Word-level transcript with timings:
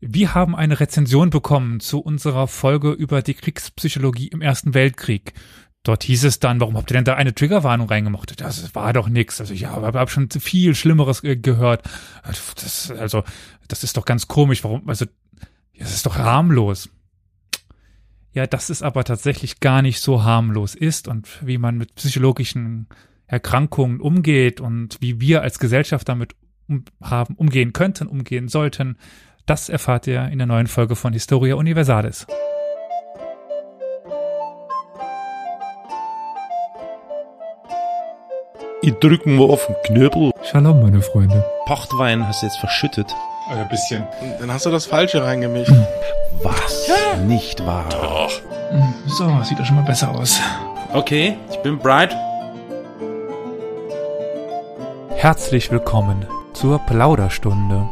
Wir 0.00 0.34
haben 0.34 0.56
eine 0.56 0.80
Rezension 0.80 1.28
bekommen 1.28 1.78
zu 1.80 2.00
unserer 2.00 2.48
Folge 2.48 2.92
über 2.92 3.20
die 3.20 3.34
Kriegspsychologie 3.34 4.28
im 4.28 4.40
Ersten 4.40 4.72
Weltkrieg. 4.72 5.34
Dort 5.82 6.04
hieß 6.04 6.24
es 6.24 6.40
dann, 6.40 6.58
warum 6.60 6.76
habt 6.76 6.90
ihr 6.90 6.94
denn 6.94 7.04
da 7.04 7.14
eine 7.14 7.34
Triggerwarnung 7.34 7.88
reingemacht? 7.88 8.40
Das 8.40 8.74
war 8.74 8.92
doch 8.94 9.08
nix. 9.08 9.40
Also 9.40 9.52
ich 9.52 9.66
habe 9.66 10.08
schon 10.08 10.30
viel 10.30 10.74
Schlimmeres 10.74 11.22
äh, 11.22 11.36
gehört. 11.36 11.82
Das, 12.24 12.90
also, 12.90 13.24
das 13.68 13.84
ist 13.84 13.96
doch 13.96 14.06
ganz 14.06 14.26
komisch. 14.26 14.64
Warum? 14.64 14.88
Also, 14.88 15.06
das 15.78 15.92
ist 15.92 16.06
doch 16.06 16.16
harmlos. 16.16 16.88
Ja, 18.32 18.46
das 18.46 18.70
ist 18.70 18.82
aber 18.82 19.04
tatsächlich 19.04 19.60
gar 19.60 19.82
nicht 19.82 20.00
so 20.00 20.22
harmlos 20.22 20.74
ist 20.74 21.08
und 21.08 21.28
wie 21.46 21.58
man 21.58 21.76
mit 21.76 21.94
psychologischen 21.94 22.86
Erkrankungen 23.26 24.00
umgeht 24.00 24.60
und 24.60 24.98
wie 25.00 25.20
wir 25.20 25.42
als 25.42 25.58
Gesellschaft 25.58 26.08
damit 26.08 26.36
um, 26.68 26.84
haben, 27.02 27.34
umgehen 27.34 27.72
könnten, 27.72 28.06
umgehen 28.06 28.48
sollten, 28.48 28.96
das 29.46 29.68
erfahrt 29.68 30.06
ihr 30.06 30.28
in 30.28 30.38
der 30.38 30.46
neuen 30.46 30.66
Folge 30.66 30.96
von 30.96 31.12
Historia 31.12 31.54
Universalis. 31.56 32.26
Ich 38.82 38.94
drücken 38.94 39.38
wir 39.38 39.50
auf 39.50 39.66
den 39.66 39.76
Knöbel. 39.84 40.30
Shalom, 40.42 40.80
meine 40.80 41.02
Freunde. 41.02 41.44
Pochtwein 41.66 42.26
hast 42.26 42.42
du 42.42 42.46
jetzt 42.46 42.58
verschüttet. 42.58 43.14
Ein 43.50 43.68
bisschen. 43.68 44.06
Dann 44.38 44.50
hast 44.50 44.64
du 44.64 44.70
das 44.70 44.86
Falsche 44.86 45.22
reingemischt. 45.22 45.72
Was? 46.42 46.86
Ja. 46.86 47.16
Nicht 47.16 47.64
wahr? 47.66 47.84
Doch. 47.90 48.30
So, 49.06 49.42
sieht 49.42 49.58
doch 49.58 49.66
schon 49.66 49.76
mal 49.76 49.84
besser 49.84 50.10
aus. 50.10 50.40
Okay, 50.92 51.36
ich 51.50 51.58
bin 51.58 51.78
bright. 51.78 52.16
Herzlich 55.16 55.70
willkommen 55.70 56.24
zur 56.54 56.78
Plauderstunde. 56.78 57.86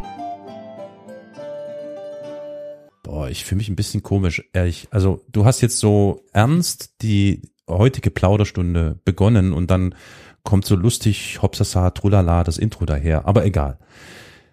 Ich 3.31 3.45
fühle 3.45 3.59
mich 3.59 3.69
ein 3.69 3.77
bisschen 3.77 4.03
komisch, 4.03 4.43
ehrlich. 4.53 4.89
Also, 4.91 5.25
du 5.31 5.45
hast 5.45 5.61
jetzt 5.61 5.79
so 5.79 6.25
ernst 6.33 7.03
die 7.03 7.43
heutige 7.69 8.11
Plauderstunde 8.11 8.99
begonnen 9.05 9.53
und 9.53 9.71
dann 9.71 9.95
kommt 10.43 10.65
so 10.65 10.77
lustig, 10.77 11.41
hopsasa, 11.43 11.91
trulala, 11.91 12.45
das 12.45 12.59
Intro 12.59 12.87
daher. 12.87 13.27
Aber 13.27 13.45
egal. 13.45 13.79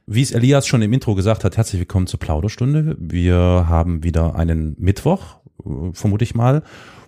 Wie 0.08 0.22
es 0.22 0.32
Elias 0.32 0.68
schon 0.68 0.82
im 0.82 0.94
Intro 0.94 1.16
gesagt 1.16 1.44
hat, 1.44 1.58
herzlich 1.58 1.80
willkommen 1.80 2.06
zur 2.06 2.20
Plauderstunde. 2.20 2.96
Wir 3.00 3.36
haben 3.68 4.04
wieder 4.04 4.36
einen 4.36 4.76
Mittwoch, 4.78 5.38
vermute 5.94 6.24
ich 6.24 6.36
mal. 6.36 6.62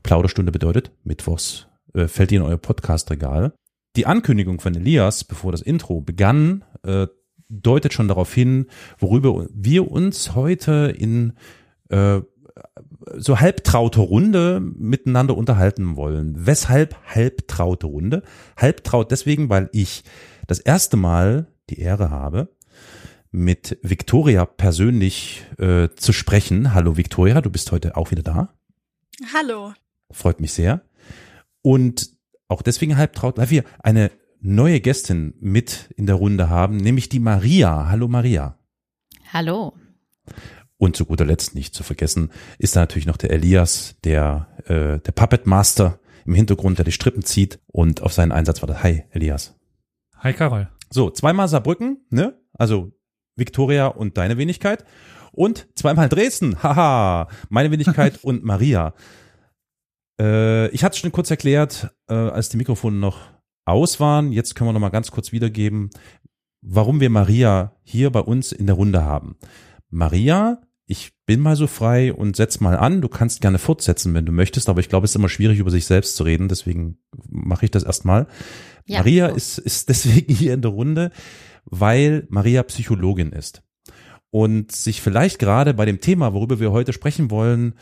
Plauderstunde 0.03 0.52
bedeutet, 0.52 0.91
Mittwochs 1.03 1.67
äh, 1.93 2.07
fällt 2.07 2.31
ihr 2.31 2.39
in 2.39 2.45
euer 2.45 2.57
Podcast-Regal. 2.57 3.53
Die 3.95 4.05
Ankündigung 4.05 4.59
von 4.59 4.73
Elias, 4.73 5.23
bevor 5.23 5.52
das 5.52 5.61
Intro 5.61 6.02
begann, 6.02 6.63
äh, 6.83 7.07
deutet 7.49 7.93
schon 7.93 8.07
darauf 8.07 8.33
hin, 8.33 8.67
worüber 8.97 9.47
wir 9.53 9.91
uns 9.91 10.35
heute 10.35 10.93
in 10.97 11.33
äh, 11.89 12.21
so 13.15 13.39
halbtraute 13.39 14.01
Runde 14.01 14.59
miteinander 14.59 15.37
unterhalten 15.37 15.95
wollen. 15.95 16.33
Weshalb 16.37 16.95
halbtraute 17.05 17.87
Runde? 17.87 18.23
Halbtraut 18.57 19.11
deswegen, 19.11 19.49
weil 19.49 19.69
ich 19.71 20.03
das 20.47 20.59
erste 20.59 20.97
Mal 20.97 21.47
die 21.69 21.79
Ehre 21.79 22.09
habe, 22.09 22.49
mit 23.31 23.77
Victoria 23.81 24.45
persönlich 24.45 25.45
äh, 25.57 25.89
zu 25.95 26.13
sprechen. 26.13 26.73
Hallo 26.73 26.97
Victoria, 26.97 27.41
du 27.41 27.49
bist 27.49 27.71
heute 27.71 27.97
auch 27.97 28.11
wieder 28.11 28.23
da. 28.23 28.53
Hallo. 29.33 29.73
Freut 30.11 30.39
mich 30.39 30.53
sehr. 30.53 30.81
Und 31.61 32.11
auch 32.47 32.61
deswegen 32.61 32.97
halbtraut, 32.97 33.37
weil 33.37 33.49
wir 33.49 33.63
eine 33.79 34.11
neue 34.39 34.80
Gästin 34.80 35.33
mit 35.39 35.93
in 35.95 36.05
der 36.05 36.16
Runde 36.16 36.49
haben, 36.49 36.77
nämlich 36.77 37.09
die 37.09 37.19
Maria. 37.19 37.89
Hallo 37.89 38.07
Maria. 38.07 38.57
Hallo. 39.33 39.73
Und 40.77 40.95
zu 40.95 41.05
guter 41.05 41.25
Letzt 41.25 41.55
nicht 41.55 41.73
zu 41.73 41.83
vergessen 41.83 42.31
ist 42.59 42.75
da 42.75 42.81
natürlich 42.81 43.08
noch 43.08 43.17
der 43.17 43.31
Elias, 43.31 43.95
der 44.03 44.47
äh, 44.65 44.99
der 44.99 45.11
Puppet 45.11 45.47
Master 45.47 45.99
im 46.25 46.33
Hintergrund, 46.33 46.77
der 46.77 46.85
die 46.85 46.91
Strippen 46.91 47.23
zieht 47.23 47.59
und 47.67 48.02
auf 48.03 48.13
seinen 48.13 48.31
Einsatz 48.31 48.61
wartet. 48.61 48.83
Hi 48.83 49.03
Elias. 49.11 49.55
Hi 50.17 50.33
Carol. 50.33 50.69
So, 50.89 51.09
zweimal 51.09 51.48
Saarbrücken, 51.48 52.05
ne? 52.09 52.39
Also 52.54 52.92
Victoria 53.36 53.87
und 53.87 54.17
deine 54.17 54.37
Wenigkeit 54.37 54.86
und 55.31 55.67
zweimal 55.75 56.09
Dresden. 56.09 56.61
Haha, 56.64 57.27
meine 57.49 57.71
Wenigkeit 57.71 58.19
und 58.23 58.43
Maria. 58.43 58.93
Äh, 60.19 60.69
ich 60.69 60.83
hatte 60.83 60.93
es 60.93 60.99
schon 60.99 61.11
kurz 61.11 61.31
erklärt, 61.31 61.95
äh, 62.09 62.14
als 62.14 62.49
die 62.49 62.58
Mikrofone 62.58 62.98
noch 62.98 63.36
aus 63.67 64.00
waren. 64.00 64.32
Jetzt 64.32 64.55
können 64.55 64.70
wir 64.70 64.73
noch 64.73 64.80
mal 64.80 64.89
ganz 64.89 65.11
kurz 65.11 65.32
wiedergeben, 65.32 65.89
warum 66.61 67.00
wir 67.00 67.10
Maria 67.10 67.73
hier 67.83 68.10
bei 68.10 68.20
uns 68.20 68.52
in 68.52 68.66
der 68.66 68.76
Runde 68.76 69.04
haben. 69.04 69.36
Maria, 69.89 70.61
ich 70.86 71.11
bin 71.26 71.42
mal 71.42 71.55
so 71.55 71.67
frei 71.67 72.14
und 72.14 72.36
setz 72.36 72.60
mal 72.60 72.78
an. 72.78 73.02
Du 73.02 73.10
kannst 73.10 73.42
gerne 73.42 73.58
fortsetzen, 73.58 74.14
wenn 74.14 74.26
du 74.26 74.32
möchtest, 74.32 74.70
aber 74.70 74.80
ich 74.80 74.89
glaube, 74.89 75.05
es 75.05 75.11
ist 75.11 75.16
immer 75.16 75.30
schwierig, 75.30 75.60
über 75.60 75.72
sich 75.72 75.86
selbst 75.86 76.16
zu 76.16 76.23
reden. 76.23 76.48
Deswegen 76.48 76.98
mache 77.30 77.66
ich 77.66 77.72
das 77.72 77.83
erstmal. 77.83 78.28
Ja, 78.86 79.00
Maria 79.00 79.30
so. 79.30 79.36
ist, 79.36 79.58
ist 79.58 79.89
deswegen 79.89 80.34
hier 80.34 80.54
in 80.54 80.61
der 80.61 80.72
Runde, 80.72 81.11
weil 81.66 82.26
Maria 82.30 82.64
Psychologin 82.64 83.32
ist 83.32 83.64
und 84.30 84.72
sich 84.72 85.02
vielleicht 85.02 85.39
gerade 85.39 85.73
bei 85.73 85.86
dem 85.86 86.02
Thema, 86.02 86.34
worüber 86.34 86.60
wir 86.60 86.72
heute 86.72 86.94
sprechen 86.94 87.32
wollen, 87.32 87.73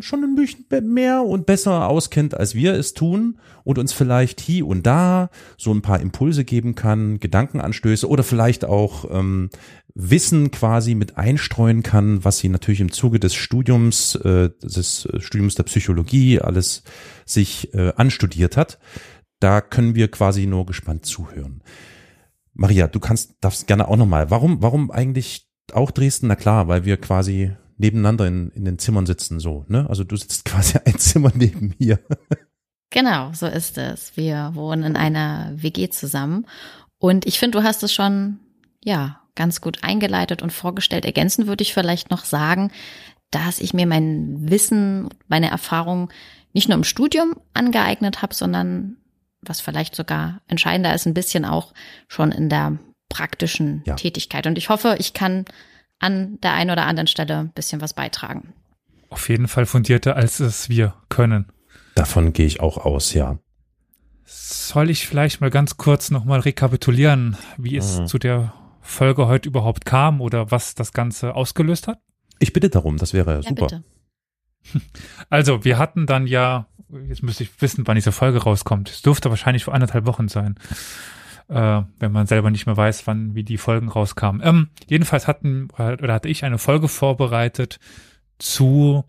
schon 0.00 0.24
ein 0.24 0.34
bisschen 0.34 0.92
mehr 0.92 1.22
und 1.22 1.46
besser 1.46 1.88
auskennt, 1.88 2.34
als 2.34 2.54
wir 2.54 2.74
es 2.74 2.94
tun 2.94 3.38
und 3.64 3.78
uns 3.78 3.92
vielleicht 3.92 4.40
hier 4.40 4.66
und 4.66 4.86
da 4.86 5.30
so 5.56 5.72
ein 5.72 5.82
paar 5.82 6.00
Impulse 6.00 6.44
geben 6.44 6.74
kann, 6.74 7.18
Gedankenanstöße 7.18 8.08
oder 8.08 8.22
vielleicht 8.22 8.64
auch 8.64 9.10
ähm, 9.10 9.50
Wissen 9.94 10.50
quasi 10.50 10.94
mit 10.94 11.16
einstreuen 11.16 11.82
kann, 11.82 12.24
was 12.24 12.38
sie 12.38 12.48
natürlich 12.48 12.80
im 12.80 12.92
Zuge 12.92 13.18
des 13.18 13.34
Studiums, 13.34 14.14
äh, 14.16 14.50
des 14.62 15.08
Studiums 15.18 15.54
der 15.54 15.64
Psychologie 15.64 16.40
alles 16.40 16.82
sich 17.24 17.72
äh, 17.74 17.92
anstudiert 17.96 18.56
hat. 18.56 18.78
Da 19.40 19.60
können 19.60 19.94
wir 19.94 20.10
quasi 20.10 20.46
nur 20.46 20.66
gespannt 20.66 21.06
zuhören. 21.06 21.62
Maria, 22.52 22.88
du 22.88 23.00
kannst, 23.00 23.36
darfst 23.40 23.66
gerne 23.66 23.88
auch 23.88 23.96
nochmal. 23.96 24.30
Warum, 24.30 24.62
warum 24.62 24.90
eigentlich 24.90 25.48
auch 25.72 25.90
Dresden? 25.90 26.26
Na 26.26 26.36
klar, 26.36 26.68
weil 26.68 26.84
wir 26.84 26.98
quasi 26.98 27.52
nebeneinander 27.80 28.26
in, 28.26 28.50
in 28.50 28.64
den 28.64 28.78
Zimmern 28.78 29.06
sitzen, 29.06 29.40
so, 29.40 29.64
ne? 29.68 29.86
Also 29.88 30.04
du 30.04 30.16
sitzt 30.16 30.44
quasi 30.44 30.78
ein 30.84 30.98
Zimmer 30.98 31.32
neben 31.34 31.74
mir. 31.78 31.98
Genau, 32.90 33.32
so 33.32 33.46
ist 33.46 33.78
es. 33.78 34.16
Wir 34.16 34.50
wohnen 34.54 34.82
in 34.82 34.96
einer 34.96 35.52
WG 35.54 35.88
zusammen. 35.88 36.46
Und 36.98 37.26
ich 37.26 37.38
finde, 37.38 37.58
du 37.58 37.64
hast 37.64 37.82
es 37.82 37.92
schon, 37.92 38.40
ja, 38.84 39.20
ganz 39.34 39.60
gut 39.60 39.82
eingeleitet 39.82 40.42
und 40.42 40.52
vorgestellt. 40.52 41.04
Ergänzen 41.04 41.46
würde 41.46 41.62
ich 41.62 41.72
vielleicht 41.72 42.10
noch 42.10 42.24
sagen, 42.24 42.70
dass 43.30 43.60
ich 43.60 43.72
mir 43.72 43.86
mein 43.86 44.50
Wissen, 44.50 45.08
meine 45.28 45.50
Erfahrung 45.50 46.10
nicht 46.52 46.68
nur 46.68 46.76
im 46.76 46.84
Studium 46.84 47.36
angeeignet 47.54 48.22
habe, 48.22 48.34
sondern 48.34 48.96
was 49.40 49.60
vielleicht 49.60 49.94
sogar 49.94 50.42
entscheidender 50.48 50.94
ist, 50.94 51.06
ein 51.06 51.14
bisschen 51.14 51.44
auch 51.44 51.72
schon 52.08 52.32
in 52.32 52.48
der 52.48 52.78
praktischen 53.08 53.82
ja. 53.86 53.94
Tätigkeit. 53.94 54.46
Und 54.46 54.58
ich 54.58 54.68
hoffe, 54.68 54.96
ich 54.98 55.14
kann 55.14 55.46
an 56.00 56.40
der 56.40 56.54
einen 56.54 56.70
oder 56.70 56.86
anderen 56.86 57.06
Stelle 57.06 57.38
ein 57.38 57.52
bisschen 57.52 57.80
was 57.80 57.94
beitragen. 57.94 58.54
Auf 59.10 59.28
jeden 59.28 59.48
Fall 59.48 59.66
fundierter, 59.66 60.16
als 60.16 60.40
es 60.40 60.68
wir 60.68 60.94
können. 61.08 61.46
Davon 61.94 62.32
gehe 62.32 62.46
ich 62.46 62.60
auch 62.60 62.78
aus, 62.78 63.12
ja. 63.12 63.38
Soll 64.24 64.90
ich 64.90 65.06
vielleicht 65.06 65.40
mal 65.40 65.50
ganz 65.50 65.76
kurz 65.76 66.10
nochmal 66.10 66.40
rekapitulieren, 66.40 67.36
wie 67.58 67.76
es 67.76 68.00
mhm. 68.00 68.06
zu 68.06 68.18
der 68.18 68.54
Folge 68.80 69.26
heute 69.26 69.48
überhaupt 69.48 69.84
kam 69.84 70.20
oder 70.20 70.50
was 70.50 70.74
das 70.74 70.92
Ganze 70.92 71.34
ausgelöst 71.34 71.88
hat? 71.88 71.98
Ich 72.38 72.52
bitte 72.52 72.70
darum, 72.70 72.96
das 72.96 73.12
wäre 73.12 73.34
ja, 73.34 73.42
super. 73.42 73.66
Bitte. 73.66 73.84
Also, 75.30 75.64
wir 75.64 75.78
hatten 75.78 76.06
dann 76.06 76.26
ja, 76.26 76.66
jetzt 77.08 77.22
müsste 77.22 77.44
ich 77.44 77.62
wissen, 77.62 77.86
wann 77.86 77.94
diese 77.94 78.12
Folge 78.12 78.42
rauskommt. 78.42 78.90
Es 78.90 79.00
dürfte 79.00 79.30
wahrscheinlich 79.30 79.64
vor 79.64 79.74
anderthalb 79.74 80.04
Wochen 80.04 80.28
sein 80.28 80.56
äh, 81.50 81.82
wenn 81.98 82.12
man 82.12 82.26
selber 82.26 82.50
nicht 82.50 82.66
mehr 82.66 82.76
weiß, 82.76 83.06
wann 83.06 83.34
wie 83.34 83.42
die 83.42 83.58
Folgen 83.58 83.88
rauskamen. 83.88 84.40
Ähm, 84.44 84.68
jedenfalls 84.88 85.26
hatten 85.26 85.68
oder 85.72 86.14
hatte 86.14 86.28
ich 86.28 86.44
eine 86.44 86.58
Folge 86.58 86.88
vorbereitet 86.88 87.80
zu 88.38 89.04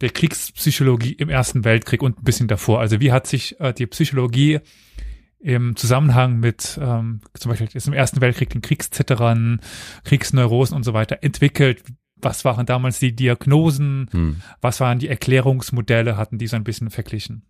der 0.00 0.10
Kriegspsychologie 0.10 1.12
im 1.12 1.28
Ersten 1.28 1.64
Weltkrieg 1.64 2.02
und 2.02 2.18
ein 2.18 2.24
bisschen 2.24 2.48
davor. 2.48 2.80
Also 2.80 3.00
wie 3.00 3.12
hat 3.12 3.26
sich 3.26 3.58
äh, 3.60 3.72
die 3.72 3.86
Psychologie 3.86 4.60
im 5.38 5.74
Zusammenhang 5.74 6.38
mit 6.38 6.78
ähm, 6.80 7.20
zum 7.34 7.50
Beispiel 7.50 7.68
jetzt 7.72 7.86
im 7.86 7.94
Ersten 7.94 8.20
Weltkrieg 8.20 8.50
den 8.50 8.62
Kriegszitterern, 8.62 9.60
Kriegsneurosen 10.04 10.76
und 10.76 10.82
so 10.82 10.92
weiter 10.92 11.18
entwickelt? 11.22 11.82
Was 12.16 12.44
waren 12.44 12.66
damals 12.66 12.98
die 12.98 13.16
Diagnosen? 13.16 14.08
Hm. 14.12 14.42
Was 14.60 14.78
waren 14.80 14.98
die 14.98 15.08
Erklärungsmodelle? 15.08 16.16
Hatten 16.16 16.38
die 16.38 16.46
so 16.46 16.56
ein 16.56 16.64
bisschen 16.64 16.90
verglichen? 16.90 17.46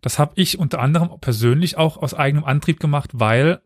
Das 0.00 0.18
habe 0.18 0.32
ich 0.36 0.58
unter 0.58 0.80
anderem 0.80 1.18
persönlich 1.20 1.76
auch 1.76 1.96
aus 1.96 2.14
eigenem 2.14 2.44
Antrieb 2.44 2.80
gemacht, 2.80 3.10
weil 3.14 3.60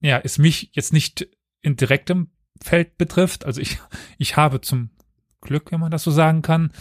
ja, 0.00 0.20
es 0.22 0.38
mich 0.38 0.70
jetzt 0.72 0.92
nicht 0.92 1.28
in 1.62 1.76
direktem 1.76 2.30
Feld 2.62 2.98
betrifft. 2.98 3.44
Also 3.46 3.60
ich, 3.60 3.78
ich 4.18 4.36
habe 4.36 4.60
zum 4.60 4.90
Glück, 5.40 5.72
wenn 5.72 5.80
man 5.80 5.90
das 5.90 6.02
so 6.02 6.10
sagen 6.10 6.42
kann, 6.42 6.72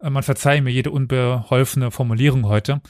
äh, 0.00 0.10
man 0.10 0.22
verzeihe 0.22 0.62
mir 0.62 0.70
jede 0.70 0.90
unbeholfene 0.90 1.90
Formulierung 1.90 2.46
heute, 2.46 2.80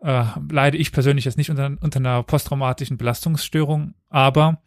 äh, 0.00 0.24
leide 0.50 0.78
ich 0.78 0.92
persönlich 0.92 1.24
jetzt 1.24 1.38
nicht 1.38 1.50
unter, 1.50 1.76
unter 1.80 1.98
einer 1.98 2.22
posttraumatischen 2.22 2.96
Belastungsstörung, 2.96 3.94
aber 4.08 4.62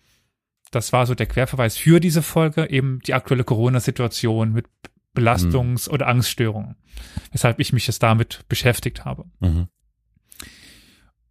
das 0.71 0.91
war 0.93 1.05
so 1.05 1.15
der 1.15 1.27
Querverweis 1.27 1.77
für 1.77 1.99
diese 1.99 2.21
Folge, 2.21 2.69
eben 2.69 2.99
die 2.99 3.13
aktuelle 3.13 3.43
Corona-Situation 3.43 4.53
mit 4.53 4.65
Belastungs- 5.15 5.89
oder 5.89 6.07
Angststörungen, 6.07 6.75
weshalb 7.31 7.59
ich 7.59 7.73
mich 7.73 7.87
jetzt 7.87 8.03
damit 8.03 8.45
beschäftigt 8.47 9.05
habe. 9.05 9.25
Mhm. 9.39 9.67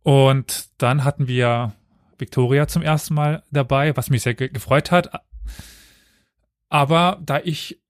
Und 0.02 0.70
dann 0.78 1.04
hatten 1.04 1.28
wir 1.28 1.74
Victoria 2.18 2.66
zum 2.68 2.82
ersten 2.82 3.14
Mal 3.14 3.42
dabei, 3.50 3.96
was 3.96 4.10
mich 4.10 4.22
sehr 4.22 4.34
ge 4.34 4.48
gefreut 4.48 4.90
hat. 4.90 5.10
Aber 6.68 7.20
da 7.22 7.40
ich 7.40 7.80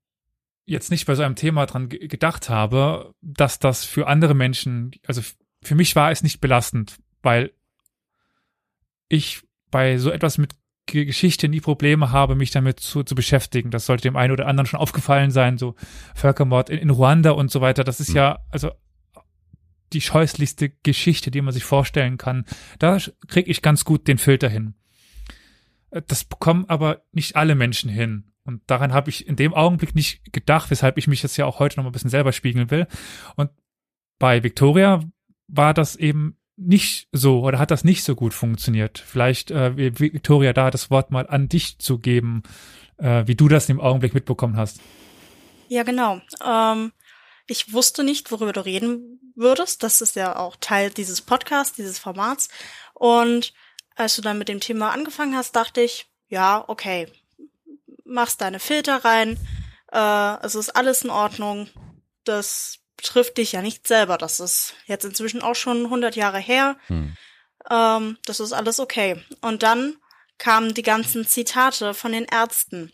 jetzt 0.65 0.91
nicht 0.91 1.05
bei 1.05 1.15
so 1.15 1.23
einem 1.23 1.35
Thema 1.35 1.65
dran 1.65 1.89
ge 1.89 2.07
gedacht 2.07 2.49
habe, 2.49 3.13
dass 3.21 3.59
das 3.59 3.85
für 3.85 4.07
andere 4.07 4.33
Menschen, 4.33 4.91
also 5.07 5.21
für 5.61 5.75
mich 5.75 5.95
war 5.95 6.11
es 6.11 6.23
nicht 6.23 6.41
belastend, 6.41 6.97
weil 7.21 7.51
ich 9.09 9.41
bei 9.71 9.97
so 9.97 10.11
etwas 10.11 10.37
mit 10.37 10.55
Geschichte 10.85 11.47
nie 11.47 11.61
Probleme 11.61 12.11
habe, 12.11 12.35
mich 12.35 12.51
damit 12.51 12.79
zu, 12.79 13.03
zu 13.03 13.15
beschäftigen. 13.15 13.71
Das 13.71 13.85
sollte 13.85 14.03
dem 14.03 14.15
einen 14.15 14.33
oder 14.33 14.47
anderen 14.47 14.67
schon 14.67 14.79
aufgefallen 14.79 15.31
sein, 15.31 15.57
so 15.57 15.75
Völkermord 16.13 16.69
in, 16.69 16.77
in 16.79 16.89
Ruanda 16.89 17.31
und 17.31 17.51
so 17.51 17.61
weiter. 17.61 17.83
Das 17.83 17.99
ist 17.99 18.09
Mhm. 18.09 18.15
ja, 18.15 18.39
also 18.49 18.71
die 19.93 20.01
scheußlichste 20.01 20.69
Geschichte, 20.69 21.31
die 21.31 21.41
man 21.41 21.53
sich 21.53 21.63
vorstellen 21.63 22.17
kann. 22.17 22.45
Da 22.79 22.97
kriege 23.27 23.49
ich 23.49 23.61
ganz 23.61 23.85
gut 23.85 24.07
den 24.07 24.17
Filter 24.17 24.49
hin. 24.49 24.73
Äh, 25.91 26.01
Das 26.07 26.25
bekommen 26.25 26.65
aber 26.67 27.03
nicht 27.11 27.35
alle 27.35 27.55
Menschen 27.55 27.89
hin. 27.89 28.31
Und 28.43 28.61
daran 28.67 28.91
habe 28.91 29.09
ich 29.09 29.25
in 29.27 29.35
dem 29.37 29.53
Augenblick 29.53 29.95
nicht 29.95 30.33
gedacht, 30.33 30.69
weshalb 30.69 30.97
ich 30.97 31.07
mich 31.07 31.23
jetzt 31.23 31.37
ja 31.37 31.45
auch 31.45 31.59
heute 31.59 31.77
noch 31.77 31.83
mal 31.85 31.89
ein 31.89 31.93
bisschen 31.93 32.09
selber 32.09 32.33
spiegeln 32.33 32.71
will. 32.71 32.87
Und 33.35 33.51
bei 34.19 34.43
Victoria 34.43 34.99
war 35.47 35.73
das 35.73 35.95
eben 35.95 36.37
nicht 36.55 37.07
so 37.11 37.41
oder 37.41 37.59
hat 37.59 37.71
das 37.71 37.83
nicht 37.83 38.03
so 38.03 38.15
gut 38.15 38.33
funktioniert. 38.33 38.99
Vielleicht, 38.99 39.51
äh, 39.51 39.75
Victoria, 39.99 40.53
da 40.53 40.69
das 40.71 40.89
Wort 40.89 41.11
mal 41.11 41.27
an 41.27 41.49
dich 41.49 41.79
zu 41.79 41.97
geben, 41.99 42.43
äh, 42.97 43.23
wie 43.25 43.35
du 43.35 43.47
das 43.47 43.69
im 43.69 43.81
Augenblick 43.81 44.13
mitbekommen 44.13 44.57
hast. 44.57 44.79
Ja, 45.67 45.83
genau. 45.83 46.21
Ähm, 46.45 46.91
ich 47.47 47.73
wusste 47.73 48.03
nicht, 48.03 48.31
worüber 48.31 48.53
du 48.53 48.63
reden 48.63 49.19
würdest. 49.35 49.83
Das 49.83 50.01
ist 50.01 50.15
ja 50.15 50.37
auch 50.37 50.55
Teil 50.59 50.91
dieses 50.91 51.21
Podcasts, 51.21 51.75
dieses 51.75 51.99
Formats. 51.99 52.49
Und 52.93 53.53
als 53.95 54.15
du 54.15 54.21
dann 54.21 54.37
mit 54.37 54.49
dem 54.49 54.59
Thema 54.59 54.91
angefangen 54.91 55.35
hast, 55.35 55.55
dachte 55.55 55.81
ich, 55.81 56.07
ja, 56.29 56.63
okay, 56.67 57.07
machst 58.05 58.41
deine 58.41 58.59
Filter 58.59 59.03
rein. 59.03 59.37
Äh, 59.91 60.45
es 60.45 60.55
ist 60.55 60.75
alles 60.75 61.03
in 61.03 61.09
Ordnung. 61.09 61.69
Das 62.23 62.79
betrifft 63.03 63.37
dich 63.37 63.51
ja 63.51 63.61
nicht 63.61 63.85
selber. 63.85 64.17
Das 64.17 64.39
ist 64.39 64.75
jetzt 64.85 65.03
inzwischen 65.03 65.41
auch 65.41 65.55
schon 65.55 65.83
100 65.85 66.15
Jahre 66.15 66.39
her. 66.39 66.77
Hm. 66.87 67.15
Ähm, 67.69 68.17
das 68.25 68.39
ist 68.39 68.53
alles 68.53 68.79
okay. 68.79 69.21
Und 69.41 69.61
dann 69.61 69.97
kamen 70.37 70.73
die 70.73 70.83
ganzen 70.83 71.27
Zitate 71.27 71.93
von 71.93 72.13
den 72.13 72.25
Ärzten. 72.25 72.93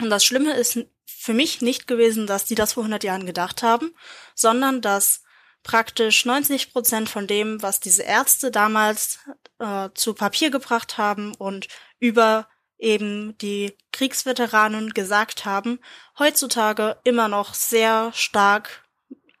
Und 0.00 0.10
das 0.10 0.24
Schlimme 0.24 0.54
ist 0.54 0.78
für 1.06 1.34
mich 1.34 1.60
nicht 1.60 1.86
gewesen, 1.86 2.26
dass 2.26 2.46
die 2.46 2.54
das 2.54 2.72
vor 2.72 2.82
100 2.82 3.04
Jahren 3.04 3.26
gedacht 3.26 3.62
haben, 3.62 3.94
sondern 4.34 4.80
dass 4.80 5.22
praktisch 5.62 6.24
90 6.24 6.72
Prozent 6.72 7.08
von 7.08 7.26
dem, 7.26 7.62
was 7.62 7.80
diese 7.80 8.02
Ärzte 8.02 8.50
damals 8.50 9.18
äh, 9.58 9.90
zu 9.94 10.14
Papier 10.14 10.50
gebracht 10.50 10.98
haben 10.98 11.34
und 11.34 11.68
über 12.00 12.48
eben 12.78 13.38
die 13.38 13.76
Kriegsveteranen 13.92 14.90
gesagt 14.90 15.44
haben, 15.44 15.80
heutzutage 16.18 16.98
immer 17.04 17.28
noch 17.28 17.54
sehr 17.54 18.10
stark 18.14 18.83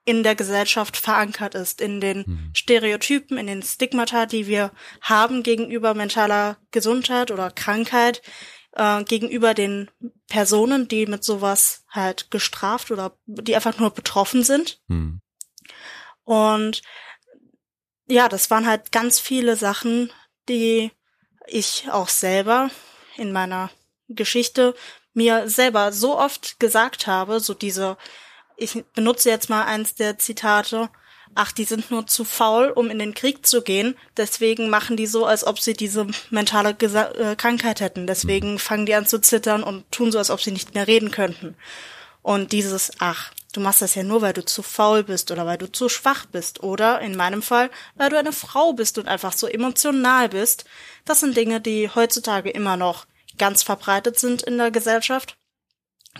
in 0.04 0.22
der 0.22 0.34
Gesellschaft 0.34 0.96
verankert 0.96 1.54
ist, 1.54 1.80
in 1.80 2.00
den 2.00 2.24
Mhm. 2.26 2.50
Stereotypen, 2.54 3.38
in 3.38 3.46
den 3.46 3.62
Stigmata, 3.62 4.26
die 4.26 4.46
wir 4.46 4.70
haben 5.00 5.42
gegenüber 5.42 5.94
mentaler 5.94 6.58
Gesundheit 6.70 7.30
oder 7.30 7.50
Krankheit, 7.50 8.20
äh, 8.72 9.02
gegenüber 9.04 9.54
den 9.54 9.90
Personen, 10.28 10.88
die 10.88 11.06
mit 11.06 11.24
sowas 11.24 11.84
halt 11.88 12.30
gestraft 12.30 12.90
oder 12.90 13.16
die 13.26 13.54
einfach 13.54 13.78
nur 13.78 13.90
betroffen 13.90 14.42
sind. 14.42 14.80
Hm. 14.88 15.20
Und 16.24 16.82
ja, 18.06 18.28
das 18.28 18.50
waren 18.50 18.66
halt 18.66 18.92
ganz 18.92 19.18
viele 19.18 19.56
Sachen, 19.56 20.12
die 20.48 20.90
ich 21.46 21.86
auch 21.90 22.08
selber 22.08 22.70
in 23.16 23.32
meiner 23.32 23.70
Geschichte 24.08 24.74
mir 25.12 25.48
selber 25.48 25.92
so 25.92 26.18
oft 26.18 26.58
gesagt 26.58 27.06
habe, 27.06 27.40
so 27.40 27.54
diese, 27.54 27.96
ich 28.56 28.84
benutze 28.94 29.30
jetzt 29.30 29.50
mal 29.50 29.64
eins 29.64 29.94
der 29.94 30.18
Zitate, 30.18 30.90
ach, 31.34 31.52
die 31.52 31.64
sind 31.64 31.90
nur 31.90 32.06
zu 32.06 32.24
faul, 32.24 32.68
um 32.68 32.90
in 32.90 32.98
den 32.98 33.14
Krieg 33.14 33.46
zu 33.46 33.62
gehen, 33.62 33.96
deswegen 34.16 34.70
machen 34.70 34.96
die 34.96 35.06
so, 35.06 35.26
als 35.26 35.44
ob 35.44 35.58
sie 35.58 35.74
diese 35.74 36.06
mentale 36.30 36.74
Gesa 36.74 37.10
äh, 37.12 37.36
Krankheit 37.36 37.80
hätten, 37.80 38.06
deswegen 38.06 38.58
fangen 38.58 38.86
die 38.86 38.94
an 38.94 39.06
zu 39.06 39.20
zittern 39.20 39.62
und 39.62 39.90
tun 39.90 40.12
so, 40.12 40.18
als 40.18 40.30
ob 40.30 40.40
sie 40.40 40.52
nicht 40.52 40.74
mehr 40.74 40.86
reden 40.86 41.10
könnten. 41.10 41.56
Und 42.22 42.52
dieses, 42.52 42.92
ach, 43.00 43.32
du 43.52 43.60
machst 43.60 43.82
das 43.82 43.94
ja 43.94 44.02
nur, 44.02 44.22
weil 44.22 44.32
du 44.32 44.44
zu 44.44 44.62
faul 44.62 45.04
bist 45.04 45.30
oder 45.30 45.44
weil 45.44 45.58
du 45.58 45.70
zu 45.70 45.90
schwach 45.90 46.24
bist 46.24 46.62
oder 46.62 47.00
in 47.00 47.16
meinem 47.16 47.42
Fall, 47.42 47.70
weil 47.96 48.08
du 48.08 48.18
eine 48.18 48.32
Frau 48.32 48.72
bist 48.72 48.96
und 48.96 49.08
einfach 49.08 49.34
so 49.34 49.46
emotional 49.46 50.30
bist. 50.30 50.64
Das 51.04 51.20
sind 51.20 51.36
Dinge, 51.36 51.60
die 51.60 51.90
heutzutage 51.94 52.48
immer 52.48 52.78
noch 52.78 53.06
ganz 53.36 53.62
verbreitet 53.62 54.18
sind 54.18 54.42
in 54.42 54.56
der 54.56 54.70
Gesellschaft, 54.70 55.36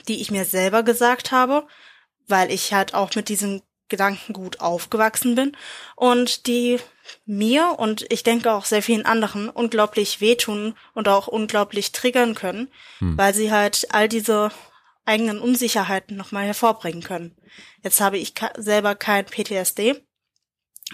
die 0.08 0.20
ich 0.20 0.30
mir 0.30 0.44
selber 0.44 0.82
gesagt 0.82 1.32
habe, 1.32 1.66
weil 2.28 2.50
ich 2.50 2.72
halt 2.72 2.94
auch 2.94 3.14
mit 3.14 3.28
diesem 3.28 3.62
Gedankengut 3.88 4.60
aufgewachsen 4.60 5.34
bin 5.34 5.56
und 5.94 6.46
die 6.46 6.78
mir 7.26 7.76
und 7.78 8.10
ich 8.10 8.22
denke 8.22 8.52
auch 8.52 8.64
sehr 8.64 8.82
vielen 8.82 9.04
anderen 9.04 9.50
unglaublich 9.50 10.20
wehtun 10.20 10.74
und 10.94 11.06
auch 11.06 11.28
unglaublich 11.28 11.92
triggern 11.92 12.34
können, 12.34 12.70
Hm. 12.98 13.18
weil 13.18 13.34
sie 13.34 13.52
halt 13.52 13.86
all 13.90 14.08
diese 14.08 14.50
eigenen 15.04 15.38
Unsicherheiten 15.38 16.16
nochmal 16.16 16.46
hervorbringen 16.46 17.02
können. 17.02 17.36
Jetzt 17.82 18.00
habe 18.00 18.16
ich 18.16 18.32
selber 18.56 18.94
kein 18.94 19.26
PTSD, 19.26 20.02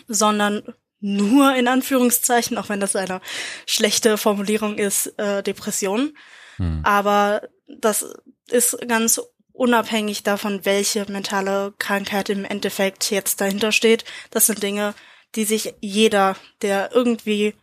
sondern 0.08 0.74
nur 0.98 1.54
in 1.54 1.68
Anführungszeichen, 1.68 2.58
auch 2.58 2.68
wenn 2.68 2.80
das 2.80 2.96
eine 2.96 3.20
schlechte 3.66 4.18
Formulierung 4.18 4.78
ist, 4.78 5.18
äh, 5.18 5.42
Depression. 5.42 6.16
Hm. 6.56 6.80
Aber 6.84 7.48
das 7.68 8.04
ist 8.48 8.76
ganz 8.88 9.20
unabhängig 9.60 10.22
davon, 10.22 10.64
welche 10.64 11.04
mentale 11.12 11.74
Krankheit 11.76 12.30
im 12.30 12.46
Endeffekt 12.46 13.10
jetzt 13.10 13.42
dahinter 13.42 13.72
steht. 13.72 14.06
Das 14.30 14.46
sind 14.46 14.62
Dinge, 14.62 14.94
die 15.34 15.44
sich 15.44 15.74
jeder, 15.80 16.34
der 16.62 16.92
irgendwie 16.94 17.54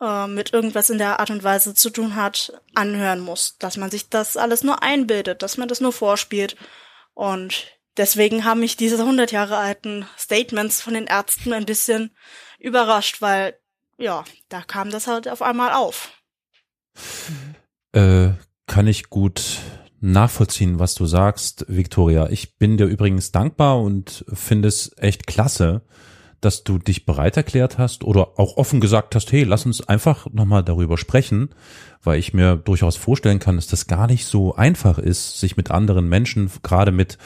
äh, 0.00 0.28
mit 0.28 0.52
irgendwas 0.52 0.88
in 0.88 0.98
der 0.98 1.18
Art 1.18 1.30
und 1.30 1.42
Weise 1.42 1.74
zu 1.74 1.90
tun 1.90 2.14
hat, 2.14 2.52
anhören 2.76 3.18
muss. 3.18 3.58
Dass 3.58 3.76
man 3.76 3.90
sich 3.90 4.08
das 4.08 4.36
alles 4.36 4.62
nur 4.62 4.84
einbildet, 4.84 5.42
dass 5.42 5.56
man 5.56 5.66
das 5.66 5.80
nur 5.80 5.92
vorspielt. 5.92 6.54
Und 7.12 7.66
deswegen 7.96 8.44
haben 8.44 8.60
mich 8.60 8.76
diese 8.76 8.98
100 8.98 9.32
Jahre 9.32 9.56
alten 9.56 10.06
Statements 10.16 10.80
von 10.80 10.94
den 10.94 11.08
Ärzten 11.08 11.52
ein 11.52 11.66
bisschen 11.66 12.14
überrascht, 12.60 13.20
weil, 13.20 13.58
ja, 13.98 14.22
da 14.48 14.62
kam 14.62 14.92
das 14.92 15.08
halt 15.08 15.26
auf 15.26 15.42
einmal 15.42 15.72
auf. 15.72 16.12
Äh, 17.90 18.28
kann 18.68 18.86
ich 18.86 19.10
gut 19.10 19.58
nachvollziehen, 20.00 20.78
was 20.78 20.94
du 20.94 21.06
sagst, 21.06 21.66
Victoria. 21.68 22.28
Ich 22.30 22.56
bin 22.58 22.76
dir 22.76 22.86
übrigens 22.86 23.32
dankbar 23.32 23.80
und 23.80 24.24
finde 24.32 24.68
es 24.68 24.92
echt 24.96 25.26
klasse, 25.26 25.82
dass 26.40 26.64
du 26.64 26.78
dich 26.78 27.04
bereit 27.04 27.36
erklärt 27.36 27.76
hast 27.76 28.02
oder 28.02 28.38
auch 28.38 28.56
offen 28.56 28.80
gesagt 28.80 29.14
hast, 29.14 29.30
hey, 29.30 29.44
lass 29.44 29.66
uns 29.66 29.86
einfach 29.86 30.26
nochmal 30.32 30.64
darüber 30.64 30.96
sprechen, 30.96 31.50
weil 32.02 32.18
ich 32.18 32.32
mir 32.32 32.56
durchaus 32.56 32.96
vorstellen 32.96 33.38
kann, 33.38 33.56
dass 33.56 33.66
das 33.66 33.86
gar 33.86 34.06
nicht 34.06 34.24
so 34.24 34.54
einfach 34.54 34.98
ist, 34.98 35.38
sich 35.38 35.58
mit 35.58 35.70
anderen 35.70 36.08
Menschen, 36.08 36.50
gerade 36.62 36.92
mit 36.92 37.18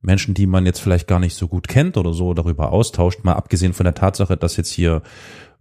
Menschen, 0.00 0.34
die 0.34 0.46
man 0.46 0.66
jetzt 0.66 0.80
vielleicht 0.80 1.08
gar 1.08 1.18
nicht 1.18 1.34
so 1.34 1.48
gut 1.48 1.66
kennt 1.66 1.96
oder 1.96 2.12
so, 2.12 2.34
darüber 2.34 2.72
austauscht, 2.72 3.24
mal 3.24 3.34
abgesehen 3.34 3.72
von 3.72 3.84
der 3.84 3.94
Tatsache, 3.94 4.36
dass 4.36 4.56
jetzt 4.56 4.70
hier 4.70 5.02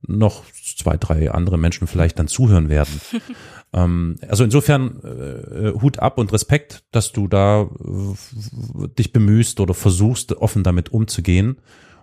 noch 0.07 0.43
zwei, 0.53 0.97
drei 0.97 1.31
andere 1.31 1.57
Menschen 1.57 1.87
vielleicht 1.87 2.19
dann 2.19 2.27
zuhören 2.27 2.69
werden. 2.69 3.01
ähm, 3.73 4.15
also 4.27 4.43
insofern 4.43 4.99
äh, 5.03 5.79
Hut 5.79 5.99
ab 5.99 6.17
und 6.17 6.33
Respekt, 6.33 6.83
dass 6.91 7.11
du 7.11 7.27
da 7.27 7.63
äh, 7.63 8.87
dich 8.97 9.13
bemühst 9.13 9.59
oder 9.59 9.73
versuchst, 9.73 10.33
offen 10.33 10.63
damit 10.63 10.89
umzugehen. 10.89 11.57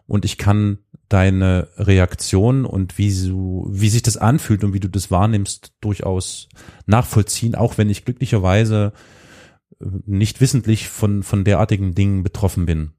Und 0.07 0.25
ich 0.25 0.39
kann 0.39 0.79
deine 1.09 1.69
Reaktion 1.77 2.65
und 2.65 2.97
wie 2.97 3.13
du, 3.29 3.69
wie 3.71 3.91
sich 3.91 4.03
das 4.03 4.17
anfühlt 4.17 4.65
und 4.65 4.73
wie 4.73 4.81
du 4.81 4.89
das 4.89 5.11
wahrnimmst, 5.11 5.75
durchaus 5.81 6.49
nachvollziehen, 6.87 7.55
auch 7.55 7.79
wenn 7.79 7.91
ich 7.91 8.05
glücklicherweise 8.05 8.93
äh, 9.81 9.87
nicht 10.07 10.41
wissentlich 10.41 10.89
von, 10.89 11.23
von 11.23 11.45
derartigen 11.45 11.95
Dingen 11.95 12.23
betroffen 12.23 12.65
bin. 12.67 12.93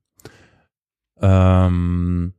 Ähm, 1.22 2.34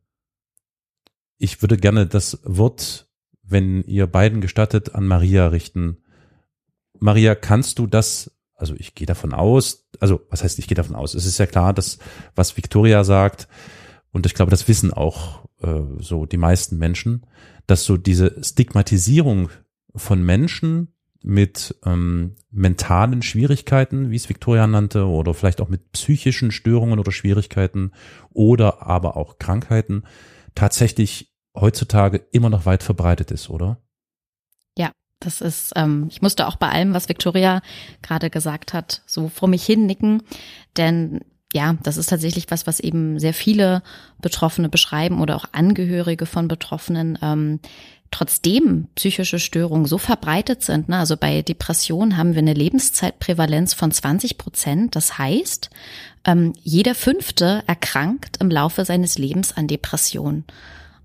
ich 1.41 1.63
würde 1.63 1.79
gerne 1.79 2.07
das 2.07 2.39
Wort, 2.45 3.09
wenn 3.43 3.83
ihr 3.83 4.07
beiden 4.07 4.41
gestattet, 4.43 4.95
an 4.95 5.07
Maria 5.07 5.49
richten. 5.49 5.97
Maria, 6.99 7.35
kannst 7.35 7.79
du 7.79 7.87
das, 7.87 8.31
also 8.55 8.75
ich 8.77 8.95
gehe 8.95 9.07
davon 9.07 9.33
aus, 9.33 9.89
also 10.01 10.21
was 10.29 10.45
heißt, 10.45 10.59
ich 10.59 10.69
gehe 10.69 10.77
davon 10.77 10.95
aus, 10.95 11.15
es 11.15 11.25
ist 11.25 11.39
ja 11.39 11.47
klar, 11.47 11.73
dass 11.73 11.99
was 12.37 12.57
Victoria 12.59 13.05
sagt, 13.05 13.49
und 14.13 14.27
ich 14.27 14.35
glaube, 14.35 14.51
das 14.51 14.69
wissen 14.69 14.93
auch 14.93 15.47
äh, 15.63 15.81
so 15.99 16.27
die 16.27 16.37
meisten 16.37 16.77
Menschen, 16.77 17.27
dass 17.67 17.85
so 17.85 17.97
diese 17.97 18.45
Stigmatisierung 18.45 19.49
von 19.95 20.23
Menschen 20.23 20.95
mit 21.23 21.75
ähm, 21.87 22.37
mentalen 22.51 23.23
Schwierigkeiten, 23.23 24.11
wie 24.11 24.17
es 24.17 24.29
Victoria 24.29 24.67
nannte, 24.67 25.07
oder 25.07 25.33
vielleicht 25.33 25.63
auch 25.63 25.69
mit 25.69 25.93
psychischen 25.93 26.51
Störungen 26.51 26.99
oder 26.99 27.13
Schwierigkeiten 27.13 27.93
oder 28.31 28.87
aber 28.87 29.17
auch 29.17 29.39
Krankheiten 29.39 30.05
tatsächlich 30.55 31.30
heutzutage 31.55 32.25
immer 32.33 32.51
noch 32.51 32.67
weit 32.67 32.83
verbreitet 32.83 33.31
ist, 33.31 33.51
oder? 33.51 33.79
Ja, 34.77 34.93
das 35.19 35.41
ist, 35.41 35.73
ähm, 35.77 36.07
ich 36.11 36.23
musste 36.23 36.47
auch 36.47 36.57
bei 36.57 36.69
allem, 36.69 36.95
was 36.95 37.09
Victoria 37.09 37.63
gerade 38.03 38.31
gesagt 38.31 38.73
hat, 38.73 39.03
so 39.07 39.29
vor 39.29 39.49
mich 39.49 39.65
hin 39.65 39.87
nicken, 39.87 40.23
denn 40.77 41.21
ja, 41.53 41.75
das 41.83 41.97
ist 41.97 42.11
tatsächlich 42.11 42.51
was, 42.51 42.67
was 42.67 42.79
eben 42.79 43.19
sehr 43.19 43.35
viele 43.35 43.83
Betroffene 44.21 44.69
beschreiben 44.69 45.21
oder 45.21 45.35
auch 45.35 45.47
Angehörige 45.51 46.27
von 46.27 46.47
Betroffenen. 46.47 47.19
Ähm, 47.23 47.59
trotzdem 48.13 48.89
psychische 48.95 49.39
Störungen 49.39 49.87
so 49.87 49.99
verbreitet 49.99 50.63
sind, 50.63 50.89
ne, 50.89 50.99
also 50.99 51.17
bei 51.17 51.43
Depressionen 51.43 52.17
haben 52.17 52.35
wir 52.35 52.41
eine 52.41 52.55
Lebenszeitprävalenz 52.55 53.75
von 53.75 53.91
20 53.91 54.39
Prozent. 54.39 54.97
Das 54.97 55.19
heißt, 55.19 55.71
ähm, 56.25 56.53
jeder 56.63 56.95
Fünfte 56.95 57.63
erkrankt 57.67 58.39
im 58.39 58.51
Laufe 58.51 58.85
seines 58.85 59.19
Lebens 59.19 59.57
an 59.57 59.69
Depressionen. 59.69 60.45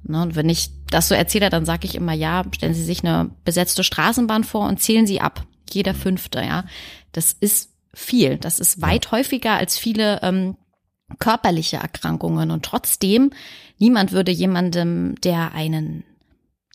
Ne, 0.08 0.22
und 0.22 0.36
wenn 0.36 0.50
ich 0.50 0.70
das 0.90 1.08
so 1.08 1.16
erzähle, 1.16 1.50
dann 1.50 1.66
sage 1.66 1.86
ich 1.86 1.96
immer, 1.96 2.14
ja, 2.14 2.44
stellen 2.54 2.74
Sie 2.74 2.84
sich 2.84 3.04
eine 3.04 3.32
besetzte 3.44 3.84
Straßenbahn 3.84 4.44
vor 4.44 4.68
und 4.68 4.80
zählen 4.80 5.08
Sie 5.08 5.22
ab. 5.22 5.46
Jeder 5.72 5.96
Fünfte, 5.96 6.42
ja. 6.42 6.66
Das 7.12 7.34
ist 7.34 7.72
viel. 7.94 8.38
Das 8.38 8.60
ist 8.60 8.82
weit 8.82 9.06
ja. 9.06 9.12
häufiger 9.12 9.54
als 9.54 9.78
viele 9.78 10.20
ähm, 10.22 10.58
körperliche 11.18 11.78
Erkrankungen. 11.78 12.52
Und 12.52 12.64
trotzdem, 12.64 13.32
niemand 13.80 14.12
würde 14.12 14.32
jemandem, 14.32 15.16
der 15.22 15.54
einen 15.54 16.04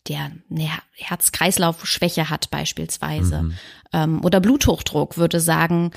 der 0.07 0.31
eine 0.49 0.67
Herz-Kreislauf-Schwäche 0.93 2.29
hat 2.29 2.49
beispielsweise 2.49 3.43
mhm. 3.43 3.53
ähm, 3.93 4.25
oder 4.25 4.39
Bluthochdruck 4.39 5.17
würde 5.17 5.39
sagen, 5.39 5.91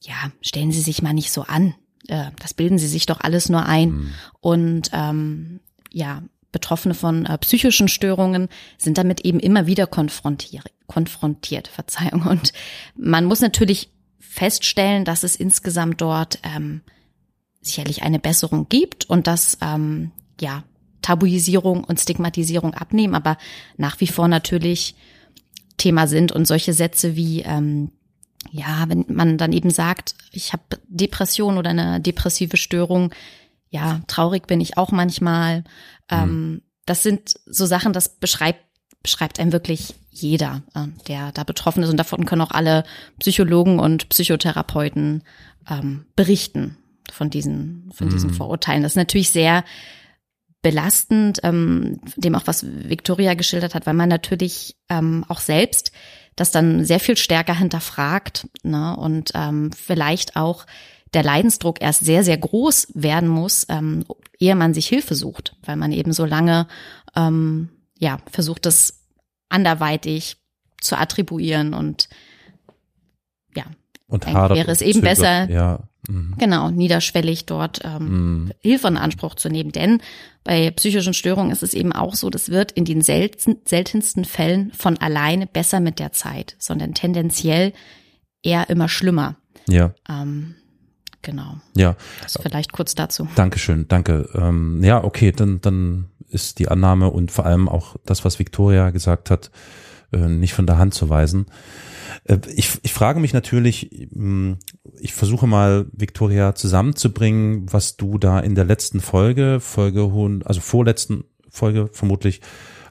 ja, 0.00 0.14
stellen 0.40 0.70
Sie 0.70 0.80
sich 0.80 1.02
mal 1.02 1.12
nicht 1.12 1.32
so 1.32 1.42
an. 1.42 1.74
Äh, 2.06 2.30
das 2.40 2.54
bilden 2.54 2.78
Sie 2.78 2.86
sich 2.86 3.06
doch 3.06 3.20
alles 3.20 3.48
nur 3.48 3.66
ein. 3.66 3.90
Mhm. 3.90 4.14
Und 4.40 4.90
ähm, 4.92 5.60
ja, 5.90 6.22
Betroffene 6.52 6.94
von 6.94 7.26
äh, 7.26 7.38
psychischen 7.38 7.88
Störungen 7.88 8.48
sind 8.78 8.98
damit 8.98 9.22
eben 9.22 9.40
immer 9.40 9.66
wieder 9.66 9.86
konfrontiert, 9.86 10.66
konfrontiert, 10.86 11.68
Verzeihung. 11.68 12.22
Und 12.22 12.52
man 12.94 13.24
muss 13.24 13.40
natürlich 13.40 13.90
feststellen, 14.20 15.04
dass 15.04 15.24
es 15.24 15.36
insgesamt 15.36 16.00
dort 16.00 16.38
ähm, 16.42 16.82
sicherlich 17.60 18.02
eine 18.02 18.18
Besserung 18.18 18.68
gibt 18.68 19.08
und 19.08 19.26
dass 19.26 19.58
ähm, 19.60 20.10
ja 20.40 20.64
Tabuisierung 21.00 21.84
und 21.84 22.00
Stigmatisierung 22.00 22.74
abnehmen, 22.74 23.14
aber 23.14 23.36
nach 23.76 23.98
wie 24.00 24.06
vor 24.06 24.28
natürlich 24.28 24.94
Thema 25.76 26.06
sind 26.06 26.32
und 26.32 26.46
solche 26.46 26.72
Sätze 26.72 27.16
wie 27.16 27.42
ähm, 27.42 27.90
ja, 28.50 28.84
wenn 28.88 29.04
man 29.08 29.38
dann 29.38 29.52
eben 29.52 29.70
sagt, 29.70 30.14
ich 30.32 30.52
habe 30.52 30.62
Depression 30.88 31.58
oder 31.58 31.70
eine 31.70 32.00
depressive 32.00 32.56
Störung, 32.56 33.14
ja, 33.70 34.00
traurig 34.06 34.46
bin 34.46 34.60
ich 34.60 34.76
auch 34.76 34.90
manchmal. 34.90 35.64
Ähm, 36.12 36.50
mhm. 36.50 36.62
Das 36.86 37.02
sind 37.02 37.34
so 37.46 37.66
Sachen, 37.66 37.92
das 37.92 38.16
beschreibt 38.16 38.60
beschreibt 39.02 39.40
einem 39.40 39.52
wirklich 39.52 39.94
jeder, 40.10 40.62
äh, 40.74 40.86
der 41.08 41.32
da 41.32 41.44
betroffen 41.44 41.82
ist. 41.82 41.90
Und 41.90 41.96
davon 41.96 42.24
können 42.24 42.42
auch 42.42 42.50
alle 42.50 42.84
Psychologen 43.18 43.78
und 43.78 44.08
Psychotherapeuten 44.08 45.24
ähm, 45.68 46.06
berichten 46.16 46.76
von 47.10 47.30
diesen, 47.30 47.90
von 47.92 48.08
diesen 48.08 48.30
mhm. 48.30 48.34
Vorurteilen. 48.34 48.82
Das 48.82 48.92
ist 48.92 48.96
natürlich 48.96 49.30
sehr 49.30 49.64
belastend, 50.62 51.40
ähm, 51.42 52.00
dem 52.16 52.36
auch 52.36 52.46
was 52.46 52.64
Victoria 52.64 53.34
geschildert 53.34 53.74
hat, 53.74 53.86
weil 53.86 53.94
man 53.94 54.08
natürlich 54.08 54.76
ähm, 54.88 55.24
auch 55.28 55.40
selbst 55.40 55.92
das 56.36 56.50
dann 56.50 56.84
sehr 56.84 57.00
viel 57.00 57.16
stärker 57.16 57.58
hinterfragt 57.58 58.48
ne, 58.62 58.96
und 58.96 59.32
ähm, 59.34 59.70
vielleicht 59.72 60.36
auch 60.36 60.64
der 61.14 61.22
Leidensdruck 61.22 61.80
erst 61.80 62.04
sehr, 62.04 62.24
sehr 62.24 62.38
groß 62.38 62.88
werden 62.94 63.28
muss, 63.28 63.66
ähm, 63.68 64.04
ehe 64.38 64.54
man 64.54 64.74
sich 64.74 64.86
Hilfe 64.86 65.14
sucht, 65.14 65.56
weil 65.64 65.76
man 65.76 65.92
eben 65.92 66.12
so 66.12 66.24
lange 66.24 66.66
ähm, 67.14 67.68
ja, 67.98 68.18
versucht 68.30 68.66
es 68.66 69.04
anderweitig 69.48 70.36
zu 70.80 70.98
attribuieren 70.98 71.74
und 71.74 72.08
ja, 73.54 73.64
und 74.08 74.26
wäre 74.26 74.70
es 74.70 74.82
eben 74.82 75.00
besser, 75.02 75.48
ja. 75.48 75.80
Mhm. 76.08 76.34
genau, 76.38 76.70
niederschwellig 76.70 77.46
dort 77.46 77.80
ähm, 77.84 78.44
mhm. 78.44 78.52
Hilfe 78.60 78.88
in 78.88 78.96
Anspruch 78.96 79.36
zu 79.36 79.48
nehmen. 79.48 79.70
Denn 79.70 80.00
bei 80.42 80.70
psychischen 80.72 81.14
Störungen 81.14 81.52
ist 81.52 81.62
es 81.62 81.74
eben 81.74 81.92
auch 81.92 82.14
so, 82.14 82.28
das 82.28 82.48
wird 82.48 82.72
in 82.72 82.84
den 82.84 83.02
selten, 83.02 83.58
seltensten 83.64 84.24
Fällen 84.24 84.72
von 84.72 84.98
alleine 84.98 85.46
besser 85.46 85.78
mit 85.78 85.98
der 86.00 86.12
Zeit, 86.12 86.56
sondern 86.58 86.94
tendenziell 86.94 87.72
eher 88.42 88.68
immer 88.68 88.88
schlimmer. 88.88 89.36
Ja. 89.68 89.94
Ähm, 90.08 90.56
genau. 91.22 91.56
Ja. 91.76 91.96
Das 92.22 92.38
vielleicht 92.40 92.72
kurz 92.72 92.94
dazu. 92.94 93.28
Dankeschön, 93.34 93.86
danke. 93.88 94.28
Ähm, 94.34 94.82
ja, 94.82 95.02
okay, 95.02 95.32
dann, 95.32 95.60
dann 95.60 96.06
ist 96.28 96.58
die 96.58 96.68
Annahme 96.68 97.10
und 97.10 97.30
vor 97.30 97.46
allem 97.46 97.68
auch 97.68 97.96
das, 98.04 98.24
was 98.24 98.38
Victoria 98.38 98.90
gesagt 98.90 99.30
hat, 99.30 99.50
äh, 100.12 100.28
nicht 100.28 100.54
von 100.54 100.66
der 100.66 100.78
Hand 100.78 100.94
zu 100.94 101.08
weisen. 101.08 101.46
Äh, 102.24 102.38
ich, 102.54 102.78
ich 102.82 102.92
frage 102.92 103.20
mich 103.20 103.32
natürlich, 103.32 104.08
hm, 104.12 104.58
ich 104.98 105.12
versuche 105.14 105.46
mal, 105.46 105.86
Victoria 105.92 106.54
zusammenzubringen, 106.54 107.72
was 107.72 107.96
du 107.96 108.18
da 108.18 108.40
in 108.40 108.54
der 108.54 108.64
letzten 108.64 109.00
Folge, 109.00 109.60
Folge, 109.60 110.10
also 110.44 110.60
vorletzten 110.60 111.24
Folge 111.50 111.88
vermutlich, 111.92 112.40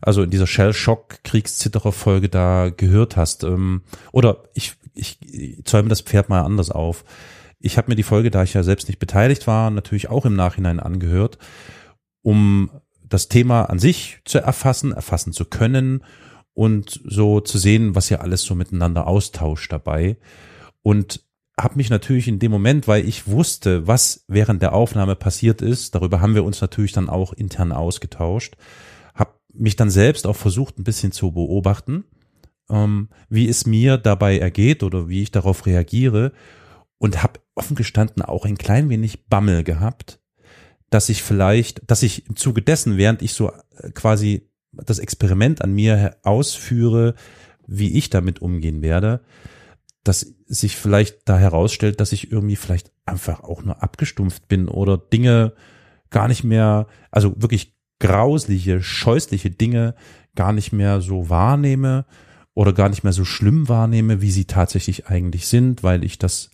also 0.01 0.23
in 0.23 0.29
dieser 0.29 0.47
Shell-Shock-Kriegszitterer-Folge 0.47 2.29
da 2.29 2.69
gehört 2.69 3.17
hast. 3.17 3.43
Ähm, 3.43 3.81
oder 4.11 4.43
ich, 4.53 4.73
ich 4.93 5.19
zäume 5.65 5.89
das 5.89 6.01
Pferd 6.01 6.29
mal 6.29 6.41
anders 6.41 6.71
auf. 6.71 7.03
Ich 7.61 7.77
habe 7.77 7.89
mir 7.89 7.95
die 7.95 8.03
Folge, 8.03 8.31
da 8.31 8.43
ich 8.43 8.53
ja 8.53 8.63
selbst 8.63 8.87
nicht 8.87 8.99
beteiligt 8.99 9.47
war, 9.47 9.69
natürlich 9.69 10.09
auch 10.09 10.25
im 10.25 10.35
Nachhinein 10.35 10.79
angehört, 10.79 11.37
um 12.23 12.71
das 13.07 13.27
Thema 13.27 13.63
an 13.65 13.79
sich 13.79 14.19
zu 14.25 14.39
erfassen, 14.39 14.91
erfassen 14.91 15.33
zu 15.33 15.45
können 15.45 16.03
und 16.53 17.01
so 17.05 17.39
zu 17.39 17.57
sehen, 17.57 17.95
was 17.95 18.09
ihr 18.09 18.21
alles 18.21 18.43
so 18.43 18.55
miteinander 18.55 19.07
austauscht 19.07 19.71
dabei. 19.71 20.17
Und 20.81 21.23
habe 21.59 21.75
mich 21.75 21.89
natürlich 21.89 22.27
in 22.27 22.39
dem 22.39 22.51
Moment, 22.51 22.87
weil 22.87 23.07
ich 23.07 23.27
wusste, 23.27 23.85
was 23.85 24.25
während 24.27 24.61
der 24.61 24.73
Aufnahme 24.73 25.15
passiert 25.15 25.61
ist, 25.61 25.95
darüber 25.95 26.21
haben 26.21 26.35
wir 26.35 26.43
uns 26.43 26.61
natürlich 26.61 26.93
dann 26.93 27.09
auch 27.09 27.33
intern 27.33 27.71
ausgetauscht, 27.71 28.55
habe 29.13 29.33
mich 29.53 29.75
dann 29.75 29.89
selbst 29.89 30.25
auch 30.25 30.35
versucht, 30.35 30.79
ein 30.79 30.83
bisschen 30.83 31.11
zu 31.11 31.31
beobachten, 31.31 32.05
ähm, 32.69 33.09
wie 33.29 33.47
es 33.47 33.65
mir 33.65 33.97
dabei 33.97 34.39
ergeht 34.39 34.81
oder 34.81 35.07
wie 35.07 35.21
ich 35.21 35.31
darauf 35.31 35.65
reagiere 35.65 36.31
und 36.97 37.21
habe 37.21 37.39
offen 37.61 37.75
gestanden 37.75 38.23
auch 38.23 38.45
ein 38.45 38.57
klein 38.57 38.89
wenig 38.89 39.27
Bammel 39.27 39.63
gehabt, 39.63 40.19
dass 40.89 41.09
ich 41.09 41.21
vielleicht, 41.21 41.83
dass 41.91 42.01
ich 42.01 42.27
im 42.27 42.35
Zuge 42.35 42.63
dessen, 42.63 42.97
während 42.97 43.21
ich 43.21 43.33
so 43.33 43.51
äh, 43.51 43.91
quasi 43.93 44.49
das 44.71 44.97
Experiment 44.97 45.61
an 45.61 45.71
mir 45.71 46.17
ausführe, 46.23 47.13
wie 47.67 47.95
ich 47.95 48.09
damit 48.09 48.41
umgehen 48.41 48.81
werde, 48.81 49.21
dass 50.03 50.33
sich 50.47 50.75
vielleicht 50.75 51.29
da 51.29 51.37
herausstellt, 51.37 51.99
dass 51.99 52.13
ich 52.13 52.31
irgendwie 52.31 52.55
vielleicht 52.55 52.91
einfach 53.05 53.43
auch 53.43 53.61
nur 53.61 53.83
abgestumpft 53.83 54.47
bin 54.47 54.67
oder 54.67 54.97
Dinge 54.97 55.53
gar 56.09 56.27
nicht 56.27 56.43
mehr, 56.43 56.87
also 57.11 57.39
wirklich 57.39 57.77
grausliche, 57.99 58.81
scheußliche 58.81 59.51
Dinge 59.51 59.93
gar 60.33 60.51
nicht 60.51 60.71
mehr 60.71 60.99
so 60.99 61.29
wahrnehme 61.29 62.05
oder 62.55 62.73
gar 62.73 62.89
nicht 62.89 63.03
mehr 63.03 63.13
so 63.13 63.23
schlimm 63.23 63.69
wahrnehme, 63.69 64.21
wie 64.21 64.31
sie 64.31 64.45
tatsächlich 64.45 65.05
eigentlich 65.07 65.45
sind, 65.45 65.83
weil 65.83 66.03
ich 66.03 66.17
das 66.17 66.49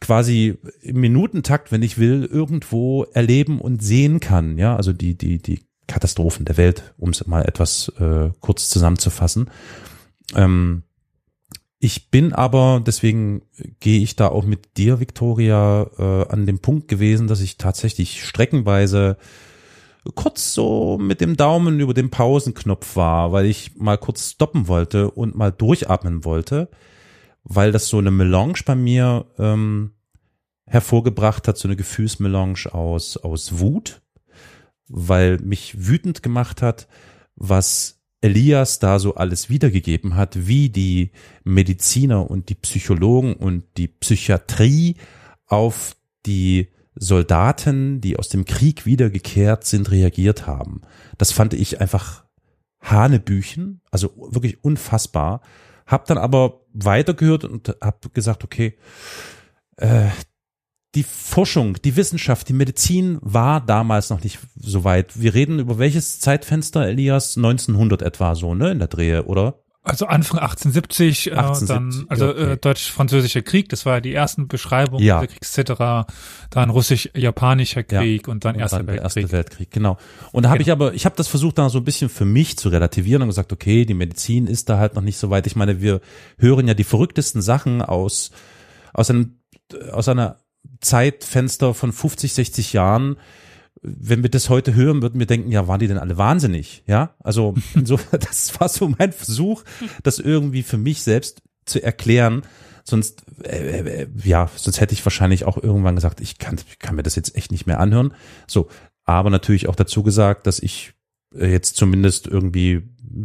quasi 0.00 0.58
im 0.82 1.00
Minutentakt, 1.00 1.72
wenn 1.72 1.82
ich 1.82 1.98
will, 1.98 2.24
irgendwo 2.24 3.04
erleben 3.12 3.60
und 3.60 3.82
sehen 3.82 4.20
kann. 4.20 4.58
Ja, 4.58 4.76
also 4.76 4.92
die, 4.92 5.16
die, 5.16 5.38
die 5.38 5.60
Katastrophen 5.86 6.44
der 6.44 6.56
Welt, 6.56 6.94
um 6.98 7.10
es 7.10 7.26
mal 7.26 7.42
etwas 7.42 7.92
äh, 7.98 8.30
kurz 8.40 8.68
zusammenzufassen. 8.70 9.50
Ähm, 10.34 10.84
ich 11.80 12.10
bin 12.10 12.32
aber, 12.32 12.82
deswegen 12.84 13.42
gehe 13.80 14.00
ich 14.00 14.14
da 14.14 14.28
auch 14.28 14.44
mit 14.44 14.76
dir, 14.76 15.00
Victoria, 15.00 15.90
äh, 15.98 16.28
an 16.28 16.46
dem 16.46 16.58
Punkt 16.58 16.88
gewesen, 16.88 17.26
dass 17.26 17.40
ich 17.40 17.56
tatsächlich 17.56 18.24
streckenweise 18.24 19.16
kurz 20.14 20.54
so 20.54 20.98
mit 20.98 21.20
dem 21.20 21.36
Daumen 21.36 21.80
über 21.80 21.94
dem 21.94 22.10
Pausenknopf 22.10 22.96
war, 22.96 23.32
weil 23.32 23.46
ich 23.46 23.76
mal 23.76 23.98
kurz 23.98 24.32
stoppen 24.32 24.68
wollte 24.68 25.10
und 25.10 25.36
mal 25.36 25.50
durchatmen 25.50 26.24
wollte 26.24 26.68
weil 27.44 27.72
das 27.72 27.88
so 27.88 27.98
eine 27.98 28.10
Melange 28.10 28.60
bei 28.64 28.74
mir 28.74 29.26
ähm, 29.38 29.92
hervorgebracht 30.66 31.48
hat, 31.48 31.58
so 31.58 31.68
eine 31.68 31.76
Gefühlsmelange 31.76 32.72
aus, 32.72 33.16
aus 33.16 33.58
Wut, 33.58 34.02
weil 34.88 35.38
mich 35.38 35.86
wütend 35.86 36.22
gemacht 36.22 36.62
hat, 36.62 36.88
was 37.34 38.00
Elias 38.20 38.78
da 38.78 38.98
so 38.98 39.14
alles 39.14 39.48
wiedergegeben 39.48 40.14
hat, 40.14 40.46
wie 40.46 40.68
die 40.68 41.12
Mediziner 41.42 42.30
und 42.30 42.50
die 42.50 42.54
Psychologen 42.54 43.34
und 43.34 43.64
die 43.76 43.88
Psychiatrie 43.88 44.96
auf 45.46 45.96
die 46.26 46.68
Soldaten, 46.94 48.00
die 48.00 48.18
aus 48.18 48.28
dem 48.28 48.44
Krieg 48.44 48.84
wiedergekehrt 48.84 49.64
sind, 49.64 49.90
reagiert 49.90 50.46
haben. 50.46 50.82
Das 51.16 51.32
fand 51.32 51.54
ich 51.54 51.80
einfach 51.80 52.24
Hanebüchen, 52.80 53.80
also 53.90 54.12
wirklich 54.30 54.62
unfassbar 54.62 55.40
Hab 55.90 56.06
dann 56.06 56.18
aber 56.18 56.60
weitergehört 56.72 57.44
und 57.44 57.74
hab 57.80 58.14
gesagt, 58.14 58.44
okay, 58.44 58.78
äh, 59.76 60.08
die 60.94 61.02
Forschung, 61.02 61.74
die 61.82 61.96
Wissenschaft, 61.96 62.48
die 62.48 62.52
Medizin 62.52 63.18
war 63.22 63.60
damals 63.60 64.10
noch 64.10 64.22
nicht 64.22 64.38
so 64.56 64.84
weit. 64.84 65.20
Wir 65.20 65.34
reden 65.34 65.58
über 65.58 65.78
welches 65.78 66.20
Zeitfenster, 66.20 66.86
Elias? 66.86 67.36
1900 67.36 68.02
etwa 68.02 68.34
so, 68.34 68.54
ne, 68.54 68.70
in 68.70 68.78
der 68.78 68.88
Drehe, 68.88 69.24
oder? 69.24 69.62
Also 69.82 70.04
Anfang 70.06 70.38
1870, 70.40 71.32
1870, 71.32 71.62
äh, 71.62 71.66
dann, 71.66 72.06
also 72.10 72.28
okay. 72.30 72.52
äh, 72.52 72.56
Deutsch-Französischer 72.58 73.40
Krieg, 73.40 73.70
das 73.70 73.86
war 73.86 74.02
die 74.02 74.12
ersten 74.12 74.46
Beschreibungen 74.46 75.02
Ja. 75.02 75.20
des 75.22 75.30
Kriegs 75.30 75.56
etc., 75.56 76.06
dann 76.50 76.68
Russisch-Japanischer 76.68 77.84
Ja. 77.90 78.00
Krieg 78.02 78.28
und 78.28 78.44
dann 78.44 78.56
Und 78.56 78.60
Erster 78.60 78.76
dann 78.78 78.86
der 78.86 78.96
Weltkrieg. 78.96 79.22
Erste 79.24 79.32
Weltkrieg, 79.32 79.70
genau. 79.70 79.96
Und 80.32 80.42
da 80.42 80.50
habe 80.50 80.58
Genau. 80.58 80.66
ich 80.68 80.72
aber, 80.72 80.94
ich 80.94 81.06
habe 81.06 81.16
das 81.16 81.28
versucht, 81.28 81.56
da 81.56 81.70
so 81.70 81.78
ein 81.78 81.84
bisschen 81.84 82.10
für 82.10 82.26
mich 82.26 82.58
zu 82.58 82.68
relativieren 82.68 83.22
und 83.22 83.28
gesagt, 83.28 83.52
okay, 83.54 83.86
die 83.86 83.94
Medizin 83.94 84.46
ist 84.48 84.68
da 84.68 84.78
halt 84.78 84.96
noch 84.96 85.02
nicht 85.02 85.16
so 85.16 85.30
weit. 85.30 85.46
Ich 85.46 85.56
meine, 85.56 85.80
wir 85.80 86.02
hören 86.36 86.68
ja 86.68 86.74
die 86.74 86.84
verrücktesten 86.84 87.40
Sachen 87.40 87.80
aus 87.80 88.32
aus 88.92 89.08
einem 89.08 89.38
aus 89.92 90.08
einer 90.08 90.40
Zeitfenster 90.80 91.74
von 91.74 91.92
50, 91.92 92.34
60 92.34 92.72
Jahren. 92.72 93.16
Wenn 93.82 94.22
wir 94.22 94.30
das 94.30 94.50
heute 94.50 94.74
hören, 94.74 95.00
würden 95.00 95.18
wir 95.18 95.26
denken, 95.26 95.50
ja, 95.50 95.66
waren 95.66 95.80
die 95.80 95.88
denn 95.88 95.98
alle 95.98 96.18
wahnsinnig? 96.18 96.84
Ja, 96.86 97.14
also 97.20 97.54
insofern, 97.74 98.20
das 98.20 98.58
war 98.60 98.68
so 98.68 98.88
mein 98.88 99.12
Versuch, 99.12 99.62
das 100.02 100.18
irgendwie 100.18 100.62
für 100.62 100.78
mich 100.78 101.02
selbst 101.02 101.42
zu 101.64 101.82
erklären. 101.82 102.42
Sonst, 102.84 103.22
äh, 103.44 104.02
äh, 104.02 104.08
ja, 104.22 104.50
sonst 104.54 104.80
hätte 104.80 104.94
ich 104.94 105.04
wahrscheinlich 105.04 105.44
auch 105.44 105.56
irgendwann 105.56 105.94
gesagt, 105.94 106.20
ich 106.20 106.38
kann, 106.38 106.58
ich 106.68 106.78
kann 106.78 106.96
mir 106.96 107.02
das 107.02 107.14
jetzt 107.14 107.36
echt 107.36 107.52
nicht 107.52 107.66
mehr 107.66 107.80
anhören. 107.80 108.14
So, 108.46 108.68
aber 109.04 109.30
natürlich 109.30 109.68
auch 109.68 109.76
dazu 109.76 110.02
gesagt, 110.02 110.46
dass 110.46 110.58
ich 110.58 110.92
äh, 111.34 111.50
jetzt 111.50 111.76
zumindest 111.76 112.26
irgendwie 112.26 112.82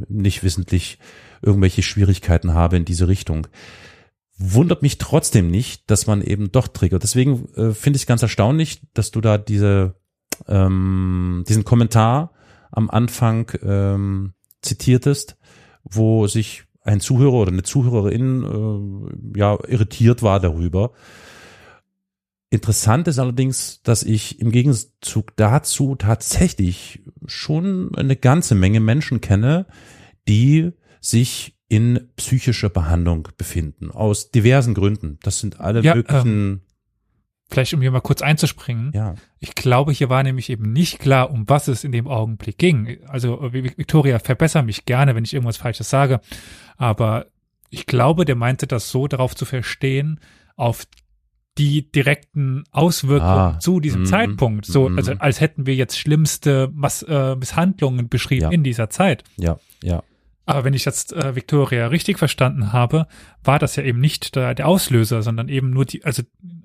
nicht 0.07 0.43
wissentlich 0.43 0.99
irgendwelche 1.41 1.83
Schwierigkeiten 1.83 2.53
habe 2.53 2.77
in 2.77 2.85
diese 2.85 3.07
Richtung. 3.07 3.47
Wundert 4.37 4.81
mich 4.81 4.97
trotzdem 4.97 5.49
nicht, 5.49 5.89
dass 5.89 6.07
man 6.07 6.21
eben 6.21 6.51
doch 6.51 6.67
triggert. 6.67 7.03
Deswegen 7.03 7.47
äh, 7.55 7.71
finde 7.73 7.97
ich 7.97 8.03
es 8.03 8.07
ganz 8.07 8.21
erstaunlich, 8.21 8.81
dass 8.93 9.11
du 9.11 9.21
da 9.21 9.37
diese 9.37 9.95
ähm, 10.47 11.43
diesen 11.47 11.63
Kommentar 11.63 12.31
am 12.71 12.89
Anfang 12.89 13.51
ähm, 13.63 14.33
zitiertest, 14.61 15.37
wo 15.83 16.27
sich 16.27 16.63
ein 16.81 16.99
Zuhörer 16.99 17.33
oder 17.33 17.51
eine 17.51 17.63
Zuhörerin 17.63 19.31
äh, 19.33 19.39
ja 19.39 19.57
irritiert 19.67 20.21
war 20.23 20.39
darüber. 20.39 20.91
Interessant 22.49 23.07
ist 23.07 23.19
allerdings, 23.19 23.81
dass 23.81 24.03
ich 24.03 24.39
im 24.39 24.51
Gegenzug 24.51 25.35
dazu 25.35 25.95
tatsächlich 25.95 27.03
schon 27.25 27.93
eine 27.95 28.15
ganze 28.15 28.55
Menge 28.55 28.79
Menschen 28.79 29.19
kenne, 29.19 29.65
die 30.27 30.71
sich 31.01 31.57
in 31.67 32.09
psychischer 32.15 32.69
Behandlung 32.69 33.27
befinden, 33.37 33.89
aus 33.91 34.31
diversen 34.31 34.73
Gründen. 34.75 35.17
Das 35.23 35.39
sind 35.39 35.59
alle 35.59 35.81
Ja, 35.81 35.95
möglichen, 35.95 36.61
Vielleicht 37.49 37.73
um 37.73 37.81
hier 37.81 37.91
mal 37.91 38.01
kurz 38.01 38.21
einzuspringen. 38.21 38.91
ja, 38.93 39.15
Ich 39.39 39.53
glaube, 39.53 39.91
hier 39.91 40.09
war 40.09 40.23
nämlich 40.23 40.49
eben 40.49 40.73
nicht 40.73 40.99
klar, 40.99 41.29
um 41.29 41.47
was 41.47 41.67
es 41.67 41.83
in 41.83 41.91
dem 41.91 42.07
Augenblick 42.07 42.57
ging. 42.57 42.97
Also 43.07 43.39
äh, 43.41 43.53
Victoria, 43.53 44.17
verbessere 44.19 44.63
mich 44.63 44.85
gerne, 44.85 45.15
wenn 45.15 45.23
ich 45.23 45.33
irgendwas 45.33 45.57
Falsches 45.57 45.89
sage. 45.89 46.21
Aber 46.77 47.27
ich 47.69 47.85
glaube, 47.85 48.25
der 48.25 48.35
meinte 48.35 48.65
das 48.67 48.89
so 48.89 49.07
darauf 49.07 49.35
zu 49.35 49.45
verstehen, 49.45 50.19
auf 50.55 50.85
die 51.57 51.89
direkten 51.91 52.63
Auswirkungen 52.71 53.31
Ah, 53.55 53.59
zu 53.59 53.79
diesem 53.79 54.01
mhm, 54.01 54.05
Zeitpunkt. 54.07 54.65
So, 54.65 54.89
mhm. 54.89 54.97
also 54.97 55.13
als 55.19 55.39
hätten 55.39 55.65
wir 55.65 55.75
jetzt 55.75 55.97
schlimmste 55.97 56.69
Mass 56.73 57.03
äh, 57.03 57.35
Misshandlungen 57.35 58.09
beschrieben 58.09 58.43
Ja. 58.43 58.49
in 58.49 58.63
dieser 58.63 58.89
Zeit. 58.89 59.23
ja, 59.37 59.57
ja. 59.83 60.03
Aber 60.47 60.63
wenn 60.63 60.73
ich 60.75 60.85
jetzt 60.85 61.11
äh, 61.13 61.35
Victoria 61.35 61.87
richtig 61.87 62.19
verstanden 62.19 62.71
habe, 62.71 63.07
war 63.43 63.57
das 63.59 63.75
ja 63.75 63.83
eben 63.83 63.99
nicht 63.99 64.35
der, 64.35 64.53
der 64.53 64.67
Auslöser, 64.67 65.23
sondern 65.23 65.49
eben 65.49 65.71
nur 65.71 65.85
die, 65.85 66.03
also 66.05 66.21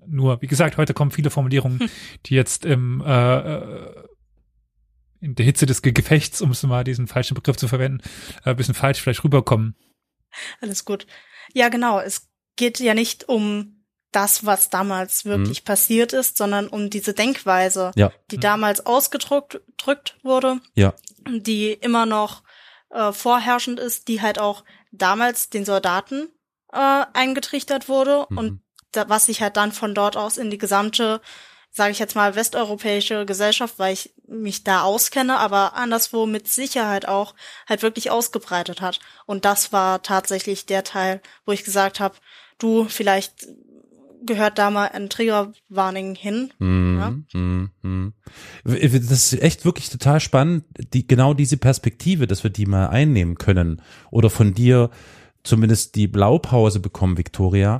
nur, 0.06 0.42
wie 0.42 0.46
gesagt, 0.48 0.76
heute 0.76 0.92
kommen 0.92 1.10
viele 1.10 1.30
Formulierungen, 1.30 1.88
die 2.26 2.34
jetzt 2.34 2.64
im 2.66 3.00
äh, 3.06 3.38
äh, 3.38 4.04
in 5.22 5.34
der 5.34 5.44
Hitze 5.44 5.66
des 5.66 5.82
Ge- 5.82 5.92
Gefechts, 5.92 6.40
um 6.40 6.50
es 6.50 6.62
mal 6.62 6.82
diesen 6.84 7.06
falschen 7.06 7.34
Begriff 7.34 7.56
zu 7.56 7.68
verwenden, 7.68 8.00
äh, 8.44 8.50
ein 8.50 8.56
bisschen 8.56 8.74
falsch 8.74 9.00
vielleicht 9.00 9.22
rüberkommen. 9.24 9.76
Alles 10.60 10.84
gut. 10.84 11.06
Ja, 11.52 11.68
genau. 11.68 12.00
Es 12.00 12.28
geht 12.56 12.80
ja 12.80 12.94
nicht 12.94 13.28
um 13.28 13.84
das, 14.12 14.44
was 14.44 14.70
damals 14.70 15.24
wirklich 15.24 15.64
passiert 15.64 16.12
ist, 16.12 16.36
sondern 16.36 16.68
um 16.68 16.90
diese 16.90 17.14
Denkweise, 17.14 17.92
Ja. 17.96 18.12
die 18.30 18.36
Mhm. 18.36 18.40
damals 18.42 18.84
ausgedrückt 18.86 19.60
drückt 19.76 20.18
wurde, 20.22 20.60
Ja. 20.74 20.94
die 21.28 21.72
immer 21.72 22.06
noch 22.06 22.42
äh, 22.90 23.12
vorherrschend 23.12 23.80
ist, 23.80 24.08
die 24.08 24.20
halt 24.20 24.38
auch 24.38 24.64
damals 24.92 25.50
den 25.50 25.64
Soldaten 25.64 26.28
äh, 26.72 27.04
eingetrichtert 27.12 27.88
wurde 27.88 28.26
Mhm. 28.30 28.38
und 28.38 28.62
da, 28.92 29.08
was 29.08 29.26
sich 29.26 29.40
halt 29.40 29.56
dann 29.56 29.72
von 29.72 29.94
dort 29.94 30.16
aus 30.16 30.36
in 30.36 30.50
die 30.50 30.58
gesamte, 30.58 31.20
sage 31.70 31.92
ich 31.92 32.00
jetzt 32.00 32.16
mal, 32.16 32.34
westeuropäische 32.34 33.24
Gesellschaft, 33.24 33.78
weil 33.78 33.92
ich 33.92 34.12
mich 34.26 34.64
da 34.64 34.82
auskenne, 34.82 35.38
aber 35.38 35.74
anderswo 35.74 36.26
mit 36.26 36.48
Sicherheit 36.48 37.06
auch 37.06 37.34
halt 37.68 37.82
wirklich 37.82 38.10
ausgebreitet 38.10 38.80
hat. 38.80 38.98
Und 39.26 39.44
das 39.44 39.72
war 39.72 40.02
tatsächlich 40.02 40.66
der 40.66 40.82
Teil, 40.82 41.20
wo 41.46 41.52
ich 41.52 41.62
gesagt 41.62 42.00
habe, 42.00 42.16
du, 42.58 42.86
vielleicht 42.88 43.46
gehört 44.24 44.58
da 44.58 44.70
mal 44.70 44.90
ein 44.92 45.08
Triggerwarning 45.08 46.14
hin. 46.14 46.52
Mhm, 46.58 47.26
mhm, 47.32 47.70
mhm. 47.82 48.12
Das 48.64 49.32
ist 49.32 49.42
echt 49.42 49.64
wirklich 49.64 49.90
total 49.90 50.20
spannend, 50.20 50.64
die, 50.92 51.06
genau 51.06 51.34
diese 51.34 51.56
Perspektive, 51.56 52.26
dass 52.26 52.42
wir 52.42 52.50
die 52.50 52.66
mal 52.66 52.88
einnehmen 52.88 53.36
können 53.36 53.82
oder 54.10 54.30
von 54.30 54.54
dir 54.54 54.90
zumindest 55.42 55.94
die 55.94 56.06
Blaupause 56.06 56.80
bekommen, 56.80 57.18
Victoria, 57.18 57.78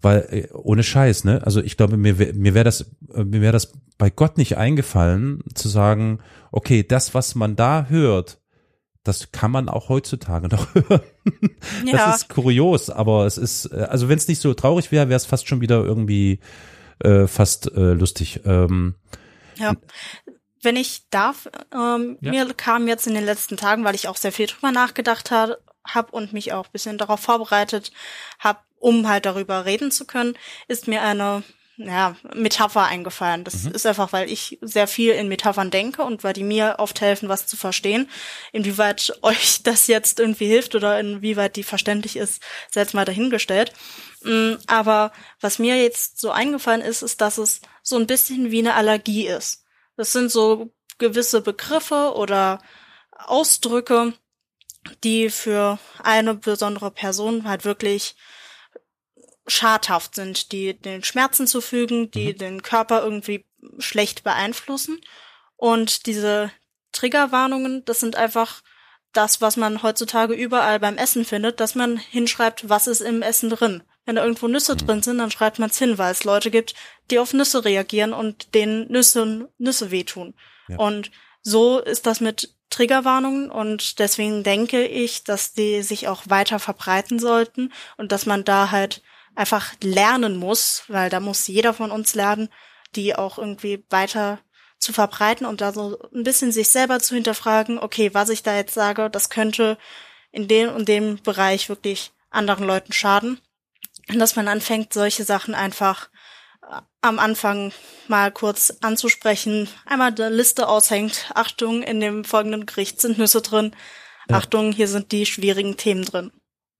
weil 0.00 0.26
äh, 0.30 0.52
ohne 0.52 0.82
Scheiß, 0.82 1.24
ne? 1.24 1.42
Also 1.44 1.60
ich 1.62 1.76
glaube, 1.76 1.96
mir 1.96 2.14
mir 2.34 2.54
wäre 2.54 2.64
das 2.64 2.92
äh, 3.14 3.24
mir 3.24 3.40
wäre 3.40 3.52
das 3.52 3.72
bei 3.98 4.10
Gott 4.10 4.38
nicht 4.38 4.56
eingefallen 4.56 5.42
zu 5.54 5.68
sagen, 5.68 6.18
okay, 6.50 6.82
das 6.82 7.14
was 7.14 7.34
man 7.34 7.56
da 7.56 7.86
hört, 7.88 8.40
das 9.04 9.32
kann 9.32 9.50
man 9.50 9.68
auch 9.68 9.88
heutzutage 9.88 10.48
noch 10.48 10.74
hören. 10.74 11.00
Ja. 11.84 12.06
Das 12.06 12.22
ist 12.22 12.28
kurios, 12.28 12.90
aber 12.90 13.26
es 13.26 13.38
ist, 13.38 13.66
äh, 13.66 13.86
also 13.88 14.08
wenn 14.08 14.18
es 14.18 14.28
nicht 14.28 14.40
so 14.40 14.54
traurig 14.54 14.90
wäre, 14.92 15.08
wäre 15.08 15.16
es 15.16 15.26
fast 15.26 15.48
schon 15.48 15.60
wieder 15.60 15.82
irgendwie 15.84 16.40
äh, 17.02 17.26
fast 17.26 17.70
äh, 17.72 17.92
lustig. 17.92 18.40
Ähm, 18.44 18.94
Ja. 19.56 19.74
Wenn 20.62 20.76
ich 20.76 21.08
darf, 21.10 21.48
ähm, 21.74 22.18
Ja. 22.20 22.30
mir 22.30 22.54
kam 22.54 22.86
jetzt 22.88 23.06
in 23.06 23.14
den 23.14 23.24
letzten 23.24 23.56
Tagen, 23.56 23.84
weil 23.84 23.94
ich 23.96 24.08
auch 24.08 24.16
sehr 24.16 24.32
viel 24.32 24.46
drüber 24.46 24.70
nachgedacht 24.72 25.30
habe 25.30 25.58
hab 25.84 26.12
und 26.12 26.32
mich 26.32 26.52
auch 26.52 26.66
ein 26.66 26.72
bisschen 26.72 26.98
darauf 26.98 27.18
vorbereitet 27.20 27.90
habe, 28.38 28.60
um 28.78 29.08
halt 29.08 29.26
darüber 29.26 29.64
reden 29.64 29.90
zu 29.90 30.04
können, 30.06 30.34
ist 30.68 30.86
mir 30.86 31.02
eine 31.02 31.42
ja, 31.76 32.16
Metapher 32.34 32.84
eingefallen. 32.84 33.44
Das 33.44 33.64
ist 33.64 33.86
einfach, 33.86 34.12
weil 34.12 34.30
ich 34.30 34.58
sehr 34.60 34.86
viel 34.86 35.12
in 35.12 35.28
Metaphern 35.28 35.70
denke 35.70 36.02
und 36.02 36.22
weil 36.22 36.32
die 36.34 36.44
mir 36.44 36.76
oft 36.78 37.00
helfen, 37.00 37.28
was 37.28 37.46
zu 37.46 37.56
verstehen. 37.56 38.10
Inwieweit 38.52 39.18
euch 39.22 39.62
das 39.62 39.86
jetzt 39.86 40.20
irgendwie 40.20 40.46
hilft 40.46 40.74
oder 40.74 41.00
inwieweit 41.00 41.56
die 41.56 41.62
verständlich 41.62 42.16
ist, 42.16 42.42
jetzt 42.74 42.94
mal 42.94 43.04
dahingestellt. 43.04 43.72
Mm, 44.22 44.54
Aber 44.66 45.12
was 45.40 45.58
mir 45.58 45.82
jetzt 45.82 46.20
so 46.20 46.30
eingefallen 46.30 46.82
ist, 46.82 47.02
ist, 47.02 47.20
dass 47.20 47.38
es 47.38 47.60
so 47.82 47.96
ein 47.96 48.06
bisschen 48.06 48.50
wie 48.50 48.60
eine 48.60 48.74
Allergie 48.74 49.26
ist. 49.26 49.64
Das 49.96 50.12
sind 50.12 50.30
so 50.30 50.72
gewisse 50.98 51.40
Begriffe 51.40 52.12
oder 52.14 52.60
Ausdrücke, 53.12 54.14
die 55.04 55.30
für 55.30 55.78
eine 56.02 56.34
besondere 56.34 56.90
Person 56.90 57.48
halt 57.48 57.64
wirklich 57.64 58.14
schadhaft 59.52 60.14
sind, 60.14 60.52
die 60.52 60.74
den 60.74 61.04
Schmerzen 61.04 61.46
zufügen, 61.46 62.10
die 62.10 62.34
den 62.34 62.62
Körper 62.62 63.02
irgendwie 63.02 63.44
schlecht 63.78 64.24
beeinflussen. 64.24 65.00
Und 65.56 66.06
diese 66.06 66.50
Triggerwarnungen, 66.92 67.84
das 67.84 68.00
sind 68.00 68.16
einfach 68.16 68.62
das, 69.12 69.40
was 69.40 69.56
man 69.56 69.82
heutzutage 69.82 70.34
überall 70.34 70.80
beim 70.80 70.96
Essen 70.96 71.24
findet, 71.24 71.60
dass 71.60 71.74
man 71.74 71.98
hinschreibt, 71.98 72.68
was 72.68 72.86
ist 72.86 73.02
im 73.02 73.20
Essen 73.20 73.50
drin. 73.50 73.82
Wenn 74.06 74.16
da 74.16 74.22
irgendwo 74.22 74.48
Nüsse 74.48 74.74
drin 74.74 75.02
sind, 75.02 75.18
dann 75.18 75.30
schreibt 75.30 75.58
man 75.58 75.70
es 75.70 75.78
hin, 75.78 75.98
weil 75.98 76.12
es 76.12 76.24
Leute 76.24 76.50
gibt, 76.50 76.74
die 77.10 77.18
auf 77.18 77.34
Nüsse 77.34 77.64
reagieren 77.64 78.14
und 78.14 78.54
denen 78.54 78.90
Nüsse, 78.90 79.48
Nüsse 79.58 79.90
wehtun. 79.90 80.34
Ja. 80.68 80.78
Und 80.78 81.10
so 81.42 81.78
ist 81.78 82.06
das 82.06 82.20
mit 82.20 82.54
Triggerwarnungen 82.70 83.50
und 83.50 83.98
deswegen 83.98 84.42
denke 84.44 84.86
ich, 84.86 85.24
dass 85.24 85.52
die 85.52 85.82
sich 85.82 86.08
auch 86.08 86.22
weiter 86.28 86.58
verbreiten 86.58 87.18
sollten 87.18 87.70
und 87.98 88.12
dass 88.12 88.24
man 88.24 88.44
da 88.44 88.70
halt 88.70 89.02
einfach 89.34 89.72
lernen 89.82 90.36
muss, 90.36 90.84
weil 90.88 91.10
da 91.10 91.20
muss 91.20 91.46
jeder 91.46 91.74
von 91.74 91.90
uns 91.90 92.14
lernen, 92.14 92.48
die 92.94 93.14
auch 93.14 93.38
irgendwie 93.38 93.84
weiter 93.90 94.40
zu 94.78 94.92
verbreiten 94.92 95.46
und 95.46 95.60
da 95.60 95.72
so 95.72 95.98
ein 96.12 96.24
bisschen 96.24 96.52
sich 96.52 96.68
selber 96.68 96.98
zu 96.98 97.14
hinterfragen, 97.14 97.78
okay, 97.78 98.12
was 98.14 98.28
ich 98.28 98.42
da 98.42 98.56
jetzt 98.56 98.74
sage, 98.74 99.08
das 99.10 99.30
könnte 99.30 99.78
in 100.32 100.48
dem 100.48 100.70
und 100.70 100.88
dem 100.88 101.22
Bereich 101.22 101.68
wirklich 101.68 102.12
anderen 102.30 102.66
Leuten 102.66 102.92
schaden. 102.92 103.40
Und 104.08 104.18
dass 104.18 104.34
man 104.34 104.48
anfängt, 104.48 104.92
solche 104.92 105.24
Sachen 105.24 105.54
einfach 105.54 106.08
äh, 106.62 106.80
am 107.00 107.18
Anfang 107.20 107.72
mal 108.08 108.32
kurz 108.32 108.72
anzusprechen, 108.80 109.68
einmal 109.86 110.12
eine 110.12 110.30
Liste 110.30 110.68
aushängt, 110.68 111.30
Achtung, 111.34 111.82
in 111.82 112.00
dem 112.00 112.24
folgenden 112.24 112.66
Gericht 112.66 113.00
sind 113.00 113.18
Nüsse 113.18 113.40
drin, 113.40 113.76
Ja. 114.28 114.38
Achtung, 114.38 114.72
hier 114.72 114.88
sind 114.88 115.12
die 115.12 115.26
schwierigen 115.26 115.76
Themen 115.76 116.04
drin. 116.04 116.32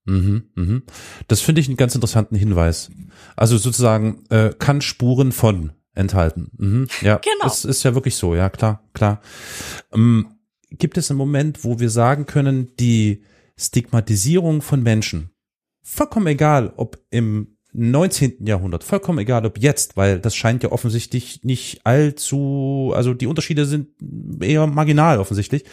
Mhm, 0.05 0.43
mhm. 0.55 0.83
Das 1.27 1.41
finde 1.41 1.61
ich 1.61 1.67
einen 1.67 1.77
ganz 1.77 1.95
interessanten 1.95 2.35
Hinweis. 2.35 2.91
Also 3.35 3.57
sozusagen 3.57 4.23
äh, 4.29 4.51
kann 4.57 4.81
Spuren 4.81 5.31
von 5.31 5.71
enthalten. 5.95 6.49
Mhm. 6.57 6.87
Ja, 7.01 7.17
Genau. 7.17 7.43
das 7.43 7.65
ist 7.65 7.83
ja 7.83 7.93
wirklich 7.95 8.15
so, 8.15 8.35
ja 8.35 8.49
klar, 8.49 8.83
klar. 8.93 9.21
Ähm, 9.93 10.27
gibt 10.71 10.97
es 10.97 11.09
einen 11.11 11.17
Moment, 11.19 11.63
wo 11.63 11.79
wir 11.79 11.89
sagen 11.89 12.25
können, 12.25 12.71
die 12.79 13.23
Stigmatisierung 13.57 14.61
von 14.61 14.81
Menschen, 14.81 15.29
vollkommen 15.83 16.27
egal, 16.27 16.73
ob 16.77 16.99
im 17.11 17.57
19. 17.73 18.45
Jahrhundert, 18.45 18.83
vollkommen 18.83 19.19
egal, 19.19 19.45
ob 19.45 19.57
jetzt, 19.59 19.97
weil 19.97 20.19
das 20.19 20.35
scheint 20.35 20.63
ja 20.63 20.71
offensichtlich 20.71 21.43
nicht 21.43 21.85
allzu, 21.85 22.91
also 22.95 23.13
die 23.13 23.27
Unterschiede 23.27 23.65
sind 23.65 23.89
eher 24.41 24.67
marginal 24.67 25.19
offensichtlich. 25.19 25.63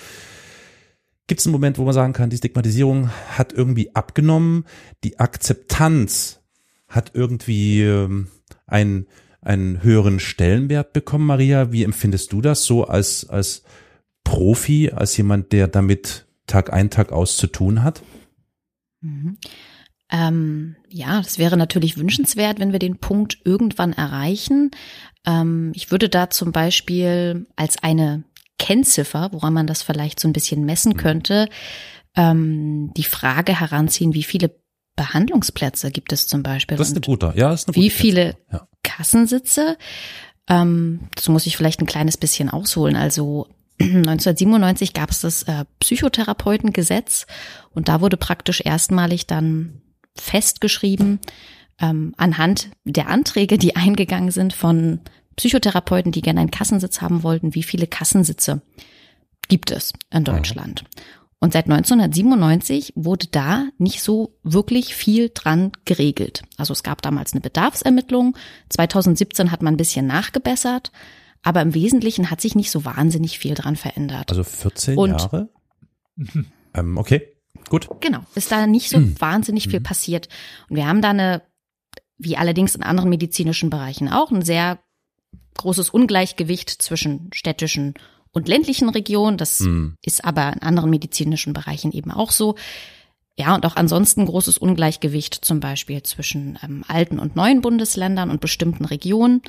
Gibt 1.30 1.38
es 1.38 1.46
einen 1.46 1.52
Moment, 1.52 1.78
wo 1.78 1.84
man 1.84 1.94
sagen 1.94 2.12
kann, 2.12 2.28
die 2.28 2.38
Stigmatisierung 2.38 3.08
hat 3.08 3.52
irgendwie 3.52 3.94
abgenommen, 3.94 4.64
die 5.04 5.20
Akzeptanz 5.20 6.40
hat 6.88 7.12
irgendwie 7.14 7.84
ähm, 7.84 8.26
einen, 8.66 9.06
einen 9.40 9.80
höheren 9.80 10.18
Stellenwert 10.18 10.92
bekommen, 10.92 11.26
Maria? 11.26 11.70
Wie 11.70 11.84
empfindest 11.84 12.32
du 12.32 12.40
das 12.40 12.64
so 12.64 12.82
als, 12.82 13.30
als 13.30 13.62
Profi, 14.24 14.90
als 14.90 15.16
jemand, 15.16 15.52
der 15.52 15.68
damit 15.68 16.26
Tag 16.48 16.72
ein, 16.72 16.90
Tag 16.90 17.12
aus 17.12 17.36
zu 17.36 17.46
tun 17.46 17.84
hat? 17.84 18.02
Mhm. 19.00 19.38
Ähm, 20.10 20.74
ja, 20.88 21.22
das 21.22 21.38
wäre 21.38 21.56
natürlich 21.56 21.96
wünschenswert, 21.96 22.58
wenn 22.58 22.72
wir 22.72 22.80
den 22.80 22.98
Punkt 22.98 23.38
irgendwann 23.44 23.92
erreichen. 23.92 24.72
Ähm, 25.24 25.70
ich 25.76 25.92
würde 25.92 26.08
da 26.08 26.28
zum 26.28 26.50
Beispiel 26.50 27.46
als 27.54 27.80
eine 27.80 28.24
Kennziffer, 28.61 29.31
woran 29.33 29.55
man 29.55 29.66
das 29.66 29.83
vielleicht 29.83 30.20
so 30.20 30.29
ein 30.29 30.35
bisschen 30.35 30.64
messen 30.64 30.96
könnte, 30.96 31.49
ähm, 32.14 32.92
die 32.94 33.05
Frage 33.05 33.59
heranziehen, 33.59 34.12
wie 34.12 34.23
viele 34.23 34.55
Behandlungsplätze 34.96 35.90
gibt 35.90 36.12
es 36.12 36.29
zum 36.29 36.42
Beispiel? 36.42 36.77
Das 36.77 36.88
ist 36.88 36.94
eine 36.94 37.01
gute, 37.01 37.33
ja, 37.37 37.49
das 37.49 37.62
ist 37.62 37.68
eine 37.68 37.77
wie 37.77 37.88
gute 37.88 37.94
viele 37.94 38.25
Kennzahl. 38.35 38.46
Ja. 38.53 38.68
Kassensitze? 38.83 39.79
Ähm, 40.49 41.09
dazu 41.14 41.33
muss 41.33 41.46
ich 41.46 41.57
vielleicht 41.57 41.81
ein 41.81 41.87
kleines 41.87 42.18
bisschen 42.18 42.51
ausholen. 42.51 42.96
Also 42.96 43.49
1997 43.81 44.92
gab 44.92 45.11
es 45.11 45.23
das 45.23 45.44
äh, 45.44 45.64
Psychotherapeutengesetz 45.79 47.27
und 47.70 47.88
da 47.88 48.03
wurde 48.03 48.18
praktisch 48.18 48.61
erstmalig 48.62 49.27
dann 49.27 49.81
festgeschrieben, 50.18 51.18
ähm, 51.81 52.14
anhand 52.18 52.70
der 52.85 53.09
Anträge, 53.09 53.57
die 53.57 53.75
eingegangen 53.75 54.33
sind 54.33 54.53
von 54.53 55.01
Psychotherapeuten, 55.40 56.12
die 56.12 56.20
gerne 56.20 56.40
einen 56.40 56.50
Kassensitz 56.50 57.00
haben 57.00 57.22
wollten, 57.22 57.55
wie 57.55 57.62
viele 57.62 57.87
Kassensitze 57.87 58.61
gibt 59.48 59.70
es 59.70 59.94
in 60.12 60.24
Deutschland. 60.24 60.85
Und 61.40 61.55
seit 61.55 61.64
1997 61.64 62.92
wurde 62.94 63.26
da 63.31 63.64
nicht 63.79 64.03
so 64.03 64.37
wirklich 64.42 64.94
viel 64.94 65.31
dran 65.33 65.72
geregelt. 65.87 66.42
Also 66.59 66.74
es 66.74 66.83
gab 66.83 67.00
damals 67.00 67.33
eine 67.33 67.40
Bedarfsermittlung. 67.40 68.37
2017 68.68 69.50
hat 69.50 69.62
man 69.62 69.72
ein 69.74 69.79
bisschen 69.79 70.07
nachgebessert. 70.07 70.92
Aber 71.42 71.62
im 71.62 71.72
Wesentlichen 71.72 72.31
hat 72.31 72.42
sich 72.42 72.55
nicht 72.55 72.70
so 72.70 72.85
wahnsinnig 72.85 73.38
viel 73.38 73.55
dran 73.55 73.76
verändert. 73.76 74.29
Also 74.29 74.44
14 74.44 74.98
Und- 74.98 75.11
Jahre? 75.18 75.48
ähm, 76.74 76.98
okay, 76.98 77.35
gut. 77.70 77.88
Genau, 78.00 78.20
ist 78.35 78.53
da 78.53 78.66
nicht 78.66 78.90
so 78.90 78.98
Hm. 78.98 79.18
wahnsinnig 79.18 79.68
viel 79.68 79.81
passiert. 79.81 80.29
Und 80.68 80.76
wir 80.76 80.87
haben 80.87 81.00
da 81.00 81.09
eine, 81.11 81.40
wie 82.18 82.37
allerdings 82.37 82.74
in 82.74 82.83
anderen 82.83 83.09
medizinischen 83.09 83.70
Bereichen 83.70 84.11
auch, 84.11 84.31
ein 84.31 84.42
sehr 84.42 84.79
großes 85.61 85.90
Ungleichgewicht 85.90 86.70
zwischen 86.70 87.31
städtischen 87.33 87.94
und 88.33 88.49
ländlichen 88.49 88.88
Regionen. 88.88 89.37
Das 89.37 89.61
Hm. 89.61 89.96
ist 90.03 90.25
aber 90.25 90.53
in 90.53 90.62
anderen 90.62 90.90
medizinischen 90.90 91.53
Bereichen 91.53 91.92
eben 91.92 92.11
auch 92.11 92.31
so. 92.31 92.57
Ja, 93.38 93.55
und 93.55 93.64
auch 93.64 93.77
ansonsten 93.77 94.27
großes 94.27 94.59
Ungleichgewicht 94.59 95.35
zum 95.35 95.61
Beispiel 95.61 96.03
zwischen 96.03 96.59
ähm, 96.62 96.85
alten 96.88 97.18
und 97.18 97.37
neuen 97.37 97.62
Bundesländern 97.62 98.31
und 98.31 98.40
bestimmten 98.40 98.85
Regionen. 98.85 99.40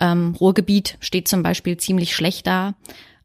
Ähm, 0.00 0.34
Ruhrgebiet 0.38 0.98
steht 1.00 1.28
zum 1.28 1.42
Beispiel 1.42 1.76
ziemlich 1.78 2.14
schlecht 2.14 2.46
da. 2.46 2.74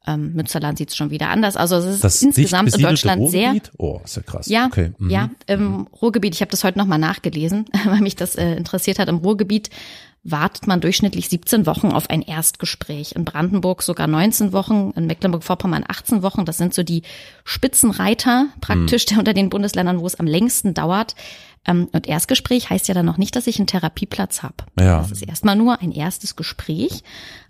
Ähm, 0.05 0.33
Münsterland 0.33 0.77
sieht 0.77 0.89
es 0.89 0.95
schon 0.95 1.11
wieder 1.11 1.29
anders. 1.29 1.55
Also 1.55 1.77
es 1.77 1.85
ist 1.85 2.03
Das 2.03 2.21
insgesamt 2.21 2.75
in 2.75 2.81
Deutschland 2.81 3.29
sehr 3.29 3.49
Ruhrgebiet? 3.49 3.71
Oh, 3.77 4.01
ist 4.03 4.17
ja 4.17 4.21
krass. 4.21 4.47
ja, 4.49 4.65
okay. 4.65 4.91
mhm. 4.97 5.09
ja, 5.09 5.29
im 5.47 5.87
Ruhrgebiet, 6.01 6.35
ich 6.35 6.41
habe 6.41 6.51
das 6.51 6.63
heute 6.63 6.77
nochmal 6.77 6.99
nachgelesen, 6.99 7.65
weil 7.85 8.01
mich 8.01 8.15
das 8.15 8.35
äh, 8.35 8.55
interessiert 8.55 8.99
hat. 8.99 9.07
Im 9.07 9.17
Ruhrgebiet 9.17 9.69
wartet 10.23 10.67
man 10.67 10.79
durchschnittlich 10.79 11.29
17 11.29 11.65
Wochen 11.65 11.87
auf 11.87 12.09
ein 12.09 12.21
Erstgespräch. 12.21 13.13
In 13.15 13.25
Brandenburg 13.25 13.81
sogar 13.81 14.07
19 14.07 14.53
Wochen, 14.53 14.91
in 14.95 15.05
Mecklenburg-Vorpommern 15.05 15.83
18 15.87 16.23
Wochen. 16.23 16.45
Das 16.45 16.57
sind 16.57 16.73
so 16.73 16.83
die 16.83 17.03
Spitzenreiter 17.43 18.47
praktisch 18.61 19.05
der 19.05 19.19
unter 19.19 19.33
den 19.33 19.49
Bundesländern, 19.49 19.99
wo 19.99 20.07
es 20.07 20.15
am 20.15 20.27
längsten 20.27 20.73
dauert. 20.73 21.15
Ähm, 21.65 21.89
und 21.91 22.07
Erstgespräch 22.07 22.69
heißt 22.69 22.87
ja 22.87 22.93
dann 22.93 23.05
noch 23.05 23.17
nicht, 23.17 23.35
dass 23.35 23.47
ich 23.47 23.57
einen 23.57 23.67
Therapieplatz 23.67 24.43
habe. 24.43 24.55
Ja. 24.79 24.99
Das 24.99 25.11
ist 25.11 25.21
erstmal 25.21 25.55
nur 25.55 25.81
ein 25.81 25.91
erstes 25.91 26.35
Gespräch. 26.35 27.03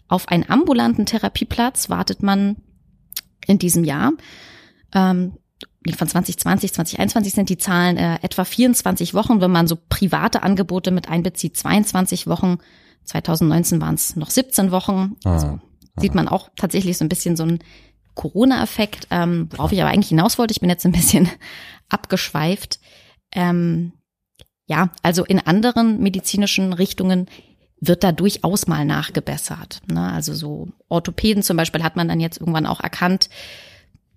Auf 0.08 0.28
einen 0.28 0.50
ambulanten 0.50 1.06
Therapieplatz 1.06 1.90
wartet 1.90 2.24
man 2.24 2.58
in 3.48 3.60
diesem 3.60 3.84
Jahr. 3.84 4.14
Ähm, 4.94 5.38
von 5.98 6.08
2020, 6.08 6.74
2021 6.74 7.34
sind 7.34 7.50
die 7.50 7.58
Zahlen 7.58 7.98
äh, 7.98 8.20
etwa 8.22 8.46
24 8.46 9.14
Wochen, 9.14 9.42
wenn 9.42 9.52
man 9.52 9.68
so 9.68 9.78
private 9.90 10.44
Angebote 10.44 10.92
mit 10.92 11.10
einbezieht, 11.10 11.58
22 11.58 12.28
Wochen. 12.28 12.58
2019 13.04 13.82
waren 13.82 13.96
es 13.96 14.16
noch 14.16 14.30
17 14.30 14.72
Wochen. 14.72 15.16
Also 15.26 15.60
sieht 15.98 16.16
man 16.16 16.28
auch 16.28 16.50
tatsächlich 16.56 16.98
so 16.98 17.06
ein 17.06 17.10
bisschen 17.10 17.36
so 17.36 17.44
einen 17.44 17.60
Corona-Effekt, 18.16 19.08
ähm, 19.12 19.50
worauf 19.52 19.72
ich 19.72 19.82
aber 19.82 19.92
eigentlich 19.92 20.10
hinaus 20.10 20.38
wollte. 20.38 20.54
Ich 20.54 20.62
bin 20.62 20.70
jetzt 20.70 20.86
ein 20.86 20.92
bisschen 20.92 21.30
abgeschweift. 21.90 22.80
Ähm, 23.34 23.94
ja, 24.68 24.90
also 25.02 25.26
in 25.26 25.40
anderen 25.40 26.02
medizinischen 26.02 26.74
Richtungen 26.74 27.28
wird 27.88 28.04
da 28.04 28.12
durchaus 28.12 28.68
mal 28.68 28.86
nachgebessert. 28.86 29.82
Ne? 29.88 30.12
Also 30.12 30.34
so 30.34 30.70
Orthopäden 30.90 31.44
zum 31.44 31.58
Beispiel 31.58 31.84
hat 31.84 31.96
man 31.96 32.08
dann 32.08 32.20
jetzt 32.20 32.40
irgendwann 32.40 32.66
auch 32.66 32.80
erkannt, 32.80 33.30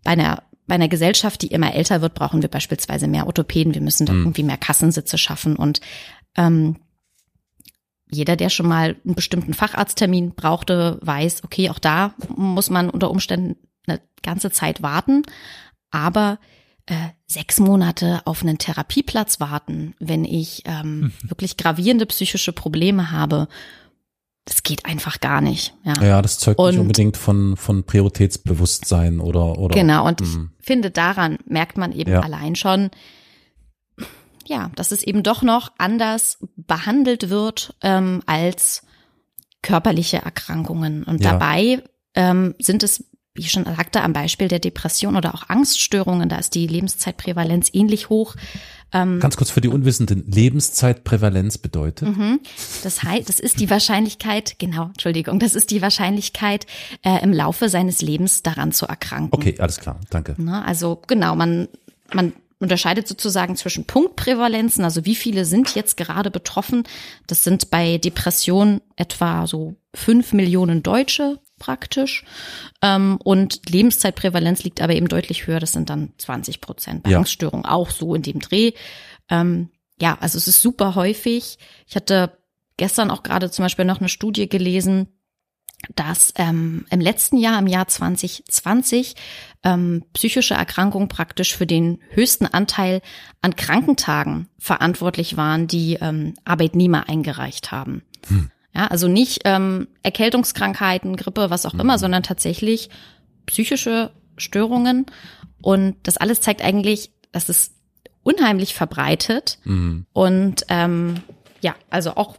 bei 0.04 0.12
einer, 0.12 0.42
bei 0.66 0.76
einer 0.76 0.88
Gesellschaft, 0.88 1.42
die 1.42 1.48
immer 1.48 1.74
älter 1.74 2.00
wird, 2.00 2.14
brauchen 2.14 2.42
wir 2.42 2.48
beispielsweise 2.48 3.08
mehr 3.08 3.26
Orthopäden. 3.26 3.74
Wir 3.74 3.80
müssen 3.80 4.06
da 4.06 4.12
irgendwie 4.12 4.44
mehr 4.44 4.56
Kassensitze 4.56 5.18
schaffen. 5.18 5.56
Und 5.56 5.80
ähm, 6.36 6.76
jeder, 8.08 8.36
der 8.36 8.50
schon 8.50 8.68
mal 8.68 8.96
einen 9.04 9.16
bestimmten 9.16 9.52
Facharzttermin 9.52 10.34
brauchte, 10.34 10.98
weiß, 11.02 11.42
okay, 11.44 11.70
auch 11.70 11.80
da 11.80 12.14
muss 12.28 12.70
man 12.70 12.88
unter 12.88 13.10
Umständen 13.10 13.56
eine 13.86 14.00
ganze 14.22 14.50
Zeit 14.52 14.82
warten. 14.82 15.22
Aber 15.90 16.38
äh, 16.86 16.94
sechs 17.26 17.58
Monate 17.58 18.22
auf 18.24 18.42
einen 18.42 18.58
Therapieplatz 18.58 19.40
warten, 19.40 19.94
wenn 19.98 20.24
ich 20.24 20.62
ähm, 20.66 21.12
wirklich 21.24 21.56
gravierende 21.56 22.06
psychische 22.06 22.52
Probleme 22.52 23.10
habe, 23.10 23.48
das 24.44 24.62
geht 24.62 24.84
einfach 24.86 25.18
gar 25.18 25.40
nicht. 25.40 25.74
Ja. 25.82 25.94
Ja, 26.00 26.22
das 26.22 26.38
zeugt 26.38 26.60
Und- 26.60 26.70
nicht 26.70 26.78
unbedingt 26.80 27.16
von, 27.16 27.56
von 27.56 27.82
Prioritätsbewusstsein 27.82 29.18
oder, 29.18 29.58
oder. 29.58 29.74
Genau, 29.74 30.06
und 30.06 30.20
Mhm. 30.20 30.50
ich 30.60 30.64
finde, 30.66 30.92
daran 30.92 31.38
merkt 31.46 31.76
man 31.76 31.90
eben 31.90 32.12
Ja. 32.12 32.20
allein 32.20 32.54
schon, 32.54 32.90
ja, 34.46 34.70
dass 34.76 34.92
es 34.92 35.02
eben 35.02 35.24
doch 35.24 35.42
noch 35.42 35.72
anders 35.78 36.38
behandelt 36.56 37.28
wird 37.30 37.74
ähm, 37.82 38.22
als 38.26 38.82
körperliche 39.62 40.18
Erkrankungen. 40.18 41.02
Und 41.02 41.24
Ja. 41.24 41.32
dabei 41.32 41.82
ähm, 42.14 42.54
sind 42.60 42.82
es, 42.84 43.04
wie 43.36 43.42
ich 43.42 43.50
schon 43.50 43.64
sagte, 43.64 44.02
am 44.02 44.12
Beispiel 44.12 44.48
der 44.48 44.58
Depression 44.58 45.16
oder 45.16 45.34
auch 45.34 45.48
Angststörungen, 45.48 46.28
da 46.28 46.38
ist 46.38 46.54
die 46.54 46.66
Lebenszeitprävalenz 46.66 47.70
ähnlich 47.72 48.08
hoch. 48.08 48.34
Ähm, 48.92 49.20
Ganz 49.20 49.36
kurz 49.36 49.50
für 49.50 49.60
die 49.60 49.68
Unwissenden, 49.68 50.24
Lebenszeitprävalenz 50.30 51.58
bedeutet? 51.58 52.16
Mhm. 52.16 52.40
Das 52.82 53.02
heißt, 53.02 53.28
das 53.28 53.40
ist 53.40 53.60
die 53.60 53.68
Wahrscheinlichkeit, 53.68 54.58
genau, 54.58 54.86
Entschuldigung, 54.86 55.38
das 55.38 55.54
ist 55.54 55.70
die 55.70 55.82
Wahrscheinlichkeit, 55.82 56.66
äh, 57.02 57.22
im 57.22 57.32
Laufe 57.32 57.68
seines 57.68 58.00
Lebens 58.00 58.42
daran 58.42 58.72
zu 58.72 58.86
erkranken. 58.86 59.30
Okay, 59.32 59.56
alles 59.58 59.78
klar, 59.78 60.00
danke. 60.10 60.34
Ne? 60.38 60.64
Also 60.64 61.02
genau, 61.06 61.34
man, 61.34 61.68
man 62.12 62.32
unterscheidet 62.58 63.06
sozusagen 63.06 63.56
zwischen 63.56 63.84
Punktprävalenzen, 63.84 64.84
also 64.84 65.04
wie 65.04 65.14
viele 65.14 65.44
sind 65.44 65.74
jetzt 65.74 65.96
gerade 65.96 66.30
betroffen. 66.30 66.84
Das 67.26 67.44
sind 67.44 67.70
bei 67.70 67.98
Depressionen 67.98 68.80
etwa 68.96 69.46
so 69.46 69.76
fünf 69.96 70.32
Millionen 70.32 70.82
Deutsche 70.82 71.40
praktisch. 71.58 72.24
Ähm, 72.82 73.18
und 73.24 73.68
Lebenszeitprävalenz 73.68 74.62
liegt 74.62 74.80
aber 74.80 74.94
eben 74.94 75.08
deutlich 75.08 75.46
höher, 75.46 75.60
das 75.60 75.72
sind 75.72 75.90
dann 75.90 76.12
20 76.18 76.60
Prozent. 76.60 77.02
Bei 77.02 77.10
Ja. 77.10 77.18
Angststörungen 77.18 77.64
auch 77.64 77.90
so 77.90 78.14
in 78.14 78.22
dem 78.22 78.40
Dreh. 78.40 78.72
Ähm, 79.30 79.70
ja, 80.00 80.18
also 80.20 80.36
es 80.36 80.48
ist 80.48 80.60
super 80.60 80.94
häufig. 80.94 81.58
Ich 81.88 81.96
hatte 81.96 82.36
gestern 82.76 83.10
auch 83.10 83.22
gerade 83.22 83.50
zum 83.50 83.64
Beispiel 83.64 83.86
noch 83.86 84.00
eine 84.00 84.10
Studie 84.10 84.48
gelesen, 84.48 85.08
dass 85.94 86.32
ähm, 86.36 86.86
im 86.90 87.00
letzten 87.00 87.36
Jahr, 87.36 87.58
im 87.58 87.66
Jahr 87.66 87.86
2020, 87.86 89.14
ähm, 89.62 90.04
psychische 90.12 90.54
Erkrankungen 90.54 91.08
praktisch 91.08 91.56
für 91.56 91.66
den 91.66 92.00
höchsten 92.10 92.46
Anteil 92.46 93.00
an 93.40 93.56
Krankentagen 93.56 94.48
verantwortlich 94.58 95.36
waren, 95.36 95.66
die 95.66 95.94
ähm, 96.00 96.34
Arbeitnehmer 96.44 97.08
eingereicht 97.08 97.72
haben. 97.72 98.02
Ja, 98.76 98.88
also 98.88 99.08
nicht 99.08 99.40
ähm, 99.46 99.88
Erkältungskrankheiten, 100.02 101.16
Grippe, 101.16 101.48
was 101.48 101.64
auch 101.64 101.72
immer, 101.74 101.98
sondern 101.98 102.22
tatsächlich 102.22 102.90
psychische 103.46 104.10
Störungen. 104.36 105.06
Und 105.62 105.96
das 106.02 106.18
alles 106.18 106.42
zeigt 106.42 106.62
eigentlich, 106.62 107.10
dass 107.32 107.48
es 107.48 107.72
unheimlich 108.22 108.74
verbreitet. 108.74 109.58
Mhm. 109.64 110.04
Und 110.12 110.66
ähm, 110.68 111.22
ja, 111.62 111.74
also 111.88 112.16
auch 112.16 112.36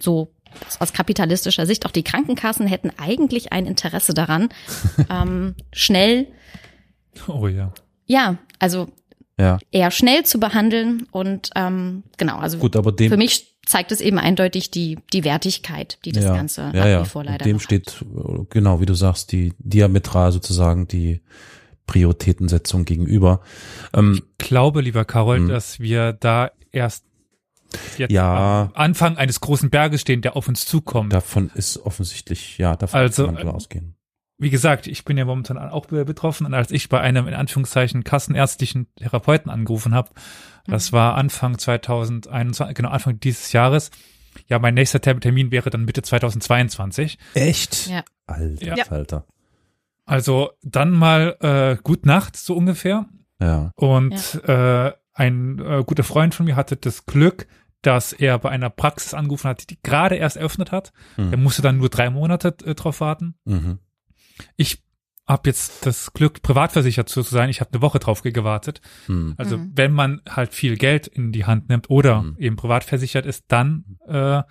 so 0.00 0.32
aus 0.78 0.92
kapitalistischer 0.92 1.66
Sicht, 1.66 1.84
auch 1.84 1.90
die 1.90 2.04
Krankenkassen 2.04 2.68
hätten 2.68 2.92
eigentlich 2.98 3.52
ein 3.52 3.66
Interesse 3.66 4.14
daran, 4.14 4.50
ähm, 5.10 5.56
schnell, 5.72 6.28
Oh 7.26 7.48
ja. 7.48 7.72
ja, 8.06 8.36
also 8.58 8.88
Ja, 9.42 9.58
eher 9.70 9.90
schnell 9.90 10.24
zu 10.24 10.38
behandeln 10.40 11.06
und 11.10 11.50
ähm, 11.56 12.04
genau, 12.16 12.38
also 12.38 12.58
gut, 12.58 12.76
aber 12.76 12.92
dem 12.92 13.10
für 13.10 13.16
mich 13.16 13.56
zeigt 13.66 13.92
es 13.92 14.00
eben 14.00 14.18
eindeutig 14.18 14.70
die 14.70 14.98
die 15.12 15.24
Wertigkeit, 15.24 15.98
die 16.04 16.12
das 16.12 16.24
ja, 16.24 16.34
Ganze 16.34 16.62
ja, 16.62 16.72
nach 16.72 16.86
ja. 16.86 17.04
wie 17.04 17.08
vor 17.08 17.24
leider 17.24 17.44
Und 17.44 17.50
dem 17.50 17.60
steht 17.60 18.04
genau, 18.50 18.80
wie 18.80 18.86
du 18.86 18.94
sagst, 18.94 19.32
die 19.32 19.52
diametral 19.58 20.32
sozusagen 20.32 20.86
die 20.88 21.20
Prioritätensetzung 21.86 22.84
gegenüber. 22.84 23.40
Ähm, 23.92 24.22
Glaube, 24.38 24.80
lieber 24.80 25.04
Carol, 25.04 25.38
Hm. 25.38 25.48
dass 25.48 25.80
wir 25.80 26.12
da 26.12 26.50
erst 26.70 27.04
jetzt 27.98 28.10
Ja. 28.12 28.62
am 28.64 28.70
Anfang 28.74 29.16
eines 29.16 29.40
großen 29.40 29.70
Berges 29.70 30.00
stehen, 30.02 30.22
der 30.22 30.36
auf 30.36 30.48
uns 30.48 30.64
zukommt. 30.66 31.12
davon 31.12 31.50
ist 31.54 31.78
offensichtlich, 31.78 32.58
ja, 32.58 32.76
davon 32.76 33.00
Also, 33.00 33.26
kann 33.26 33.34
man 33.34 33.46
äh, 33.48 33.50
ausgehen. 33.50 33.96
Wie 34.42 34.50
gesagt, 34.50 34.86
ich 34.86 35.04
bin 35.04 35.16
ja 35.16 35.24
momentan 35.24 35.56
auch 35.56 35.86
betroffen 35.86 36.46
und 36.46 36.52
als 36.54 36.70
ich 36.72 36.88
bei 36.88 37.00
einem 37.00 37.28
in 37.28 37.34
Anführungszeichen 37.34 38.04
kassenärztlichen 38.04 38.88
Therapeuten 38.96 39.50
angerufen 39.50 39.94
habe, 39.94 40.10
das 40.66 40.90
Mhm. 40.92 40.96
war 40.96 41.14
Anfang 41.14 41.58
2021, 41.58 42.74
genau 42.74 42.90
Anfang 42.90 43.20
dieses 43.20 43.52
Jahres, 43.52 43.90
ja, 44.48 44.58
mein 44.58 44.74
nächster 44.74 45.00
Termin 45.00 45.50
wäre 45.50 45.70
dann 45.70 45.84
Mitte 45.84 46.02
2022. 46.02 47.18
Echt? 47.34 47.86
Ja. 47.88 48.02
Alter 48.26 48.76
Ja. 48.76 48.84
Falter. 48.84 49.26
Also 50.04 50.50
dann 50.62 50.90
mal 50.90 51.36
äh, 51.40 51.76
gut 51.82 52.06
Nacht, 52.06 52.36
so 52.36 52.54
ungefähr. 52.56 53.06
Ja. 53.40 53.70
Und 53.76 54.42
äh, 54.46 54.92
ein 55.14 55.58
äh, 55.58 55.84
guter 55.86 56.02
Freund 56.04 56.34
von 56.34 56.46
mir 56.46 56.56
hatte 56.56 56.76
das 56.76 57.06
Glück, 57.06 57.46
dass 57.82 58.12
er 58.12 58.38
bei 58.38 58.48
einer 58.50 58.70
Praxis 58.70 59.12
angerufen 59.14 59.48
hat, 59.48 59.68
die 59.70 59.78
gerade 59.82 60.14
erst 60.16 60.36
eröffnet 60.36 60.72
hat. 60.72 60.92
Mhm. 61.16 61.32
Er 61.32 61.38
musste 61.38 61.62
dann 61.62 61.78
nur 61.78 61.88
drei 61.90 62.10
Monate 62.10 62.54
äh, 62.64 62.74
drauf 62.74 63.00
warten. 63.00 63.34
Mhm. 63.44 63.78
Ich 64.56 64.82
habe 65.26 65.48
jetzt 65.48 65.86
das 65.86 66.12
Glück, 66.12 66.42
privatversichert 66.42 67.08
zu 67.08 67.22
sein. 67.22 67.48
Ich 67.48 67.60
habe 67.60 67.70
eine 67.72 67.80
Woche 67.82 67.98
drauf 68.00 68.22
gewartet. 68.22 68.80
Mhm. 69.06 69.34
Also 69.38 69.56
Mhm. 69.58 69.72
wenn 69.74 69.92
man 69.92 70.20
halt 70.28 70.52
viel 70.52 70.76
Geld 70.76 71.06
in 71.06 71.32
die 71.32 71.44
Hand 71.44 71.68
nimmt 71.68 71.90
oder 71.90 72.22
Mhm. 72.22 72.36
eben 72.38 72.56
privat 72.56 72.84
versichert 72.84 73.24
ist, 73.26 73.44
dann 73.48 73.98
äh, 74.08 74.42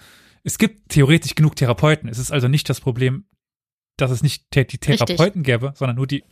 es 0.43 0.57
gibt 0.57 0.89
theoretisch 0.89 1.35
genug 1.35 1.55
Therapeuten. 1.55 2.09
Es 2.09 2.17
ist 2.17 2.31
also 2.31 2.47
nicht 2.47 2.69
das 2.69 2.79
Problem, 2.79 3.25
dass 3.97 4.11
es 4.11 4.23
nicht 4.23 4.45
die 4.55 4.65
Therapeuten 4.77 5.43
gäbe, 5.43 5.73
sondern 5.75 5.97
nur 5.97 6.07
die 6.07 6.23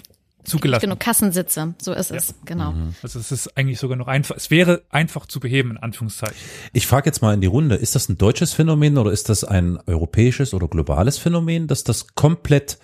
zugelassen. 0.46 0.86
Genug 0.86 1.00
Kassensitze, 1.02 1.76
so 1.80 1.94
ist 1.94 2.10
es, 2.12 2.34
genau. 2.46 2.72
Mhm. 2.72 2.96
Also 3.04 3.20
es 3.20 3.32
ist 3.32 3.58
eigentlich 3.58 3.78
sogar 3.78 3.98
noch 3.98 4.08
einfach. 4.08 4.36
Es 4.38 4.50
wäre 4.50 4.84
einfach 4.90 5.26
zu 5.26 5.40
beheben 5.42 5.72
in 5.72 5.78
Anführungszeichen. 5.78 6.38
Ich 6.74 6.88
frage 6.88 7.08
jetzt 7.08 7.22
mal 7.22 7.34
in 7.34 7.42
die 7.42 7.48
Runde, 7.48 7.76
ist 7.76 7.94
das 7.94 8.08
ein 8.10 8.18
deutsches 8.18 8.54
Phänomen 8.54 8.98
oder 8.98 9.12
ist 9.12 9.28
das 9.30 9.44
ein 9.44 9.78
europäisches 9.86 10.54
oder 10.54 10.68
globales 10.70 11.18
Phänomen, 11.18 11.68
dass 11.68 11.84
das 11.84 12.16
komplett 12.16 12.80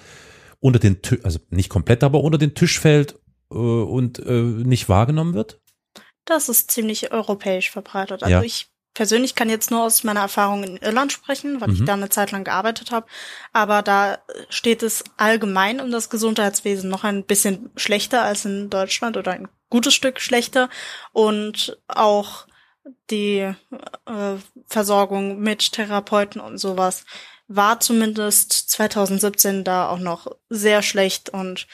unter 0.65 0.79
den 0.79 1.01
Tisch, 1.03 1.19
also 1.23 1.39
nicht 1.49 1.69
komplett, 1.69 2.03
aber 2.03 2.21
unter 2.21 2.39
den 2.39 2.55
Tisch 2.55 2.79
fällt 2.79 3.13
äh, 3.51 3.55
und 3.55 4.17
äh, 4.19 4.31
nicht 4.31 4.89
wahrgenommen 4.89 5.35
wird? 5.35 5.59
Das 6.25 6.49
ist 6.49 6.71
ziemlich 6.71 7.11
europäisch 7.11 7.69
verbreitet. 7.69 8.23
Also 8.23 8.31
Ja. 8.37 8.41
ich 8.41 8.67
persönlich 8.95 9.35
kann 9.35 9.49
jetzt 9.49 9.69
nur 9.69 9.83
aus 9.83 10.03
meiner 10.03 10.21
Erfahrung 10.21 10.63
in 10.63 10.77
Irland 10.77 11.11
sprechen, 11.11 11.61
weil 11.61 11.67
Mhm. 11.67 11.73
ich 11.75 11.83
da 11.85 11.93
eine 11.93 12.09
Zeit 12.09 12.31
lang 12.31 12.43
gearbeitet 12.45 12.91
habe. 12.91 13.05
Aber 13.53 13.83
da 13.83 14.17
steht 14.49 14.81
es 14.81 15.03
allgemein 15.17 15.79
um 15.79 15.91
das 15.91 16.09
Gesundheitswesen 16.09 16.89
noch 16.89 17.03
ein 17.03 17.25
bisschen 17.25 17.69
schlechter 17.75 18.23
als 18.23 18.45
in 18.45 18.69
Deutschland 18.71 19.17
oder 19.17 19.33
ein 19.33 19.47
gutes 19.69 19.93
Stück 19.93 20.19
schlechter. 20.19 20.69
Und 21.11 21.77
auch 21.87 22.47
die 23.11 23.39
äh, 23.39 24.35
Versorgung 24.67 25.39
mit 25.41 25.73
Therapeuten 25.73 26.41
und 26.41 26.57
sowas 26.57 27.05
war 27.47 27.79
zumindest 27.79 28.51
2017 28.51 29.63
da 29.63 29.89
auch 29.89 29.99
noch 29.99 30.27
sehr 30.49 30.81
schlecht 30.81 31.29
und 31.29 31.67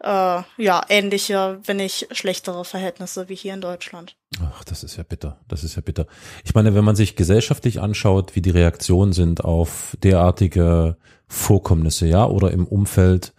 äh, 0.00 0.42
ja, 0.56 0.82
ähnliche, 0.88 1.60
wenn 1.64 1.78
nicht 1.78 2.08
schlechtere 2.16 2.64
Verhältnisse 2.64 3.28
wie 3.28 3.34
hier 3.34 3.54
in 3.54 3.60
Deutschland. 3.60 4.16
Ach, 4.40 4.62
das 4.64 4.84
ist 4.84 4.96
ja 4.96 5.02
bitter. 5.02 5.40
Das 5.48 5.64
ist 5.64 5.74
ja 5.74 5.82
bitter. 5.82 6.06
Ich 6.44 6.54
meine, 6.54 6.74
wenn 6.74 6.84
man 6.84 6.96
sich 6.96 7.16
gesellschaftlich 7.16 7.80
anschaut, 7.80 8.36
wie 8.36 8.42
die 8.42 8.50
Reaktionen 8.50 9.12
sind 9.12 9.44
auf 9.44 9.96
derartige 10.02 10.96
Vorkommnisse, 11.26 12.06
ja, 12.06 12.26
oder 12.26 12.52
im 12.52 12.66
Umfeld 12.66 13.34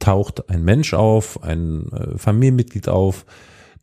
taucht 0.00 0.50
ein 0.50 0.64
Mensch 0.64 0.94
auf, 0.94 1.42
ein 1.44 1.92
äh, 1.92 2.18
Familienmitglied 2.18 2.88
auf, 2.88 3.24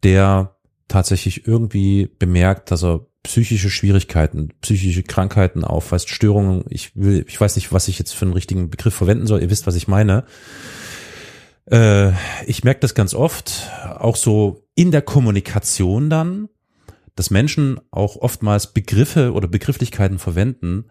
der 0.03 0.57
tatsächlich 0.89 1.47
irgendwie 1.47 2.07
bemerkt, 2.19 2.71
dass 2.71 2.83
er 2.83 3.05
psychische 3.23 3.69
Schwierigkeiten, 3.69 4.49
psychische 4.61 5.03
Krankheiten 5.03 5.63
aufweist, 5.63 6.09
Störungen. 6.09 6.63
Ich 6.69 6.95
will, 6.95 7.25
ich 7.27 7.39
weiß 7.39 7.55
nicht, 7.55 7.71
was 7.73 7.87
ich 7.87 7.99
jetzt 7.99 8.13
für 8.13 8.25
einen 8.25 8.33
richtigen 8.33 8.69
Begriff 8.69 8.95
verwenden 8.95 9.27
soll. 9.27 9.41
Ihr 9.41 9.49
wisst, 9.49 9.67
was 9.67 9.75
ich 9.75 9.87
meine. 9.87 10.25
Äh, 11.69 12.11
ich 12.45 12.63
merke 12.63 12.79
das 12.79 12.95
ganz 12.95 13.13
oft, 13.13 13.69
auch 13.97 14.15
so 14.15 14.67
in 14.75 14.91
der 14.91 15.01
Kommunikation 15.01 16.09
dann, 16.09 16.49
dass 17.15 17.29
Menschen 17.29 17.79
auch 17.91 18.15
oftmals 18.15 18.73
Begriffe 18.73 19.33
oder 19.33 19.47
Begrifflichkeiten 19.47 20.19
verwenden, 20.19 20.85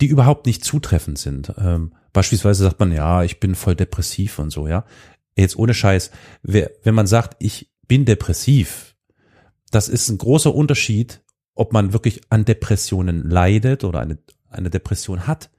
die 0.00 0.06
überhaupt 0.06 0.46
nicht 0.46 0.64
zutreffend 0.64 1.18
sind. 1.18 1.52
Ähm, 1.58 1.94
beispielsweise 2.12 2.64
sagt 2.64 2.78
man, 2.78 2.92
ja, 2.92 3.24
ich 3.24 3.40
bin 3.40 3.54
voll 3.54 3.74
depressiv 3.74 4.38
und 4.38 4.50
so, 4.50 4.68
ja. 4.68 4.84
Jetzt 5.36 5.56
ohne 5.56 5.74
Scheiß, 5.74 6.12
wer, 6.42 6.70
wenn 6.84 6.94
man 6.94 7.08
sagt, 7.08 7.36
ich 7.40 7.72
bin 7.88 8.04
depressiv, 8.04 8.94
das 9.72 9.88
ist 9.88 10.08
ein 10.08 10.18
großer 10.18 10.54
Unterschied, 10.54 11.23
ob 11.54 11.72
man 11.72 11.92
wirklich 11.92 12.20
an 12.30 12.44
Depressionen 12.44 13.28
leidet 13.28 13.84
oder 13.84 14.00
eine, 14.00 14.18
eine 14.50 14.70
Depression 14.70 15.26
hat 15.26 15.50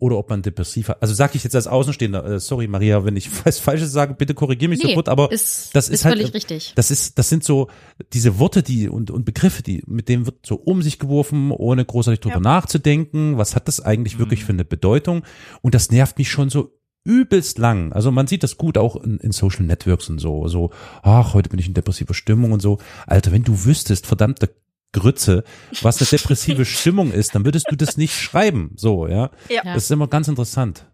oder 0.00 0.16
ob 0.16 0.30
man 0.30 0.42
depressiv 0.42 0.88
hat. 0.90 1.02
Also 1.02 1.12
sage 1.12 1.32
ich 1.34 1.42
jetzt 1.42 1.56
als 1.56 1.66
Außenstehender, 1.66 2.24
äh, 2.24 2.38
sorry 2.40 2.68
Maria, 2.68 3.04
wenn 3.04 3.16
ich 3.16 3.28
was 3.44 3.58
Falsches 3.58 3.90
sage, 3.90 4.14
bitte 4.14 4.32
korrigier 4.34 4.68
mich 4.68 4.80
Nee, 4.82 4.90
sofort, 4.90 5.08
aber 5.08 5.32
ist, 5.32 5.74
das 5.74 5.88
ist, 5.88 6.04
halt, 6.04 6.16
völlig 6.18 6.34
richtig. 6.34 6.72
das 6.76 6.90
ist, 6.92 7.18
das 7.18 7.28
sind 7.28 7.42
so 7.42 7.68
diese 8.12 8.38
Worte, 8.38 8.62
die 8.62 8.88
und, 8.88 9.10
und 9.10 9.24
Begriffe, 9.24 9.62
die 9.64 9.82
mit 9.86 10.08
denen 10.08 10.26
wird 10.26 10.46
so 10.46 10.54
um 10.54 10.82
sich 10.82 11.00
geworfen, 11.00 11.50
ohne 11.50 11.84
großartig 11.84 12.20
drüber 12.20 12.36
Ja. 12.36 12.40
nachzudenken. 12.40 13.38
Was 13.38 13.56
hat 13.56 13.66
das 13.66 13.80
eigentlich 13.80 14.18
wirklich 14.20 14.42
Mhm. 14.42 14.46
für 14.46 14.52
eine 14.52 14.64
Bedeutung? 14.64 15.24
Und 15.62 15.74
das 15.74 15.90
nervt 15.90 16.16
mich 16.18 16.30
schon 16.30 16.48
so 16.48 16.72
übelst 17.04 17.58
lang. 17.58 17.92
Also 17.92 18.12
man 18.12 18.26
sieht 18.28 18.42
das 18.44 18.56
gut 18.56 18.78
auch 18.78 18.94
in, 19.02 19.18
in 19.18 19.32
Social 19.32 19.64
Networks 19.64 20.08
und 20.10 20.18
so, 20.20 20.46
so, 20.46 20.70
ach, 21.02 21.34
heute 21.34 21.48
bin 21.48 21.58
ich 21.58 21.66
in 21.66 21.74
depressiver 21.74 22.14
Stimmung 22.14 22.52
und 22.52 22.60
so. 22.60 22.78
Alter, 23.06 23.32
wenn 23.32 23.42
du 23.44 23.64
wüsstest, 23.64 24.06
verdammte 24.06 24.50
Grütze, 24.92 25.44
was 25.82 25.98
eine 26.00 26.08
depressive 26.08 26.64
Stimmung 26.64 27.12
ist, 27.12 27.34
dann 27.34 27.44
würdest 27.44 27.66
du 27.70 27.76
das 27.76 27.96
nicht 27.96 28.14
schreiben. 28.14 28.72
So, 28.76 29.06
ja. 29.06 29.30
Ja. 29.48 29.62
Ja. 29.64 29.74
Das 29.74 29.84
ist 29.84 29.90
immer 29.90 30.08
ganz 30.08 30.28
interessant. 30.28 30.84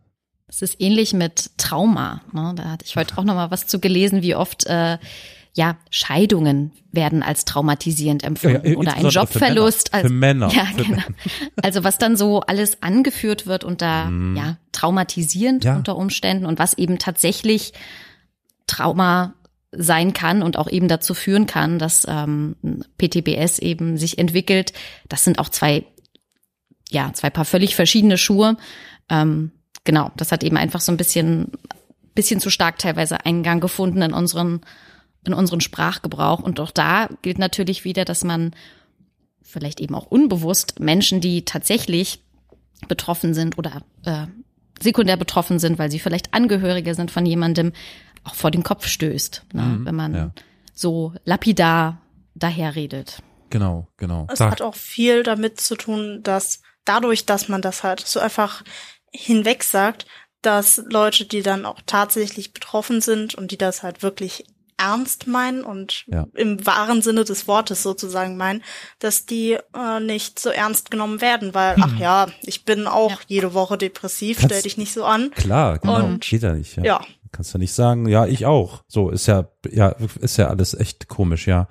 Es 0.47 0.63
ist 0.63 0.81
ähnlich 0.81 1.13
mit 1.15 1.51
Trauma. 1.59 2.21
Ne? 2.33 2.53
Da 2.57 2.65
hatte 2.71 2.85
ich 2.87 2.97
heute 2.97 3.17
auch 3.19 3.25
noch 3.25 3.35
mal 3.35 3.51
was 3.51 3.67
zu 3.67 3.79
gelesen, 3.81 4.23
wie 4.23 4.35
oft 4.35 4.67
äh, 4.67 4.99
ja 5.57 5.77
Scheidungen 5.91 6.73
werden 6.93 7.23
als 7.23 7.45
traumatisierend 7.45 8.25
empfunden 8.25 8.75
oder 8.77 8.95
ein 8.95 9.05
insbesondere 9.05 9.27
für 9.29 9.39
Jobverlust 9.39 9.91
Männer. 9.93 10.03
als 10.03 10.07
Für 10.07 10.13
Männer. 10.13 10.53
Ja, 10.53 10.65
Für 10.67 10.85
genau. 10.85 11.03
Also 11.63 11.85
was 11.85 11.97
dann 11.99 12.17
so 12.17 12.41
alles 12.41 12.83
angeführt 12.83 13.47
wird 13.47 13.63
unter 13.65 14.07
Mhm. 14.07 14.37
ja 14.37 14.57
traumatisierend 14.73 15.65
Ja. 15.65 15.77
unter 15.77 15.97
Umständen 15.97 16.45
und 16.47 16.59
was 16.59 16.75
eben 16.75 16.99
tatsächlich 16.99 17.73
Trauma 18.67 19.35
sein 19.77 20.13
kann 20.13 20.43
und 20.43 20.59
auch 20.59 20.69
eben 20.69 20.89
dazu 20.89 21.15
führen 21.15 21.47
kann, 21.47 21.79
dass 21.79 22.07
ähm, 22.09 22.57
PTBS 22.99 23.59
eben 23.59 23.97
sich 23.97 24.19
entwickelt. 24.19 24.73
Das 25.09 25.25
sind 25.25 25.39
auch 25.39 25.49
zwei, 25.49 25.85
ja, 26.91 27.13
zwei 27.13 27.31
paar 27.31 27.45
völlig 27.45 27.77
verschiedene 27.77 28.19
Schuhe. 28.19 28.57
Ähm, 29.09 29.53
genau, 29.85 30.11
das 30.17 30.33
hat 30.33 30.45
eben 30.45 30.57
einfach 30.57 30.81
so 30.81 30.93
ein 30.93 30.97
bisschen, 30.97 31.53
bisschen 32.15 32.41
zu 32.41 32.51
stark 32.51 32.79
teilweise 32.79 33.25
Eingang 33.25 33.61
gefunden 33.61 34.03
in 34.03 34.13
unseren, 34.13 34.61
in 35.25 35.35
unseren 35.35 35.61
Sprachgebrauch. 35.61 36.41
Und 36.41 36.61
auch 36.61 36.71
da 36.71 37.09
gilt 37.23 37.39
natürlich 37.39 37.85
wieder, 37.85 38.05
dass 38.05 38.25
man 38.25 38.53
vielleicht 39.43 39.81
eben 39.81 39.95
auch 39.95 40.07
unbewusst 40.07 40.81
Menschen, 40.81 41.21
die 41.21 41.45
tatsächlich 41.45 42.21
betroffen 42.89 43.35
sind 43.35 43.59
oder 43.59 43.83
äh, 44.05 44.27
sekundär 44.81 45.17
betroffen 45.17 45.59
sind, 45.59 45.79
weil 45.79 45.91
sie 45.91 45.99
vielleicht 45.99 46.35
Angehörige 46.35 46.95
sind 46.95 47.11
von 47.11 47.25
jemandem, 47.27 47.73
auch 48.25 48.35
vor 48.35 48.51
den 48.51 48.63
Kopf 48.63 48.87
stößt, 48.87 49.45
ne? 49.53 49.63
Mhm, 49.63 49.87
wenn 49.87 49.95
man 49.95 50.15
ja. 50.15 50.31
so 50.73 51.13
lapidar 51.25 52.01
daherredet. 52.35 53.23
Genau, 53.51 53.87
genau. 53.97 54.27
Es 54.31 54.39
Sag. 54.39 54.51
hat 54.51 54.63
auch 54.63 54.75
viel 54.75 55.23
damit 55.23 55.61
zu 55.61 55.77
tun, 55.77 56.21
dass 56.23 56.61
dadurch, 56.85 57.25
dass 57.27 57.49
man 57.49 57.63
das 57.63 57.83
halt 57.85 58.01
so 58.01 58.19
einfach 58.21 58.63
hinweg 59.13 59.63
sagt, 59.63 60.07
dass 60.43 60.83
Leute, 60.91 61.25
die 61.25 61.43
dann 61.43 61.65
auch 61.65 61.81
tatsächlich 61.87 62.53
betroffen 62.53 63.01
sind 63.01 63.35
und 63.35 63.51
die 63.51 63.57
das 63.59 63.83
halt 63.83 64.03
wirklich 64.03 64.45
ernst 64.77 65.29
meinen 65.29 65.63
und 65.63 66.05
Ja. 66.09 66.27
im 66.35 66.67
wahren 66.67 67.01
Sinne 67.01 67.25
des 67.25 67.47
Wortes 67.47 67.83
sozusagen 67.85 68.37
meinen, 68.37 68.63
dass 68.99 69.25
die 69.25 69.53
äh, 69.75 70.01
nicht 70.01 70.41
so 70.41 70.51
ernst 70.51 70.91
genommen 70.91 71.21
werden, 71.21 71.55
weil, 71.55 71.77
ach 71.81 71.97
ja, 71.97 72.27
ich 72.43 72.65
bin 72.65 72.89
auch 72.89 73.13
Ja. 73.13 73.19
jede 73.29 73.55
Woche 73.55 73.79
depressiv, 73.79 74.39
Kannst- 74.39 74.53
stell 74.53 74.63
dich 74.63 74.77
nicht 74.77 74.93
so 74.93 75.05
an. 75.05 75.31
Klar, 75.31 75.79
genau. 75.79 76.05
Und- 76.05 76.21
Geht 76.27 76.43
ja 76.43 76.53
nicht. 76.53 76.77
Ja. 76.79 76.83
Ja, 76.85 77.01
Kannst 77.35 77.53
du 77.53 77.59
nicht 77.59 77.73
sagen, 77.73 78.07
ja, 78.07 78.27
ich 78.27 78.47
auch. 78.47 78.85
So 78.87 79.11
ist 79.11 79.27
ja, 79.27 79.49
ja, 79.69 79.89
ist 80.21 80.37
ja 80.37 80.47
alles 80.47 80.73
echt 80.73 81.09
komisch, 81.09 81.49
ja. 81.49 81.67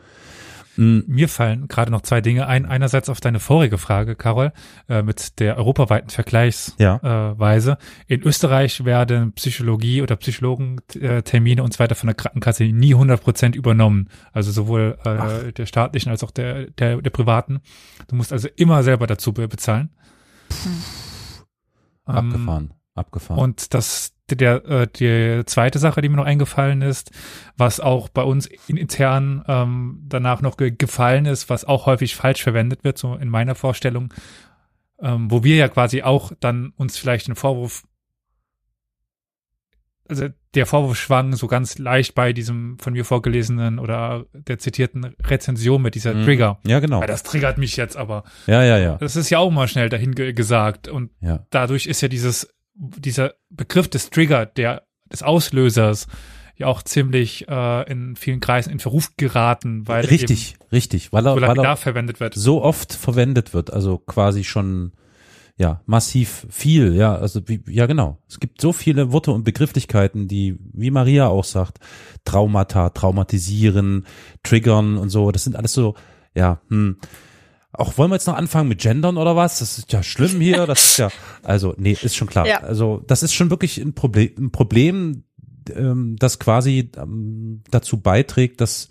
Mhm. 0.76 1.06
Mir 1.08 1.30
fallen 1.30 1.70
gerade 1.70 1.90
noch 1.90 2.02
zwei 2.02 2.20
Dinge 2.20 2.48
ein. 2.48 2.66
Einerseits 2.66 3.08
auf 3.08 3.22
deine 3.22 3.40
vorige 3.40 3.78
Frage, 3.78 4.18
Carol, 4.18 4.52
äh, 4.90 5.04
mit 5.04 5.40
der 5.40 5.56
europaweiten 5.58 6.10
Vergleichsweise. 6.10 6.74
Ja. 6.80 7.36
Äh. 7.40 8.14
In 8.14 8.24
Österreich 8.24 8.84
werden 8.84 9.32
Psychologie 9.34 10.02
oder 10.02 10.18
Psychologentermine 10.18 11.64
und 11.64 11.72
so 11.72 11.80
weiter 11.80 11.96
von 11.96 12.08
der 12.08 12.16
Krankenkasse 12.16 12.66
nie 12.66 12.94
100 12.94 13.22
Prozent 13.24 13.56
übernommen. 13.56 14.10
Also 14.34 14.52
sowohl 14.52 14.98
äh, 15.06 15.54
der 15.54 15.66
staatlichen 15.66 16.10
als 16.10 16.26
auch 16.26 16.32
der, 16.32 16.72
der, 16.72 17.02
der 17.02 17.10
privaten. 17.10 17.62
Du 18.10 18.18
musst 18.18 18.34
also 18.34 18.50
immer 18.58 18.84
selber 18.84 19.08
dazu 19.08 19.32
be- 19.32 19.48
bezahlen. 19.48 19.92
Ähm, 22.06 22.16
Abgefahren. 22.16 22.74
Abgefahren. 22.96 23.40
und 23.40 23.74
das 23.74 24.12
der 24.30 24.66
äh, 24.66 24.88
die 24.88 25.44
zweite 25.46 25.80
Sache, 25.80 26.02
die 26.02 26.10
mir 26.10 26.16
noch 26.18 26.26
eingefallen 26.26 26.82
ist, 26.82 27.12
was 27.58 27.80
auch 27.80 28.08
bei 28.10 28.24
uns 28.24 28.48
in, 28.68 28.78
intern 28.78 29.44
ähm, 29.48 30.02
danach 30.08 30.42
noch 30.42 30.58
ge 30.58 30.72
gefallen 30.72 31.26
ist, 31.26 31.50
was 31.50 31.66
auch 31.66 31.86
häufig 31.86 32.16
falsch 32.16 32.42
verwendet 32.42 32.84
wird, 32.84 32.98
so 32.98 33.16
in 33.16 33.30
meiner 33.30 33.54
Vorstellung, 33.56 34.14
ähm, 35.00 35.30
wo 35.30 35.44
wir 35.44 35.56
ja 35.58 35.68
quasi 35.68 36.02
auch 36.04 36.32
dann 36.40 36.72
uns 36.78 36.98
vielleicht 36.98 37.28
den 37.28 37.36
Vorwurf, 37.36 37.84
also 40.10 40.28
der 40.54 40.66
Vorwurf 40.66 40.98
schwang 40.98 41.34
so 41.36 41.48
ganz 41.48 41.78
leicht 41.78 42.14
bei 42.14 42.34
diesem 42.34 42.78
von 42.80 42.94
mir 42.94 43.06
vorgelesenen 43.06 43.80
oder 43.80 44.26
der 44.34 44.60
zitierten 44.60 45.16
Rezension 45.24 45.82
mit 45.82 45.96
dieser 45.96 46.14
Mhm. 46.14 46.26
Trigger. 46.26 46.60
ja, 46.66 46.80
genau. 46.80 47.00
Weil 47.02 47.08
das 47.08 47.24
triggert 47.24 47.58
mich 47.58 47.76
jetzt 47.78 47.98
aber. 47.98 48.24
Ja, 48.48 48.64
ja, 48.64 48.78
ja. 48.78 48.98
Das 48.98 49.16
ist 49.16 49.30
ja 49.30 49.40
auch 49.40 49.50
mal 49.52 49.68
schnell 49.68 49.90
dahin 49.90 50.14
ge 50.14 50.34
gesagt 50.34 50.88
und 50.88 51.12
Ja. 51.22 51.46
dadurch 51.50 51.88
ist 51.88 52.02
ja 52.02 52.08
dieses, 52.08 52.53
dieser 52.76 53.34
Begriff 53.50 53.88
des 53.88 54.10
Trigger, 54.10 54.46
der, 54.46 54.84
des 55.12 55.24
Auslösers, 55.24 56.08
ja 56.56 56.68
auch 56.68 56.84
ziemlich 56.84 57.48
äh, 57.48 57.92
in 57.92 58.16
vielen 58.16 58.40
Kreisen 58.40 58.72
in 58.72 58.80
Verruf 58.80 59.16
geraten, 59.18 59.88
weil 59.88 60.06
Richtig, 60.06 60.56
richtig. 60.72 61.12
Weil 61.12 61.22
eben 61.22 61.44
er, 61.44 61.56
so 61.56 61.58
weil 61.58 61.66
er 61.66 61.78
verwendet 61.78 62.20
wird. 62.20 62.36
so 62.36 62.62
oft 62.62 62.94
verwendet 62.94 63.54
wird, 63.54 63.74
also 63.74 63.98
quasi 63.98 64.44
schon 64.44 64.94
ja 65.58 65.82
massiv 65.86 66.48
viel, 66.50 66.96
ja, 66.96 67.16
also 67.16 67.48
wie, 67.48 67.64
ja 67.68 67.86
genau. 67.86 68.20
Es 68.28 68.40
gibt 68.40 68.60
so 68.62 68.74
viele 68.74 69.12
Worte 69.12 69.32
und 69.32 69.44
Begrifflichkeiten, 69.44 70.28
die, 70.28 70.58
wie 70.74 70.92
Maria 70.92 71.28
auch 71.28 71.44
sagt, 71.44 71.80
Traumata, 72.26 72.90
traumatisieren, 72.90 74.06
triggern 74.42 74.98
und 74.98 75.10
so. 75.10 75.32
Das 75.32 75.44
sind 75.44 75.56
alles 75.56 75.74
so, 75.74 75.96
ja, 76.36 76.62
hm. 76.70 76.98
Auch 77.74 77.98
wollen 77.98 78.12
wir 78.12 78.16
jetzt 78.16 78.28
noch 78.28 78.36
anfangen 78.38 78.70
mit 78.70 78.82
Gendern 78.82 79.18
oder 79.18 79.36
was? 79.36 79.60
Das 79.60 79.80
ist 79.80 79.92
ja 79.92 80.04
schlimm 80.04 80.40
hier. 80.40 80.68
Das 80.68 80.84
ist 80.84 80.98
ja, 80.98 81.10
also 81.44 81.74
nee, 81.78 81.98
ist 82.00 82.16
schon 82.16 82.28
klar. 82.28 82.48
Ja. 82.48 82.60
Also 82.60 83.04
das 83.08 83.24
ist 83.24 83.34
schon 83.34 83.50
wirklich 83.50 83.80
ein 83.80 83.94
Problem, 83.94 84.32
ein 84.38 84.52
Problem, 84.52 85.24
ähm, 85.76 86.16
das 86.18 86.40
quasi 86.40 86.92
ähm, 86.98 87.64
dazu 87.72 88.00
beiträgt, 88.00 88.62
dass 88.62 88.90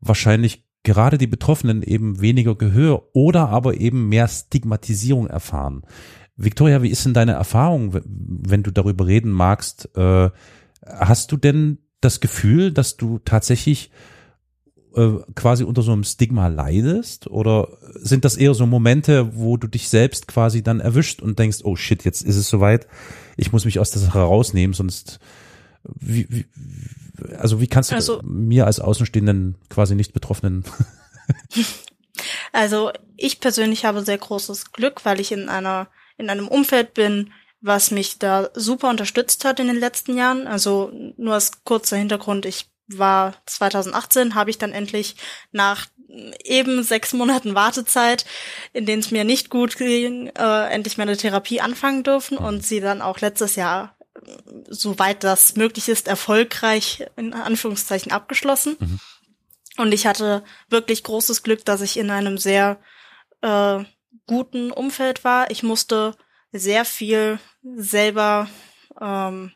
wahrscheinlich 0.00 0.64
gerade 0.82 1.18
die 1.18 1.26
Betroffenen 1.26 1.82
eben 1.82 2.20
weniger 2.20 2.54
Gehör 2.54 3.08
oder 3.14 3.48
aber 3.48 3.80
eben 3.80 4.08
mehr 4.08 4.28
Stigmatisierung 4.28 5.26
erfahren. 5.26 5.82
Victoria, 6.36 6.82
wie 6.82 6.90
ist 6.90 7.04
denn 7.04 7.14
deine 7.14 7.32
Erfahrung, 7.32 7.98
wenn 8.04 8.62
du 8.62 8.70
darüber 8.70 9.06
reden 9.06 9.30
magst? 9.30 9.88
Äh, 9.96 10.30
hast 10.86 11.32
du 11.32 11.36
denn 11.36 11.78
das 12.00 12.20
Gefühl, 12.20 12.72
dass 12.72 12.96
du 12.96 13.18
tatsächlich 13.18 13.90
äh, 14.98 15.32
quasi 15.34 15.64
unter 15.64 15.82
so 15.82 15.92
einem 15.92 16.04
Stigma 16.04 16.48
leidest? 16.48 17.28
Oder 17.28 17.68
sind 17.94 18.24
das 18.24 18.36
eher 18.36 18.54
so 18.54 18.66
Momente, 18.66 19.36
wo 19.36 19.56
du 19.56 19.66
dich 19.66 19.88
selbst 19.88 20.28
quasi 20.28 20.62
dann 20.62 20.80
erwischt 20.80 21.22
und 21.22 21.38
denkst, 21.38 21.58
oh 21.64 21.76
shit, 21.76 22.04
jetzt 22.04 22.22
ist 22.22 22.36
es 22.36 22.48
soweit, 22.48 22.86
ich 23.36 23.52
muss 23.52 23.64
mich 23.64 23.78
aus 23.78 23.90
der 23.90 24.02
Sache 24.02 24.20
rausnehmen, 24.20 24.74
sonst 24.74 25.20
wie, 25.84 26.26
wie, 26.28 26.46
also 27.38 27.60
wie 27.60 27.66
kannst 27.68 27.90
du 27.90 27.94
Also- 27.94 28.20
mir 28.24 28.66
als 28.66 28.80
Außenstehenden 28.80 29.56
quasi 29.68 29.94
nicht 29.94 30.12
Betroffenen 30.12 30.64
Also 32.52 32.90
ich 33.16 33.40
persönlich 33.40 33.84
habe 33.84 34.04
sehr 34.04 34.18
großes 34.18 34.72
Glück, 34.72 35.04
weil 35.04 35.20
ich 35.20 35.32
in 35.32 35.48
einer 35.48 35.88
in 36.16 36.30
einem 36.30 36.48
Umfeld 36.48 36.94
bin, 36.94 37.32
was 37.60 37.92
mich 37.92 38.18
da 38.18 38.50
super 38.54 38.90
unterstützt 38.90 39.44
hat 39.44 39.60
in 39.60 39.68
den 39.68 39.78
letzten 39.78 40.16
Jahren. 40.16 40.48
Also 40.48 40.90
nur 41.16 41.34
als 41.34 41.62
kurzer 41.62 41.96
Hintergrund, 41.96 42.44
ich 42.44 42.68
war 42.88 43.34
2018, 43.46 44.34
habe 44.34 44.50
ich 44.50 44.58
dann 44.58 44.72
endlich 44.72 45.16
nach 45.52 45.86
eben 46.44 46.82
sechs 46.82 47.12
Monaten 47.12 47.54
Wartezeit, 47.54 48.24
in 48.72 48.86
denen 48.86 49.00
es 49.00 49.10
mir 49.10 49.24
nicht 49.24 49.50
gut 49.50 49.76
ging, 49.76 50.28
äh, 50.28 50.68
endlich 50.68 50.96
meine 50.96 51.16
Therapie 51.16 51.60
anfangen 51.60 52.02
dürfen 52.02 52.38
und 52.38 52.64
sie 52.64 52.80
dann 52.80 53.02
auch 53.02 53.20
letztes 53.20 53.56
Jahr, 53.56 53.96
soweit 54.68 55.22
das 55.22 55.56
möglich 55.56 55.88
ist, 55.88 56.08
erfolgreich 56.08 57.06
in 57.16 57.34
Anführungszeichen 57.34 58.10
abgeschlossen. 58.10 58.76
Und 59.76 59.92
ich 59.92 60.06
hatte 60.06 60.42
wirklich 60.68 61.04
großes 61.04 61.42
Glück, 61.42 61.64
dass 61.64 61.82
ich 61.82 61.96
in 61.98 62.10
einem 62.10 62.38
sehr 62.38 62.80
äh, 63.42 63.84
guten 64.26 64.72
Umfeld 64.72 65.24
war. 65.24 65.50
Ich 65.50 65.62
musste 65.62 66.16
sehr 66.52 66.84
viel 66.84 67.38
selber 67.62 68.48
ähm, 69.00 69.52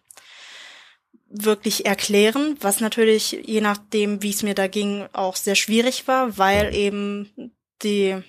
wirklich 1.33 1.87
erklären, 1.87 2.57
was 2.61 2.81
natürlich 2.81 3.33
je 3.45 3.61
nachdem, 3.61 4.23
wie 4.23 4.31
es 4.31 4.43
mir 4.43 4.55
da 4.55 4.67
ging, 4.67 5.07
auch 5.13 5.37
sehr 5.37 5.55
schwierig 5.55 6.07
war, 6.07 6.37
weil 6.39 6.75
eben 6.75 7.53
die 7.83 8.23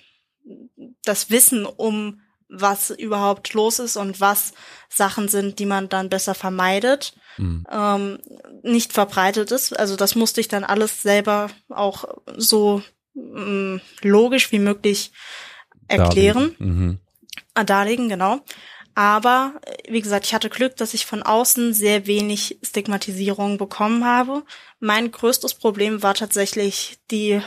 das 1.04 1.30
Wissen 1.30 1.66
um 1.66 2.20
was 2.48 2.90
überhaupt 2.90 3.52
los 3.52 3.78
ist 3.78 3.96
und 3.96 4.20
was 4.20 4.52
Sachen 4.88 5.28
sind, 5.28 5.58
die 5.58 5.66
man 5.66 5.88
dann 5.88 6.08
besser 6.08 6.34
vermeidet, 6.34 7.14
Mhm. 7.36 7.66
ähm, 7.70 8.18
nicht 8.62 8.92
verbreitet 8.92 9.50
ist. 9.50 9.76
Also 9.76 9.96
das 9.96 10.14
musste 10.14 10.40
ich 10.40 10.48
dann 10.48 10.62
alles 10.62 11.02
selber 11.02 11.50
auch 11.68 12.04
so 12.36 12.80
mm, 13.14 13.78
logisch 14.02 14.52
wie 14.52 14.58
möglich 14.58 15.10
erklären 15.88 16.54
darlegen? 16.54 16.56
Mhm. 16.58 16.98
äh, 17.54 17.64
darlegen, 17.64 18.08
genau. 18.08 18.40
Aber 18.94 19.54
äh, 19.62 19.92
wie 19.92 20.00
gesagt, 20.00 20.26
ich 20.26 20.34
hatte 20.34 20.50
Glück, 20.50 20.76
dass 20.76 20.94
ich 20.94 21.06
von 21.06 21.22
außen 21.22 21.74
sehr 21.74 22.06
wenig 22.06 22.58
Stigmatisierung 22.62 23.58
bekommen 23.58 24.04
habe. 24.04 24.44
Mein 24.80 25.10
größtes 25.10 25.54
Problem 25.54 26.02
war 26.02 26.14
tatsächlich 26.14 26.98
die, 27.10 27.40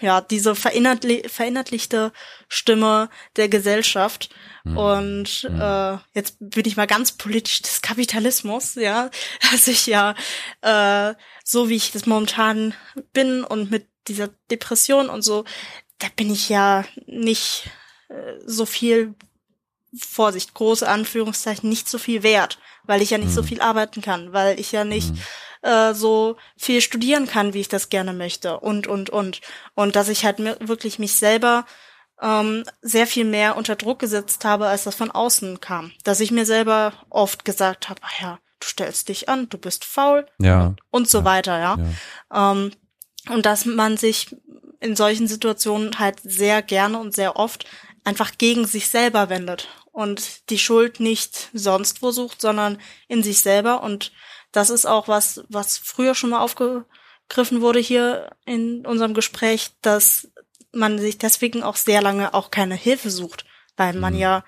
ja, 0.00 0.20
diese 0.20 0.54
verinnertli 0.54 1.28
verinnerlichte 1.28 2.12
Stimme 2.48 3.10
der 3.36 3.48
Gesellschaft. 3.48 4.30
Und 4.64 5.44
äh, 5.44 5.98
jetzt 6.14 6.36
bin 6.40 6.64
ich 6.64 6.78
mal 6.78 6.86
ganz 6.86 7.12
politisch 7.12 7.60
des 7.60 7.82
Kapitalismus, 7.82 8.76
ja, 8.76 9.10
dass 9.50 9.68
ich 9.68 9.86
ja 9.86 10.14
äh, 10.62 11.14
so 11.44 11.68
wie 11.68 11.76
ich 11.76 11.92
das 11.92 12.06
momentan 12.06 12.72
bin 13.12 13.44
und 13.44 13.70
mit 13.70 13.88
dieser 14.08 14.28
Depression 14.50 15.10
und 15.10 15.22
so, 15.22 15.44
da 15.98 16.06
bin 16.16 16.32
ich 16.32 16.48
ja 16.48 16.84
nicht 17.06 17.70
äh, 18.08 18.38
so 18.46 18.64
viel 18.64 19.14
Vorsicht, 19.98 20.54
große 20.54 20.88
Anführungszeichen, 20.88 21.68
nicht 21.68 21.88
so 21.88 21.98
viel 21.98 22.22
wert, 22.22 22.58
weil 22.84 23.02
ich 23.02 23.10
ja 23.10 23.18
nicht 23.18 23.32
so 23.32 23.42
viel 23.42 23.60
arbeiten 23.60 24.02
kann, 24.02 24.32
weil 24.32 24.58
ich 24.58 24.72
ja 24.72 24.84
nicht 24.84 25.12
äh, 25.62 25.94
so 25.94 26.36
viel 26.56 26.80
studieren 26.80 27.26
kann, 27.26 27.54
wie 27.54 27.60
ich 27.60 27.68
das 27.68 27.88
gerne 27.88 28.12
möchte 28.12 28.60
und, 28.60 28.86
und, 28.86 29.10
und. 29.10 29.40
Und 29.74 29.96
dass 29.96 30.08
ich 30.08 30.24
halt 30.24 30.38
wirklich 30.38 30.98
mich 30.98 31.16
selber 31.16 31.64
ähm, 32.20 32.64
sehr 32.82 33.06
viel 33.06 33.24
mehr 33.24 33.56
unter 33.56 33.76
Druck 33.76 33.98
gesetzt 33.98 34.44
habe, 34.44 34.66
als 34.66 34.84
das 34.84 34.94
von 34.94 35.10
außen 35.10 35.60
kam. 35.60 35.92
Dass 36.04 36.20
ich 36.20 36.30
mir 36.30 36.46
selber 36.46 36.92
oft 37.10 37.44
gesagt 37.44 37.88
habe, 37.88 38.00
ach 38.04 38.20
ja, 38.20 38.38
du 38.60 38.66
stellst 38.66 39.08
dich 39.08 39.28
an, 39.28 39.48
du 39.48 39.58
bist 39.58 39.84
faul 39.84 40.26
Ja, 40.38 40.74
und 40.90 41.08
so 41.08 41.24
weiter, 41.24 41.58
ja. 41.58 41.76
ja. 42.32 42.52
Ähm, 42.52 42.72
und 43.30 43.46
dass 43.46 43.64
man 43.64 43.96
sich 43.96 44.36
in 44.80 44.96
solchen 44.96 45.28
Situationen 45.28 45.98
halt 45.98 46.20
sehr 46.22 46.60
gerne 46.60 46.98
und 46.98 47.14
sehr 47.14 47.36
oft 47.36 47.64
einfach 48.04 48.32
gegen 48.36 48.66
sich 48.66 48.90
selber 48.90 49.30
wendet 49.30 49.68
und 49.94 50.50
die 50.50 50.58
Schuld 50.58 50.98
nicht 50.98 51.50
sonst 51.52 52.02
wo 52.02 52.10
sucht, 52.10 52.40
sondern 52.40 52.80
in 53.06 53.22
sich 53.22 53.38
selber. 53.38 53.80
Und 53.84 54.10
das 54.50 54.68
ist 54.68 54.86
auch 54.86 55.06
was, 55.06 55.44
was 55.48 55.78
früher 55.78 56.16
schon 56.16 56.30
mal 56.30 56.40
aufgegriffen 56.40 57.60
wurde 57.60 57.78
hier 57.78 58.30
in 58.44 58.84
unserem 58.84 59.14
Gespräch, 59.14 59.70
dass 59.82 60.32
man 60.72 60.98
sich 60.98 61.16
deswegen 61.18 61.62
auch 61.62 61.76
sehr 61.76 62.02
lange 62.02 62.34
auch 62.34 62.50
keine 62.50 62.74
Hilfe 62.74 63.08
sucht, 63.08 63.46
weil 63.76 63.94
man 63.94 64.16
ja 64.16 64.44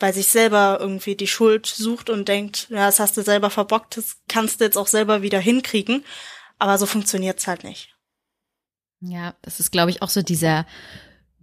bei 0.00 0.10
sich 0.10 0.26
selber 0.26 0.78
irgendwie 0.80 1.14
die 1.14 1.28
Schuld 1.28 1.66
sucht 1.66 2.10
und 2.10 2.26
denkt, 2.26 2.66
ja, 2.68 2.86
das 2.86 2.98
hast 2.98 3.16
du 3.16 3.22
selber 3.22 3.50
verbockt, 3.50 3.96
das 3.96 4.16
kannst 4.28 4.58
du 4.58 4.64
jetzt 4.64 4.76
auch 4.76 4.88
selber 4.88 5.22
wieder 5.22 5.38
hinkriegen. 5.38 6.04
Aber 6.58 6.78
so 6.78 6.86
funktioniert's 6.86 7.46
halt 7.46 7.62
nicht. 7.62 7.94
Ja, 8.98 9.36
das 9.42 9.60
ist, 9.60 9.70
glaube 9.70 9.90
ich, 9.90 10.02
auch 10.02 10.08
so 10.08 10.22
dieser 10.22 10.66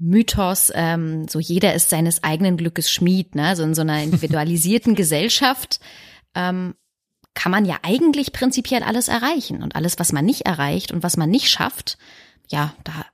Mythos, 0.01 0.71
ähm, 0.73 1.27
so 1.27 1.39
jeder 1.39 1.73
ist 1.75 1.91
seines 1.91 2.23
eigenen 2.23 2.57
Glückes 2.57 2.89
Schmied, 2.89 3.35
ne? 3.35 3.55
So 3.55 3.63
in 3.63 3.75
so 3.75 3.81
einer 3.81 4.01
individualisierten 4.01 4.95
Gesellschaft 4.95 5.79
ähm, 6.33 6.73
kann 7.35 7.51
man 7.51 7.65
ja 7.65 7.77
eigentlich 7.83 8.33
prinzipiell 8.33 8.83
alles 8.83 9.07
erreichen. 9.07 9.61
Und 9.61 9.75
alles, 9.75 9.99
was 9.99 10.11
man 10.11 10.25
nicht 10.25 10.41
erreicht 10.41 10.91
und 10.91 11.03
was 11.03 11.17
man 11.17 11.29
nicht 11.29 11.49
schafft, 11.49 11.97
ja, 12.49 12.73
da 12.83 13.05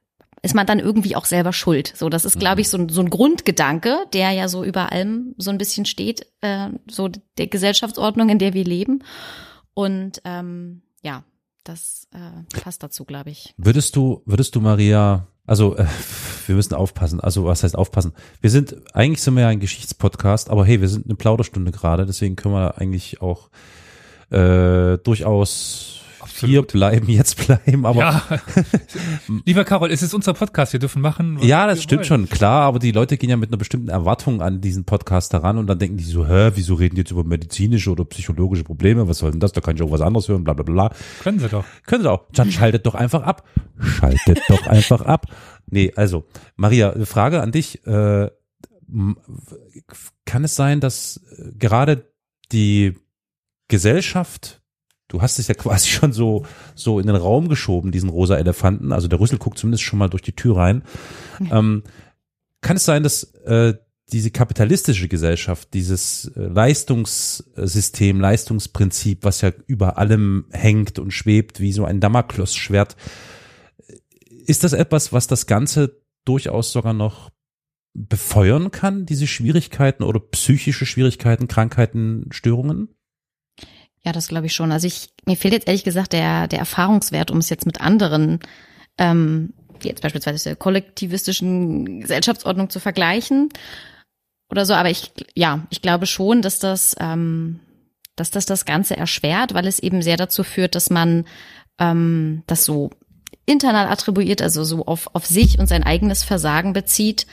ist 0.42 0.56
man 0.56 0.66
dann 0.66 0.80
irgendwie 0.80 1.16
auch 1.16 1.26
selber 1.26 1.52
schuld. 1.52 1.92
So, 1.96 2.10
das 2.10 2.24
ist, 2.24 2.40
glaube 2.40 2.62
ich, 2.62 2.70
so 2.70 2.78
ein, 2.78 2.90
so 2.90 3.02
ein 3.02 3.10
Grundgedanke, 3.10 4.06
der 4.14 4.32
ja 4.32 4.48
so 4.48 4.64
über 4.64 4.92
allem 4.92 5.36
so 5.38 5.52
ein 5.52 5.58
bisschen 5.58 5.86
steht, 5.86 6.26
äh, 6.42 6.70
so 6.90 7.10
der 7.38 7.48
Gesellschaftsordnung, 7.48 8.30
in 8.30 8.40
der 8.40 8.54
wir 8.54 8.64
leben. 8.64 9.04
Und 9.74 10.22
ähm, 10.24 10.84
ja, 11.04 11.24
das 11.66 12.08
äh, 12.14 12.60
passt 12.62 12.82
dazu, 12.82 13.04
glaube 13.04 13.32
ich. 13.32 13.54
Würdest 13.58 13.96
du, 13.96 14.22
würdest 14.26 14.56
du 14.56 14.62
Maria 14.62 15.28
Also, 15.48 15.78
äh, 15.78 15.86
wir 16.46 16.56
müssen 16.56 16.76
aufpassen. 16.76 17.20
Also, 17.20 17.46
was 17.46 17.64
heißt 17.64 17.76
aufpassen? 17.76 18.14
Wir 18.42 18.52
sind, 18.52 18.76
eigentlich 18.94 19.24
sind 19.24 19.34
wir 19.34 19.42
ja 19.42 19.48
ein 19.48 19.60
Geschichtspodcast, 19.60 20.52
aber 20.52 20.66
hey, 20.66 20.82
wir 20.82 20.90
sind 20.90 21.06
eine 21.06 21.16
Plauderstunde 21.16 21.72
gerade, 21.72 22.06
deswegen 22.06 22.36
können 22.36 22.54
wir 22.54 22.78
eigentlich 22.78 23.22
auch 23.22 23.50
äh, 24.30 24.98
durchaus 25.00 26.02
hier 26.40 26.62
bleiben, 26.62 27.10
jetzt 27.10 27.46
bleiben, 27.46 27.86
aber 27.86 28.00
ja. 28.00 28.24
Lieber 29.46 29.64
Carol, 29.64 29.92
es 29.92 30.02
ist 30.02 30.14
unser 30.14 30.34
Podcast, 30.34 30.74
wir 30.74 30.80
dürfen 30.80 31.02
machen. 31.02 31.40
Ja, 31.42 31.68
das 31.68 31.84
stimmt 31.84 32.10
wollen. 32.10 32.28
schon, 32.28 32.30
klar, 32.30 32.64
aber 32.64 32.80
die 32.80 32.92
Leute 32.92 33.18
gehen 33.18 33.30
ja 33.30 33.38
mit 33.38 33.50
einer 33.50 33.58
bestimmten 33.58 33.90
Erwartung 33.90 34.42
an 34.42 34.62
diesen 34.62 34.86
Podcast 34.86 35.34
heran 35.34 35.58
und 35.58 35.68
dann 35.68 35.80
denken 35.80 35.98
die 35.98 36.04
so, 36.04 36.28
hä, 36.28 36.52
wieso 36.56 36.76
reden 36.76 36.96
die 36.96 37.02
jetzt 37.02 37.12
über 37.12 37.24
medizinische 37.24 37.92
oder 37.92 38.06
psychologische 38.06 38.64
Probleme? 38.64 39.08
Was 39.08 39.20
soll 39.20 39.32
denn 39.32 39.40
das? 39.40 39.52
Da 39.52 39.62
kann 39.62 39.76
ich 39.76 39.82
auch 39.82 39.92
was 39.92 40.02
anderes 40.02 40.28
hören, 40.28 40.44
bla 40.44 40.54
bla 40.54 40.64
bla. 40.64 40.96
Können 41.24 41.40
sie 41.40 41.50
doch. 41.50 41.66
Können 41.86 42.04
sie 42.04 42.12
auch. 42.12 42.26
Dann 42.34 42.52
schaltet 42.52 42.86
doch 42.86 42.96
einfach 42.96 43.24
ab. 43.24 43.48
Schaltet 43.80 44.42
doch 44.48 44.68
einfach 44.68 45.02
ab. 45.02 45.28
Nee, 45.70 45.92
also, 45.96 46.26
Maria, 46.56 46.92
eine 46.92 47.06
Frage 47.06 47.42
an 47.42 47.52
dich. 47.52 47.86
Äh, 47.86 48.30
kann 50.26 50.44
es 50.44 50.56
sein, 50.56 50.80
dass 50.80 51.18
äh, 51.38 51.52
gerade 51.58 52.12
die 52.52 52.96
Gesellschaft, 53.68 54.62
du 55.08 55.22
hast 55.22 55.40
es 55.40 55.48
ja 55.48 55.56
quasi 55.56 55.88
schon 55.90 56.14
so, 56.14 56.46
so 56.76 57.00
in 57.00 57.08
den 57.08 57.16
Raum 57.16 57.50
geschoben, 57.50 57.92
diesen 57.92 58.10
rosa 58.10 58.38
Elefanten, 58.38 58.92
also 58.92 59.08
der 59.08 59.20
Rüssel 59.20 59.38
guckt 59.40 59.58
zumindest 59.58 59.84
schon 59.84 60.00
mal 60.00 60.10
durch 60.10 60.24
die 60.24 60.36
Tür 60.36 60.58
rein. 60.58 60.84
Ähm, 61.52 61.84
kann 62.62 62.78
es 62.78 62.86
sein, 62.86 63.04
dass 63.04 63.24
äh, 63.46 63.76
diese 64.12 64.32
kapitalistische 64.32 65.08
Gesellschaft, 65.08 65.74
dieses 65.74 66.32
äh, 66.36 66.42
Leistungssystem, 66.42 68.20
Leistungsprinzip, 68.20 69.24
was 69.24 69.42
ja 69.42 69.52
über 69.68 69.98
allem 69.98 70.46
hängt 70.52 70.98
und 70.98 71.12
schwebt 71.12 71.60
wie 71.60 71.74
so 71.74 71.84
ein 71.86 72.00
Damoklesschwert, 72.00 72.96
ist 74.46 74.64
das 74.64 74.74
etwas, 74.74 75.12
was 75.12 75.28
das 75.28 75.46
Ganze 75.46 76.02
durchaus 76.24 76.72
sogar 76.72 76.94
noch 76.94 77.32
befeuern 77.94 78.72
kann, 78.72 79.06
diese 79.06 79.28
Schwierigkeiten 79.28 80.04
oder 80.04 80.20
psychische 80.20 80.86
Schwierigkeiten, 80.86 81.48
Krankheiten, 81.48 82.28
Störungen? 82.32 82.90
Ja, 84.08 84.14
das 84.14 84.30
glaube 84.30 84.46
ich 84.46 84.54
schon. 84.54 84.72
Also 84.72 84.88
ich, 84.88 85.10
mir 85.26 85.36
fehlt 85.36 85.54
jetzt 85.54 85.68
ehrlich 85.68 85.84
gesagt 85.84 86.14
der, 86.14 86.48
der 86.48 86.60
Erfahrungswert, 86.60 87.30
um 87.30 87.40
es 87.40 87.50
jetzt 87.50 87.66
mit 87.66 87.82
anderen, 87.82 88.40
ähm, 88.98 89.52
jetzt 89.84 90.02
beispielsweise 90.02 90.46
der 90.46 90.56
kollektivistischen 90.56 92.00
Gesellschaftsordnung 92.00 92.70
zu 92.70 92.80
vergleichen 92.80 93.50
oder 94.50 94.66
so. 94.66 94.76
Aber 94.76 94.90
ich, 94.90 95.12
ja, 95.36 95.68
ich 95.72 95.82
glaube 95.82 96.06
schon, 96.06 96.42
dass 96.42 96.58
das, 96.60 96.96
ähm, 97.02 97.60
dass 98.16 98.32
das 98.32 98.46
das 98.46 98.64
Ganze 98.64 98.96
erschwert, 98.96 99.54
weil 99.54 99.68
es 99.68 99.80
eben 99.80 100.02
sehr 100.02 100.16
dazu 100.16 100.46
führt, 100.46 100.76
dass 100.76 100.90
man 100.90 101.26
ähm, 101.78 102.44
das 102.48 102.64
so 102.64 102.92
internal 103.46 103.88
attribuiert, 103.90 104.42
also 104.42 104.64
so 104.64 104.86
auf, 104.86 105.10
auf 105.12 105.26
sich 105.26 105.60
und 105.60 105.68
sein 105.68 105.84
eigenes 105.84 106.24
Versagen 106.24 106.72
bezieht. 106.72 107.28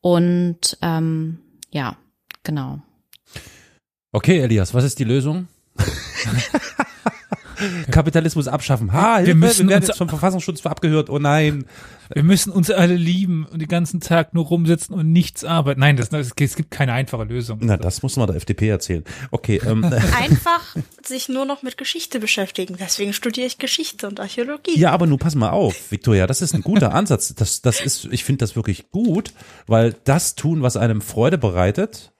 Und 0.00 0.76
ähm, 0.82 1.38
ja, 1.70 1.96
genau. 2.42 2.80
Okay, 4.10 4.40
Elias, 4.40 4.74
was 4.74 4.82
ist 4.82 4.98
die 4.98 5.04
Lösung? 5.04 5.46
Kapitalismus 7.90 8.48
abschaffen. 8.48 8.92
Ha, 8.92 9.16
Hilfe, 9.16 9.28
wir, 9.28 9.34
müssen 9.34 9.68
werden 9.68 9.78
uns- 9.80 9.88
jetzt 9.88 9.96
vom 9.98 10.08
Verfassungsschutz 10.10 10.60
für 10.60 10.70
abgehört. 10.70 11.08
Oh 11.08 11.18
nein. 11.18 11.64
Wir 12.12 12.22
müssen 12.22 12.52
uns 12.52 12.70
alle 12.70 12.94
lieben 12.94 13.46
und 13.50 13.60
den 13.60 13.66
ganzen 13.68 14.00
Tag 14.00 14.32
nur 14.34 14.44
rumsitzen 14.44 14.94
und 14.94 15.10
nichts 15.10 15.42
arbeiten. 15.42 15.80
Nein, 15.80 15.96
das, 15.96 16.10
das, 16.10 16.32
es 16.38 16.54
gibt 16.56 16.70
keine 16.70 16.92
einfache 16.92 17.24
Lösung. 17.24 17.58
Na, 17.62 17.76
das 17.76 18.02
muss 18.02 18.16
man 18.16 18.26
der 18.28 18.36
FDP 18.36 18.68
erzählen. 18.68 19.02
Okay, 19.30 19.60
ähm, 19.66 19.82
Einfach 20.20 20.76
sich 21.04 21.28
nur 21.28 21.46
noch 21.46 21.62
mit 21.62 21.78
Geschichte 21.78 22.20
beschäftigen. 22.20 22.76
Deswegen 22.78 23.12
studiere 23.12 23.46
ich 23.46 23.58
Geschichte 23.58 24.06
und 24.06 24.20
Archäologie. 24.20 24.78
ja, 24.78 24.92
aber 24.92 25.06
nun 25.06 25.18
pass 25.18 25.34
mal 25.34 25.50
auf, 25.50 25.90
Victoria, 25.90 26.26
das 26.26 26.42
ist 26.42 26.54
ein 26.54 26.62
guter 26.62 26.94
Ansatz. 26.94 27.34
Das, 27.34 27.62
das 27.62 27.80
ist, 27.80 28.04
ich 28.10 28.22
finde 28.22 28.40
das 28.40 28.54
wirklich 28.54 28.90
gut, 28.90 29.32
weil 29.66 29.96
das 30.04 30.34
tun, 30.36 30.62
was 30.62 30.76
einem 30.76 31.00
Freude 31.00 31.38
bereitet, 31.38 32.12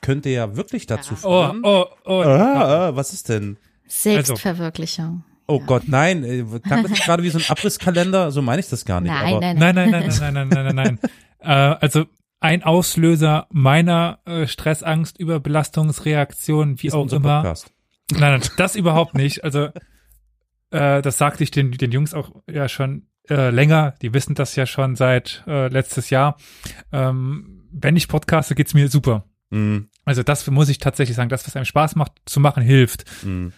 könnte 0.00 0.28
ja 0.30 0.56
wirklich 0.56 0.86
dazu 0.86 1.14
Oh, 1.22 1.44
führen. 1.46 1.60
oh, 1.64 1.84
oh. 2.04 2.22
Ah, 2.22 2.88
ah, 2.88 2.96
was 2.96 3.12
ist 3.12 3.28
denn? 3.28 3.56
Selbstverwirklichung. 3.86 5.24
Oh 5.46 5.60
Gott, 5.60 5.84
nein, 5.86 6.24
äh, 6.24 6.44
klang 6.62 6.82
das 6.82 6.90
nicht 6.90 7.04
gerade 7.04 7.22
wie 7.22 7.30
so 7.30 7.38
ein 7.38 7.44
Abrisskalender? 7.48 8.30
So 8.30 8.42
meine 8.42 8.60
ich 8.60 8.68
das 8.68 8.84
gar 8.84 9.00
nicht. 9.00 9.10
Nein, 9.10 9.34
aber, 9.34 9.40
nein, 9.54 9.56
nein. 9.74 9.74
Nein, 9.74 9.90
nein, 9.90 9.90
nein, 9.90 10.32
nein, 10.32 10.32
nein, 10.34 10.48
nein, 10.48 10.64
nein, 10.64 10.74
nein, 10.76 10.98
nein. 11.40 11.74
äh, 11.74 11.76
also 11.80 12.04
ein 12.40 12.62
Auslöser 12.62 13.46
meiner 13.50 14.20
äh, 14.26 14.46
Stressangst, 14.46 15.18
Überbelastungsreaktion, 15.18 16.80
wie 16.82 16.86
ist 16.88 16.94
auch 16.94 17.02
unser 17.02 17.16
immer. 17.16 17.42
Podcast. 17.42 17.72
Nein, 18.12 18.38
nein, 18.40 18.42
das 18.56 18.76
überhaupt 18.76 19.14
nicht. 19.14 19.42
Also 19.44 19.68
äh, 20.70 21.02
das 21.02 21.18
sagte 21.18 21.42
ich 21.44 21.50
den, 21.50 21.72
den 21.72 21.90
Jungs 21.92 22.14
auch 22.14 22.30
ja 22.50 22.68
schon 22.68 23.06
äh, 23.28 23.50
länger. 23.50 23.94
Die 24.02 24.14
wissen 24.14 24.34
das 24.34 24.54
ja 24.56 24.66
schon 24.66 24.96
seit 24.96 25.42
äh, 25.46 25.68
letztes 25.68 26.10
Jahr. 26.10 26.36
Ähm, 26.92 27.66
wenn 27.72 27.96
ich 27.96 28.08
podcaste, 28.08 28.54
geht's 28.54 28.74
mir 28.74 28.88
super. 28.88 29.24
Mm, 29.50 29.78
Also 30.04 30.22
das 30.22 30.46
muss 30.50 30.68
ich 30.68 30.78
tatsächlich 30.78 31.16
sagen, 31.16 31.28
das, 31.30 31.46
was 31.46 31.56
einem 31.56 31.64
Spaß 31.64 31.96
macht, 31.96 32.12
zu 32.26 32.40
machen, 32.40 32.62
hilft. 32.62 33.04
mm. 33.24 33.48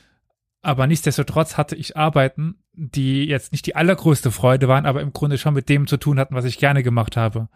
Aber 0.63 0.87
nichtsdestotrotz 0.87 1.57
hatte 1.57 1.75
ich 1.75 1.97
Arbeiten, 1.97 2.57
die 2.75 3.25
jetzt 3.25 3.51
nicht 3.53 3.65
die 3.67 3.77
allergrößte 3.77 4.31
Freude 4.31 4.69
waren, 4.69 4.85
aber 4.85 5.01
im 5.01 5.13
Grunde 5.15 5.39
schon 5.39 5.55
mit 5.55 5.69
dem 5.71 5.87
zu 5.87 5.97
tun 5.97 6.19
hatten, 6.19 6.35
was 6.35 6.45
ich 6.45 6.59
gerne 6.59 6.83
gemacht 6.83 7.17
habe. 7.17 7.49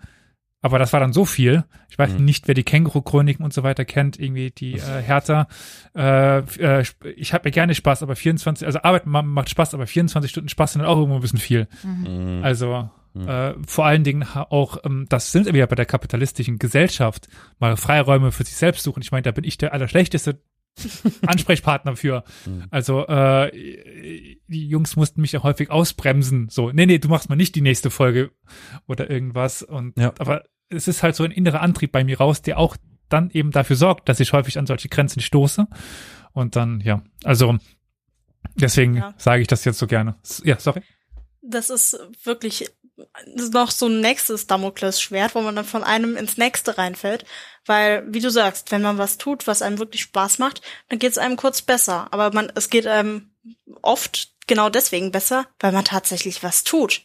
Aber 0.63 0.79
das 0.79 0.95
war 0.95 1.01
dann 1.01 1.13
so 1.13 1.27
viel. 1.27 1.65
Ich 1.91 1.99
weiß 1.99 2.15
Mhm. 2.19 2.25
nicht, 2.25 2.49
wer 2.49 2.55
die 2.55 2.65
Känguru-Chroniken 2.65 3.45
und 3.45 3.53
so 3.53 3.63
weiter 3.63 3.85
kennt, 3.85 4.19
irgendwie 4.19 4.51
die 4.51 4.73
äh, 4.79 5.03
Hertha. 5.03 5.47
Äh, 5.95 6.39
äh, 6.39 6.85
ich 7.17 7.35
habe 7.35 7.47
mir 7.47 7.53
gerne 7.53 7.75
Spaß, 7.75 8.03
aber 8.03 8.17
24, 8.17 8.67
also 8.67 8.81
Arbeit 8.81 9.05
ma- 9.05 9.21
macht 9.21 9.51
Spaß, 9.51 9.75
aber 9.75 9.87
24 9.87 10.31
Stunden 10.31 10.49
Spaß 10.49 10.73
sind 10.73 10.81
dann 10.83 10.89
auch 10.91 10.97
irgendwo 10.97 11.17
ein 11.17 11.21
bisschen 11.21 11.39
viel. 11.39 11.69
Mm. 11.83 12.43
Also 12.43 12.89
äh, 13.15 13.55
vor 13.67 13.87
allen 13.87 14.03
Dingen 14.05 14.23
auch, 14.35 14.79
ähm, 14.85 15.07
das 15.09 15.31
sind 15.33 15.47
wir 15.47 15.55
ja 15.61 15.67
bei 15.67 15.77
der 15.77 15.87
kapitalistischen 15.87 16.59
Gesellschaft, 16.59 17.29
mal 17.59 17.77
Freiräume 17.77 18.33
für 18.33 18.45
sich 18.45 18.57
selbst 18.57 18.83
suchen. 18.83 19.03
Ich 19.03 19.13
meine, 19.13 19.23
da 19.23 19.31
bin 19.31 19.45
ich 19.45 19.57
der 19.59 19.73
Allerschlechteste 19.73 20.41
Ansprechpartner 21.27 21.95
für. 21.97 22.25
Also 22.71 23.07
äh, 23.07 23.51
die 24.49 24.69
Jungs 24.69 24.97
mussten 24.97 25.21
mich 25.21 25.33
ja 25.33 25.43
häufig 25.43 25.71
ausbremsen. 25.71 26.49
So, 26.49 26.71
nee, 26.73 26.87
nee, 26.87 26.99
du 26.99 27.09
machst 27.09 27.29
mal 27.29 27.37
nicht 27.37 27.55
die 27.55 27.61
nächste 27.61 27.91
Folge 27.91 28.33
oder 28.87 29.09
irgendwas. 29.11 29.63
Und 29.63 29.97
Ja. 29.99 30.13
aber 30.19 30.43
es 30.69 30.89
ist 30.89 31.03
halt 31.05 31.15
so 31.15 31.23
ein 31.25 31.31
innerer 31.31 31.61
Antrieb 31.61 31.93
bei 31.93 32.03
mir 32.03 32.19
raus, 32.19 32.43
der 32.43 32.59
auch 32.59 32.77
dann 33.09 33.31
eben 33.31 33.53
dafür 33.53 33.77
sorgt, 33.77 34.09
dass 34.09 34.19
ich 34.19 34.33
häufig 34.33 34.59
an 34.59 34.67
solche 34.67 34.89
Grenzen 34.89 35.21
stoße. 35.21 35.67
Und 36.33 36.57
dann, 36.57 36.81
ja, 36.81 37.05
also 37.23 37.57
deswegen 38.57 38.97
Ja. 38.97 39.15
sage 39.19 39.43
ich 39.43 39.47
das 39.49 39.65
jetzt 39.65 39.79
so 39.79 39.87
gerne. 39.87 40.17
Ja, 40.43 40.59
sorry. 40.59 40.83
Das 41.43 41.71
ist 41.71 41.97
wirklich 42.25 42.69
noch 43.53 43.71
so 43.71 43.87
ein 43.87 44.01
nächstes 44.01 44.47
Damoklesschwert, 44.47 45.35
wo 45.35 45.41
man 45.41 45.57
dann 45.57 45.65
von 45.65 45.85
einem 45.85 46.17
ins 46.17 46.37
nächste 46.37 46.79
reinfällt. 46.79 47.25
Weil, 47.67 48.05
wie 48.13 48.21
du 48.21 48.31
sagst, 48.31 48.71
wenn 48.71 48.83
man 48.83 48.99
was 48.99 49.19
tut, 49.19 49.47
was 49.47 49.63
einem 49.63 49.79
wirklich 49.79 50.03
Spaß 50.03 50.39
macht, 50.39 50.61
dann 50.89 50.99
geht 50.99 51.13
es 51.13 51.19
einem 51.19 51.37
kurz 51.37 51.63
besser. 51.63 52.09
Aber 52.11 52.33
man, 52.33 52.53
es 52.55 52.71
geht 52.71 52.87
einem 52.87 53.31
oft 53.83 54.33
genau 54.47 54.69
deswegen 54.69 55.13
besser, 55.13 55.47
weil 55.61 55.73
man 55.73 55.85
tatsächlich 55.85 56.43
was 56.43 56.65
tut. 56.65 57.03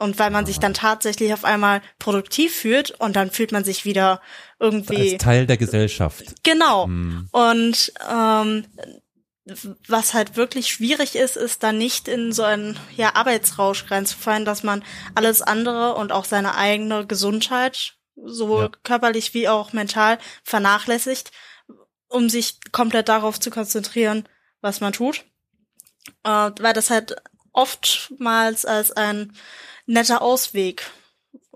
Und 0.00 0.20
weil 0.20 0.30
man 0.30 0.46
sich 0.46 0.60
dann 0.60 0.74
tatsächlich 0.74 1.32
auf 1.32 1.44
einmal 1.44 1.82
produktiv 1.98 2.54
fühlt 2.54 2.92
und 2.92 3.16
dann 3.16 3.32
fühlt 3.32 3.50
man 3.50 3.64
sich 3.64 3.84
wieder 3.84 4.22
irgendwie. 4.60 5.14
Als 5.14 5.22
Teil 5.22 5.46
der 5.46 5.56
Gesellschaft. 5.56 6.44
Genau. 6.44 6.86
Mm. 6.86 7.28
Und 7.32 7.92
ähm, 8.08 8.64
was 9.86 10.14
halt 10.14 10.36
wirklich 10.36 10.70
schwierig 10.70 11.16
ist, 11.16 11.36
ist 11.36 11.62
dann 11.62 11.78
nicht 11.78 12.08
in 12.08 12.32
so 12.32 12.42
einen 12.42 12.78
ja, 12.96 13.14
Arbeitsrausch 13.14 13.90
reinzufallen, 13.90 14.44
dass 14.44 14.62
man 14.62 14.84
alles 15.14 15.42
andere 15.42 15.94
und 15.94 16.12
auch 16.12 16.24
seine 16.24 16.54
eigene 16.56 17.06
Gesundheit, 17.06 17.94
sowohl 18.16 18.64
Ja. 18.64 18.70
körperlich 18.82 19.34
wie 19.34 19.48
auch 19.48 19.72
mental, 19.72 20.18
vernachlässigt, 20.44 21.30
um 22.08 22.28
sich 22.28 22.58
komplett 22.72 23.08
darauf 23.08 23.38
zu 23.40 23.50
konzentrieren, 23.50 24.28
was 24.60 24.80
man 24.80 24.92
tut. 24.92 25.24
Äh, 26.24 26.50
weil 26.58 26.72
das 26.72 26.90
halt 26.90 27.16
oftmals 27.52 28.64
als 28.64 28.92
ein 28.92 29.32
netter 29.86 30.22
Ausweg 30.22 30.90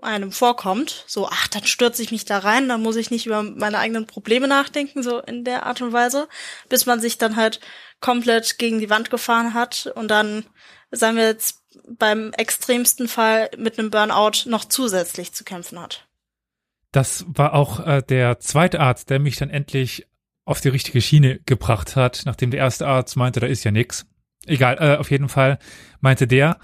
einem 0.03 0.31
vorkommt, 0.31 1.03
so, 1.07 1.27
ach, 1.27 1.47
dann 1.47 1.65
stürze 1.65 2.01
ich 2.01 2.11
mich 2.11 2.25
da 2.25 2.39
rein, 2.39 2.67
dann 2.67 2.81
muss 2.81 2.95
ich 2.95 3.11
nicht 3.11 3.25
über 3.25 3.43
meine 3.43 3.79
eigenen 3.79 4.07
Probleme 4.07 4.47
nachdenken, 4.47 5.03
so 5.03 5.19
in 5.19 5.43
der 5.43 5.65
Art 5.65 5.81
und 5.81 5.93
Weise, 5.93 6.27
bis 6.69 6.85
man 6.85 6.99
sich 6.99 7.17
dann 7.17 7.35
halt 7.35 7.59
komplett 7.99 8.57
gegen 8.57 8.79
die 8.79 8.89
Wand 8.89 9.09
gefahren 9.09 9.53
hat 9.53 9.91
und 9.95 10.09
dann, 10.09 10.45
sagen 10.91 11.17
wir 11.17 11.25
jetzt, 11.25 11.61
beim 11.87 12.31
extremsten 12.33 13.07
Fall 13.07 13.49
mit 13.57 13.79
einem 13.79 13.89
Burnout 13.89 14.47
noch 14.49 14.65
zusätzlich 14.65 15.33
zu 15.33 15.43
kämpfen 15.43 15.79
hat. 15.79 16.07
Das 16.91 17.25
war 17.27 17.53
auch 17.53 17.79
äh, 17.85 18.03
der 18.07 18.39
zweite 18.39 18.79
Arzt, 18.79 19.09
der 19.09 19.19
mich 19.19 19.37
dann 19.37 19.49
endlich 19.49 20.07
auf 20.45 20.61
die 20.61 20.69
richtige 20.69 21.01
Schiene 21.01 21.39
gebracht 21.45 21.95
hat, 21.95 22.23
nachdem 22.25 22.51
der 22.51 22.59
erste 22.59 22.87
Arzt 22.87 23.15
meinte, 23.15 23.39
da 23.39 23.47
ist 23.47 23.63
ja 23.63 23.71
nix. 23.71 24.05
Egal, 24.45 24.77
äh, 24.79 24.97
auf 24.97 25.09
jeden 25.09 25.29
Fall 25.29 25.57
meinte 26.01 26.27
der, 26.27 26.59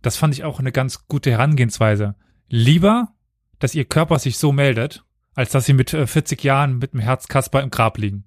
das 0.00 0.16
fand 0.16 0.34
ich 0.34 0.44
auch 0.44 0.58
eine 0.58 0.72
ganz 0.72 1.06
gute 1.06 1.30
Herangehensweise. 1.30 2.14
Lieber, 2.48 3.08
dass 3.58 3.74
ihr 3.74 3.84
Körper 3.84 4.18
sich 4.18 4.38
so 4.38 4.52
meldet, 4.52 5.04
als 5.34 5.50
dass 5.50 5.66
sie 5.66 5.72
mit 5.72 5.92
äh, 5.94 6.06
40 6.06 6.42
Jahren 6.42 6.78
mit 6.78 6.92
dem 6.92 7.00
Herzkasper 7.00 7.62
im 7.62 7.70
Grab 7.70 7.98
liegen. 7.98 8.24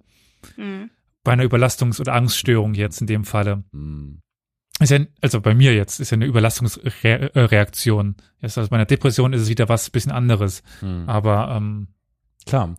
Mhm. 0.57 0.91
Bei 1.23 1.33
einer 1.33 1.43
Überlastungs- 1.43 1.99
oder 1.99 2.13
Angststörung 2.13 2.73
jetzt 2.73 3.01
in 3.01 3.07
dem 3.07 3.25
Falle. 3.25 3.63
Ist 4.79 4.89
ja, 4.89 4.99
also 5.21 5.41
bei 5.41 5.53
mir 5.53 5.75
jetzt, 5.75 5.99
ist 5.99 6.09
ja 6.09 6.15
eine 6.15 6.25
Überlastungsreaktion. 6.25 8.15
Jetzt 8.39 8.57
aus 8.57 8.71
meiner 8.71 8.85
Depression 8.85 9.33
ist 9.33 9.41
es 9.41 9.49
wieder 9.49 9.69
was 9.69 9.89
bisschen 9.91 10.11
anderes. 10.11 10.63
Hm. 10.79 11.07
Aber 11.07 11.55
ähm, 11.55 11.89
Klar. 12.45 12.75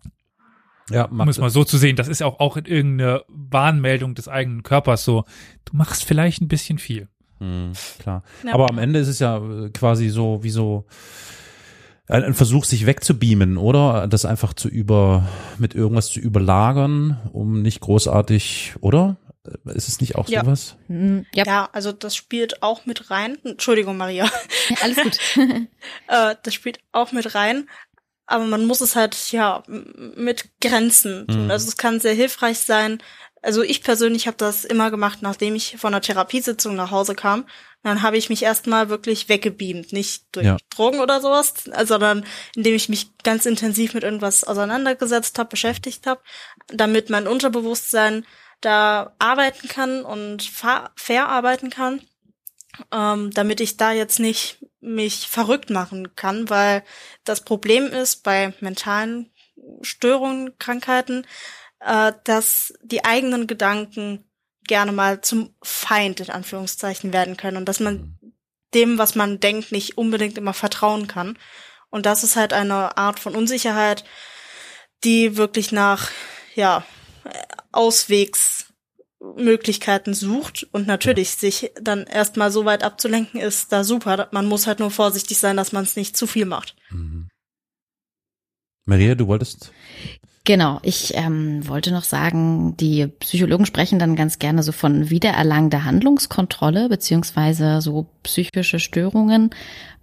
Ja, 0.90 1.04
um 1.04 1.28
es 1.28 1.38
mal 1.38 1.50
so 1.50 1.64
zu 1.64 1.78
sehen, 1.78 1.96
das 1.96 2.08
ist 2.08 2.22
auch, 2.22 2.40
auch 2.40 2.56
in 2.56 2.64
irgendeine 2.64 3.24
Warnmeldung 3.28 4.14
des 4.14 4.28
eigenen 4.28 4.62
Körpers 4.62 5.04
so, 5.04 5.24
du 5.64 5.76
machst 5.76 6.04
vielleicht 6.04 6.42
ein 6.42 6.48
bisschen 6.48 6.78
viel. 6.78 7.08
Hm, 7.42 7.72
klar. 7.98 8.22
Ja. 8.46 8.54
Aber 8.54 8.70
am 8.70 8.78
Ende 8.78 9.00
ist 9.00 9.08
es 9.08 9.18
ja 9.18 9.38
äh, 9.38 9.70
quasi 9.70 10.08
so 10.08 10.42
wie 10.42 10.50
so 10.50 10.84
ein 12.08 12.22
ein 12.24 12.34
Versuch, 12.34 12.64
sich 12.64 12.86
wegzubeamen, 12.86 13.56
oder? 13.56 14.06
Das 14.08 14.24
einfach 14.24 14.52
zu 14.54 14.68
über, 14.68 15.28
mit 15.58 15.74
irgendwas 15.74 16.08
zu 16.08 16.20
überlagern, 16.20 17.18
um 17.32 17.62
nicht 17.62 17.80
großartig, 17.80 18.74
oder? 18.80 19.16
Äh, 19.46 19.72
Ist 19.74 19.88
es 19.88 20.00
nicht 20.00 20.16
auch 20.16 20.28
Ja. 20.28 20.44
sowas? 20.44 20.76
Hm, 20.88 21.26
ja, 21.34 21.44
Ja, 21.46 21.68
also 21.72 21.90
das 21.92 22.14
spielt 22.14 22.62
auch 22.62 22.86
mit 22.86 23.10
rein. 23.10 23.38
Entschuldigung, 23.44 23.96
Maria. 23.96 24.30
alles 24.82 24.96
gut. 24.96 25.18
Äh, 26.08 26.34
das 26.42 26.54
spielt 26.54 26.78
auch 26.92 27.12
mit 27.12 27.34
rein. 27.34 27.68
Aber 28.26 28.44
man 28.44 28.66
muss 28.66 28.80
es 28.80 28.94
halt, 28.96 29.32
ja, 29.32 29.62
mit 30.16 30.50
Grenzen 30.60 31.26
tun. 31.26 31.44
Mhm. 31.46 31.50
Also 31.50 31.68
es 31.68 31.76
kann 31.76 32.00
sehr 32.00 32.14
hilfreich 32.14 32.58
sein. 32.58 32.98
Also 33.42 33.62
ich 33.62 33.82
persönlich 33.82 34.26
habe 34.26 34.36
das 34.36 34.64
immer 34.64 34.90
gemacht, 34.90 35.18
nachdem 35.20 35.54
ich 35.54 35.76
von 35.76 35.92
einer 35.92 36.00
Therapiesitzung 36.00 36.74
nach 36.74 36.90
Hause 36.90 37.14
kam. 37.14 37.46
Dann 37.82 38.02
habe 38.02 38.16
ich 38.16 38.28
mich 38.30 38.44
erstmal 38.44 38.88
wirklich 38.88 39.28
weggebeamt. 39.28 39.92
Nicht 39.92 40.24
durch 40.32 40.46
Ja. 40.46 40.56
Drogen 40.70 41.00
oder 41.00 41.20
sowas, 41.20 41.54
sondern 41.84 42.24
indem 42.54 42.74
ich 42.74 42.88
mich 42.88 43.08
ganz 43.24 43.44
intensiv 43.44 43.94
mit 43.94 44.04
irgendwas 44.04 44.44
auseinandergesetzt 44.44 45.38
habe, 45.38 45.50
beschäftigt 45.50 46.06
habe, 46.06 46.20
damit 46.68 47.10
mein 47.10 47.26
Unterbewusstsein 47.26 48.24
da 48.60 49.12
arbeiten 49.18 49.66
kann 49.66 50.04
und 50.04 50.44
ver 50.44 50.92
verarbeiten 50.94 51.68
kann 51.68 52.00
ähm, 52.90 53.30
damit 53.32 53.60
ich 53.60 53.76
da 53.76 53.92
jetzt 53.92 54.18
nicht 54.18 54.64
mich 54.80 55.28
verrückt 55.28 55.70
machen 55.70 56.14
kann, 56.16 56.50
weil 56.50 56.82
das 57.24 57.44
Problem 57.44 57.86
ist 57.86 58.22
bei 58.22 58.54
mentalen 58.60 59.30
Störungen, 59.82 60.58
Krankheiten, 60.58 61.26
äh, 61.84 62.12
dass 62.24 62.74
die 62.82 63.04
eigenen 63.04 63.46
Gedanken 63.46 64.24
gerne 64.64 64.92
mal 64.92 65.20
zum 65.20 65.54
Feind 65.62 66.20
in 66.20 66.30
Anführungszeichen 66.30 67.12
werden 67.12 67.36
können 67.36 67.56
und 67.56 67.68
dass 67.68 67.80
man 67.80 68.18
dem, 68.74 68.98
was 68.98 69.14
man 69.14 69.40
denkt, 69.40 69.72
nicht 69.72 69.96
unbedingt 69.98 70.38
immer 70.38 70.54
vertrauen 70.54 71.08
kann. 71.08 71.38
Und 71.90 72.06
das 72.06 72.24
ist 72.24 72.36
halt 72.36 72.54
eine 72.54 72.96
Art 72.96 73.20
von 73.20 73.34
Unsicherheit, 73.34 74.04
die 75.04 75.36
wirklich 75.36 75.72
nach, 75.72 76.10
ja, 76.54 76.86
Auswegsmöglichkeiten 77.72 80.14
sucht 80.14 80.66
und 80.72 80.86
natürlich 80.86 81.32
sich 81.32 81.70
dann 81.80 82.06
erstmal 82.06 82.50
so 82.50 82.64
weit 82.64 82.82
abzulenken 82.82 83.38
ist 83.40 83.72
da 83.72 83.84
super. 83.84 84.28
Man 84.32 84.46
muss 84.46 84.66
halt 84.66 84.80
nur 84.80 84.90
vorsichtig 84.90 85.38
sein, 85.38 85.56
dass 85.56 85.72
man 85.72 85.84
es 85.84 85.96
nicht 85.96 86.16
zu 86.16 86.26
viel 86.26 86.46
macht. 86.46 86.76
Mhm. 86.90 87.28
Maria, 88.84 89.14
du 89.14 89.28
wolltest? 89.28 89.70
Genau, 90.44 90.80
ich 90.82 91.14
ähm, 91.14 91.68
wollte 91.68 91.92
noch 91.92 92.02
sagen, 92.02 92.76
die 92.76 93.06
Psychologen 93.06 93.64
sprechen 93.64 94.00
dann 94.00 94.16
ganz 94.16 94.40
gerne 94.40 94.64
so 94.64 94.72
von 94.72 95.08
wiedererlangter 95.08 95.84
Handlungskontrolle 95.84 96.88
beziehungsweise 96.88 97.80
so 97.80 98.08
psychische 98.24 98.80
Störungen 98.80 99.50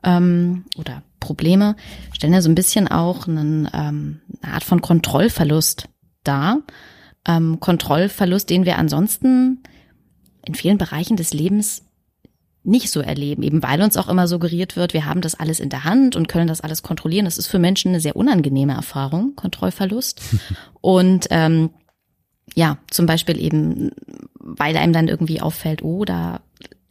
ähm, 0.03 0.63
oder 0.77 1.03
Probleme 1.19 1.75
stellen 2.13 2.31
ja 2.31 2.41
so 2.41 2.49
ein 2.49 2.55
bisschen 2.55 2.87
auch 2.87 3.27
einen, 3.27 3.69
ähm, 3.73 4.21
eine 4.41 4.53
Art 4.53 4.63
von 4.63 4.81
Kontrollverlust 4.81 5.89
dar. 6.23 6.61
Ähm, 7.27 7.59
Kontrollverlust, 7.59 8.49
den 8.49 8.63
wir 8.63 8.77
ansonsten 8.77 9.61
in 10.45 10.55
vielen 10.55 10.77
Bereichen 10.77 11.17
des 11.17 11.33
Lebens 11.33 11.83
nicht 12.63 12.91
so 12.91 12.99
erleben, 12.99 13.43
eben 13.43 13.63
weil 13.63 13.81
uns 13.81 13.97
auch 13.97 14.09
immer 14.09 14.27
suggeriert 14.27 14.75
wird, 14.75 14.93
wir 14.93 15.05
haben 15.05 15.21
das 15.21 15.35
alles 15.35 15.59
in 15.59 15.69
der 15.69 15.85
Hand 15.85 16.15
und 16.15 16.27
können 16.27 16.47
das 16.47 16.61
alles 16.61 16.83
kontrollieren. 16.83 17.25
Das 17.25 17.37
ist 17.37 17.47
für 17.47 17.59
Menschen 17.59 17.89
eine 17.89 18.01
sehr 18.01 18.15
unangenehme 18.15 18.73
Erfahrung, 18.73 19.35
Kontrollverlust. 19.35 20.21
und 20.81 21.27
ähm, 21.29 21.69
ja, 22.55 22.77
zum 22.89 23.05
Beispiel 23.05 23.39
eben, 23.39 23.91
weil 24.39 24.75
einem 24.75 24.93
dann 24.93 25.07
irgendwie 25.07 25.41
auffällt, 25.41 25.83
oh, 25.83 26.03
da 26.03 26.41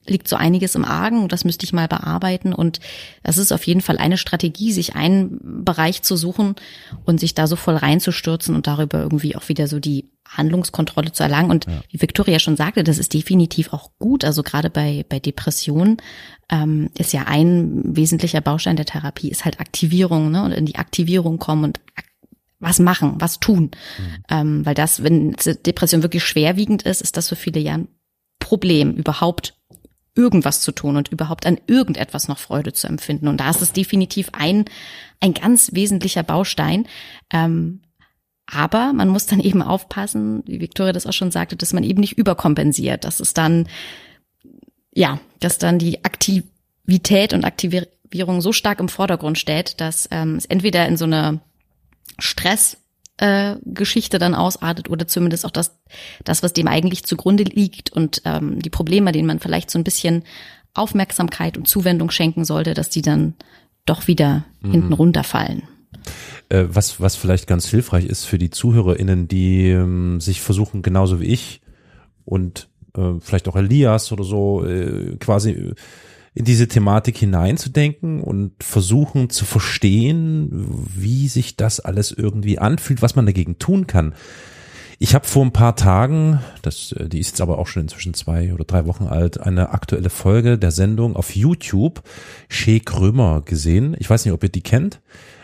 liegt 0.09 0.29
so 0.29 0.37
einiges 0.37 0.75
im 0.75 0.85
Argen 0.85 1.29
das 1.29 1.45
müsste 1.45 1.65
ich 1.65 1.73
mal 1.73 1.89
bearbeiten. 1.89 2.53
Und 2.53 2.81
das 3.23 3.39
ist 3.39 3.53
auf 3.53 3.67
jeden 3.67 3.81
Fall 3.81 3.99
eine 3.99 4.17
Strategie, 4.17 4.73
sich 4.73 4.97
einen 4.97 5.65
Bereich 5.65 6.03
zu 6.03 6.17
suchen 6.17 6.55
und 7.05 7.21
sich 7.21 7.35
da 7.35 7.47
so 7.47 7.57
voll 7.57 7.77
reinzustürzen 7.77 8.55
und 8.55 8.67
darüber 8.67 9.01
irgendwie 9.01 9.37
auch 9.37 9.49
wieder 9.49 9.69
so 9.69 9.81
die 9.81 10.09
Handlungskontrolle 10.29 11.13
zu 11.13 11.23
erlangen. 11.23 11.51
Und 11.51 11.67
wie 11.91 12.01
Victoria 12.01 12.39
schon 12.39 12.57
sagte, 12.57 12.85
das 12.85 12.99
ist 12.99 13.15
definitiv 13.15 13.73
auch 13.73 13.91
gut. 13.99 14.25
Also 14.25 14.43
gerade 14.43 14.71
bei, 14.71 15.05
bei 15.09 15.19
Depressionen 15.19 15.97
ähm, 16.51 16.91
ist 16.97 17.13
ja 17.13 17.25
ein 17.27 17.83
wesentlicher 17.85 18.41
Baustein 18.41 18.77
der 18.77 18.87
Therapie, 18.87 19.31
ist 19.31 19.45
halt 19.45 19.61
Aktivierung, 19.61 20.31
ne? 20.31 20.45
Und 20.45 20.53
in 20.53 20.67
die 20.67 20.77
Aktivierung 20.77 21.39
kommen 21.39 21.65
und 21.65 21.81
was 22.61 22.79
machen, 22.79 23.15
was 23.19 23.41
tun. 23.41 23.71
Ähm, 24.29 24.67
weil 24.67 24.75
das, 24.75 25.03
wenn 25.03 25.33
Depression 25.67 26.03
wirklich 26.03 26.25
schwerwiegend 26.25 26.83
ist, 26.83 27.01
ist 27.01 27.17
das 27.17 27.29
für 27.29 27.37
viele 27.37 27.61
ja 27.61 27.75
ein 27.75 27.89
Problem, 28.41 28.95
überhaupt 28.95 29.55
irgendwas 30.15 30.63
zu 30.63 30.73
tun 30.73 30.97
und 30.97 31.09
überhaupt 31.09 31.47
an 31.47 31.59
irgendetwas 31.69 32.27
noch 32.27 32.39
Freude 32.39 32.73
zu 32.73 32.89
empfinden. 32.89 33.29
Und 33.29 33.39
da 33.39 33.51
ist 33.51 33.63
es 33.63 33.73
definitiv 33.73 34.31
ein, 34.33 34.65
ein 35.21 35.33
ganz 35.33 35.71
wesentlicher 35.75 36.25
Baustein. 36.25 36.89
Ähm, 37.33 37.83
aber 38.51 38.93
man 38.93 39.09
muss 39.09 39.27
dann 39.27 39.41
eben 39.41 39.63
aufpassen, 39.63 40.43
wie 40.47 40.61
Victoria 40.61 40.93
das 40.93 41.07
auch 41.07 41.13
schon 41.13 41.31
sagte, 41.31 41.57
dass 41.57 41.73
man 41.73 41.85
eben 41.85 42.01
nicht 42.01 42.19
überkompensiert. 42.19 43.05
Dass 43.05 43.21
es 43.21 43.35
dann, 43.35 43.69
ja, 44.93 45.21
dass 45.41 45.59
dann 45.59 45.79
die 45.79 46.05
Aktivität 46.05 47.33
und 47.33 47.45
Aktivierung 47.45 48.41
so 48.41 48.53
stark 48.53 48.81
im 48.81 48.89
Vordergrund 48.89 49.39
steht, 49.39 49.81
dass 49.81 50.09
ähm, 50.11 50.37
es 50.37 50.47
entweder 50.47 50.87
in 50.87 50.97
so 50.97 51.05
eine 51.05 51.41
Stress 52.19 52.79
äh, 53.19 53.57
Geschichte 53.65 54.19
dann 54.19 54.35
ausartet 54.35 54.89
oder 54.89 55.07
zumindest 55.07 55.45
auch 55.45 55.51
das, 55.51 55.79
das, 56.25 56.43
was 56.43 56.53
dem 56.53 56.69
eigentlich 56.69 57.05
zugrunde 57.05 57.45
liegt 57.45 57.93
und 57.93 58.23
ähm, 58.25 58.61
die 58.61 58.71
Probleme, 58.71 59.13
denen 59.13 59.27
man 59.27 59.41
vielleicht 59.41 59.71
so 59.71 59.79
ein 59.79 59.85
bisschen 59.85 60.23
Aufmerksamkeit 60.75 61.59
und 61.59 61.67
Zuwendung 61.67 62.11
schenken 62.11 62.45
sollte, 62.45 62.75
dass 62.75 62.89
die 62.89 63.03
dann 63.03 63.35
doch 63.85 64.07
wieder 64.07 64.45
hinten 64.63 64.93
runterfallen. 64.93 65.63
Äh, 66.49 66.65
was, 66.69 67.01
was 67.01 67.17
vielleicht 67.17 67.47
ganz 67.47 67.69
hilfreich 67.69 68.07
ist 68.07 68.25
für 68.25 68.39
die 68.39 68.51
ZuhörerInnen, 68.51 69.29
die 69.29 69.69
ähm, 69.69 70.21
sich 70.21 70.41
versuchen, 70.41 70.83
genauso 70.83 71.21
wie 71.21 71.27
ich 71.27 71.61
und 72.25 72.69
äh, 72.97 73.15
vielleicht 73.21 73.49
auch 73.49 73.57
Elias 73.57 74.13
oder 74.13 74.25
so, 74.25 74.65
äh, 74.65 75.17
quasi 75.19 75.75
in 76.35 76.45
diese 76.45 76.69
Thematik 76.69 77.19
hineinzudenken 77.19 78.23
und 78.23 78.53
versuchen 78.63 79.29
zu 79.29 79.45
verstehen, 79.45 80.51
wie 80.95 81.29
sich 81.29 81.57
das 81.57 81.81
alles 81.81 82.13
irgendwie 82.13 82.59
anfühlt, 82.59 83.03
was 83.03 83.17
man 83.17 83.27
dagegen 83.27 83.59
tun 83.59 83.87
kann. 83.87 84.15
Ich 85.01 85.15
habe 85.15 85.27
vor 85.27 85.45
ein 85.45 85.53
paar 85.53 85.77
Tagen, 85.77 86.41
das, 86.63 86.93
äh, 86.93 87.09
die 87.09 87.21
ist 87.21 87.29
jetzt 87.29 87.41
aber 87.41 87.59
auch 87.59 87.67
schon 87.67 87.83
inzwischen 87.83 88.15
zwei 88.15 88.53
oder 88.53 88.65
drei 88.65 88.87
Wochen 88.87 89.07
alt, 89.07 89.41
eine 89.41 89.71
aktuelle 89.71 90.11
Folge 90.11 90.59
der 90.59 90.71
Sendung 90.71 91.15
auf 91.15 91.37
YouTube 91.37 92.03
Shea 92.49 92.81
Krömer 92.81 93.43
gesehen. 93.43 93.97
Ich 93.99 94.11
weiß 94.11 94.25
nicht, 94.25 94.35
ob 94.35 94.43
ihr 94.43 94.49
die 94.49 94.63
kennt. 94.63 95.01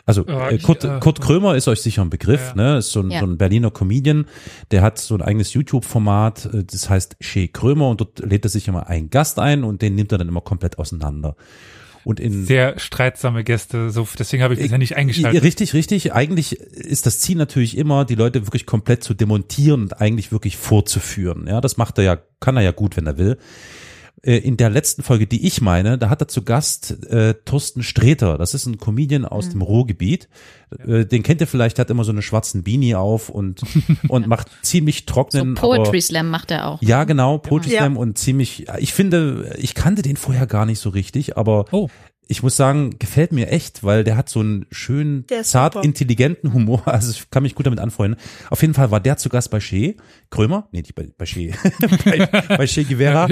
Also 0.06 0.26
äh, 0.26 0.58
Kurt, 0.58 0.84
äh, 0.84 0.98
Kurt 1.00 1.20
Krömer 1.20 1.56
ist 1.56 1.66
euch 1.66 1.80
sicher 1.80 2.02
ein 2.02 2.10
Begriff, 2.10 2.52
Ja, 2.56 2.72
ne? 2.72 2.78
Ist 2.78 2.92
so 2.92 3.00
ein, 3.00 3.10
Ja. 3.10 3.20
so 3.20 3.26
ein 3.26 3.38
Berliner 3.38 3.70
Comedian, 3.70 4.26
der 4.70 4.82
hat 4.82 4.98
so 4.98 5.14
ein 5.14 5.22
eigenes 5.22 5.54
YouTube-Format, 5.54 6.46
äh, 6.52 6.64
das 6.64 6.90
heißt 6.90 7.16
Shea 7.20 7.46
Krömer 7.46 7.88
und 7.88 8.00
dort 8.00 8.18
lädt 8.18 8.44
er 8.44 8.50
sich 8.50 8.68
immer 8.68 8.86
einen 8.88 9.08
Gast 9.08 9.38
ein 9.38 9.64
und 9.64 9.80
den 9.80 9.94
nimmt 9.94 10.12
er 10.12 10.18
dann 10.18 10.28
immer 10.28 10.42
komplett 10.42 10.78
auseinander. 10.78 11.36
Und 12.04 12.20
in 12.20 12.44
Sehr 12.44 12.78
streitsame 12.78 13.44
Gäste, 13.44 13.90
so 13.90 14.06
deswegen 14.18 14.42
habe 14.42 14.52
ich 14.52 14.60
das 14.60 14.70
ja 14.70 14.76
nicht 14.76 14.94
eingeschaltet. 14.94 15.42
Richtig, 15.42 15.72
richtig. 15.72 16.12
Eigentlich 16.12 16.52
ist 16.60 17.06
das 17.06 17.18
Ziel 17.20 17.38
natürlich 17.38 17.78
immer, 17.78 18.04
die 18.04 18.14
Leute 18.14 18.46
wirklich 18.46 18.66
komplett 18.66 19.02
zu 19.02 19.14
demontieren 19.14 19.84
und 19.84 20.00
eigentlich 20.02 20.30
wirklich 20.30 20.58
vorzuführen. 20.58 21.46
Ja, 21.48 21.62
das 21.62 21.78
macht 21.78 21.96
er 21.96 22.04
ja, 22.04 22.18
kann 22.40 22.58
er 22.58 22.62
ja 22.62 22.72
gut, 22.72 22.98
wenn 22.98 23.06
er 23.06 23.16
will. 23.16 23.38
Äh, 24.24 24.38
In 24.38 24.56
der 24.56 24.70
letzten 24.70 25.02
Folge, 25.02 25.26
die 25.26 25.46
ich 25.46 25.60
meine, 25.60 25.98
da 25.98 26.08
hat 26.08 26.20
er 26.22 26.28
zu 26.28 26.42
Gast 26.42 27.04
äh, 27.10 27.34
Thorsten 27.44 27.82
Sträter. 27.82 28.38
Das 28.38 28.54
ist 28.54 28.66
ein 28.66 28.78
Comedian 28.78 29.24
aus 29.24 29.50
dem 29.50 29.60
Ruhrgebiet. 29.62 30.28
Äh, 30.86 31.04
den 31.04 31.22
kennt 31.22 31.40
ihr 31.40 31.46
vielleicht, 31.46 31.78
hat 31.78 31.90
immer 31.90 32.04
so 32.04 32.12
eine 32.12 32.22
schwarzen 32.22 32.62
Beanie 32.62 32.94
auf 32.94 33.28
und 33.28 33.62
und 34.08 34.26
macht 34.26 34.48
ziemlich 34.62 35.00
So 35.06 35.12
trockenen. 35.14 35.54
Poetry 35.54 35.88
aber, 35.88 36.00
Slam 36.00 36.30
macht 36.30 36.50
er 36.50 36.68
auch. 36.68 36.82
ja, 36.82 37.04
genau, 37.04 37.38
Poetry 37.38 37.72
Ja. 37.72 37.80
Slam 37.80 37.96
und 37.96 38.16
ziemlich, 38.18 38.66
ich 38.78 38.92
finde, 38.94 39.54
ich 39.58 39.74
kannte 39.74 40.02
den 40.02 40.16
vorher 40.16 40.46
gar 40.46 40.64
nicht 40.66 40.78
so 40.80 40.88
richtig, 40.90 41.36
aber 41.36 41.66
Oh. 41.70 41.88
Ich 42.26 42.42
muss 42.42 42.56
sagen, 42.56 42.98
gefällt 42.98 43.32
mir 43.32 43.48
echt, 43.48 43.84
weil 43.84 44.02
der 44.02 44.16
hat 44.16 44.28
so 44.28 44.40
einen 44.40 44.66
schönen, 44.70 45.26
zart 45.42 45.74
super. 45.74 45.84
intelligenten 45.84 46.52
Humor. 46.52 46.82
Also 46.94 47.10
ich 47.10 47.28
kann 47.30 47.42
mich 47.42 47.54
gut 47.54 47.66
damit 47.66 47.80
anfreunden. 47.80 48.20
Auf 48.50 48.62
jeden 48.62 48.74
Fall 48.74 48.90
war 48.90 49.00
der 49.00 49.16
zu 49.16 49.28
Gast 49.28 49.50
bei 49.50 49.60
Shea 49.60 49.94
Krömer, 50.30 50.68
nee, 50.72 50.80
nicht 50.80 50.94
bei, 50.94 51.08
bei 51.16 51.26
Shea, 51.26 51.52
bei, 52.04 52.26
bei 52.56 52.66
Che 52.66 52.84
Guevara, 52.84 53.28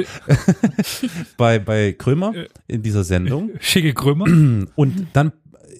bei, 1.37 1.59
bei 1.59 1.93
Krömer 1.93 2.33
in 2.67 2.83
dieser 2.83 3.05
Sendung. 3.05 3.51
Schicke 3.61 3.95
Krömer. 3.95 4.25
Und 4.75 5.07
dann 5.13 5.33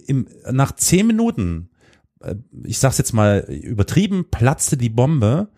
im, 0.07 0.27
nach 0.51 0.73
zehn 0.73 1.07
Minuten, 1.07 1.71
äh, 2.21 2.37
ich 2.65 2.79
sag's 2.79 2.99
jetzt 2.99 3.13
mal 3.13 3.41
übertrieben, 3.49 4.27
platzte 4.31 4.77
die 4.77 4.91
Bombe. 4.91 5.49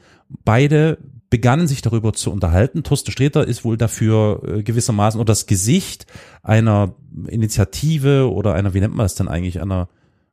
Beide 0.45 0.99
begannen 1.35 1.67
sich 1.67 1.83
darüber 1.83 2.13
zu 2.13 2.31
unterhalten. 2.31 2.85
Thorsten 2.85 3.11
Sträter 3.11 3.45
ist 3.45 3.65
wohl 3.65 3.77
dafür 3.77 4.41
äh, 4.47 4.63
gewissermaßen 4.63 5.21
oder 5.21 5.33
das 5.33 5.47
Gesicht 5.47 6.07
einer 6.45 6.95
Initiative 7.27 8.33
oder 8.33 8.55
einer, 8.55 8.73
wie 8.73 8.79
nennt 8.79 8.95
man 8.95 9.05
das 9.05 9.17
denn 9.17 9.27
eigentlich, 9.27 9.61
einer 9.61 9.89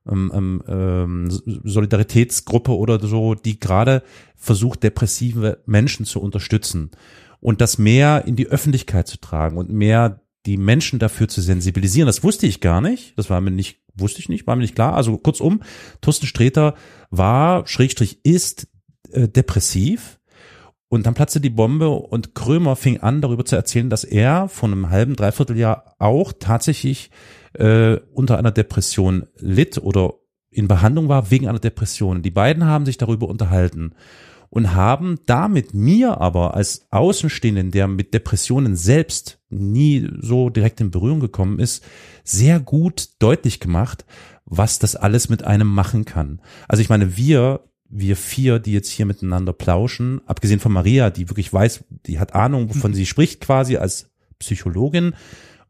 ähm, 0.08 0.32
ähm, 0.32 0.64
ähm 0.68 1.32
Solidaritätsgruppe 1.64 2.78
oder 2.78 3.00
so, 3.00 3.34
die 3.34 3.60
gerade 3.60 4.04
versucht, 4.36 4.84
depressive 4.84 5.64
Menschen 5.66 6.06
zu 6.06 6.22
unterstützen 6.22 6.92
und 7.40 7.62
das 7.62 7.80
mehr 7.80 8.26
in 8.28 8.36
die 8.36 8.50
Öffentlichkeit 8.50 9.08
zu 9.08 9.20
tragen 9.20 9.58
und 9.58 9.72
mehr 9.72 10.22
die 10.46 10.58
Menschen 10.58 11.00
dafür 11.00 11.30
zu 11.30 11.42
sensibilisieren. 11.42 12.06
Das 12.06 12.24
wusste 12.24 12.46
ich 12.46 12.62
gar 12.62 12.80
nicht. 12.80 13.18
Das 13.18 13.32
war 13.32 13.42
mir 13.42 13.50
nicht, 13.50 13.80
wusste 13.96 14.20
ich 14.20 14.30
nicht, 14.30 14.46
war 14.46 14.56
mir 14.56 14.62
nicht 14.62 14.76
klar. 14.76 14.94
Also 14.94 15.18
kurzum, 15.18 15.64
Thorsten 16.00 16.28
Sträter 16.28 16.76
war, 17.10 17.66
Schrägstrich 17.66 18.24
ist 18.24 18.68
äh, 19.10 19.28
depressiv. 19.28 20.20
Und 20.92 21.06
dann 21.06 21.14
platzte 21.14 21.40
die 21.40 21.50
Bombe 21.50 21.88
und 21.88 22.36
Krömer 22.36 22.76
fing 22.76 23.00
an, 23.00 23.22
darüber 23.22 23.46
zu 23.46 23.56
erzählen, 23.56 23.90
dass 23.90 24.04
er 24.04 24.50
von 24.50 24.74
einem 24.74 24.90
halben, 24.90 25.16
dreiviertel 25.16 25.58
Jahr 25.58 25.96
auch 26.00 26.34
tatsächlich 26.38 27.12
äh, 27.54 27.96
unter 28.14 28.38
einer 28.38 28.52
Depression 28.52 29.26
litt 29.38 29.78
oder 29.78 30.16
in 30.50 30.68
Behandlung 30.68 31.08
war 31.08 31.32
wegen 31.32 31.48
einer 31.48 31.60
Depression. 31.60 32.24
Die 32.24 32.30
beiden 32.30 32.66
haben 32.66 32.86
sich 32.86 32.98
darüber 32.98 33.30
unterhalten 33.30 33.94
und 34.50 34.76
haben 34.76 35.18
damit 35.28 35.74
mir 35.74 36.20
aber 36.20 36.56
als 36.56 36.88
Außenstehenden, 36.92 37.72
der 37.72 37.88
mit 37.88 38.14
Depressionen 38.14 38.76
selbst 38.76 39.40
nie 39.50 40.10
so 40.20 40.50
direkt 40.50 40.82
in 40.82 40.92
Berührung 40.92 41.22
gekommen 41.22 41.60
ist, 41.60 41.86
sehr 42.26 42.60
gut 42.60 43.12
deutlich 43.20 43.62
gemacht, 43.62 44.06
was 44.44 44.78
das 44.78 44.98
alles 44.98 45.30
mit 45.30 45.46
einem 45.46 45.70
machen 45.70 46.04
kann. 46.04 46.42
Also 46.68 46.82
ich 46.82 46.90
meine, 46.90 47.16
wir 47.16 47.62
wir 47.92 48.16
vier, 48.16 48.60
die 48.60 48.74
jetzt 48.74 48.90
hier 48.90 49.06
miteinander 49.06 49.54
plauschen, 49.54 50.22
abgesehen 50.26 50.60
von 50.60 50.72
Maria, 50.72 51.10
die 51.10 51.30
wirklich 51.30 51.52
weiß, 51.52 51.84
die 52.06 52.20
hat 52.20 52.34
Ahnung, 52.34 52.70
wovon 52.70 52.94
sie 52.94 53.06
spricht 53.06 53.42
quasi 53.42 53.78
als 53.78 54.10
Psychologin, 54.40 55.14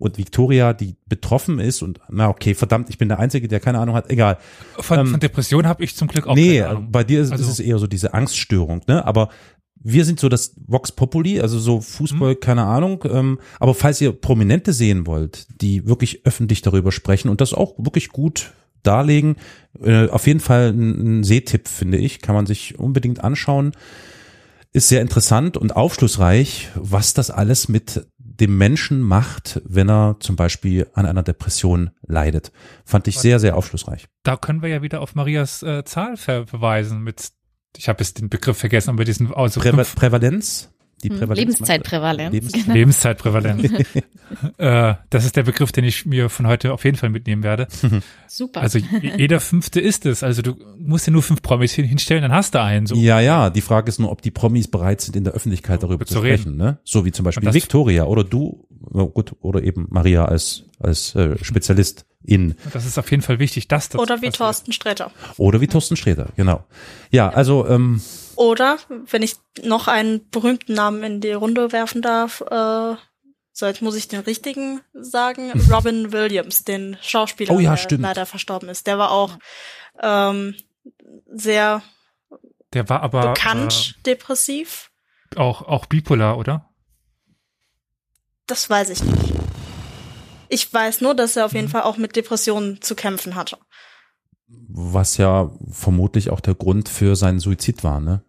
und 0.02 0.18
Victoria, 0.18 0.74
die 0.74 0.96
betroffen 1.08 1.60
ist 1.60 1.84
und 1.84 2.00
na 2.10 2.28
okay, 2.28 2.56
verdammt, 2.56 2.90
ich 2.90 2.98
bin 2.98 3.08
der 3.08 3.20
Einzige, 3.20 3.48
der 3.48 3.60
keine 3.60 3.78
Ahnung 3.78 3.94
hat, 3.94 4.10
egal. 4.10 4.40
Von, 4.80 5.00
ähm, 5.00 5.08
von 5.08 5.20
Depression 5.20 5.68
habe 5.68 5.84
ich 5.84 5.96
zum 5.96 6.08
Glück 6.08 6.26
auch 6.26 6.34
nee, 6.34 6.58
keine 6.58 6.70
Ahnung. 6.70 6.92
bei 6.92 7.04
dir 7.04 7.22
ist, 7.22 7.32
also, 7.32 7.44
ist 7.44 7.52
es 7.52 7.60
eher 7.60 7.78
so 7.78 7.86
diese 7.86 8.16
Angststörung, 8.16 8.82
ne? 8.88 9.06
Aber 9.06 9.30
wir 9.76 10.04
sind 10.04 10.20
so 10.20 10.28
das 10.28 10.56
Vox 10.66 10.92
Populi, 10.92 11.40
also 11.40 11.60
so 11.60 11.82
Fußball, 11.82 12.34
mhm. 12.34 12.40
keine 12.40 12.64
Ahnung. 12.64 13.04
Ähm, 13.08 13.40
aber 13.60 13.76
falls 13.76 14.02
ihr 14.02 14.12
Prominente 14.12 14.74
sehen 14.74 15.06
wollt, 15.06 15.46
die 15.62 15.88
wirklich 15.88 16.26
öffentlich 16.26 16.64
darüber 16.64 16.92
sprechen 16.92 17.30
und 17.30 17.40
das 17.40 17.54
auch 17.54 17.76
wirklich 17.78 18.10
gut 18.10 18.54
darlegen, 18.84 19.36
äh, 19.82 20.08
auf 20.10 20.28
jeden 20.28 20.40
Fall 20.40 20.70
ein, 20.70 21.20
ein 21.20 21.24
Sehtipp, 21.24 21.68
finde 21.68 21.98
ich, 21.98 22.22
kann 22.22 22.36
man 22.36 22.46
sich 22.46 22.80
unbedingt 22.80 23.24
anschauen. 23.24 23.72
Ist 24.74 24.88
sehr 24.88 25.02
interessant 25.02 25.58
und 25.58 25.76
aufschlussreich, 25.76 26.70
was 26.76 27.14
das 27.14 27.30
alles 27.30 27.68
mit 27.68 28.06
dem 28.18 28.58
Menschen 28.58 29.02
macht, 29.02 29.62
wenn 29.66 29.90
er 29.90 30.18
zum 30.20 30.36
Beispiel 30.36 30.88
an 30.94 31.06
einer 31.06 31.24
Depression 31.24 31.92
leidet. 32.08 32.52
Fand 32.86 33.08
ich 33.08 33.20
sehr, 33.20 33.40
sehr 33.40 33.56
aufschlussreich. 33.56 34.08
Da 34.24 34.36
können 34.38 34.62
wir 34.62 34.70
ja 34.70 34.82
wieder 34.82 35.02
auf 35.02 35.14
Marias 35.14 35.62
äh, 35.62 35.84
Zahl 35.84 36.18
verweisen 36.18 37.02
mit, 37.02 37.32
ich 37.78 37.90
habe 37.90 38.02
jetzt 38.02 38.20
den 38.20 38.30
Begriff 38.30 38.58
vergessen, 38.58 38.92
aber 38.92 39.04
diesen 39.04 39.34
also 39.34 39.60
Prä 39.60 39.72
Prävalenz? 39.72 40.72
Die 41.04 41.10
hm, 41.10 41.18
Prävalenz 41.18 41.40
Lebenszeitprävalenz. 41.40 42.34
Lebens 42.34 42.54
genau. 42.54 42.74
Lebenszeitprävalenz. 42.74 43.64
äh, 44.58 44.94
das 45.10 45.26
ist 45.26 45.36
der 45.36 45.44
Begriff, 45.44 45.72
den 45.72 45.84
ich 45.84 46.06
mir 46.06 46.30
von 46.30 46.48
heute 46.48 46.74
auf 46.74 46.84
jeden 46.86 46.98
Fall 46.98 47.10
mitnehmen 47.10 47.44
werde. 47.44 47.68
Super. 48.28 48.62
Also 48.62 48.80
jeder 49.18 49.40
fünfte 49.40 49.80
ist 49.80 50.06
es. 50.06 50.24
Also 50.24 50.42
du 50.42 50.56
musst 50.78 51.08
ja 51.08 51.14
nur 51.14 51.24
fünf 51.24 51.42
Promis 51.42 51.74
hinstellen, 51.74 52.22
dann 52.22 52.34
hast 52.34 52.56
du 52.56 52.62
einen. 52.62 52.86
So. 52.86 52.96
Ja, 52.96 53.20
ja. 53.20 53.50
Die 53.50 53.62
Frage 53.62 53.90
ist 53.90 54.00
nur, 54.00 54.12
ob 54.12 54.22
die 54.22 54.32
Promis 54.32 54.68
bereit 54.68 55.02
sind, 55.02 55.16
in 55.16 55.24
der 55.24 55.34
Öffentlichkeit 55.34 55.84
darüber 55.84 56.06
zu, 56.06 56.16
zu 56.16 56.20
sprechen. 56.20 56.58
Ne? 56.58 56.80
So 56.84 57.06
wie 57.06 57.12
zum 57.12 57.26
Beispiel 57.26 57.54
Victoria 57.54 58.06
oder 58.06 58.24
du, 58.24 58.68
gut, 59.14 59.36
oder 59.42 59.64
eben 59.64 59.88
Maria 59.90 60.26
als 60.26 60.64
als 60.84 61.16
äh, 61.16 61.38
Spezialist 61.44 62.06
in. 62.24 62.56
Das 62.74 62.86
ist 62.86 62.98
auf 62.98 63.10
jeden 63.12 63.24
Fall 63.24 63.40
wichtig, 63.40 63.68
dass 63.68 63.90
das 63.90 64.00
Oder 64.00 64.18
wie 64.18 64.28
passiert. 64.28 64.36
Thorsten 64.36 64.74
Sträter. 64.74 65.12
Oder 65.38 65.62
wie 65.62 65.68
Thorsten 65.68 65.96
Sträter, 65.96 66.30
genau. 66.36 66.64
Ja, 67.12 67.30
also 67.30 67.68
ähm, 67.68 68.02
oder, 68.36 68.78
wenn 68.90 69.24
ich 69.24 69.36
noch 69.62 69.88
einen 69.88 70.30
berühmten 70.30 70.74
Namen 70.74 71.04
in 71.04 71.22
die 71.22 71.32
Runde 71.32 71.72
werfen 71.72 72.02
darf, 72.02 72.42
äh, 72.42 72.96
so 73.54 73.66
jetzt 73.66 73.82
muss 73.82 73.96
ich 73.96 74.08
den 74.08 74.22
richtigen 74.22 74.82
sagen, 74.94 75.52
Robin 75.72 76.12
Williams, 76.12 76.64
den 76.64 76.98
Schauspieler, 77.02 77.54
oh 77.54 77.60
ja, 77.60 77.76
der 77.76 77.98
leider 77.98 78.26
verstorben 78.26 78.70
ist. 78.70 78.88
Der 78.88 78.98
war 78.98 79.12
auch 79.12 79.38
ähm, 80.02 80.56
sehr 81.32 81.82
der 82.74 82.88
war 82.90 83.02
aber 83.04 83.34
bekannt 83.34 83.96
äh, 83.98 84.04
depressiv. 84.04 84.92
Auch, 85.36 85.62
auch 85.62 85.86
bipolar, 85.86 86.38
oder? 86.38 86.70
Das 88.48 88.70
weiß 88.70 88.90
ich 88.90 89.04
nicht. 89.04 89.34
Ich 90.50 90.74
weiß 90.74 91.02
nur, 91.02 91.14
dass 91.14 91.38
er 91.38 91.46
auf 91.46 91.54
jeden 91.54 91.68
mhm. 91.68 91.72
Fall 91.72 91.84
auch 91.84 91.98
mit 91.98 92.16
Depressionen 92.16 92.82
zu 92.82 92.96
kämpfen 92.96 93.36
hatte. 93.36 93.58
Was 94.68 95.18
ja 95.18 95.52
vermutlich 95.70 96.30
auch 96.30 96.40
der 96.40 96.56
Grund 96.56 96.90
für 96.90 97.16
seinen 97.16 97.40
Suizid 97.40 97.84
war, 97.84 98.00
ne? 98.00 98.24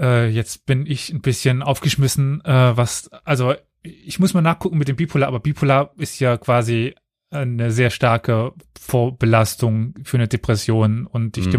Äh, 0.00 0.28
jetzt 0.28 0.66
bin 0.66 0.86
ich 0.86 1.12
ein 1.12 1.20
bisschen 1.20 1.62
aufgeschmissen, 1.62 2.44
äh, 2.44 2.76
was, 2.76 3.10
also 3.24 3.54
ich 3.82 4.18
muss 4.18 4.34
mal 4.34 4.40
nachgucken 4.40 4.78
mit 4.78 4.88
dem 4.88 4.96
Bipolar, 4.96 5.28
aber 5.28 5.40
Bipolar 5.40 5.92
ist 5.98 6.18
ja 6.18 6.36
quasi 6.36 6.94
eine 7.30 7.70
sehr 7.70 7.90
starke 7.90 8.52
Vorbelastung 8.78 9.94
für 10.04 10.16
eine 10.16 10.28
Depression 10.28 11.06
und 11.06 11.36
die 11.36 11.42
mm. 11.42 11.50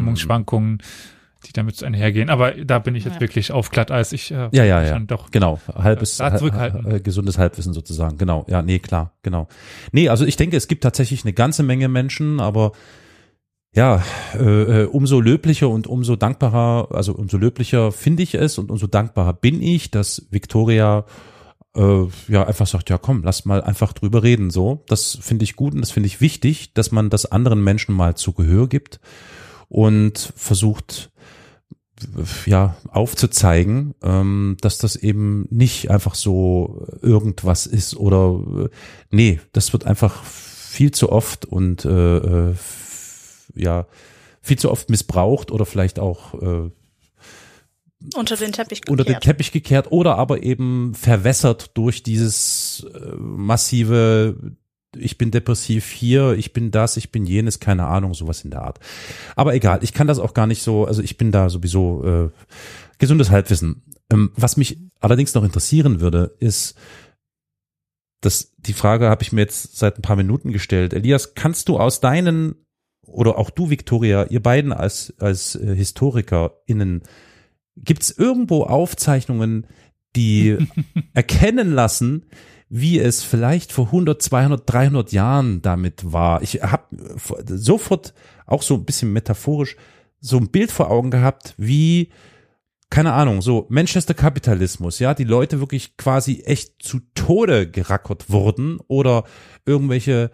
Die 1.46 1.54
damit 1.54 1.82
einhergehen. 1.84 2.30
Aber 2.30 2.52
da 2.52 2.80
bin 2.80 2.96
ich 2.96 3.06
jetzt 3.06 3.16
ja. 3.16 3.22
wirklich 3.22 3.52
auf 3.52 3.70
Glatteis. 3.70 4.12
Ich 4.14 4.32
äh, 4.32 4.50
ja, 4.52 4.64
ja, 4.64 4.84
ja. 4.84 5.00
Doch 5.00 5.32
genau 5.32 5.60
halbes 5.74 6.20
äh, 6.20 6.36
zurückhalten. 6.38 6.92
Äh, 6.92 7.00
gesundes 7.00 7.38
Halbwissen 7.38 7.74
sozusagen. 7.74 8.18
Genau. 8.18 8.46
Ja, 8.50 8.62
nee, 8.62 8.80
klar, 8.80 9.14
genau. 9.22 9.48
Nee, 9.92 10.10
also 10.10 10.26
ich 10.26 10.38
denke, 10.38 10.58
es 10.58 10.68
gibt 10.68 10.84
tatsächlich 10.84 11.24
eine 11.24 11.34
ganze 11.34 11.64
Menge 11.64 11.88
Menschen, 11.88 12.40
aber 12.40 12.72
ja, 13.76 14.02
äh, 14.34 14.84
äh, 14.84 14.86
umso 14.86 15.20
löblicher 15.20 15.70
und 15.70 15.86
umso 15.86 16.16
dankbarer, 16.16 16.88
also 16.92 17.14
umso 17.14 17.38
löblicher 17.38 17.92
finde 17.92 18.24
ich 18.24 18.36
es 18.36 18.58
und 18.58 18.72
umso 18.72 18.88
dankbarer 18.88 19.34
bin 19.34 19.62
ich, 19.62 19.92
dass 19.92 20.26
Victoria 20.32 21.06
äh, 21.76 22.06
ja 22.30 22.48
einfach 22.48 22.68
sagt, 22.68 22.90
ja 22.90 22.98
komm, 22.98 23.24
lass 23.24 23.44
mal 23.44 23.62
einfach 23.62 23.92
drüber 23.92 24.24
reden. 24.24 24.50
So, 24.50 24.84
das 24.88 25.18
finde 25.22 25.44
ich 25.44 25.58
gut 25.58 25.74
und 25.74 25.82
das 25.82 25.92
finde 25.92 26.08
ich 26.08 26.22
wichtig, 26.22 26.74
dass 26.74 26.92
man 26.92 27.10
das 27.10 27.26
anderen 27.26 27.64
Menschen 27.64 27.94
mal 27.94 28.16
zu 28.16 28.32
Gehör 28.32 28.70
gibt 28.70 29.02
und 29.68 30.34
versucht 30.38 31.12
ja 32.46 32.76
aufzuzeigen, 32.90 33.96
ähm, 34.04 34.58
dass 34.62 34.78
das 34.78 34.96
eben 34.96 35.48
nicht 35.50 35.90
einfach 35.90 36.16
so 36.16 36.88
irgendwas 37.02 37.66
ist 37.66 37.96
oder 37.96 38.66
äh, 38.66 38.70
nee, 39.12 39.40
das 39.54 39.74
wird 39.74 39.86
einfach 39.86 40.24
viel 40.24 40.92
zu 40.92 41.12
oft 41.12 41.46
und 41.46 41.86
äh, 41.86 42.18
äh 42.50 42.56
ja 43.58 43.88
viel 44.42 44.60
zu 44.60 44.70
oft 44.70 44.90
missbraucht 44.90 45.52
oder 45.52 45.66
vielleicht 45.66 45.98
auch 45.98 46.34
äh, 46.42 46.70
unter 48.16 48.36
den 48.36 48.52
Teppich 48.52 48.82
gekehrt. 48.82 48.90
unter 48.90 49.04
den 49.06 49.20
Teppich 49.20 49.52
gekehrt 49.52 49.92
oder 49.92 50.18
aber 50.18 50.44
eben 50.44 50.94
verwässert 50.94 51.72
durch 51.78 52.04
dieses 52.04 52.86
äh, 52.94 53.16
massive 53.16 54.36
ich 55.00 55.18
bin 55.18 55.32
depressiv 55.32 55.90
hier, 55.92 56.34
ich 56.34 56.54
bin 56.54 56.72
das, 56.72 56.98
ich 56.98 57.12
bin 57.12 57.26
jenes, 57.26 57.60
keine 57.60 57.88
Ahnung, 57.88 58.14
sowas 58.14 58.44
in 58.44 58.52
der 58.52 58.62
Art. 58.62 58.80
Aber 59.36 59.54
egal, 59.54 59.80
ich 59.84 59.94
kann 59.94 60.08
das 60.08 60.20
auch 60.20 60.34
gar 60.34 60.48
nicht 60.48 60.64
so, 60.64 60.86
also 60.86 61.02
ich 61.02 61.18
bin 61.18 61.32
da 61.32 61.50
sowieso 61.50 62.04
äh, 62.04 62.30
gesundes 62.98 63.30
Halbwissen. 63.30 63.84
Ähm, 64.12 64.32
was 64.36 64.58
mich 64.58 64.80
allerdings 65.00 65.34
noch 65.34 65.44
interessieren 65.44 66.00
würde, 66.00 66.36
ist, 66.40 66.76
dass 68.22 68.54
die 68.58 68.74
Frage 68.74 69.10
habe 69.10 69.24
ich 69.24 69.32
mir 69.32 69.42
jetzt 69.42 69.78
seit 69.78 69.98
ein 69.98 70.02
paar 70.02 70.16
Minuten 70.16 70.52
gestellt. 70.52 70.94
Elias, 70.94 71.36
kannst 71.36 71.70
du 71.70 71.80
aus 71.80 72.00
deinen 72.00 72.56
oder 73.08 73.38
auch 73.38 73.50
du, 73.50 73.70
Victoria, 73.70 74.26
ihr 74.26 74.42
beiden 74.42 74.74
als, 74.74 75.14
als 75.20 75.56
äh, 75.56 75.76
HistorikerInnen, 75.76 77.04
gibt's 77.78 78.12
irgendwo 78.12 78.64
Aufzeichnungen, 78.64 79.68
die 80.16 80.58
erkennen 81.14 81.72
lassen, 81.72 82.26
wie 82.70 83.00
es 83.00 83.24
vielleicht 83.24 83.72
vor 83.72 83.86
100, 83.88 84.22
200, 84.22 84.64
300 84.66 85.12
Jahren 85.12 85.62
damit 85.62 86.12
war. 86.12 86.42
Ich 86.42 86.62
habe 86.64 86.84
sofort 87.48 88.14
auch 88.46 88.62
so 88.62 88.76
ein 88.76 88.86
bisschen 88.86 89.14
metaphorisch 89.14 89.76
so 90.20 90.38
ein 90.38 90.50
Bild 90.50 90.72
vor 90.72 90.90
Augen 90.90 91.12
gehabt, 91.12 91.54
wie 91.58 92.10
keine 92.90 93.14
Ahnung, 93.14 93.42
so 93.42 93.66
Manchester 93.70 94.14
Kapitalismus, 94.14 95.00
ja, 95.00 95.14
die 95.14 95.24
Leute 95.24 95.60
wirklich 95.60 95.98
quasi 95.98 96.44
echt 96.46 96.82
zu 96.82 97.00
Tode 97.14 97.70
gerackert 97.70 98.30
wurden 98.30 98.80
oder 98.88 99.26
irgendwelche 99.66 100.32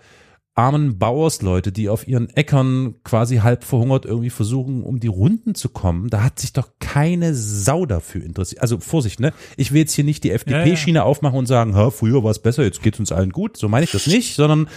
armen 0.53 0.99
Bauersleute, 0.99 1.71
die 1.71 1.87
auf 1.87 2.07
ihren 2.07 2.29
Äckern 2.29 2.95
quasi 3.03 3.37
halb 3.37 3.63
verhungert 3.63 4.05
irgendwie 4.05 4.29
versuchen, 4.29 4.83
um 4.83 4.99
die 4.99 5.07
Runden 5.07 5.55
zu 5.55 5.69
kommen, 5.69 6.09
da 6.09 6.23
hat 6.23 6.39
sich 6.39 6.51
doch 6.51 6.69
keine 6.79 7.33
Sau 7.33 7.85
dafür 7.85 8.23
interessiert. 8.23 8.61
Also 8.61 8.79
Vorsicht, 8.79 9.19
ne? 9.19 9.33
Ich 9.55 9.71
will 9.71 9.81
jetzt 9.81 9.93
hier 9.93 10.03
nicht 10.03 10.23
die 10.23 10.31
FDP-Schiene 10.31 10.97
ja, 10.97 11.03
ja. 11.03 11.07
aufmachen 11.07 11.39
und 11.39 11.45
sagen, 11.45 11.75
ha, 11.75 11.89
früher 11.89 12.23
war 12.23 12.31
es 12.31 12.39
besser, 12.39 12.63
jetzt 12.63 12.83
geht's 12.83 12.99
uns 12.99 13.11
allen 13.11 13.31
gut. 13.31 13.55
So 13.55 13.69
meine 13.69 13.85
ich 13.85 13.91
das 13.91 14.07
nicht, 14.07 14.35
sondern 14.35 14.67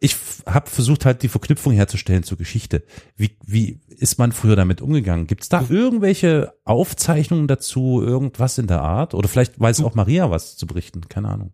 ich 0.00 0.16
habe 0.46 0.68
versucht 0.68 1.04
halt 1.04 1.22
die 1.22 1.28
Verknüpfung 1.28 1.72
herzustellen 1.72 2.24
zur 2.24 2.36
Geschichte. 2.36 2.82
Wie, 3.16 3.36
wie 3.46 3.80
ist 3.88 4.18
man 4.18 4.32
früher 4.32 4.56
damit 4.56 4.80
umgegangen? 4.80 5.28
Gibt 5.28 5.42
es 5.42 5.48
da 5.48 5.64
irgendwelche 5.68 6.54
Aufzeichnungen 6.64 7.46
dazu, 7.46 8.02
irgendwas 8.02 8.58
in 8.58 8.66
der 8.66 8.80
Art? 8.80 9.14
Oder 9.14 9.28
vielleicht 9.28 9.60
weiß 9.60 9.82
auch 9.84 9.94
Maria 9.94 10.28
was 10.30 10.56
zu 10.56 10.66
berichten, 10.66 11.02
keine 11.08 11.28
Ahnung. 11.28 11.52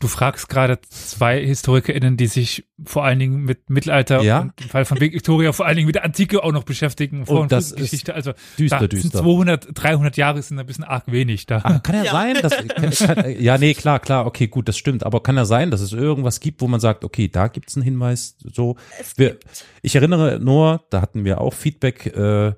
Du 0.00 0.08
fragst 0.08 0.48
gerade 0.48 0.78
zwei 0.88 1.44
HistorikerInnen, 1.46 2.16
die 2.16 2.26
sich 2.26 2.66
vor 2.86 3.04
allen 3.04 3.18
Dingen 3.18 3.42
mit 3.44 3.68
Mittelalter 3.68 4.22
Ja. 4.22 4.40
und 4.40 4.52
im 4.58 4.68
Fall 4.70 4.86
von 4.86 4.98
Victoria 4.98 5.52
vor 5.52 5.66
allen 5.66 5.76
Dingen 5.76 5.86
mit 5.86 5.94
der 5.94 6.04
Antike 6.06 6.42
auch 6.42 6.52
noch 6.52 6.64
beschäftigen. 6.64 7.26
Vor- 7.26 7.42
Und 7.42 7.52
das 7.52 7.74
Geschichte. 7.76 8.14
Also 8.14 8.32
düster, 8.58 8.78
da 8.78 8.86
düster. 8.86 9.10
Sind 9.18 9.22
200, 9.22 9.68
300 9.74 10.16
Jahre 10.16 10.40
sind 10.40 10.58
ein 10.58 10.64
bisschen 10.64 10.84
arg 10.84 11.04
wenig 11.12 11.44
da. 11.44 11.58
Ah, 11.64 11.78
kann 11.80 11.96
ja, 11.96 12.04
Ja. 12.04 12.12
sein, 12.12 12.34
dass, 12.40 12.52
kann, 12.96 13.14
kann, 13.14 13.40
ja, 13.40 13.58
nee, 13.58 13.74
klar, 13.74 13.98
klar, 14.00 14.24
okay, 14.24 14.48
gut, 14.48 14.68
das 14.68 14.78
stimmt. 14.78 15.04
Aber 15.04 15.22
kann 15.22 15.36
ja 15.36 15.44
sein, 15.44 15.70
dass 15.70 15.82
es 15.82 15.92
irgendwas 15.92 16.40
gibt, 16.40 16.62
wo 16.62 16.66
man 16.66 16.80
sagt, 16.80 17.04
okay, 17.04 17.28
da 17.28 17.48
gibt's 17.48 17.76
einen 17.76 17.84
Hinweis, 17.84 18.36
so. 18.50 18.76
Wir, 19.16 19.36
ich 19.82 19.94
erinnere 19.96 20.40
nur, 20.40 20.82
da 20.88 21.02
hatten 21.02 21.26
wir 21.26 21.42
auch 21.42 21.52
Feedback, 21.52 22.06
äh, 22.16 22.54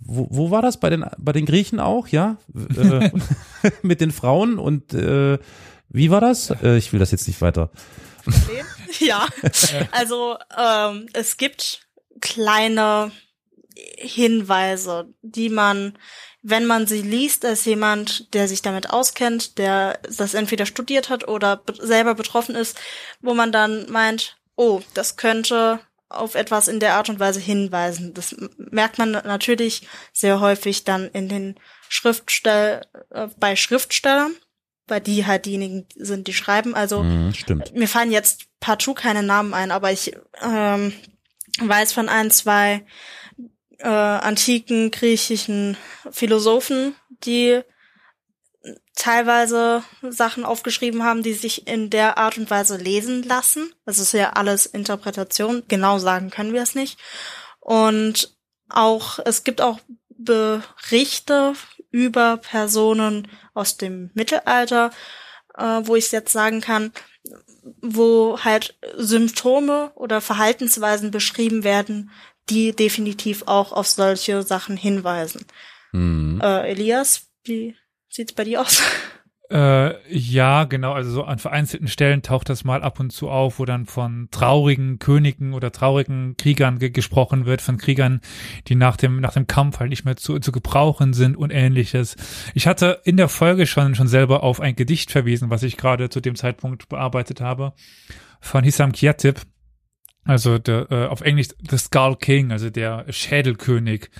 wo, 0.00 0.28
wo 0.30 0.50
war 0.50 0.60
das 0.60 0.78
bei 0.80 0.90
den, 0.90 1.06
bei 1.16 1.32
den 1.32 1.46
Griechen 1.46 1.80
auch, 1.80 2.08
ja? 2.08 2.36
Äh, 2.54 3.10
mit 3.82 4.02
den 4.02 4.10
Frauen 4.10 4.58
und, 4.58 4.92
äh, 4.92 5.38
wie 5.94 6.10
war 6.10 6.20
das? 6.20 6.50
Äh, 6.62 6.76
ich 6.76 6.92
will 6.92 7.00
das 7.00 7.12
jetzt 7.12 7.26
nicht 7.26 7.40
weiter. 7.40 7.70
Ja, 9.00 9.26
also 9.90 10.38
ähm, 10.56 11.08
es 11.14 11.36
gibt 11.36 11.80
kleine 12.20 13.10
Hinweise, 13.96 15.12
die 15.22 15.48
man, 15.48 15.98
wenn 16.42 16.64
man 16.64 16.86
sie 16.86 17.02
liest, 17.02 17.44
als 17.44 17.64
jemand, 17.64 18.32
der 18.34 18.46
sich 18.46 18.62
damit 18.62 18.90
auskennt, 18.90 19.58
der 19.58 19.98
das 20.16 20.34
entweder 20.34 20.64
studiert 20.64 21.10
hat 21.10 21.26
oder 21.26 21.56
be 21.56 21.74
selber 21.84 22.14
betroffen 22.14 22.54
ist, 22.54 22.78
wo 23.20 23.34
man 23.34 23.50
dann 23.50 23.90
meint, 23.90 24.36
oh, 24.54 24.80
das 24.94 25.16
könnte 25.16 25.80
auf 26.08 26.36
etwas 26.36 26.68
in 26.68 26.78
der 26.78 26.94
Art 26.94 27.08
und 27.08 27.18
Weise 27.18 27.40
hinweisen. 27.40 28.14
Das 28.14 28.36
merkt 28.56 28.98
man 28.98 29.10
natürlich 29.10 29.88
sehr 30.12 30.38
häufig 30.38 30.84
dann 30.84 31.08
in 31.08 31.28
den 31.28 31.56
Schriftstell 31.88 32.82
äh, 33.10 33.26
bei 33.38 33.56
Schriftstellern, 33.56 34.36
weil 34.86 35.00
die 35.00 35.26
halt 35.26 35.46
diejenigen 35.46 35.86
sind, 35.94 36.26
die 36.26 36.34
schreiben. 36.34 36.74
Also 36.74 37.02
Mhm, 37.02 37.32
stimmt. 37.34 37.74
mir 37.74 37.88
fallen 37.88 38.12
jetzt 38.12 38.46
partout 38.60 38.94
keine 38.94 39.22
Namen 39.22 39.54
ein, 39.54 39.70
aber 39.70 39.92
ich 39.92 40.16
ähm, 40.42 40.92
weiß 41.60 41.92
von 41.92 42.08
ein, 42.08 42.30
zwei 42.30 42.84
äh, 43.78 43.88
antiken 43.88 44.90
griechischen 44.90 45.76
Philosophen, 46.10 46.94
die 47.24 47.62
teilweise 48.96 49.82
Sachen 50.08 50.44
aufgeschrieben 50.44 51.02
haben, 51.02 51.22
die 51.22 51.34
sich 51.34 51.66
in 51.66 51.90
der 51.90 52.16
Art 52.16 52.38
und 52.38 52.50
Weise 52.50 52.76
lesen 52.76 53.22
lassen. 53.22 53.72
Das 53.84 53.98
ist 53.98 54.12
ja 54.12 54.30
alles 54.30 54.66
Interpretation. 54.66 55.64
Genau 55.68 55.98
sagen 55.98 56.30
können 56.30 56.52
wir 56.52 56.62
es 56.62 56.74
nicht. 56.74 56.98
Und 57.60 58.36
auch, 58.68 59.18
es 59.24 59.44
gibt 59.44 59.60
auch 59.60 59.80
Berichte 60.16 61.54
über 61.94 62.38
Personen 62.38 63.28
aus 63.54 63.76
dem 63.76 64.10
Mittelalter, 64.14 64.90
äh, 65.56 65.80
wo 65.84 65.94
ich 65.94 66.10
jetzt 66.10 66.32
sagen 66.32 66.60
kann, 66.60 66.92
wo 67.80 68.36
halt 68.42 68.76
Symptome 68.96 69.92
oder 69.94 70.20
Verhaltensweisen 70.20 71.12
beschrieben 71.12 71.62
werden, 71.62 72.10
die 72.50 72.74
definitiv 72.74 73.44
auch 73.46 73.70
auf 73.70 73.86
solche 73.86 74.42
Sachen 74.42 74.76
hinweisen. 74.76 75.46
Mhm. 75.92 76.40
Äh, 76.42 76.72
Elias, 76.72 77.28
wie 77.44 77.76
sieht's 78.08 78.32
bei 78.32 78.42
dir 78.42 78.62
aus? 78.62 78.82
Äh, 79.54 79.94
ja, 80.12 80.64
genau. 80.64 80.94
Also 80.94 81.12
so 81.12 81.22
an 81.22 81.38
vereinzelten 81.38 81.86
Stellen 81.86 82.22
taucht 82.22 82.48
das 82.48 82.64
mal 82.64 82.82
ab 82.82 82.98
und 82.98 83.10
zu 83.10 83.30
auf, 83.30 83.60
wo 83.60 83.64
dann 83.64 83.86
von 83.86 84.26
traurigen 84.32 84.98
Königen 84.98 85.54
oder 85.54 85.70
traurigen 85.70 86.36
Kriegern 86.36 86.80
ge 86.80 86.90
gesprochen 86.90 87.46
wird, 87.46 87.62
von 87.62 87.78
Kriegern, 87.78 88.20
die 88.66 88.74
nach 88.74 88.96
dem 88.96 89.20
nach 89.20 89.34
dem 89.34 89.46
Kampf 89.46 89.78
halt 89.78 89.90
nicht 89.90 90.04
mehr 90.04 90.16
zu, 90.16 90.40
zu 90.40 90.50
gebrauchen 90.50 91.12
sind 91.12 91.36
und 91.36 91.52
ähnliches. 91.52 92.16
Ich 92.54 92.66
hatte 92.66 93.00
in 93.04 93.16
der 93.16 93.28
Folge 93.28 93.66
schon 93.66 93.94
schon 93.94 94.08
selber 94.08 94.42
auf 94.42 94.58
ein 94.58 94.74
Gedicht 94.74 95.12
verwiesen, 95.12 95.50
was 95.50 95.62
ich 95.62 95.76
gerade 95.76 96.08
zu 96.10 96.20
dem 96.20 96.34
Zeitpunkt 96.34 96.88
bearbeitet 96.88 97.40
habe, 97.40 97.74
von 98.40 98.64
Hissam 98.64 98.90
Kiatip. 98.90 99.40
Also 100.24 100.58
der, 100.58 100.90
äh, 100.90 101.06
auf 101.06 101.20
Englisch 101.20 101.50
The 101.70 101.78
Skull 101.78 102.16
King, 102.16 102.50
also 102.50 102.70
der 102.70 103.04
Schädelkönig. 103.08 104.10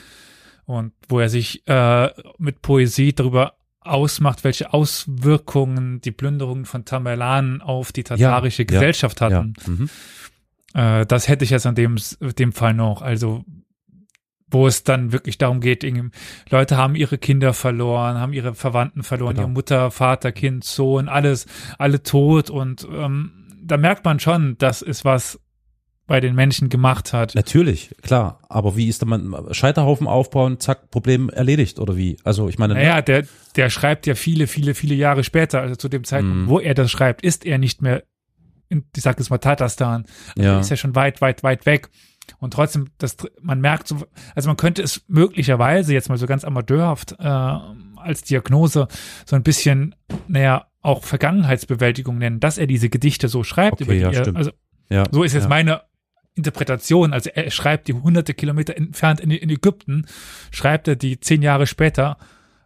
Und 0.65 0.93
wo 1.09 1.19
er 1.19 1.29
sich 1.29 1.67
äh, 1.67 2.11
mit 2.39 2.63
Poesie 2.63 3.15
darüber 3.15 3.55
ausmacht, 3.85 4.45
welche 4.45 4.73
Auswirkungen 4.73 6.01
die 6.01 6.11
Plünderungen 6.13 6.65
von 6.65 6.85
Tamerlan 6.85 7.61
auf 7.61 7.93
die 7.93 8.05
tatarische 8.05 8.63
ja, 8.63 8.67
Gesellschaft 8.67 9.21
Ja. 9.21 9.27
hatten. 9.27 9.55
Mhm. 9.67 9.91
Äh, 10.75 11.07
das 11.07 11.29
hätte 11.29 11.45
ich 11.45 11.51
jetzt 11.51 11.67
an 11.67 11.75
dem, 11.75 11.97
dem 12.39 12.53
Fall 12.53 12.75
noch. 12.75 13.03
Also 13.03 13.45
wo 14.47 14.67
es 14.69 14.85
dann 14.85 15.11
wirklich 15.11 15.37
darum 15.37 15.61
geht, 15.61 15.85
Leute 16.49 16.77
haben 16.77 16.95
ihre 16.95 17.19
Kinder 17.19 17.55
verloren, 17.55 18.19
haben 18.19 18.33
ihre 18.33 18.55
Verwandten 18.55 19.03
verloren, 19.03 19.35
Genau. 19.35 19.47
ihre 19.49 19.51
Mutter, 19.53 19.91
Vater, 19.91 20.31
Kind, 20.33 20.63
Sohn, 20.65 21.09
alles, 21.09 21.47
alle 21.79 22.03
tot 22.05 22.51
und 22.51 22.87
ähm, 22.91 23.33
da 23.61 23.77
merkt 23.79 24.05
man 24.05 24.21
schon, 24.21 24.57
das 24.59 24.81
ist 24.83 25.05
was 25.05 25.41
bei 26.07 26.21
den 26.21 26.35
Menschen 26.35 26.69
gemacht 26.69 27.13
hat. 27.15 27.35
Natürlich, 27.35 27.95
klar. 28.03 28.41
Aber 28.49 28.77
wie 28.77 28.89
ist 28.89 29.01
da 29.01 29.07
man 29.07 29.35
Scheiterhaufen 29.53 30.07
aufbauen, 30.07 30.61
zack, 30.61 30.91
Problem 30.91 31.31
erledigt 31.31 31.79
oder 31.79 31.97
wie? 31.97 32.19
Also 32.25 32.49
ich 32.49 32.59
meine, 32.59 32.75
Naja, 32.75 33.01
der, 33.01 33.25
der 33.57 33.71
schreibt 33.71 34.07
ja 34.07 34.15
viele, 34.15 34.47
viele, 34.47 34.75
viele 34.75 34.95
Jahre 34.95 35.25
später, 35.25 35.63
also 35.63 35.77
zu 35.77 35.89
dem 35.89 36.05
Zeitpunkt, 36.05 36.37
Mhm. 36.37 36.49
wo 36.49 36.61
er 36.61 36.75
das 36.75 36.91
schreibt, 36.91 37.23
ist 37.23 37.47
er 37.47 37.57
nicht 37.59 37.81
mehr, 37.81 38.03
in, 38.69 38.85
ich 38.95 39.03
sag 39.03 39.19
jetzt 39.19 39.31
mal 39.31 39.39
Tatarstan. 39.39 40.05
Also 40.37 40.43
Ja. 40.51 40.61
ist 40.61 40.69
ja 40.71 40.77
schon 40.77 40.95
weit, 40.95 41.21
weit, 41.23 41.43
weit 41.43 41.65
weg. 41.65 41.89
Und 42.39 42.53
trotzdem, 42.55 42.89
das, 42.99 43.17
man 43.41 43.61
merkt 43.61 43.87
so, 43.89 43.97
also 44.35 44.49
man 44.49 44.57
könnte 44.57 44.83
es 44.83 45.03
möglicherweise 45.09 45.93
jetzt 45.95 46.09
mal 46.11 46.19
so 46.19 46.27
ganz 46.27 46.45
amateurhaft 46.45 47.13
äh, 47.19 47.25
als 47.25 48.23
Diagnose 48.25 48.89
so 49.27 49.37
ein 49.37 49.43
bisschen, 49.43 49.95
naja, 50.29 50.67
auch 50.83 51.03
Vergangenheitsbewältigung 51.05 52.19
nennen, 52.19 52.41
dass 52.41 52.59
er 52.59 52.67
diese 52.67 52.89
Gedichte 52.91 53.29
so 53.29 53.43
schreibt 53.43 53.75
Okay, 53.75 53.85
über 53.85 53.93
die 53.95 54.01
ja, 54.01 54.11
er, 54.11 54.23
stimmt. 54.23 54.37
also 54.37 54.51
ja, 54.91 55.05
so 55.11 55.23
ist 55.23 55.33
jetzt 55.33 55.45
ja. 55.45 55.49
meine 55.49 55.81
Interpretation. 56.35 57.13
Also 57.13 57.31
er 57.33 57.51
schreibt 57.51 57.89
die 57.89 57.95
hunderte 57.95 58.35
Kilometer 58.35 58.77
entfernt 58.77 59.21
in, 59.21 59.31
in 59.31 59.51
Ägypten, 59.51 60.07
schreibt 60.51 60.89
er 60.89 60.97
die 60.97 61.21
zehn 61.21 61.43
Jahre 61.43 61.67
später, 61.67 62.17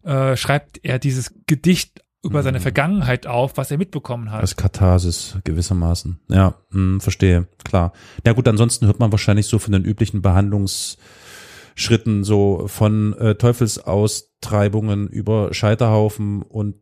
äh, 0.02 0.36
schreibt 0.36 0.84
er 0.84 0.98
dieses 0.98 1.34
Gedicht 1.46 2.02
über 2.24 2.42
seine 2.42 2.58
Mhm. 2.58 2.62
Vergangenheit 2.62 3.26
auf, 3.28 3.56
was 3.56 3.70
er 3.70 3.78
mitbekommen 3.78 4.32
hat. 4.32 4.40
Als 4.40 4.56
Katharsis 4.56 5.38
gewissermaßen. 5.44 6.18
Ja, 6.28 6.54
hm, 6.72 7.00
verstehe, 7.00 7.46
klar. 7.64 7.92
Ja 8.26 8.32
gut, 8.32 8.48
ansonsten 8.48 8.86
hört 8.86 8.98
man 8.98 9.12
wahrscheinlich 9.12 9.46
so 9.46 9.60
von 9.60 9.70
den 9.72 9.84
üblichen 9.84 10.20
Behandlungsschritten 10.20 12.24
so 12.24 12.66
von 12.66 13.16
äh, 13.18 13.36
Teufelsaustreibungen 13.36 15.06
über 15.08 15.54
Scheiterhaufen 15.54 16.42
und 16.42 16.74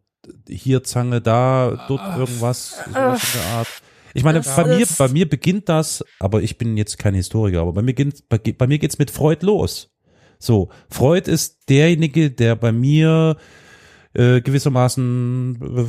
hier 0.49 0.83
Zange, 0.85 1.21
da, 1.21 1.85
dort 1.89 2.17
irgendwas, 2.17 2.79
sowas 2.87 3.35
in 3.35 3.41
der 3.41 3.49
Art. 3.59 3.69
Ich 4.17 4.25
meine, 4.25 4.41
Das 4.41 4.57
bei 4.57 4.65
mir, 4.65 4.87
bei 4.99 5.09
mir 5.09 5.29
beginnt 5.29 5.69
das, 5.69 6.05
aber 6.19 6.43
ich 6.43 6.59
bin 6.59 6.77
jetzt 6.77 6.99
kein 6.99 7.15
Historiker, 7.15 7.61
aber 7.61 7.75
bei 7.75 7.83
mir, 7.83 7.95
beginnt, 7.95 8.29
bei, 8.29 8.39
bei 8.39 8.67
mir 8.67 8.79
geht's 8.79 8.99
mit 8.99 9.11
Freud 9.11 9.45
los. 9.45 9.91
So, 10.39 10.71
Freud 10.89 11.31
ist 11.31 11.69
derjenige, 11.69 12.31
der 12.31 12.57
bei 12.57 12.73
mir 12.73 13.37
äh, 14.15 14.41
gewissermaßen 14.41 15.87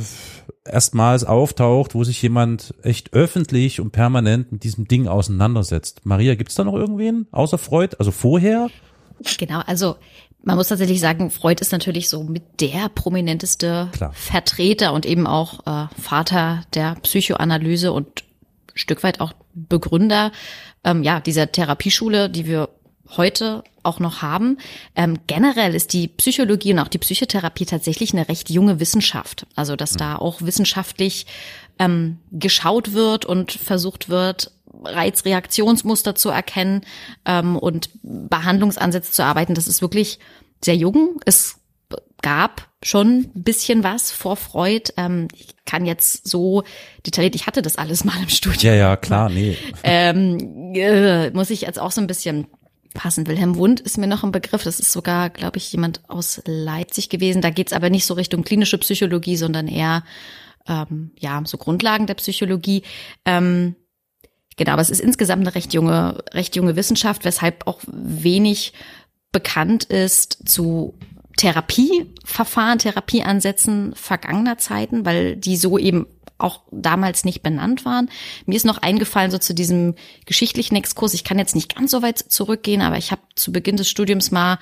äh, 0.66 0.70
erstmals 0.70 1.24
auftaucht, 1.24 1.94
wo 1.94 2.04
sich 2.04 2.20
jemand 2.20 2.74
echt 2.82 3.14
öffentlich 3.14 3.80
und 3.80 3.92
permanent 3.92 4.52
mit 4.52 4.64
diesem 4.64 4.86
Ding 4.86 5.08
auseinandersetzt. 5.08 6.04
Maria, 6.04 6.34
gibt's 6.34 6.54
da 6.54 6.64
noch 6.64 6.74
irgendwen 6.74 7.26
außer 7.30 7.56
Freud? 7.56 7.96
Also 7.98 8.10
vorher? 8.10 8.68
Genau, 9.38 9.60
also 9.66 9.96
man 10.48 10.56
muss 10.56 10.68
tatsächlich 10.68 10.98
sagen, 10.98 11.30
Freud 11.30 11.60
ist 11.60 11.72
natürlich 11.72 12.08
so 12.08 12.22
mit 12.22 12.62
der 12.62 12.88
prominenteste 12.88 13.90
Klar. 13.92 14.14
Vertreter 14.14 14.94
und 14.94 15.04
eben 15.04 15.26
auch 15.26 15.66
äh, 15.66 15.88
Vater 16.00 16.62
der 16.72 16.94
Psychoanalyse 17.02 17.92
und 17.92 18.24
Stück 18.72 19.02
weit 19.02 19.20
auch 19.20 19.34
Begründer 19.52 20.32
ähm, 20.84 21.02
ja 21.02 21.20
dieser 21.20 21.52
Therapieschule, 21.52 22.30
die 22.30 22.46
wir 22.46 22.70
heute 23.10 23.62
auch 23.82 24.00
noch 24.00 24.22
haben. 24.22 24.56
Ähm, 24.96 25.18
generell 25.26 25.74
ist 25.74 25.92
die 25.92 26.08
Psychologie 26.08 26.72
und 26.72 26.78
auch 26.78 26.88
die 26.88 26.96
Psychotherapie 26.96 27.66
tatsächlich 27.66 28.14
eine 28.14 28.30
recht 28.30 28.48
junge 28.48 28.80
Wissenschaft. 28.80 29.46
Also 29.54 29.76
dass 29.76 29.92
da 29.98 30.16
auch 30.16 30.40
wissenschaftlich 30.40 31.26
ähm, 31.78 32.20
geschaut 32.32 32.94
wird 32.94 33.26
und 33.26 33.52
versucht 33.52 34.08
wird, 34.08 34.52
Reizreaktionsmuster 34.84 36.14
zu 36.14 36.30
erkennen 36.30 36.82
ähm, 37.24 37.56
und 37.56 37.90
Behandlungsansätze 38.02 39.12
zu 39.12 39.24
arbeiten. 39.24 39.54
Das 39.54 39.68
ist 39.68 39.82
wirklich 39.82 40.18
sehr 40.62 40.76
jung. 40.76 41.20
Es 41.24 41.56
gab 42.22 42.68
schon 42.82 43.30
ein 43.34 43.42
bisschen 43.42 43.84
was 43.84 44.10
vor 44.10 44.36
Freud. 44.36 44.92
Ähm, 44.96 45.28
ich 45.34 45.54
kann 45.64 45.86
jetzt 45.86 46.28
so 46.28 46.64
detailliert, 47.06 47.34
ich 47.34 47.46
hatte 47.46 47.62
das 47.62 47.76
alles 47.76 48.04
mal 48.04 48.20
im 48.20 48.28
Studium 48.28 48.74
Ja, 48.74 48.74
ja, 48.74 48.96
klar, 48.96 49.28
nee. 49.28 49.56
ähm, 49.84 50.72
äh, 50.74 51.30
muss 51.30 51.50
ich 51.50 51.62
jetzt 51.62 51.78
auch 51.78 51.92
so 51.92 52.00
ein 52.00 52.06
bisschen 52.06 52.46
passen. 52.94 53.26
Wilhelm 53.26 53.56
Wundt 53.56 53.80
ist 53.80 53.98
mir 53.98 54.06
noch 54.06 54.24
ein 54.24 54.32
Begriff. 54.32 54.64
Das 54.64 54.80
ist 54.80 54.92
sogar, 54.92 55.30
glaube 55.30 55.58
ich, 55.58 55.72
jemand 55.72 56.08
aus 56.08 56.42
Leipzig 56.46 57.08
gewesen. 57.08 57.42
Da 57.42 57.50
geht's 57.50 57.72
aber 57.72 57.90
nicht 57.90 58.06
so 58.06 58.14
Richtung 58.14 58.42
klinische 58.42 58.78
Psychologie, 58.78 59.36
sondern 59.36 59.68
eher 59.68 60.04
ähm, 60.66 61.12
ja 61.18 61.40
so 61.44 61.58
Grundlagen 61.58 62.06
der 62.06 62.14
Psychologie. 62.14 62.82
Ähm, 63.24 63.76
Genau, 64.58 64.72
aber 64.72 64.82
es 64.82 64.90
ist 64.90 65.00
insgesamt 65.00 65.46
eine 65.46 65.54
recht 65.54 65.72
junge, 65.72 66.22
recht 66.32 66.56
junge 66.56 66.76
Wissenschaft, 66.76 67.24
weshalb 67.24 67.66
auch 67.66 67.80
wenig 67.86 68.74
bekannt 69.32 69.84
ist 69.84 70.48
zu 70.48 70.98
Therapieverfahren, 71.36 72.80
Therapieansätzen 72.80 73.94
vergangener 73.94 74.58
Zeiten, 74.58 75.06
weil 75.06 75.36
die 75.36 75.56
so 75.56 75.78
eben 75.78 76.06
auch 76.38 76.62
damals 76.72 77.24
nicht 77.24 77.42
benannt 77.42 77.84
waren. 77.84 78.10
Mir 78.46 78.56
ist 78.56 78.66
noch 78.66 78.78
eingefallen, 78.78 79.30
so 79.30 79.38
zu 79.38 79.54
diesem 79.54 79.94
geschichtlichen 80.26 80.76
Exkurs, 80.76 81.14
ich 81.14 81.24
kann 81.24 81.38
jetzt 81.38 81.54
nicht 81.54 81.74
ganz 81.74 81.92
so 81.92 82.02
weit 82.02 82.18
zurückgehen, 82.18 82.82
aber 82.82 82.96
ich 82.96 83.12
habe 83.12 83.22
zu 83.36 83.52
Beginn 83.52 83.76
des 83.76 83.88
Studiums 83.88 84.30
mal 84.32 84.58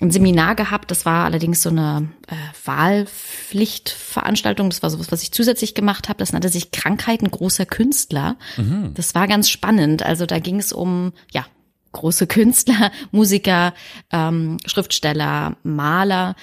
ein 0.00 0.10
Seminar 0.10 0.54
gehabt. 0.54 0.90
Das 0.90 1.04
war 1.04 1.24
allerdings 1.24 1.62
so 1.62 1.70
eine 1.70 2.08
äh, 2.28 2.34
Wahlpflichtveranstaltung. 2.64 4.70
Das 4.70 4.82
war 4.82 4.90
sowas, 4.90 5.12
was 5.12 5.22
ich 5.22 5.32
zusätzlich 5.32 5.74
gemacht 5.74 6.08
habe. 6.08 6.18
Das 6.18 6.32
nannte 6.32 6.48
sich 6.48 6.70
Krankheiten 6.70 7.30
großer 7.30 7.66
Künstler. 7.66 8.36
Mhm. 8.56 8.94
Das 8.94 9.14
war 9.14 9.28
ganz 9.28 9.48
spannend. 9.48 10.02
Also 10.02 10.26
da 10.26 10.38
ging 10.38 10.58
es 10.58 10.72
um 10.72 11.12
ja 11.32 11.46
große 11.92 12.26
Künstler, 12.26 12.90
Musiker, 13.10 13.74
ähm, 14.10 14.58
Schriftsteller, 14.66 15.56
Maler, 15.62 16.34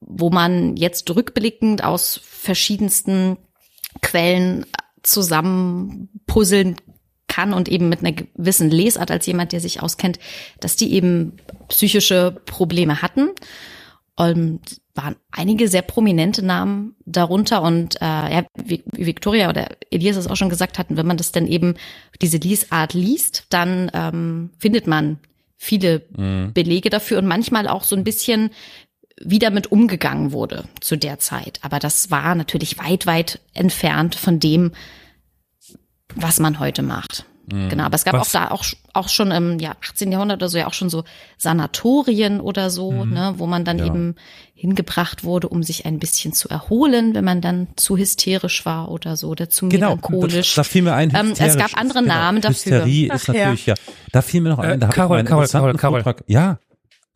wo 0.00 0.30
man 0.30 0.76
jetzt 0.76 1.10
rückblickend 1.10 1.82
aus 1.82 2.20
verschiedensten 2.22 3.38
Quellen 4.02 4.66
zusammenpuzzeln 5.02 6.76
kann 7.36 7.52
und 7.52 7.68
eben 7.68 7.88
mit 7.88 8.00
einer 8.00 8.12
gewissen 8.12 8.70
Lesart 8.70 9.10
als 9.10 9.26
jemand, 9.26 9.52
der 9.52 9.60
sich 9.60 9.82
auskennt, 9.82 10.18
dass 10.60 10.76
die 10.76 10.92
eben 10.94 11.36
psychische 11.68 12.40
Probleme 12.46 13.02
hatten. 13.02 13.30
Und 14.18 14.62
waren 14.94 15.16
einige 15.30 15.68
sehr 15.68 15.82
prominente 15.82 16.42
Namen 16.42 16.96
darunter 17.04 17.60
und 17.60 17.96
äh, 17.96 18.04
ja, 18.04 18.46
wie 18.54 18.82
Victoria 18.92 19.50
oder 19.50 19.68
Elias 19.90 20.16
es 20.16 20.26
auch 20.26 20.36
schon 20.36 20.48
gesagt 20.48 20.78
hatten, 20.78 20.96
wenn 20.96 21.06
man 21.06 21.18
das 21.18 21.32
dann 21.32 21.46
eben 21.46 21.74
diese 22.22 22.38
Lesart 22.38 22.94
liest, 22.94 23.44
dann 23.50 23.90
ähm, 23.92 24.52
findet 24.58 24.86
man 24.86 25.18
viele 25.58 26.06
mhm. 26.16 26.54
Belege 26.54 26.88
dafür 26.88 27.18
und 27.18 27.26
manchmal 27.26 27.68
auch 27.68 27.84
so 27.84 27.94
ein 27.94 28.04
bisschen 28.04 28.48
wie 29.20 29.38
damit 29.38 29.70
umgegangen 29.70 30.32
wurde 30.32 30.64
zu 30.80 30.96
der 30.96 31.18
Zeit. 31.18 31.58
Aber 31.60 31.78
das 31.78 32.10
war 32.10 32.34
natürlich 32.34 32.78
weit, 32.78 33.04
weit 33.04 33.40
entfernt 33.52 34.14
von 34.14 34.40
dem, 34.40 34.72
was 36.16 36.40
man 36.40 36.58
heute 36.58 36.82
macht. 36.82 37.26
Mhm. 37.52 37.68
Genau, 37.68 37.84
aber 37.84 37.94
es 37.94 38.04
gab 38.04 38.14
was? 38.14 38.28
auch 38.28 38.32
da 38.32 38.50
auch, 38.50 38.64
auch 38.92 39.08
schon 39.08 39.30
im 39.30 39.58
ja, 39.60 39.76
18. 39.80 40.10
Jahrhundert 40.10 40.38
oder 40.38 40.48
so 40.48 40.58
ja 40.58 40.66
auch 40.66 40.74
schon 40.74 40.90
so 40.90 41.04
Sanatorien 41.38 42.40
oder 42.40 42.70
so, 42.70 42.90
mhm. 42.90 43.12
ne, 43.12 43.34
wo 43.36 43.46
man 43.46 43.64
dann 43.64 43.78
ja. 43.78 43.86
eben 43.86 44.16
hingebracht 44.54 45.22
wurde, 45.22 45.48
um 45.48 45.62
sich 45.62 45.86
ein 45.86 45.98
bisschen 45.98 46.32
zu 46.32 46.48
erholen, 46.48 47.14
wenn 47.14 47.24
man 47.24 47.40
dann 47.40 47.68
zu 47.76 47.96
hysterisch 47.96 48.66
war 48.66 48.90
oder 48.90 49.16
so 49.16 49.28
oder 49.28 49.48
zu 49.48 49.68
genau, 49.68 49.96
melancholisch. 49.96 50.54
Da, 50.54 50.60
da 50.60 50.64
fiel 50.64 50.82
mir 50.82 50.94
ein. 50.94 51.12
Ähm, 51.14 51.34
es 51.38 51.56
gab 51.56 51.76
andere 51.78 52.00
genau. 52.00 52.14
Namen 52.14 52.40
dafür. 52.40 52.78
Hysterie 52.78 53.12
ist 53.12 53.28
natürlich 53.28 53.66
ja. 53.66 53.74
ja. 53.74 53.92
Da 54.12 54.22
fiel 54.22 54.40
mir 54.40 54.48
noch 54.48 54.58
ein. 54.58 54.80
Da 54.80 54.88
äh, 54.88 54.92
Carol, 54.92 55.22
Carol, 55.24 55.46
Carol, 55.46 55.74
Carol. 55.74 56.16
Ja. 56.26 56.58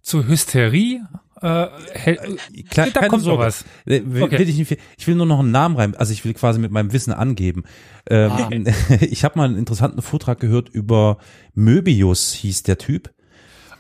Zu 0.03 0.27
Hysterie 0.27 1.03
äh, 1.43 1.67
hell, 1.93 2.39
äh, 2.53 2.63
Klar, 2.65 2.89
da 2.93 3.09
kommt 3.09 3.25
Sorge. 3.25 3.45
was. 3.45 3.63
Äh, 3.87 4.03
will, 4.05 4.23
okay. 4.23 4.39
will 4.39 4.49
ich, 4.49 4.57
nicht, 4.57 4.79
ich 4.97 5.07
will 5.07 5.15
nur 5.15 5.27
noch 5.27 5.41
einen 5.41 5.51
Namen 5.51 5.77
rein, 5.77 5.97
also 5.97 6.13
ich 6.13 6.25
will 6.25 6.35
quasi 6.35 6.59
mit 6.59 6.71
meinem 6.71 6.93
Wissen 6.93 7.13
angeben. 7.13 7.65
Ähm, 8.09 8.31
ah. 8.31 8.51
Ich 9.01 9.25
habe 9.25 9.39
mal 9.39 9.47
einen 9.47 9.57
interessanten 9.57 10.03
Vortrag 10.03 10.41
gehört 10.41 10.69
über 10.69 11.19
Möbius, 11.55 12.33
hieß 12.33 12.63
der 12.65 12.79
Typ. 12.79 13.11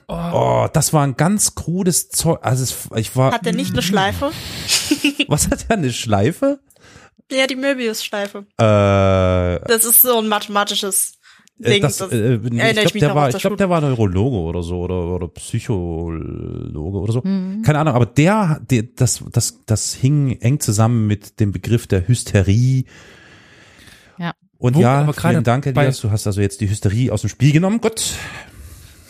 Oh. 0.08 0.14
oh, 0.14 0.68
das 0.72 0.92
war 0.92 1.06
ein 1.06 1.16
ganz 1.16 1.54
krudes 1.54 2.08
Zeug. 2.08 2.40
Also 2.42 2.64
es, 2.64 2.88
ich 2.96 3.14
war. 3.14 3.32
Hat 3.32 3.46
der 3.46 3.54
nicht 3.54 3.72
eine 3.72 3.82
Schleife? 3.82 4.32
Was 5.28 5.48
hat 5.50 5.66
er 5.68 5.76
eine 5.76 5.92
Schleife? 5.92 6.58
Ja, 7.30 7.46
die 7.46 7.54
Möbius-Schleife. 7.54 8.44
Äh, 8.58 9.64
das 9.68 9.84
ist 9.84 10.02
so 10.02 10.18
ein 10.18 10.26
mathematisches 10.26 11.19
Ding. 11.60 11.82
Das, 11.82 11.98
das 11.98 12.12
äh, 12.12 12.34
ich 12.34 12.50
glaube, 12.50 12.98
der 12.98 13.14
war, 13.14 13.28
ich 13.28 13.38
glaube, 13.38 13.56
der 13.56 13.70
war 13.70 13.80
Neurologe 13.80 14.36
oder 14.36 14.62
so 14.62 14.80
oder 14.80 15.06
oder 15.14 15.28
Psychologe 15.28 16.98
oder 16.98 17.12
so. 17.12 17.22
Mhm. 17.22 17.62
Keine 17.62 17.78
Ahnung, 17.78 17.94
aber 17.94 18.06
der, 18.06 18.60
der, 18.70 18.84
das, 18.96 19.24
das, 19.30 19.64
das 19.66 19.94
hing 19.94 20.40
eng 20.40 20.60
zusammen 20.60 21.06
mit 21.06 21.40
dem 21.40 21.52
Begriff 21.52 21.86
der 21.86 22.08
Hysterie. 22.08 22.84
Ja. 24.18 24.32
Und 24.58 24.76
Wo, 24.76 24.80
ja, 24.80 25.12
vielen 25.12 25.44
Dank, 25.44 25.66
Elias. 25.66 26.00
Du 26.00 26.10
hast 26.10 26.26
also 26.26 26.40
jetzt 26.40 26.60
die 26.60 26.68
Hysterie 26.68 27.10
aus 27.10 27.22
dem 27.22 27.30
Spiel 27.30 27.52
genommen. 27.52 27.80
Gut. 27.80 28.14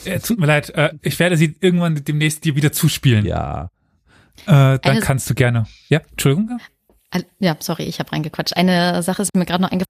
Äh, 0.04 0.20
tut 0.20 0.38
mir 0.38 0.46
leid. 0.46 0.70
Äh, 0.70 0.94
ich 1.02 1.18
werde 1.18 1.36
sie 1.36 1.54
irgendwann 1.60 2.02
demnächst 2.04 2.44
dir 2.44 2.56
wieder 2.56 2.72
zuspielen. 2.72 3.24
Ja. 3.26 3.70
Äh, 4.46 4.46
dann 4.46 4.80
Eine, 4.82 5.00
kannst 5.00 5.28
du 5.28 5.34
gerne. 5.34 5.66
Ja, 5.88 6.00
Entschuldigung. 6.10 6.58
Ja, 7.38 7.56
sorry, 7.60 7.84
ich 7.84 7.98
habe 7.98 8.12
reingequatscht. 8.12 8.56
Eine 8.56 9.02
Sache 9.02 9.22
ist 9.22 9.34
mir 9.34 9.44
gerade 9.44 9.62
noch 9.62 9.70
eingefallen 9.70 9.86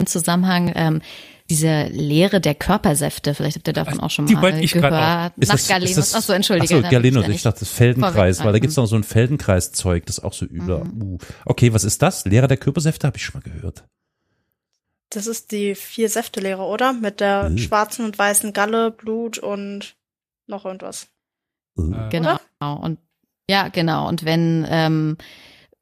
im 0.00 0.06
Zusammenhang. 0.06 0.72
Ähm, 0.74 1.02
diese 1.50 1.84
Lehre 1.84 2.40
der 2.40 2.54
Körpersäfte, 2.54 3.34
vielleicht 3.34 3.56
habt 3.56 3.66
ihr 3.66 3.72
davon 3.72 4.00
auch 4.00 4.10
schon 4.10 4.26
Die 4.26 4.34
mal 4.34 4.62
ich 4.62 4.72
gehört. 4.72 4.92
Nach 4.92 5.32
das, 5.36 5.66
Galenus. 5.66 6.14
Ach 6.14 6.20
so, 6.20 6.32
entschuldige. 6.34 6.76
Ach 6.76 6.84
so, 6.84 6.90
Galenus, 6.90 7.26
ich 7.28 7.42
dachte 7.42 7.60
das 7.60 7.70
Feldenkreis, 7.70 8.44
weil 8.44 8.52
da 8.52 8.58
gibt's 8.58 8.76
noch 8.76 8.86
so 8.86 8.96
ein 8.96 9.04
Feldenkreiszeug, 9.04 10.04
das 10.06 10.18
ist 10.18 10.24
auch 10.24 10.34
so 10.34 10.44
übel. 10.44 10.84
Mhm. 10.84 11.02
Uh. 11.02 11.18
Okay, 11.46 11.72
was 11.72 11.84
ist 11.84 12.02
das? 12.02 12.26
Lehre 12.26 12.48
der 12.48 12.58
Körpersäfte 12.58 13.06
habe 13.06 13.16
ich 13.16 13.24
schon 13.24 13.40
mal 13.40 13.50
gehört. 13.50 13.84
Das 15.10 15.26
ist 15.26 15.52
die 15.52 15.74
vier 15.74 16.10
Säfte-Lehre, 16.10 16.62
oder? 16.62 16.92
Mit 16.92 17.20
der 17.20 17.44
äh. 17.44 17.58
schwarzen 17.58 18.04
und 18.04 18.18
weißen 18.18 18.52
Galle, 18.52 18.90
Blut 18.90 19.38
und 19.38 19.96
noch 20.46 20.66
irgendwas. 20.66 21.08
Äh. 21.78 22.10
Genau. 22.10 22.38
Oder? 22.60 22.80
Und 22.80 22.98
ja, 23.50 23.68
genau. 23.68 24.06
Und 24.06 24.26
wenn 24.26 24.66
ähm, 24.68 25.16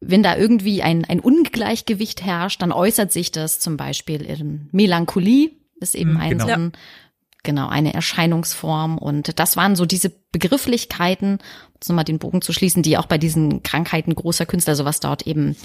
wenn 0.00 0.22
da 0.22 0.36
irgendwie 0.36 0.82
ein, 0.82 1.04
ein 1.04 1.20
Ungleichgewicht 1.20 2.24
herrscht, 2.24 2.62
dann 2.62 2.72
äußert 2.72 3.12
sich 3.12 3.32
das 3.32 3.60
zum 3.60 3.76
Beispiel 3.76 4.22
in 4.22 4.68
Melancholie, 4.72 5.50
ist 5.80 5.94
eben 5.94 6.12
mhm, 6.12 6.20
ein 6.20 6.30
genau. 6.30 6.46
so 6.46 6.52
ein, 6.52 6.72
genau, 7.42 7.68
eine 7.68 7.94
Erscheinungsform. 7.94 8.98
Und 8.98 9.38
das 9.38 9.56
waren 9.56 9.76
so 9.76 9.86
diese 9.86 10.12
Begrifflichkeiten, 10.32 11.38
um 11.88 11.94
mal 11.94 12.04
den 12.04 12.18
Bogen 12.18 12.42
zu 12.42 12.52
schließen, 12.52 12.82
die 12.82 12.98
auch 12.98 13.06
bei 13.06 13.18
diesen 13.18 13.62
Krankheiten 13.62 14.14
großer 14.14 14.46
Künstler, 14.46 14.74
sowas 14.74 15.00
dort 15.00 15.26
eben 15.26 15.56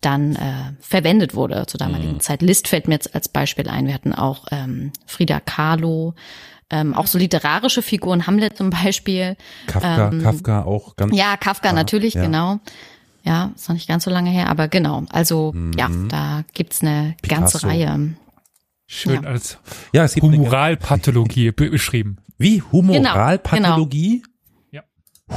dann 0.00 0.36
äh, 0.36 0.72
verwendet 0.80 1.34
wurde 1.34 1.66
zur 1.66 1.78
damaligen 1.78 2.14
mhm. 2.14 2.20
Zeit. 2.20 2.42
List 2.42 2.68
fällt 2.68 2.86
mir 2.86 2.94
jetzt 2.94 3.14
als 3.14 3.28
Beispiel 3.28 3.68
ein. 3.68 3.86
Wir 3.86 3.94
hatten 3.94 4.12
auch 4.12 4.46
ähm, 4.52 4.92
Frida 5.06 5.40
Kahlo, 5.40 6.14
ähm, 6.70 6.94
auch 6.94 7.06
so 7.06 7.18
literarische 7.18 7.82
Figuren, 7.82 8.26
Hamlet 8.26 8.56
zum 8.56 8.70
Beispiel. 8.70 9.36
Kafka, 9.66 10.08
ähm, 10.08 10.22
Kafka 10.22 10.62
auch 10.62 10.96
ganz. 10.96 11.16
Ja, 11.16 11.36
Kafka 11.36 11.72
natürlich, 11.72 12.14
ja. 12.14 12.22
genau. 12.22 12.60
Ja, 13.28 13.52
ist 13.54 13.68
noch 13.68 13.74
nicht 13.74 13.86
ganz 13.86 14.02
so 14.04 14.10
lange 14.10 14.30
her, 14.30 14.48
aber 14.48 14.68
genau. 14.68 15.04
Also 15.10 15.52
mhm. 15.52 15.72
ja, 15.76 15.90
da 16.08 16.44
gibt's 16.54 16.80
eine 16.80 17.14
Picasso. 17.20 17.42
ganze 17.42 17.66
Reihe. 17.66 18.14
Schön 18.86 19.22
ja. 19.22 19.28
als 19.28 19.58
ja, 19.92 20.04
es 20.04 20.14
gibt 20.14 20.24
Humoralpathologie 20.24 21.52
beschrieben. 21.52 22.16
Wie 22.38 22.62
Humoralpathologie? 22.62 24.22
Genau, 24.22 24.34
genau. 24.70 24.72
Ja. 24.72 24.82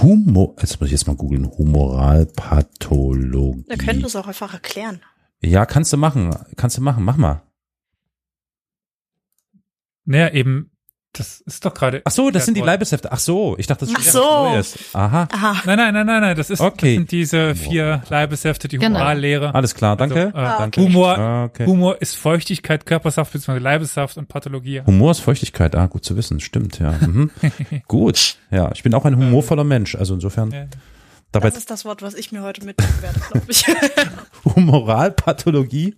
Humor, 0.02 0.56
jetzt 0.62 0.80
muss 0.80 0.88
ich 0.88 0.94
jetzt 0.94 1.06
mal 1.06 1.18
googeln. 1.18 1.52
Humoralpathologie. 1.52 3.66
Da 3.68 3.76
können 3.76 4.00
wir 4.00 4.06
es 4.06 4.16
auch 4.16 4.28
einfach 4.28 4.54
erklären. 4.54 5.02
Ja, 5.42 5.66
kannst 5.66 5.92
du 5.92 5.98
machen. 5.98 6.34
Kannst 6.56 6.78
du 6.78 6.82
machen. 6.82 7.04
Mach 7.04 7.18
mal. 7.18 7.42
Naja, 10.06 10.32
eben 10.32 10.72
das 11.14 11.42
ist 11.42 11.66
doch 11.66 11.74
gerade. 11.74 12.02
Ach 12.06 12.12
so, 12.12 12.32
das 12.32 12.46
sind 12.46 12.56
die 12.56 12.62
Leibeshefte. 12.62 13.12
Ach 13.12 13.20
so, 13.20 13.56
ich 13.58 13.68
dachte, 13.68 13.86
das 13.86 13.90
ist 13.90 14.10
Ach 14.10 14.14
so. 14.14 14.50
Neues. 14.50 14.76
Aha. 14.94 15.28
Aha. 15.30 15.62
Nein, 15.66 15.78
nein, 15.78 15.94
nein, 15.94 16.06
nein, 16.06 16.22
nein. 16.22 16.38
Das 16.38 16.50
ist 16.50 16.62
okay. 16.62 16.72
das 16.76 16.96
sind 16.96 17.12
diese 17.12 17.54
vier 17.54 18.02
Leibeshefte, 18.10 18.70
die 18.70 18.78
genau. 18.78 19.00
Humorallehre. 19.00 19.54
Alles 19.54 19.76
klar, 19.76 19.98
danke. 19.98 20.28
Also, 20.28 20.38
äh, 20.38 20.42
ah, 20.42 20.58
danke. 20.60 20.82
Humor, 20.82 21.50
okay. 21.50 21.66
Humor 21.66 22.02
ist 22.02 22.16
Feuchtigkeit, 22.16 22.86
Körpersaft 22.86 23.34
bzw. 23.34 23.60
Leibessaft 23.60 24.18
und 24.18 24.30
Pathologie. 24.30 24.82
Humor 24.86 25.12
ist 25.12 25.20
Feuchtigkeit. 25.20 25.76
Ah, 25.76 25.88
gut 25.88 26.06
zu 26.06 26.16
wissen. 26.16 26.40
Stimmt, 26.40 26.80
ja. 26.80 26.92
Mhm. 26.92 27.30
gut. 27.90 28.38
Ja, 28.50 28.72
ich 28.74 28.84
bin 28.84 28.94
auch 28.94 29.04
ein 29.04 29.18
humorvoller 29.18 29.66
Mensch. 29.66 29.96
Also 29.96 30.14
insofern. 30.14 30.52
Ja. 30.52 30.66
Dabei 31.34 31.50
das 31.50 31.60
ist 31.60 31.72
das 31.72 31.86
Wort, 31.86 32.02
was 32.02 32.14
ich 32.14 32.32
mir 32.34 32.42
heute 32.42 32.66
mitnehmen 32.66 33.02
werde, 33.02 33.20
glaube 33.20 33.46
ich. 33.50 33.66
Humoralpathologie? 34.56 35.96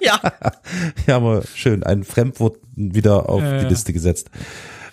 Ja. 0.00 0.20
ja, 1.06 1.16
aber 1.16 1.42
schön. 1.54 1.82
Ein 1.82 2.04
Fremdwort 2.04 2.58
wieder 2.76 3.28
auf 3.28 3.42
äh, 3.42 3.60
die 3.60 3.66
Liste 3.66 3.92
gesetzt. 3.92 4.30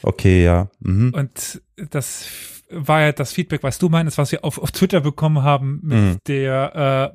Okay, 0.04 0.44
ja. 0.44 0.70
Mhm. 0.80 1.14
Und 1.14 1.62
das 1.90 2.26
war 2.70 3.02
ja 3.02 3.12
das 3.12 3.34
Feedback, 3.34 3.64
was 3.64 3.78
du 3.78 3.90
meinst, 3.90 4.18
was 4.18 4.32
wir 4.32 4.46
auf, 4.46 4.58
auf 4.58 4.72
Twitter 4.72 5.02
bekommen 5.02 5.44
haben 5.44 5.80
mit 5.84 5.98
mhm. 5.98 6.18
der 6.28 7.14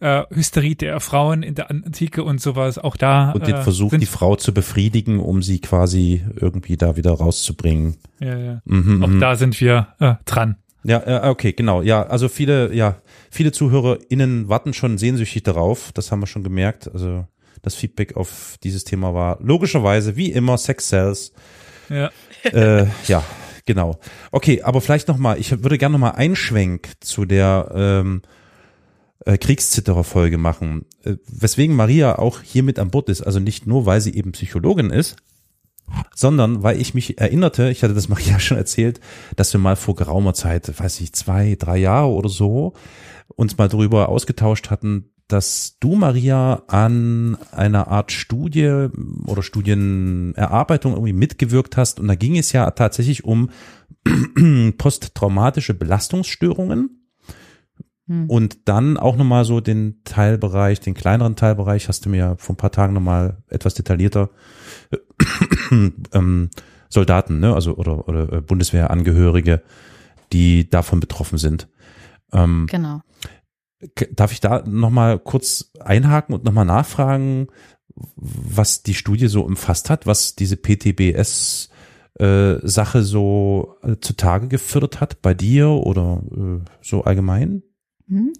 äh, 0.00 0.24
Hysterie 0.34 0.74
der 0.74 1.00
Frauen 1.00 1.42
in 1.42 1.54
der 1.54 1.70
Antike 1.70 2.22
und 2.24 2.40
sowas. 2.40 2.78
Auch 2.78 2.96
da. 2.96 3.32
Und 3.32 3.46
den 3.46 3.56
äh, 3.56 3.62
Versuch, 3.62 3.92
die 3.96 4.06
Frau 4.06 4.36
zu 4.36 4.52
befriedigen, 4.52 5.20
um 5.20 5.42
sie 5.42 5.60
quasi 5.60 6.24
irgendwie 6.34 6.76
da 6.76 6.96
wieder 6.96 7.12
rauszubringen. 7.12 7.96
Ja, 8.20 8.38
ja. 8.38 8.62
Mhm, 8.64 9.02
Auch 9.02 9.08
mhm. 9.08 9.20
da 9.20 9.36
sind 9.36 9.60
wir 9.60 9.88
äh, 10.00 10.14
dran. 10.24 10.56
Ja, 10.86 11.26
äh, 11.26 11.28
okay, 11.28 11.52
genau. 11.52 11.82
Ja, 11.82 12.04
also 12.04 12.28
viele, 12.28 12.72
ja, 12.72 12.96
viele 13.30 13.50
ZuhörerInnen 13.50 14.48
warten 14.48 14.72
schon 14.72 14.98
sehnsüchtig 14.98 15.42
darauf. 15.42 15.90
Das 15.92 16.12
haben 16.12 16.20
wir 16.20 16.26
schon 16.28 16.44
gemerkt. 16.44 16.88
Also 16.92 17.26
das 17.62 17.74
Feedback 17.74 18.16
auf 18.16 18.56
dieses 18.62 18.84
Thema 18.84 19.12
war 19.12 19.38
logischerweise 19.40 20.16
wie 20.16 20.30
immer 20.30 20.56
Sex 20.58 20.88
Cells. 20.88 21.32
Ja. 21.88 22.10
Äh, 22.44 22.86
ja, 23.08 23.24
genau. 23.64 23.98
Okay, 24.30 24.62
aber 24.62 24.80
vielleicht 24.80 25.08
noch 25.08 25.18
mal. 25.18 25.38
Ich 25.40 25.50
würde 25.62 25.78
gerne 25.78 25.94
noch 25.94 26.00
mal 26.00 26.10
einschwenk 26.10 26.92
zu 27.00 27.24
der 27.24 27.72
ähm, 27.74 28.22
äh, 29.24 29.36
Kriegszitterer-Folge 29.36 30.38
machen. 30.38 30.86
Äh, 31.02 31.16
weswegen 31.26 31.74
Maria 31.74 32.18
auch 32.18 32.42
hier 32.42 32.62
mit 32.62 32.78
an 32.78 32.90
Bord 32.90 33.08
ist. 33.08 33.22
Also 33.22 33.40
nicht 33.40 33.66
nur, 33.66 33.86
weil 33.86 34.00
sie 34.00 34.14
eben 34.14 34.30
Psychologin 34.30 34.90
ist, 34.90 35.16
sondern 36.14 36.62
weil 36.62 36.80
ich 36.80 36.94
mich 36.94 37.18
erinnerte, 37.18 37.70
ich 37.70 37.82
hatte 37.82 37.94
das 37.94 38.08
Maria 38.10 38.38
schon 38.38 38.58
erzählt, 38.58 39.00
dass 39.36 39.52
wir 39.52 39.60
mal 39.60 39.76
vor 39.76 39.94
geraumer 39.94 40.34
Zeit, 40.34 40.78
weiß 40.78 41.00
ich, 41.00 41.12
zwei, 41.12 41.56
drei 41.58 41.78
Jahre 41.78 42.08
oder 42.08 42.28
so, 42.28 42.74
uns 43.34 43.58
mal 43.58 43.68
darüber 43.68 44.08
ausgetauscht 44.08 44.70
hatten, 44.70 45.10
dass 45.28 45.76
du, 45.80 45.96
Maria, 45.96 46.62
an 46.68 47.36
einer 47.50 47.88
Art 47.88 48.12
Studie 48.12 48.88
oder 49.26 49.42
Studienerarbeitung 49.42 50.92
irgendwie 50.92 51.12
mitgewirkt 51.12 51.76
hast. 51.76 51.98
Und 51.98 52.06
da 52.08 52.14
ging 52.14 52.38
es 52.38 52.52
ja 52.52 52.70
tatsächlich 52.70 53.24
um 53.24 53.50
posttraumatische 54.78 55.74
Belastungsstörungen. 55.74 57.08
Hm. 58.06 58.30
Und 58.30 58.68
dann 58.68 58.96
auch 58.96 59.16
nochmal 59.16 59.44
so 59.44 59.60
den 59.60 60.02
Teilbereich, 60.04 60.78
den 60.78 60.94
kleineren 60.94 61.34
Teilbereich, 61.34 61.88
hast 61.88 62.06
du 62.06 62.08
mir 62.08 62.36
vor 62.38 62.54
ein 62.54 62.58
paar 62.58 62.70
Tagen 62.70 62.94
nochmal 62.94 63.38
etwas 63.48 63.74
detaillierter 63.74 64.30
ähm, 66.12 66.50
Soldaten, 66.88 67.40
ne, 67.40 67.54
also 67.54 67.76
oder, 67.76 68.08
oder 68.08 68.32
äh, 68.32 68.40
Bundeswehrangehörige, 68.40 69.62
die 70.32 70.68
davon 70.68 71.00
betroffen 71.00 71.38
sind. 71.38 71.68
Ähm, 72.32 72.66
Genau. 72.70 73.00
Darf 74.12 74.32
ich 74.32 74.40
da 74.40 74.62
nochmal 74.66 75.18
kurz 75.18 75.70
einhaken 75.80 76.34
und 76.34 76.44
nochmal 76.44 76.64
nachfragen, 76.64 77.48
was 77.94 78.82
die 78.82 78.94
Studie 78.94 79.28
so 79.28 79.42
umfasst 79.42 79.90
hat, 79.90 80.06
was 80.06 80.34
diese 80.34 80.56
PTBS 80.56 81.68
äh, 82.18 82.56
Sache 82.62 83.02
so 83.02 83.76
äh, 83.82 83.96
zutage 84.00 84.48
gefördert 84.48 85.00
hat 85.00 85.20
bei 85.22 85.34
dir 85.34 85.68
oder 85.68 86.22
äh, 86.32 86.64
so 86.80 87.04
allgemein? 87.04 87.62
Mhm. 88.06 88.32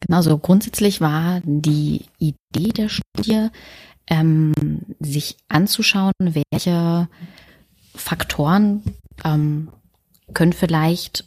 Genau, 0.00 0.22
so 0.22 0.38
grundsätzlich 0.38 1.00
war 1.00 1.40
die 1.44 2.04
Idee 2.18 2.68
der 2.68 2.88
Studie, 2.88 3.48
ähm, 4.08 4.52
sich 5.00 5.36
anzuschauen, 5.48 6.12
welche 6.18 7.08
Faktoren 7.94 8.82
ähm, 9.24 9.70
können 10.34 10.52
vielleicht 10.52 11.24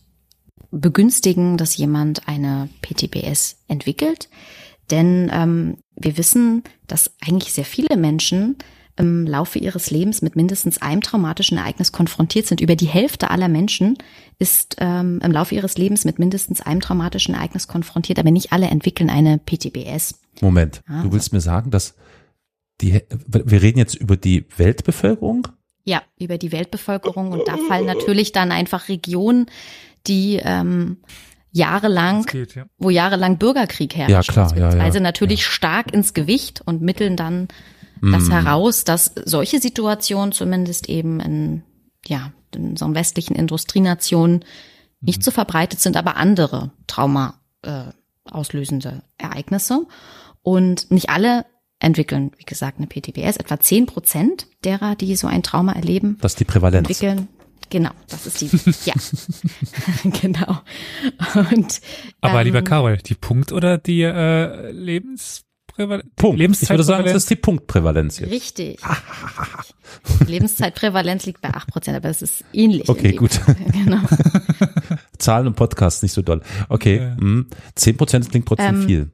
begünstigen, 0.71 1.57
dass 1.57 1.77
jemand 1.77 2.27
eine 2.27 2.69
PTBS 2.81 3.57
entwickelt. 3.67 4.29
Denn 4.91 5.29
ähm, 5.33 5.77
wir 5.95 6.17
wissen, 6.17 6.63
dass 6.87 7.11
eigentlich 7.21 7.53
sehr 7.53 7.65
viele 7.65 7.97
Menschen 7.97 8.57
im 8.97 9.25
Laufe 9.25 9.59
ihres 9.59 9.91
Lebens 9.91 10.21
mit 10.21 10.35
mindestens 10.35 10.81
einem 10.81 11.01
traumatischen 11.01 11.57
Ereignis 11.57 11.91
konfrontiert 11.93 12.47
sind. 12.47 12.59
Über 12.59 12.75
die 12.75 12.87
Hälfte 12.87 13.29
aller 13.31 13.47
Menschen 13.47 13.97
ist 14.39 14.75
ähm, 14.79 15.21
im 15.23 15.31
Laufe 15.31 15.55
ihres 15.55 15.77
Lebens 15.77 16.03
mit 16.03 16.19
mindestens 16.19 16.59
einem 16.59 16.81
traumatischen 16.81 17.33
Ereignis 17.33 17.67
konfrontiert, 17.67 18.19
aber 18.19 18.31
nicht 18.31 18.51
alle 18.51 18.67
entwickeln 18.67 19.09
eine 19.09 19.37
PTBS. 19.37 20.19
Moment, 20.41 20.81
Ah, 20.87 21.03
du 21.03 21.13
willst 21.13 21.31
mir 21.31 21.41
sagen, 21.41 21.71
dass 21.71 21.95
die, 22.81 23.01
wir 23.27 23.61
reden 23.61 23.79
jetzt 23.79 23.95
über 23.95 24.17
die 24.17 24.45
Weltbevölkerung? 24.57 25.47
Ja, 25.83 26.01
über 26.19 26.37
die 26.37 26.51
Weltbevölkerung 26.51 27.31
und 27.31 27.47
da 27.47 27.57
fallen 27.67 27.85
natürlich 27.85 28.31
dann 28.31 28.51
einfach 28.51 28.89
Regionen, 28.89 29.47
die 30.07 30.39
ähm, 30.43 30.97
jahrelang 31.51 32.23
geht, 32.23 32.55
ja. 32.55 32.65
wo 32.77 32.89
jahrelang 32.89 33.37
Bürgerkrieg 33.37 33.95
herrscht. 33.95 34.11
Ja, 34.11 34.21
klar, 34.21 34.57
ja, 34.57 34.75
ja, 34.75 34.83
Also 34.83 34.99
natürlich 34.99 35.45
stark 35.45 35.93
ins 35.93 36.13
Gewicht 36.13 36.61
und 36.65 36.81
mitteln 36.81 37.15
dann 37.15 37.47
das 38.01 38.27
Mm. 38.27 38.31
heraus, 38.31 38.83
dass 38.83 39.13
solche 39.25 39.59
Situationen 39.59 40.31
zumindest 40.31 40.87
eben 40.87 41.19
in, 41.19 41.63
ja, 42.05 42.31
in 42.55 42.77
so 42.77 42.85
einem 42.85 42.95
westlichen 42.95 43.35
Industrienationen 43.35 44.45
nicht 45.01 45.23
so 45.23 45.31
verbreitet 45.31 45.79
sind, 45.79 45.97
aber 45.97 46.17
andere 46.17 46.71
Trauma 46.87 47.39
äh, 47.61 47.85
auslösende 48.25 49.03
Ereignisse. 49.17 49.85
Und 50.41 50.91
nicht 50.91 51.09
alle 51.09 51.45
entwickeln, 51.79 52.31
wie 52.37 52.43
gesagt, 52.45 52.77
eine 52.77 52.87
PTBS. 52.87 53.37
Etwa 53.37 53.59
zehn 53.59 53.85
Prozent 53.85 54.47
derer, 54.63 54.95
die 54.95 55.15
so 55.15 55.27
ein 55.27 55.43
Trauma 55.43 55.71
erleben, 55.73 56.17
Das 56.21 56.33
ist 56.33 56.39
die 56.39 56.45
Prävalenz. 56.45 56.87
entwickeln. 56.89 57.27
Genau, 57.71 57.91
das 58.07 58.25
ist 58.25 58.41
die, 58.41 58.49
ja, 58.89 58.95
genau. 60.21 60.57
Und 61.51 61.81
Aber 62.19 62.39
ähm, 62.41 62.45
lieber 62.47 62.61
Carol, 62.63 62.97
die 62.97 63.13
Punkt- 63.15 63.51
oder 63.51 63.77
die 63.77 64.01
äh, 64.01 64.71
Lebensprävalenz? 64.71 65.45
Punkt. 66.15 66.41
Ich 66.41 66.69
würde 66.69 66.83
sagen, 66.83 67.05
das 67.05 67.13
ist 67.15 67.29
die 67.29 67.35
Punktprävalenz 67.35 68.19
jetzt. 68.19 68.31
Richtig. 68.31 68.79
Die 70.27 70.31
Lebenszeitprävalenz 70.31 71.25
liegt 71.25 71.41
bei 71.41 71.49
8%, 71.49 71.95
aber 71.95 72.09
es 72.09 72.21
ist 72.21 72.43
ähnlich. 72.53 72.87
Okay, 72.89 73.13
gut. 73.13 73.39
Genau. 73.73 73.99
Zahlen 75.17 75.47
und 75.47 75.55
Podcasts 75.55 76.01
nicht 76.03 76.11
so 76.13 76.21
doll. 76.21 76.41
Okay, 76.69 76.97
Ja. 76.97 77.15
mm. 77.23 77.47
10 77.75 77.97
Prozent 77.97 78.29
klingt 78.29 78.47
trotzdem 78.47 78.81
Ähm, 78.81 78.85
viel. 78.85 79.11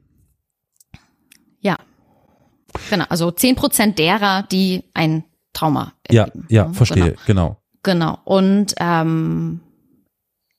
Ja. 2.76 2.90
Genau, 2.90 3.04
also 3.08 3.28
10% 3.28 3.94
derer, 3.94 4.42
die 4.44 4.84
ein 4.94 5.24
Trauma 5.52 5.92
Ja, 6.10 6.24
erleben. 6.24 6.46
ja, 6.50 6.62
Genau. 6.64 6.74
verstehe, 6.74 7.16
genau. 7.26 7.56
Genau. 7.82 8.18
Und 8.24 8.74
ähm, 8.78 9.60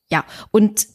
ja, 0.09 0.23
und 0.51 0.87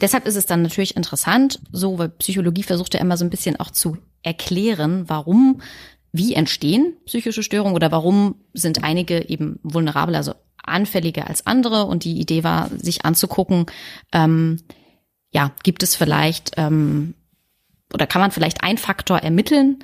deshalb 0.00 0.26
ist 0.26 0.36
es 0.36 0.46
dann 0.46 0.62
natürlich 0.62 0.96
interessant, 0.96 1.60
so, 1.72 1.98
weil 1.98 2.10
Psychologie 2.10 2.62
versucht 2.62 2.94
ja 2.94 3.00
immer 3.00 3.16
so 3.16 3.24
ein 3.24 3.30
bisschen 3.30 3.58
auch 3.58 3.70
zu 3.70 3.96
erklären, 4.22 5.04
warum, 5.08 5.62
wie 6.12 6.34
entstehen 6.34 6.94
psychische 7.06 7.42
Störungen 7.42 7.74
oder 7.74 7.90
warum 7.90 8.34
sind 8.52 8.84
einige 8.84 9.28
eben 9.30 9.58
vulnerabel, 9.62 10.14
also 10.14 10.34
anfälliger 10.62 11.26
als 11.26 11.46
andere. 11.46 11.84
Und 11.86 12.04
die 12.04 12.20
Idee 12.20 12.44
war, 12.44 12.68
sich 12.76 13.04
anzugucken, 13.06 13.66
ähm, 14.12 14.58
ja, 15.32 15.52
gibt 15.62 15.82
es 15.82 15.94
vielleicht 15.96 16.52
ähm, 16.58 17.14
oder 17.94 18.06
kann 18.06 18.20
man 18.20 18.30
vielleicht 18.30 18.62
einen 18.62 18.78
Faktor 18.78 19.18
ermitteln, 19.18 19.78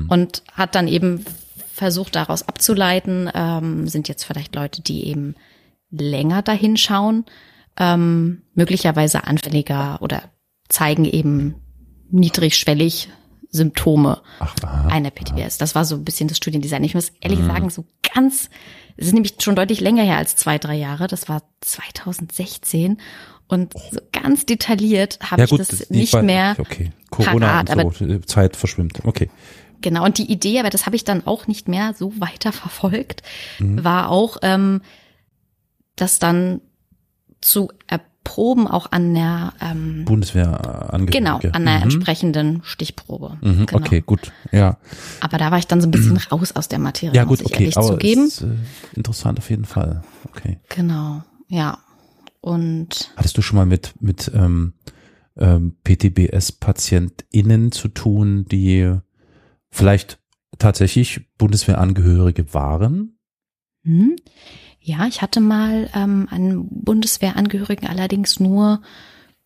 und 0.08 0.42
hat 0.52 0.74
dann 0.74 0.88
eben 0.88 1.24
versucht 1.72 2.14
daraus 2.14 2.46
abzuleiten, 2.46 3.30
ähm, 3.34 3.88
sind 3.88 4.08
jetzt 4.08 4.24
vielleicht 4.24 4.54
Leute, 4.54 4.82
die 4.82 5.06
eben 5.06 5.34
länger 5.90 6.42
dahin 6.42 6.76
schauen, 6.76 7.24
ähm, 7.78 8.42
möglicherweise 8.54 9.24
anfälliger 9.24 9.98
oder 10.02 10.22
zeigen 10.68 11.04
eben 11.04 11.54
niedrigschwellig 12.10 13.08
Symptome 13.50 14.20
Ach, 14.38 14.54
aha. 14.62 14.88
einer 14.88 15.10
PTBS. 15.10 15.58
Das 15.58 15.74
war 15.74 15.84
so 15.84 15.96
ein 15.96 16.04
bisschen 16.04 16.28
das 16.28 16.36
Studiendesign. 16.36 16.84
Ich 16.84 16.94
muss 16.94 17.12
ehrlich 17.20 17.40
sagen, 17.40 17.68
so 17.70 17.84
ganz, 18.14 18.48
es 18.96 19.08
ist 19.08 19.12
nämlich 19.12 19.34
schon 19.40 19.56
deutlich 19.56 19.80
länger 19.80 20.04
her 20.04 20.18
als 20.18 20.36
zwei, 20.36 20.58
drei 20.58 20.76
Jahre. 20.76 21.06
Das 21.08 21.28
war 21.28 21.42
2016 21.60 23.00
und 23.48 23.72
so 23.90 24.00
ganz 24.12 24.46
detailliert 24.46 25.18
habe 25.22 25.40
Ja 25.40 25.44
ich 25.44 25.50
gut, 25.50 25.60
das 25.60 25.90
nicht 25.90 26.04
ich 26.04 26.12
weiß 26.12 26.24
mehr. 26.24 26.54
Okay, 26.58 26.92
Corona 27.10 27.64
parat, 27.64 27.84
und 27.84 27.96
so, 27.96 28.18
Zeit 28.20 28.56
verschwimmt. 28.56 29.00
Okay. 29.04 29.28
Genau, 29.80 30.04
und 30.04 30.18
die 30.18 30.30
Idee, 30.30 30.60
aber 30.60 30.70
das 30.70 30.86
habe 30.86 30.94
ich 30.94 31.04
dann 31.04 31.26
auch 31.26 31.46
nicht 31.46 31.66
mehr 31.66 31.94
so 31.98 32.12
weiter 32.20 32.52
verfolgt, 32.52 33.22
Mhm. 33.58 33.82
war 33.82 34.10
auch, 34.10 34.36
ähm, 34.42 34.82
das 35.96 36.18
dann 36.18 36.60
zu 37.40 37.70
erproben, 38.24 38.66
auch 38.66 38.92
an 38.92 39.14
der 39.14 39.52
ähm, 39.60 40.04
Bundeswehr 40.04 40.92
angehörige. 40.92 41.18
genau, 41.18 41.38
an 41.52 41.64
der 41.64 41.76
Mhm. 41.78 41.82
entsprechenden 41.84 42.60
Stichprobe. 42.64 43.38
Mhm, 43.40 43.66
Genau. 43.66 43.78
Okay, 43.84 44.02
gut. 44.04 44.32
Ja, 44.52 44.78
Aber 45.20 45.38
da 45.38 45.50
war 45.50 45.58
ich 45.58 45.66
dann 45.66 45.80
so 45.80 45.88
ein 45.88 45.90
bisschen 45.90 46.16
raus 46.30 46.52
aus 46.52 46.68
der 46.68 46.78
Materie, 46.78 47.14
ja 47.16 47.24
gut, 47.24 47.40
muss 47.40 47.40
ich 47.40 47.46
okay. 47.54 47.62
ehrlich 47.64 47.76
Aber 47.78 47.86
zugeben. 47.88 48.26
Ist, 48.26 48.42
äh, 48.42 48.48
interessant 48.94 49.38
auf 49.38 49.48
jeden 49.50 49.64
Fall. 49.64 50.02
Okay. 50.28 50.58
Genau, 50.68 51.22
ja. 51.48 51.78
Und 52.42 53.10
Hattest 53.16 53.36
du 53.36 53.42
schon 53.42 53.56
mal 53.56 53.66
mit 53.66 53.94
mit 54.00 54.30
ähm, 54.34 54.74
ähm, 55.36 55.76
PTBS-PatientInnen 55.84 57.72
zu 57.72 57.88
tun, 57.88 58.44
die 58.46 58.94
vielleicht 59.70 60.18
tatsächlich 60.58 61.22
Bundeswehrangehörige 61.38 62.52
waren? 62.54 63.16
hm, 63.84 64.16
ja, 64.80 65.06
ich 65.06 65.22
hatte 65.22 65.40
mal 65.40 65.90
ähm, 65.94 66.26
einen 66.30 66.68
Bundeswehrangehörigen 66.70 67.88
allerdings 67.88 68.40
nur 68.40 68.80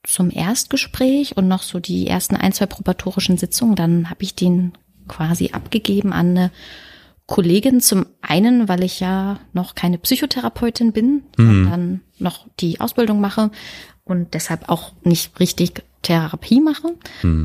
zum 0.05 0.30
Erstgespräch 0.30 1.37
und 1.37 1.49
noch 1.49 1.62
so 1.62 1.80
die 1.80 2.07
ersten 2.07 2.37
ein, 2.37 2.53
zwei 2.53 2.66
probatorischen 2.66 3.39
Sitzungen. 3.39 3.74
Dann 3.74 4.11
habe 4.11 4.22
ich 4.22 4.35
den 4.35 4.72
quasi 5.09 5.51
abgegeben 5.53 6.12
an 6.12 6.30
eine 6.30 6.51
Kollegin. 7.26 7.80
Zum 7.80 8.07
einen, 8.20 8.68
weil 8.68 8.82
ich 8.85 9.01
ja 9.01 9.41
noch 9.53 9.74
keine 9.74 9.99
Psychotherapeutin 9.99 10.93
bin, 10.93 11.22
sondern 11.37 12.01
noch 12.18 12.47
die 12.61 12.80
Ausbildung 12.80 13.20
mache 13.20 13.51
und 14.05 14.35
deshalb 14.35 14.68
auch 14.68 14.93
nicht 15.03 15.41
richtig 15.41 15.82
Therapie 16.03 16.61
mache. 16.61 16.95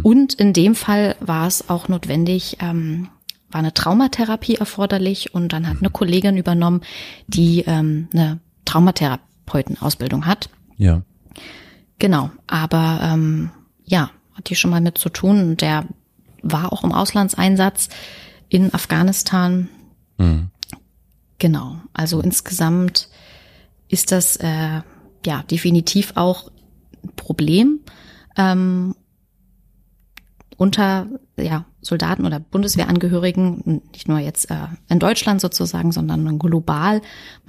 Und 0.04 0.34
in 0.34 0.52
dem 0.54 0.76
Fall 0.76 1.16
war 1.22 1.48
es 1.48 1.70
auch 1.70 1.88
notwendig, 1.88 2.58
ähm, 2.60 3.08
war 3.52 3.60
eine 3.60 3.74
Traumatherapie 3.74 4.56
erforderlich 4.56 5.34
und 5.34 5.54
dann 5.54 5.68
hat 5.68 5.78
eine 5.80 5.90
Kollegin 5.90 6.38
übernommen, 6.38 6.82
die 7.28 7.64
ähm, 7.66 8.08
eine 8.14 8.40
Traumatherapeutenausbildung 8.66 10.26
hat. 10.26 10.50
Ja. 10.78 11.02
Genau, 11.98 12.30
aber 12.48 13.00
ähm, 13.04 13.52
ja, 13.86 14.12
hat 14.34 14.50
die 14.50 14.56
schon 14.56 14.72
mal 14.72 14.82
mit 14.82 14.98
zu 14.98 15.10
tun. 15.10 15.42
Und 15.42 15.62
Der 15.62 15.86
war 16.42 16.72
auch 16.72 16.84
im 16.84 16.92
Auslandseinsatz 16.92 17.90
in 18.48 18.74
Afghanistan. 18.74 19.70
Mhm. 20.18 20.50
Genau, 21.40 21.78
also 21.94 22.22
insgesamt 22.22 23.10
ist 23.88 24.12
das 24.12 24.36
äh, 24.38 24.82
ja 25.26 25.44
definitiv 25.50 26.14
auch 26.16 26.52
ein 27.04 27.12
Problem 27.16 27.80
ähm, 28.38 28.96
unter 30.60 31.08
ja, 31.38 31.64
Soldaten 31.82 32.26
oder 32.26 32.42
Bundeswehrangehörigen, 32.42 33.82
nicht 33.94 34.10
nur 34.10 34.20
jetzt 34.20 34.52
äh, 34.52 34.68
in 34.90 35.00
Deutschland 35.00 35.40
sozusagen, 35.40 35.94
sondern 35.94 36.38
global. 36.38 36.96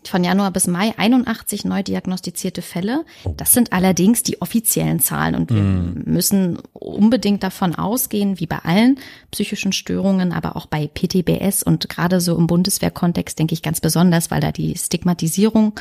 Von 0.08 0.24
Januar 0.24 0.50
bis 0.50 0.66
Mai 0.66 0.94
81 0.96 1.64
neu 1.64 1.82
diagnostizierte 1.82 2.62
Fälle. 2.62 3.04
Das 3.36 3.52
sind 3.52 3.72
allerdings 3.72 4.22
die 4.22 4.40
offiziellen 4.42 5.00
Zahlen 5.00 5.34
und 5.34 5.50
wir 5.50 5.62
müssen 5.62 6.58
unbedingt 6.72 7.42
davon 7.42 7.74
ausgehen, 7.74 8.40
wie 8.40 8.46
bei 8.46 8.58
allen 8.58 8.98
psychischen 9.30 9.72
Störungen, 9.72 10.32
aber 10.32 10.56
auch 10.56 10.66
bei 10.66 10.86
PTBS 10.86 11.62
und 11.62 11.88
gerade 11.88 12.20
so 12.20 12.36
im 12.36 12.46
Bundeswehrkontext 12.46 13.38
denke 13.38 13.54
ich 13.54 13.62
ganz 13.62 13.80
besonders, 13.80 14.30
weil 14.30 14.40
da 14.40 14.52
die 14.52 14.76
Stigmatisierung 14.76 15.74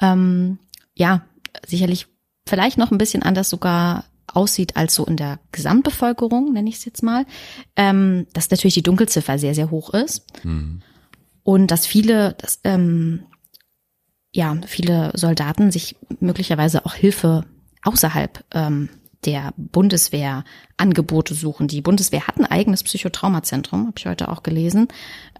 ähm, 0.00 0.58
ja 0.94 1.22
sicherlich 1.66 2.06
vielleicht 2.46 2.78
noch 2.78 2.90
ein 2.90 2.98
bisschen 2.98 3.22
anders 3.22 3.50
sogar 3.50 4.04
aussieht 4.26 4.76
als 4.76 4.94
so 4.94 5.04
in 5.04 5.16
der 5.16 5.38
Gesamtbevölkerung, 5.52 6.52
nenne 6.52 6.68
ich 6.68 6.76
es 6.76 6.84
jetzt 6.84 7.02
mal, 7.02 7.26
ähm, 7.76 8.26
dass 8.32 8.50
natürlich 8.50 8.74
die 8.74 8.82
Dunkelziffer 8.82 9.38
sehr, 9.38 9.54
sehr 9.54 9.70
hoch 9.70 9.94
ist. 9.94 10.24
Und 11.42 11.70
dass 11.70 11.86
viele, 11.86 12.34
dass, 12.34 12.60
ähm, 12.64 13.24
ja, 14.36 14.54
viele 14.66 15.12
Soldaten 15.14 15.70
sich 15.70 15.96
möglicherweise 16.20 16.84
auch 16.84 16.94
Hilfe 16.94 17.46
außerhalb 17.82 18.44
ähm, 18.52 18.90
der 19.24 19.54
Bundeswehr 19.56 20.44
Angebote 20.76 21.34
suchen. 21.34 21.68
Die 21.68 21.80
Bundeswehr 21.80 22.26
hat 22.26 22.38
ein 22.38 22.44
eigenes 22.44 22.82
Psychotraumazentrum, 22.82 23.86
habe 23.86 23.94
ich 23.96 24.04
heute 24.04 24.28
auch 24.28 24.42
gelesen, 24.42 24.88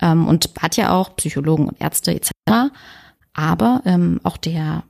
ähm, 0.01 0.26
und 0.26 0.51
hat 0.59 0.78
ja 0.78 0.94
auch 0.94 1.14
Psychologen 1.16 1.68
und 1.68 1.79
Ärzte 1.79 2.14
etc. 2.14 2.30
Aber 3.34 3.83
ähm, 3.84 4.18
auch 4.22 4.38
der 4.38 4.84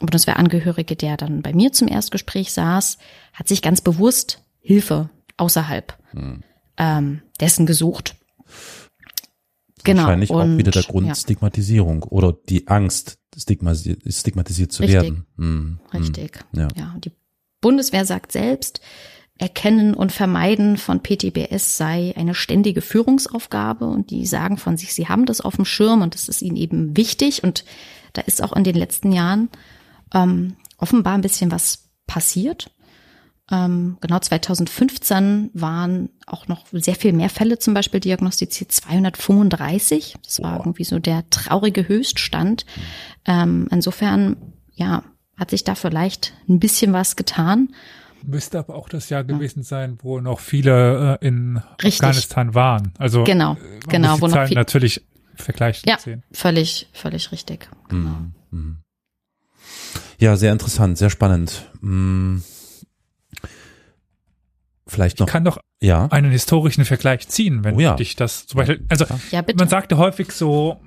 Bundeswehrangehörige, 0.00 0.94
der 0.94 1.16
dann 1.16 1.40
bei 1.40 1.54
mir 1.54 1.72
zum 1.72 1.88
Erstgespräch 1.88 2.52
saß, 2.52 2.98
hat 3.32 3.48
sich 3.48 3.62
ganz 3.62 3.80
bewusst 3.80 4.42
Hilfe 4.60 5.08
außerhalb 5.38 5.96
ähm, 6.76 7.22
dessen 7.40 7.64
gesucht. 7.64 8.16
Genau. 9.84 10.02
Wahrscheinlich 10.02 10.30
auch 10.30 10.42
und, 10.42 10.58
wieder 10.58 10.70
der 10.70 10.82
Grund 10.82 11.06
ja. 11.06 11.14
Stigmatisierung 11.14 12.02
oder 12.04 12.36
die 12.48 12.68
Angst, 12.68 13.18
stigmatisi 13.36 13.98
stigmatisiert 14.06 14.72
zu 14.72 14.82
Richtig. 14.82 15.02
werden. 15.02 15.26
Hm, 15.36 15.78
hm. 15.90 16.00
Richtig. 16.00 16.44
Ja. 16.52 16.68
Ja, 16.76 16.96
die 16.98 17.12
Bundeswehr 17.60 18.04
sagt 18.04 18.32
selbst, 18.32 18.80
Erkennen 19.40 19.94
und 19.94 20.12
Vermeiden 20.12 20.76
von 20.76 21.00
PTBS 21.02 21.78
sei 21.78 22.12
eine 22.14 22.34
ständige 22.34 22.82
Führungsaufgabe 22.82 23.86
und 23.86 24.10
die 24.10 24.26
sagen 24.26 24.58
von 24.58 24.76
sich, 24.76 24.92
sie 24.92 25.08
haben 25.08 25.24
das 25.24 25.40
auf 25.40 25.56
dem 25.56 25.64
Schirm 25.64 26.02
und 26.02 26.14
das 26.14 26.28
ist 26.28 26.42
ihnen 26.42 26.56
eben 26.56 26.94
wichtig 26.94 27.42
und 27.42 27.64
da 28.12 28.20
ist 28.20 28.42
auch 28.42 28.54
in 28.54 28.64
den 28.64 28.74
letzten 28.74 29.12
Jahren 29.12 29.48
ähm, 30.12 30.56
offenbar 30.76 31.14
ein 31.14 31.22
bisschen 31.22 31.50
was 31.50 31.88
passiert. 32.06 32.70
Ähm, 33.52 33.96
genau 34.00 34.18
2015 34.18 35.50
waren 35.54 36.10
auch 36.26 36.46
noch 36.48 36.66
sehr 36.72 36.94
viel 36.94 37.12
mehr 37.12 37.28
Fälle 37.30 37.58
zum 37.58 37.74
Beispiel 37.74 38.00
diagnostiziert, 38.00 38.70
235. 38.72 40.16
Das 40.24 40.40
war 40.42 40.58
irgendwie 40.58 40.84
so 40.84 40.98
der 40.98 41.28
traurige 41.30 41.88
Höchststand. 41.88 42.64
Ähm, 43.26 43.66
insofern, 43.70 44.36
ja, 44.74 45.02
hat 45.36 45.50
sich 45.50 45.64
da 45.64 45.74
vielleicht 45.74 46.32
ein 46.48 46.60
bisschen 46.60 46.92
was 46.92 47.16
getan. 47.16 47.70
Müsste 48.22 48.58
aber 48.58 48.74
auch 48.74 48.88
das 48.88 49.08
Jahr 49.08 49.24
gewesen 49.24 49.62
sein, 49.62 49.98
wo 50.02 50.20
noch 50.20 50.40
viele 50.40 51.18
äh, 51.20 51.26
in 51.26 51.56
Richtig. 51.82 51.94
Afghanistan 52.04 52.54
waren. 52.54 52.92
Also 52.98 53.24
Genau, 53.24 53.54
äh, 53.54 53.56
man 53.56 53.80
genau, 53.88 54.08
muss 54.10 54.16
die 54.16 54.22
wo 54.22 54.26
noch 54.26 54.34
Zahlen 54.34 54.48
viel- 54.48 54.56
natürlich 54.58 55.02
vergleichen 55.34 55.88
Ja, 55.88 55.98
sehen. 55.98 56.22
völlig, 56.30 56.88
völlig 56.92 57.32
richtig. 57.32 57.68
Genau. 57.88 58.10
Hm, 58.10 58.34
hm. 58.50 58.76
Ja, 60.18 60.36
sehr 60.36 60.52
interessant, 60.52 60.98
sehr 60.98 61.08
spannend. 61.08 61.70
Hm. 61.80 62.42
Vielleicht 64.90 65.20
noch. 65.20 65.26
kann 65.26 65.44
doch 65.44 65.58
ja. 65.80 66.06
einen 66.06 66.30
historischen 66.30 66.84
Vergleich 66.84 67.28
ziehen, 67.28 67.64
wenn 67.64 67.76
Oh 67.76 67.80
ja. 67.80 67.94
dich 67.94 68.16
das 68.16 68.46
zum 68.46 68.58
Beispiel, 68.58 68.84
also 68.88 69.06
Ja, 69.30 69.42
man 69.56 69.68
sagte 69.68 69.96
häufig 69.96 70.32
so, 70.32 70.80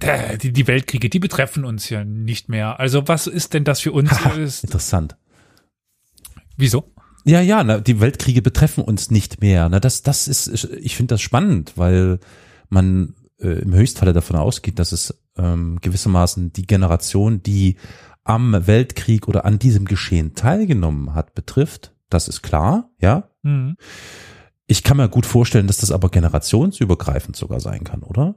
äh, 0.00 0.38
die, 0.38 0.52
die 0.52 0.66
Weltkriege, 0.66 1.10
die 1.10 1.18
betreffen 1.18 1.64
uns 1.64 1.88
ja 1.90 2.04
nicht 2.04 2.48
mehr. 2.48 2.80
Also 2.80 3.08
was 3.08 3.26
ist 3.26 3.54
denn 3.54 3.64
das 3.64 3.80
für 3.80 3.92
uns? 3.92 4.10
Interessant. 4.62 5.16
wieso? 6.56 6.92
Ja, 7.24 7.40
ja, 7.40 7.62
na, 7.62 7.78
die 7.78 8.00
Weltkriege 8.00 8.42
betreffen 8.42 8.82
uns 8.82 9.10
nicht 9.10 9.40
mehr. 9.40 9.68
Na, 9.68 9.78
das, 9.78 10.02
das 10.02 10.26
ist, 10.26 10.64
ich 10.80 10.96
finde 10.96 11.14
das 11.14 11.20
spannend, 11.20 11.72
weil 11.76 12.18
man 12.68 13.14
äh, 13.38 13.60
im 13.60 13.74
Höchstfalle 13.74 14.12
davon 14.12 14.36
ausgeht, 14.36 14.78
dass 14.78 14.92
es 14.92 15.22
ähm, 15.36 15.78
gewissermaßen 15.80 16.52
die 16.52 16.66
Generation, 16.66 17.42
die 17.42 17.76
am 18.24 18.66
Weltkrieg 18.66 19.28
oder 19.28 19.44
an 19.44 19.58
diesem 19.58 19.84
Geschehen 19.84 20.34
teilgenommen 20.34 21.14
hat, 21.14 21.34
betrifft. 21.34 21.91
Das 22.12 22.28
ist 22.28 22.42
klar, 22.42 22.90
ja. 23.00 23.28
Hm. 23.42 23.76
Ich 24.66 24.82
kann 24.82 24.96
mir 24.96 25.08
gut 25.08 25.26
vorstellen, 25.26 25.66
dass 25.66 25.78
das 25.78 25.90
aber 25.92 26.08
generationsübergreifend 26.08 27.36
sogar 27.36 27.60
sein 27.60 27.84
kann, 27.84 28.02
oder? 28.02 28.36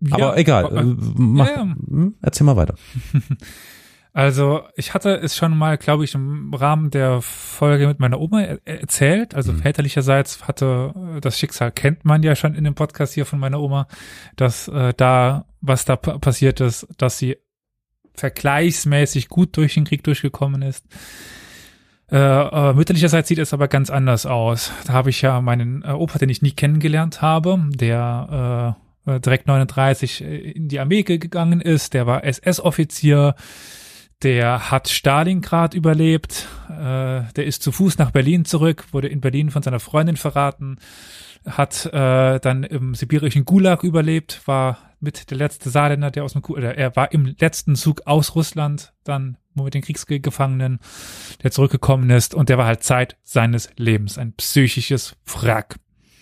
Ja, 0.00 0.14
aber 0.16 0.36
egal. 0.38 0.64
aber- 0.66 0.80
äh, 0.80 0.84
mach, 0.84 1.46
ja, 1.48 1.54
ja. 1.56 1.62
hm, 1.62 2.16
Erzähl 2.22 2.44
mal 2.44 2.56
weiter. 2.56 2.74
Also 4.14 4.62
ich 4.74 4.94
hatte 4.94 5.14
es 5.20 5.36
schon 5.36 5.56
mal, 5.56 5.76
glaube 5.78 6.02
ich, 6.02 6.14
im 6.14 6.52
Rahmen 6.52 6.90
der 6.90 7.20
Folge 7.20 7.86
mit 7.86 8.00
meiner 8.00 8.18
Oma 8.18 8.40
er 8.40 8.58
erzählt. 8.66 9.34
Also 9.34 9.52
Mhm. 9.52 9.58
väterlicherseits 9.58 10.48
hatte 10.48 10.92
äh, 11.16 11.20
das 11.20 11.38
Schicksal 11.38 11.70
kennt 11.70 12.04
man 12.04 12.24
ja 12.24 12.34
schon 12.34 12.54
in 12.56 12.64
dem 12.64 12.74
Podcast 12.74 13.12
hier 13.14 13.26
von 13.26 13.38
meiner 13.38 13.60
Oma, 13.60 13.86
dass 14.34 14.66
äh, 14.66 14.92
da 14.96 15.44
was 15.60 15.84
da 15.84 15.94
pa- 15.96 16.18
passiert 16.18 16.58
ist, 16.60 16.88
dass 16.96 17.18
sie 17.18 17.36
vergleichsmäßig 18.14 19.28
gut 19.28 19.56
durch 19.56 19.74
den 19.74 19.84
Krieg 19.84 20.02
durchgekommen 20.02 20.62
ist. 20.62 20.84
Äh, 22.10 22.16
äh, 22.16 22.72
mütterlicherseits 22.72 23.28
sieht 23.28 23.38
es 23.38 23.52
aber 23.52 23.68
ganz 23.68 23.90
anders 23.90 24.24
aus. 24.24 24.72
Da 24.86 24.94
habe 24.94 25.10
ich 25.10 25.20
ja 25.20 25.40
meinen 25.40 25.82
äh, 25.82 25.92
Opa, 25.92 26.18
den 26.18 26.30
ich 26.30 26.40
nie 26.40 26.52
kennengelernt 26.52 27.20
habe, 27.20 27.60
der 27.68 28.76
äh, 29.06 29.14
äh, 29.16 29.20
direkt 29.20 29.46
39 29.46 30.22
in 30.22 30.68
die 30.68 30.80
Armee 30.80 31.02
gegangen 31.02 31.60
ist, 31.60 31.94
der 31.94 32.06
war 32.06 32.24
SS-Offizier, 32.24 33.34
der 34.22 34.70
hat 34.70 34.88
Stalingrad 34.88 35.74
überlebt, 35.74 36.46
äh, 36.68 37.22
der 37.36 37.46
ist 37.46 37.62
zu 37.62 37.72
Fuß 37.72 37.98
nach 37.98 38.10
Berlin 38.10 38.44
zurück, 38.44 38.86
wurde 38.92 39.08
in 39.08 39.20
Berlin 39.20 39.50
von 39.50 39.62
seiner 39.62 39.80
Freundin 39.80 40.16
verraten, 40.16 40.78
hat 41.46 41.86
äh, 41.86 42.40
dann 42.40 42.64
im 42.64 42.94
sibirischen 42.94 43.44
Gulag 43.44 43.84
überlebt, 43.84 44.42
war 44.46 44.78
mit 45.00 45.30
der 45.30 45.36
letzte 45.36 45.70
Saarländer, 45.70 46.10
der 46.10 46.24
aus 46.24 46.32
dem 46.32 46.42
oder 46.44 46.76
er 46.76 46.96
war 46.96 47.12
im 47.12 47.36
letzten 47.38 47.76
Zug 47.76 48.06
aus 48.06 48.34
Russland, 48.34 48.92
dann 49.04 49.36
mit 49.54 49.74
den 49.74 49.82
Kriegsgefangenen, 49.82 50.78
der 51.42 51.50
zurückgekommen 51.50 52.10
ist 52.10 52.34
und 52.34 52.48
der 52.48 52.58
war 52.58 52.66
halt 52.66 52.82
Zeit 52.82 53.16
seines 53.22 53.70
Lebens, 53.76 54.18
ein 54.18 54.34
psychisches 54.34 55.16
Wrack. 55.26 55.76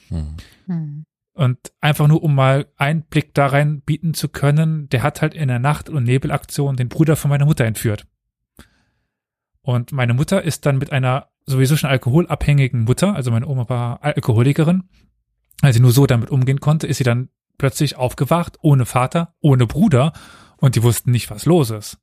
Hm. 0.09 0.37
Hm. 0.67 1.05
Und 1.33 1.59
einfach 1.81 2.09
nur, 2.09 2.23
um 2.23 2.35
mal 2.35 2.67
Einblick 2.77 3.35
da 3.35 3.49
rein 3.49 3.83
bieten 3.83 4.15
zu 4.15 4.29
können, 4.29 4.89
der 4.89 5.03
hat 5.03 5.21
halt 5.21 5.35
in 5.35 5.49
der 5.49 5.59
Nacht- 5.59 5.91
und 5.91 6.05
Nebelaktion 6.05 6.77
den 6.77 6.89
Bruder 6.89 7.15
von 7.15 7.29
meiner 7.29 7.45
Mutter 7.45 7.67
entführt. 7.67 8.07
Und 9.61 9.93
meine 9.93 10.15
Mutter 10.15 10.43
ist 10.43 10.65
dann 10.65 10.79
mit 10.79 10.93
einer 10.93 11.29
sowieso 11.45 11.77
schon 11.77 11.91
alkoholabhängigen 11.91 12.85
Mutter, 12.85 13.15
also 13.15 13.31
meine 13.31 13.47
Oma 13.47 13.69
war 13.69 14.03
Alkoholikerin, 14.03 14.85
als 15.61 15.77
sie 15.77 15.83
nur 15.83 15.93
so 15.93 16.07
damit 16.07 16.31
umgehen 16.31 16.61
konnte, 16.61 16.87
ist 16.87 16.99
sie 16.99 17.05
dann 17.05 17.29
plötzlich 17.59 17.97
aufgewacht, 17.97 18.59
ohne 18.63 18.87
Vater, 18.87 19.35
ohne 19.41 19.67
Bruder, 19.67 20.13
und 20.57 20.77
die 20.77 20.83
wussten 20.83 21.11
nicht, 21.11 21.31
was 21.31 21.45
los 21.45 21.71
ist. 21.71 21.99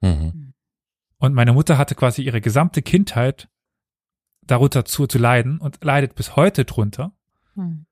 Mhm. 0.00 0.54
Und 1.18 1.34
meine 1.34 1.52
Mutter 1.52 1.78
hatte 1.78 1.94
quasi 1.94 2.22
ihre 2.22 2.40
gesamte 2.40 2.82
Kindheit 2.82 3.48
darunter 4.42 4.84
zu, 4.84 5.06
zu 5.06 5.18
leiden 5.18 5.58
und 5.58 5.82
leidet 5.84 6.14
bis 6.14 6.36
heute 6.36 6.64
drunter. 6.64 7.12
Hm. 7.54 7.86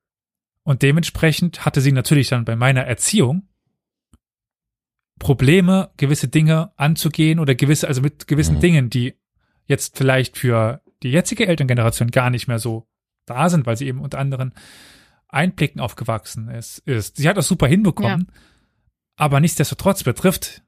Und 0.63 0.81
dementsprechend 0.81 1.65
hatte 1.65 1.81
sie 1.81 1.91
natürlich 1.91 2.29
dann 2.29 2.45
bei 2.45 2.55
meiner 2.55 2.83
Erziehung 2.83 3.47
Probleme, 5.19 5.91
gewisse 5.97 6.27
Dinge 6.27 6.71
anzugehen 6.75 7.39
oder 7.39 7.55
gewisse, 7.55 7.87
also 7.87 8.01
mit 8.01 8.27
gewissen 8.27 8.55
Mhm. 8.55 8.59
Dingen, 8.59 8.89
die 8.89 9.15
jetzt 9.65 9.97
vielleicht 9.97 10.37
für 10.37 10.81
die 11.03 11.11
jetzige 11.11 11.47
Elterngeneration 11.47 12.11
gar 12.11 12.29
nicht 12.29 12.47
mehr 12.47 12.59
so 12.59 12.87
da 13.25 13.49
sind, 13.49 13.65
weil 13.65 13.77
sie 13.77 13.87
eben 13.87 13.99
unter 13.99 14.19
anderem 14.19 14.51
Einblicken 15.29 15.81
aufgewachsen 15.81 16.49
ist. 16.49 16.79
ist. 16.79 17.17
Sie 17.17 17.27
hat 17.27 17.37
das 17.37 17.47
super 17.47 17.67
hinbekommen, 17.67 18.27
aber 19.15 19.39
nichtsdestotrotz 19.39 20.03
betrifft 20.03 20.61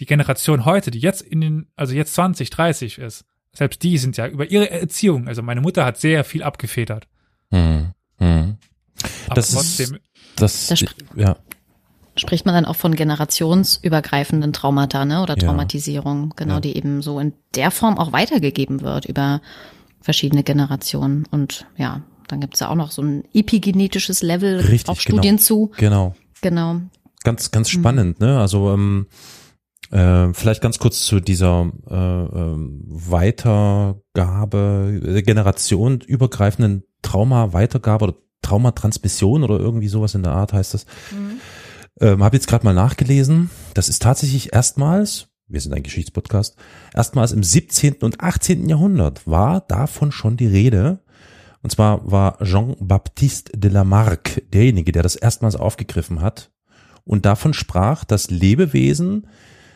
die 0.00 0.06
Generation 0.06 0.64
heute, 0.64 0.90
die 0.90 0.98
jetzt 0.98 1.22
in 1.22 1.40
den, 1.40 1.66
also 1.76 1.94
jetzt 1.94 2.14
20, 2.14 2.50
30 2.50 2.98
ist, 2.98 3.24
selbst 3.52 3.82
die 3.82 3.98
sind 3.98 4.16
ja 4.16 4.26
über 4.26 4.50
ihre 4.50 4.68
Erziehung, 4.70 5.28
also 5.28 5.42
meine 5.42 5.60
Mutter 5.60 5.84
hat 5.84 5.98
sehr 5.98 6.24
viel 6.24 6.42
abgefedert. 6.42 7.06
Hm. 7.50 7.92
Hm. 8.18 8.56
Aber 9.26 9.34
Das 9.36 9.48
ist- 9.50 9.54
trotzdem, 9.54 9.98
Das, 10.36 10.66
Das 10.66 10.80
sp- 10.82 10.90
ja. 11.14 11.36
Spricht 12.16 12.44
man 12.46 12.54
dann 12.54 12.64
auch 12.64 12.76
von 12.76 12.94
generationsübergreifenden 12.94 14.52
Traumata, 14.52 15.04
ne? 15.04 15.22
Oder 15.22 15.36
Ja. 15.36 15.46
Traumatisierung, 15.46 16.32
genau, 16.36 16.54
Ja. 16.54 16.60
die 16.60 16.76
eben 16.76 17.02
so 17.02 17.18
in 17.20 17.32
der 17.54 17.70
Form 17.70 17.98
auch 17.98 18.12
weitergegeben 18.12 18.80
wird 18.82 19.04
über 19.06 19.40
verschiedene 20.00 20.42
Generationen. 20.44 21.26
Und 21.30 21.66
ja, 21.76 22.02
dann 22.28 22.40
gibt's 22.40 22.60
ja 22.60 22.68
auch 22.70 22.74
noch 22.74 22.90
so 22.90 23.02
ein 23.02 23.24
epigenetisches 23.32 24.22
Level, 24.22 24.60
Richtig, 24.60 24.88
auch 24.88 24.98
Studien 25.00 25.38
zu. 25.38 25.70
Genau. 25.76 26.14
Genau. 26.40 26.80
Ganz, 27.22 27.50
ganz 27.50 27.68
Mhm. 27.72 27.78
spannend, 27.80 28.20
ne? 28.20 28.38
Also 28.38 28.72
ähm, 28.72 29.06
äh, 29.90 30.32
vielleicht 30.34 30.60
ganz 30.60 30.78
kurz 30.78 31.04
zu 31.04 31.20
dieser 31.20 31.70
äh, 31.90 31.94
ähm, 31.94 32.82
Weitergabe, 32.86 35.00
äh, 35.04 35.22
generationenübergreifenden 35.22 36.84
Trauma-Weitergabe 37.02 38.04
oder 38.04 38.14
Traumatransmission 38.42 39.42
oder 39.42 39.58
irgendwie 39.58 39.88
sowas 39.88 40.14
in 40.14 40.22
der 40.22 40.32
Art 40.32 40.52
heißt 40.52 40.74
das. 40.74 40.86
Ähm, 42.00 42.22
Habe 42.22 42.36
jetzt 42.36 42.46
gerade 42.48 42.64
mal 42.64 42.74
nachgelesen. 42.74 43.50
Das 43.74 43.88
ist 43.88 44.02
tatsächlich 44.02 44.52
erstmals, 44.52 45.28
wir 45.48 45.60
sind 45.60 45.72
ein 45.72 45.82
Geschichtspodcast, 45.82 46.56
erstmals 46.92 47.32
im 47.32 47.42
17. 47.42 47.96
und 48.02 48.20
18. 48.20 48.68
Jahrhundert 48.68 49.26
war 49.26 49.60
davon 49.62 50.12
schon 50.12 50.36
die 50.36 50.46
Rede. 50.46 51.00
Und 51.64 51.70
zwar 51.70 52.10
war 52.10 52.36
Jean-Baptiste 52.44 53.58
de 53.58 53.70
Lamarck 53.70 54.42
derjenige, 54.52 54.92
der 54.92 55.02
das 55.02 55.16
erstmals 55.16 55.56
aufgegriffen 55.56 56.20
hat 56.20 56.50
und 57.04 57.24
davon 57.24 57.54
sprach, 57.54 58.04
dass 58.04 58.30
Lebewesen 58.30 59.26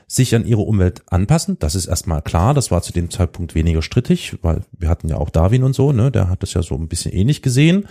sich 0.06 0.34
an 0.34 0.44
ihre 0.44 0.60
Umwelt 0.60 1.00
anpassen. 1.06 1.58
Das 1.58 1.74
ist 1.74 1.86
erstmal 1.86 2.20
klar, 2.20 2.52
das 2.52 2.70
war 2.70 2.82
zu 2.82 2.92
dem 2.92 3.08
Zeitpunkt 3.08 3.54
weniger 3.54 3.80
strittig, 3.80 4.36
weil 4.42 4.64
wir 4.72 4.90
hatten 4.90 5.08
ja 5.08 5.16
auch 5.16 5.30
Darwin 5.30 5.62
und 5.62 5.74
so, 5.74 5.92
ne, 5.92 6.10
der 6.12 6.28
hat 6.28 6.42
das 6.42 6.52
ja 6.52 6.62
so 6.62 6.74
ein 6.74 6.88
bisschen 6.88 7.14
ähnlich 7.14 7.40
gesehen. 7.40 7.88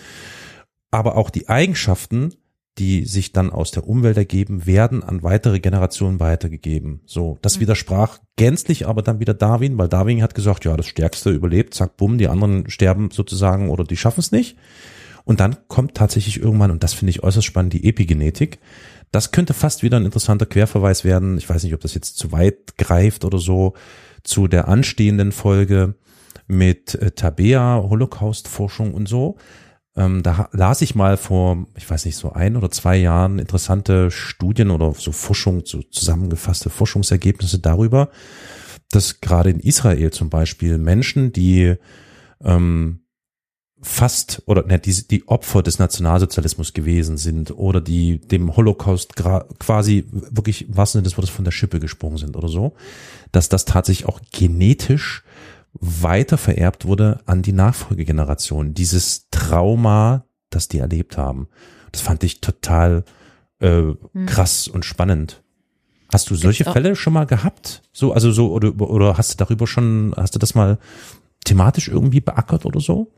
Aber 0.91 1.17
auch 1.17 1.31
die 1.31 1.49
Eigenschaften, 1.49 2.35
die 2.77 3.05
sich 3.05 3.31
dann 3.31 3.49
aus 3.49 3.71
der 3.71 3.87
Umwelt 3.87 4.17
ergeben, 4.17 4.65
werden 4.65 5.03
an 5.03 5.23
weitere 5.23 5.59
Generationen 5.59 6.19
weitergegeben. 6.19 7.01
So, 7.05 7.37
das 7.41 7.59
widersprach 7.59 8.19
gänzlich 8.35 8.87
aber 8.87 9.01
dann 9.01 9.19
wieder 9.19 9.33
Darwin, 9.33 9.77
weil 9.77 9.89
Darwin 9.89 10.21
hat 10.21 10.35
gesagt, 10.35 10.65
ja, 10.65 10.77
das 10.77 10.85
Stärkste 10.85 11.31
überlebt, 11.31 11.73
zack, 11.73 11.97
bumm, 11.97 12.17
die 12.17 12.27
anderen 12.27 12.69
sterben 12.69 13.09
sozusagen 13.11 13.69
oder 13.69 13.83
die 13.83 13.97
schaffen 13.97 14.19
es 14.19 14.31
nicht. 14.31 14.57
Und 15.25 15.39
dann 15.39 15.57
kommt 15.67 15.95
tatsächlich 15.95 16.39
irgendwann, 16.39 16.71
und 16.71 16.83
das 16.83 16.93
finde 16.93 17.09
ich 17.09 17.23
äußerst 17.23 17.45
spannend, 17.45 17.73
die 17.73 17.87
Epigenetik. 17.87 18.59
Das 19.11 19.31
könnte 19.31 19.53
fast 19.53 19.83
wieder 19.83 19.97
ein 19.97 20.05
interessanter 20.05 20.45
Querverweis 20.45 21.03
werden. 21.03 21.37
Ich 21.37 21.49
weiß 21.49 21.63
nicht, 21.63 21.73
ob 21.73 21.81
das 21.81 21.95
jetzt 21.95 22.17
zu 22.17 22.31
weit 22.31 22.77
greift 22.77 23.25
oder 23.25 23.39
so, 23.39 23.73
zu 24.23 24.47
der 24.47 24.67
anstehenden 24.67 25.31
Folge 25.31 25.95
mit 26.47 26.95
äh, 26.95 27.11
Tabea, 27.11 27.83
Holocaust-Forschung 27.89 28.93
und 28.93 29.07
so. 29.07 29.37
Ähm, 29.97 30.21
da 30.21 30.47
las 30.51 30.81
ich 30.81 30.93
mal 30.93 31.17
vor, 31.17 31.65
ich 31.75 31.89
weiß 31.89 32.05
nicht, 32.05 32.15
so 32.15 32.31
ein 32.31 32.55
oder 32.55 32.69
zwei 32.69 32.97
Jahren 32.97 33.39
interessante 33.39 34.11
Studien 34.11 34.69
oder 34.69 34.93
so 34.93 35.11
Forschung, 35.11 35.63
so 35.65 35.81
zusammengefasste 35.81 36.69
Forschungsergebnisse 36.69 37.57
darüber, 37.57 38.09
dass 38.91 39.21
gerade 39.21 39.49
in 39.49 39.59
Israel 39.59 40.11
zum 40.11 40.29
Beispiel 40.29 40.77
Menschen, 40.77 41.33
die 41.33 41.75
ähm, 42.43 42.99
fast 43.81 44.43
oder 44.45 44.65
ne, 44.65 44.79
die, 44.79 45.07
die 45.07 45.27
Opfer 45.27 45.63
des 45.63 45.79
Nationalsozialismus 45.79 46.73
gewesen 46.73 47.17
sind 47.17 47.51
oder 47.51 47.81
die 47.81 48.19
dem 48.19 48.55
Holocaust 48.55 49.15
quasi 49.15 50.05
wirklich 50.11 50.67
was 50.69 50.91
Sinne 50.91 51.03
des 51.03 51.17
Wortes 51.17 51.29
von 51.29 51.45
der 51.45 51.51
Schippe 51.51 51.79
gesprungen 51.79 52.17
sind 52.17 52.35
oder 52.35 52.49
so, 52.49 52.73
dass 53.31 53.49
das 53.49 53.65
tatsächlich 53.65 54.07
auch 54.07 54.19
genetisch 54.31 55.23
weiter 55.79 56.37
vererbt 56.37 56.85
wurde 56.85 57.19
an 57.25 57.41
die 57.41 57.53
Nachfolgegeneration. 57.53 58.73
Dieses 58.73 59.29
Trauma, 59.29 60.25
das 60.49 60.67
die 60.67 60.79
erlebt 60.79 61.17
haben. 61.17 61.47
Das 61.91 62.01
fand 62.01 62.23
ich 62.23 62.41
total 62.41 63.03
äh, 63.59 63.93
krass 64.25 64.67
und 64.67 64.85
spannend. 64.85 65.43
Hast 66.11 66.29
du 66.29 66.35
solche 66.35 66.63
Fälle 66.63 66.95
schon 66.95 67.13
mal 67.13 67.25
gehabt? 67.25 67.81
So, 67.91 68.13
also 68.13 68.31
so, 68.31 68.51
oder, 68.51 68.79
oder 68.79 69.17
hast 69.17 69.33
du 69.33 69.37
darüber 69.37 69.67
schon, 69.67 70.13
hast 70.15 70.35
du 70.35 70.39
das 70.39 70.55
mal 70.55 70.77
thematisch 71.43 71.89
irgendwie 71.89 72.21
beackert 72.21 72.65
oder 72.65 72.79
so? 72.79 73.11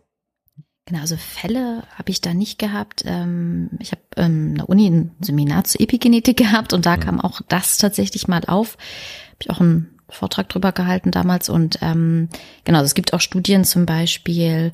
Genau, 0.85 1.01
also 1.01 1.17
Fälle 1.17 1.83
habe 1.93 2.09
ich 2.09 2.21
da 2.21 2.33
nicht 2.33 2.57
gehabt. 2.57 3.03
Ähm, 3.05 3.69
ich 3.79 3.91
habe 3.91 4.01
ähm, 4.17 4.49
an 4.51 4.55
der 4.55 4.69
Uni 4.69 4.89
ein 4.89 5.11
Seminar 5.21 5.65
zur 5.65 5.81
Epigenetik 5.81 6.37
gehabt 6.37 6.73
und 6.73 6.87
da 6.87 6.97
kam 6.97 7.21
auch 7.21 7.41
das 7.47 7.77
tatsächlich 7.77 8.27
mal 8.27 8.41
auf. 8.47 8.73
Habe 8.73 9.37
ich 9.41 9.49
auch 9.51 9.61
einen 9.61 9.98
Vortrag 10.09 10.49
drüber 10.49 10.71
gehalten 10.71 11.11
damals 11.11 11.49
und 11.49 11.79
ähm, 11.81 12.29
genau, 12.63 12.81
es 12.81 12.93
gibt 12.93 13.13
auch 13.13 13.21
Studien 13.21 13.63
zum 13.63 13.85
Beispiel 13.85 14.73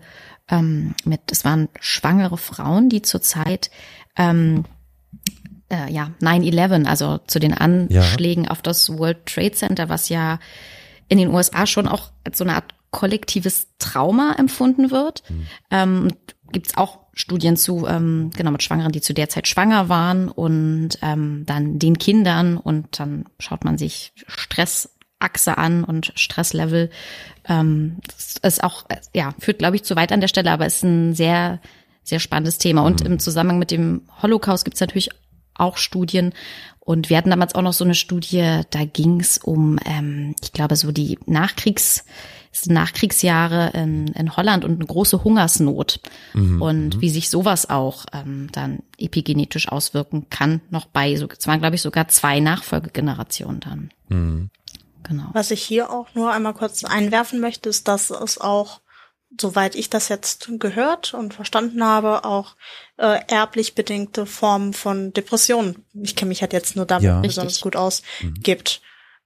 ähm, 0.49 0.95
mit, 1.03 1.21
es 1.31 1.45
waren 1.45 1.69
schwangere 1.79 2.37
Frauen, 2.37 2.89
die 2.89 3.01
zurzeit 3.01 3.71
ähm, 4.15 4.65
äh, 5.69 5.91
ja 5.91 6.11
9/11, 6.21 6.85
also 6.85 7.19
zu 7.27 7.39
den 7.39 7.53
Anschlägen 7.53 8.45
ja. 8.45 8.51
auf 8.51 8.61
das 8.61 8.97
World 8.97 9.25
Trade 9.25 9.53
Center, 9.53 9.89
was 9.89 10.09
ja 10.09 10.39
in 11.07 11.17
den 11.17 11.29
USA 11.29 11.67
schon 11.67 11.87
auch 11.87 12.11
als 12.23 12.37
so 12.37 12.43
eine 12.43 12.55
Art 12.55 12.73
kollektives 12.91 13.67
Trauma 13.77 14.35
empfunden 14.37 14.91
wird. 14.91 15.23
Mhm. 15.29 15.47
Ähm, 15.71 16.07
Gibt 16.51 16.67
es 16.67 16.77
auch 16.77 16.99
Studien 17.13 17.57
zu, 17.57 17.87
ähm, 17.87 18.29
genau, 18.35 18.51
mit 18.51 18.63
Schwangeren, 18.63 18.91
die 18.91 19.01
zu 19.01 19.13
der 19.13 19.29
Zeit 19.29 19.47
schwanger 19.47 19.89
waren 19.89 20.29
und 20.29 20.91
ähm, 21.01 21.43
dann 21.45 21.79
den 21.79 21.97
Kindern 21.97 22.57
und 22.57 22.99
dann 22.99 23.25
schaut 23.39 23.65
man 23.65 23.77
sich 23.77 24.13
Stressachse 25.15 25.57
an 25.57 25.83
und 25.83 26.11
Stresslevel. 26.15 26.89
Ähm, 27.47 27.97
das 28.07 28.37
ist 28.41 28.63
auch, 28.63 28.85
ja, 29.13 29.33
führt, 29.39 29.59
glaube 29.59 29.75
ich, 29.75 29.83
zu 29.83 29.95
weit 29.95 30.11
an 30.11 30.21
der 30.21 30.27
Stelle, 30.27 30.51
aber 30.51 30.65
ist 30.65 30.83
ein 30.83 31.13
sehr, 31.13 31.59
sehr 32.03 32.19
spannendes 32.19 32.57
Thema. 32.57 32.83
Und 32.83 33.01
mhm. 33.01 33.13
im 33.13 33.19
Zusammenhang 33.19 33.59
mit 33.59 33.71
dem 33.71 34.01
Holocaust 34.21 34.65
gibt 34.65 34.75
es 34.75 34.81
natürlich 34.81 35.09
auch 35.53 35.77
Studien. 35.77 36.33
Und 36.79 37.09
wir 37.09 37.17
hatten 37.17 37.29
damals 37.29 37.55
auch 37.55 37.61
noch 37.61 37.73
so 37.73 37.83
eine 37.83 37.95
Studie, 37.95 38.61
da 38.69 38.85
ging 38.85 39.19
es 39.19 39.37
um, 39.37 39.79
ähm, 39.85 40.35
ich 40.43 40.51
glaube, 40.51 40.75
so 40.75 40.91
die 40.91 41.17
Nachkriegs- 41.25 42.03
Nachkriegsjahre 42.67 43.71
in, 43.73 44.07
in 44.07 44.35
Holland 44.37 44.63
und 44.63 44.75
eine 44.75 44.85
große 44.85 45.23
Hungersnot 45.25 45.99
mhm. 46.33 46.61
und 46.61 46.95
mhm. 46.95 47.01
wie 47.01 47.09
sich 47.09 47.29
sowas 47.29 47.69
auch 47.69 48.05
ähm, 48.13 48.47
dann 48.53 48.79
epigenetisch 48.97 49.67
auswirken 49.67 50.27
kann, 50.29 50.61
noch 50.69 50.85
bei, 50.85 51.17
so, 51.17 51.27
es 51.37 51.47
waren 51.47 51.59
glaube 51.59 51.75
ich 51.75 51.81
sogar 51.81 52.07
zwei 52.07 52.39
Nachfolgegenerationen 52.39 53.59
dann. 53.59 53.89
Mhm. 54.07 54.49
Genau. 55.07 55.29
Was 55.33 55.51
ich 55.51 55.61
hier 55.61 55.91
auch 55.91 56.07
nur 56.13 56.31
einmal 56.31 56.53
kurz 56.53 56.83
einwerfen 56.83 57.39
möchte, 57.39 57.69
ist, 57.69 57.87
dass 57.87 58.09
es 58.09 58.39
auch, 58.39 58.81
soweit 59.39 59.75
ich 59.75 59.89
das 59.89 60.09
jetzt 60.09 60.49
gehört 60.59 61.13
und 61.13 61.33
verstanden 61.33 61.83
habe, 61.83 62.25
auch 62.25 62.55
äh, 62.97 63.19
erblich 63.27 63.75
bedingte 63.75 64.25
Formen 64.25 64.73
von 64.73 65.13
Depressionen, 65.13 65.85
ich 65.93 66.15
kenne 66.15 66.29
mich 66.29 66.41
halt 66.41 66.53
jetzt 66.53 66.75
nur 66.75 66.85
damit 66.85 67.03
ja. 67.03 67.19
besonders 67.19 67.61
gut 67.61 67.75
aus, 67.75 68.01
mhm. 68.21 68.33
gibt. 68.35 68.81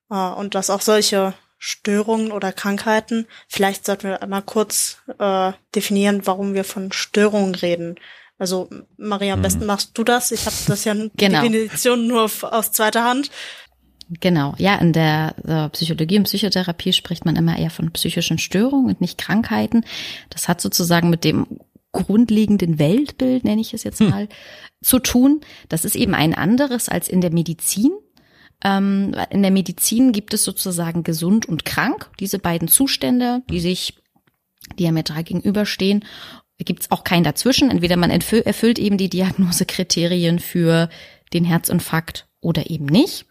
Äh, 0.10 0.16
und 0.16 0.56
dass 0.56 0.70
auch 0.70 0.82
solche 0.82 1.34
Störungen 1.58 2.32
oder 2.32 2.54
Krankheiten. 2.54 3.28
Vielleicht 3.48 3.86
sollten 3.86 4.08
wir 4.08 4.24
einmal 4.24 4.42
kurz 4.42 4.98
äh, 5.20 5.52
definieren, 5.76 6.26
warum 6.26 6.54
wir 6.54 6.64
von 6.64 6.92
Störungen 6.94 7.54
reden. 7.54 7.96
Also 8.38 8.70
Maria, 8.98 9.34
am 9.34 9.40
mhm. 9.40 9.44
besten 9.44 9.66
machst 9.66 9.98
du 9.98 10.06
das. 10.06 10.32
Ich 10.32 10.46
habe 10.46 10.56
das 10.68 10.86
ja 10.86 10.94
genau. 11.16 11.42
Definition 11.42 12.08
nur 12.08 12.24
aus 12.24 12.72
zweiter 12.72 13.04
Hand. 13.04 13.30
Genau, 14.10 14.56
ja, 14.58 14.76
in 14.76 14.92
der 14.92 15.36
äh, 15.46 15.70
Psychologie 15.70 16.18
und 16.18 16.24
Psychotherapie 16.24 16.94
spricht 16.94 17.26
man 17.26 17.36
immer 17.36 17.58
eher 17.58 17.70
von 17.70 17.92
psychischen 17.92 18.40
Störungen 18.40 18.88
und 18.88 19.02
nicht 19.02 19.20
Krankheiten. 19.20 19.86
Das 20.32 20.48
hat 20.48 20.62
sozusagen 20.62 21.12
mit 21.12 21.24
dem 21.24 21.46
grundlegenden 21.92 22.80
Weltbild, 22.80 23.44
nenne 23.44 23.62
ich 23.62 23.74
es 23.74 23.84
jetzt 23.84 24.00
hm. 24.00 24.10
mal, 24.10 24.24
hm. 24.24 24.30
zu 24.82 25.00
tun. 25.00 25.42
Das 25.70 25.86
ist 25.86 25.96
eben 25.96 26.16
ein 26.16 26.34
anderes 26.34 26.90
als 26.90 27.08
in 27.08 27.22
der 27.22 27.32
Medizin. 27.32 27.92
Ähm, 28.64 29.16
in 29.30 29.44
der 29.44 29.52
Medizin 29.52 30.12
gibt 30.12 30.34
es 30.34 30.44
sozusagen 30.44 31.04
gesund 31.04 31.46
und 31.46 31.66
krank, 31.66 32.10
diese 32.20 32.40
beiden 32.40 32.68
Zustände, 32.68 33.44
die 33.50 33.60
sich 33.60 33.96
diametral 34.80 35.24
gegenüberstehen. 35.24 36.04
Da 36.58 36.64
gibt 36.64 36.82
es 36.82 36.92
auch 36.92 37.04
keinen 37.04 37.24
dazwischen. 37.24 37.70
Entweder 37.70 37.96
man 37.96 38.12
erfüllt 38.12 38.80
eben 38.80 38.98
die 38.98 39.10
Diagnosekriterien 39.10 40.40
für 40.40 40.90
den 41.32 41.46
Herzinfarkt 41.46 42.28
oder 42.42 42.70
eben 42.70 42.86
nicht. 42.86 43.26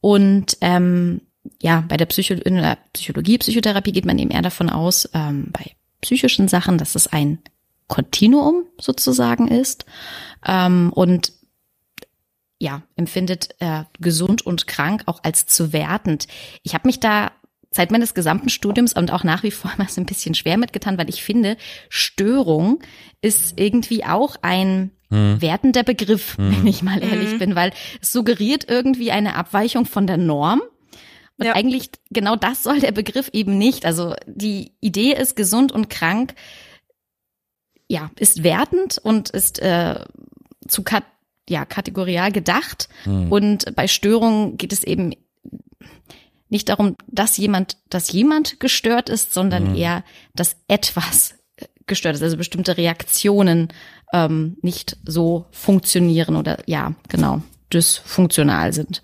Und 0.00 0.56
ähm, 0.60 1.22
ja, 1.60 1.84
bei 1.88 1.96
der, 1.96 2.06
Psycho 2.06 2.34
in 2.34 2.56
der 2.56 2.78
Psychologie, 2.92 3.38
Psychotherapie 3.38 3.92
geht 3.92 4.04
man 4.04 4.18
eben 4.18 4.30
eher 4.30 4.42
davon 4.42 4.70
aus, 4.70 5.08
ähm, 5.14 5.48
bei 5.52 5.72
psychischen 6.00 6.48
Sachen, 6.48 6.78
dass 6.78 6.94
es 6.94 7.06
ein 7.08 7.38
Kontinuum 7.88 8.64
sozusagen 8.80 9.48
ist. 9.48 9.84
Ähm, 10.46 10.92
und 10.92 11.32
ja, 12.60 12.82
empfindet 12.96 13.54
äh, 13.60 13.84
gesund 14.00 14.44
und 14.44 14.66
krank 14.66 15.02
auch 15.06 15.20
als 15.22 15.46
zu 15.46 15.72
wertend. 15.72 16.26
Ich 16.62 16.74
habe 16.74 16.88
mich 16.88 17.00
da 17.00 17.30
seit 17.70 17.90
meines 17.90 18.14
gesamten 18.14 18.48
Studiums 18.48 18.94
und 18.94 19.12
auch 19.12 19.24
nach 19.24 19.42
wie 19.42 19.50
vor 19.50 19.72
mal 19.76 19.88
so 19.88 20.00
ein 20.00 20.06
bisschen 20.06 20.34
schwer 20.34 20.56
mitgetan, 20.56 20.98
weil 20.98 21.08
ich 21.08 21.22
finde, 21.22 21.56
Störung 21.88 22.80
ist 23.20 23.58
irgendwie 23.58 24.04
auch 24.04 24.36
ein 24.42 24.92
hm. 25.10 25.40
wertender 25.40 25.82
Begriff, 25.82 26.36
hm. 26.36 26.50
wenn 26.58 26.66
ich 26.66 26.82
mal 26.82 27.02
ehrlich 27.02 27.32
hm. 27.32 27.38
bin, 27.38 27.54
weil 27.54 27.72
es 28.00 28.12
suggeriert 28.12 28.68
irgendwie 28.68 29.10
eine 29.10 29.34
Abweichung 29.34 29.86
von 29.86 30.06
der 30.06 30.16
Norm. 30.16 30.62
Und 31.36 31.46
ja. 31.46 31.54
eigentlich 31.54 31.90
genau 32.10 32.34
das 32.34 32.64
soll 32.64 32.80
der 32.80 32.90
Begriff 32.90 33.30
eben 33.32 33.58
nicht. 33.58 33.86
Also 33.86 34.16
die 34.26 34.72
Idee 34.80 35.12
ist 35.12 35.36
gesund 35.36 35.70
und 35.70 35.88
krank, 35.88 36.34
ja, 37.86 38.10
ist 38.18 38.42
wertend 38.42 38.98
und 38.98 39.30
ist 39.30 39.60
äh, 39.60 40.04
zu 40.66 40.82
kat 40.82 41.04
ja, 41.48 41.64
kategorial 41.64 42.32
gedacht. 42.32 42.88
Mhm. 43.06 43.32
Und 43.32 43.74
bei 43.74 43.88
Störungen 43.88 44.58
geht 44.58 44.72
es 44.72 44.84
eben 44.84 45.14
nicht 46.48 46.68
darum, 46.68 46.96
dass 47.06 47.36
jemand, 47.36 47.76
dass 47.90 48.10
jemand 48.12 48.60
gestört 48.60 49.08
ist, 49.08 49.34
sondern 49.34 49.70
mhm. 49.70 49.76
eher, 49.76 50.04
dass 50.34 50.56
etwas 50.68 51.34
gestört 51.86 52.14
ist, 52.14 52.22
also 52.22 52.36
bestimmte 52.36 52.76
Reaktionen 52.76 53.68
ähm, 54.12 54.56
nicht 54.62 54.96
so 55.04 55.46
funktionieren 55.50 56.36
oder 56.36 56.58
ja, 56.66 56.94
genau, 57.08 57.42
dysfunktional 57.72 58.72
sind. 58.72 59.02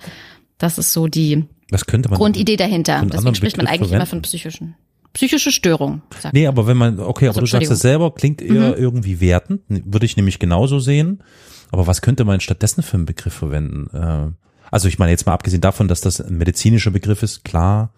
Das 0.59 0.79
ist 0.79 0.93
so 0.93 1.07
die 1.07 1.45
Grundidee 1.71 2.57
dahinter. 2.57 3.05
Deswegen 3.07 3.35
spricht 3.35 3.57
man 3.57 3.66
eigentlich 3.66 3.89
verwenden? 3.89 3.95
immer 3.97 4.07
von 4.07 4.23
psychischen 4.23 4.77
psychische 5.15 5.53
Störung. 5.53 6.03
Nee, 6.33 6.47
aber 6.47 6.66
wenn 6.66 6.77
man, 6.77 7.01
okay, 7.01 7.29
also, 7.29 7.39
aber 7.39 7.47
du 7.47 7.51
sagst 7.51 7.71
es 7.71 7.79
selber, 7.79 8.12
klingt 8.12 8.43
eher 8.43 8.71
mhm. 8.71 8.83
irgendwie 8.83 9.21
wertend, 9.21 9.62
würde 9.69 10.05
ich 10.05 10.16
nämlich 10.16 10.39
genauso 10.39 10.81
sehen. 10.81 11.23
Aber 11.71 11.87
was 11.87 12.03
könnte 12.03 12.25
man 12.25 12.41
stattdessen 12.41 12.83
für 12.83 12.97
einen 12.97 13.07
Begriff 13.07 13.33
verwenden? 13.33 13.89
Äh, 13.97 14.33
also 14.75 14.89
ich 14.89 14.99
meine 14.99 15.13
jetzt 15.13 15.25
mal 15.25 15.33
abgesehen 15.35 15.61
davon, 15.61 15.87
dass 15.87 16.01
das 16.01 16.21
ein 16.21 16.37
medizinischer 16.37 16.91
Begriff 16.91 17.23
ist, 17.23 17.45
klar. 17.45 17.95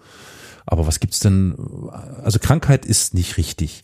Aber 0.66 0.86
was 0.86 1.01
gibt's 1.01 1.20
denn? 1.20 1.57
Also 2.23 2.39
Krankheit 2.39 2.85
ist 2.85 3.15
nicht 3.15 3.39
richtig. 3.39 3.82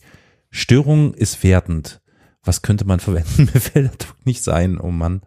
Störung 0.51 1.15
ist 1.15 1.41
wertend. 1.41 2.01
Was 2.43 2.61
könnte 2.61 2.85
man 2.85 2.99
verwenden? 2.99 3.49
Mir 3.51 3.59
fällt 3.59 4.03
das 4.03 4.13
nicht 4.25 4.43
sein, 4.43 4.79
oh 4.79 4.91
Mann. 4.91 5.23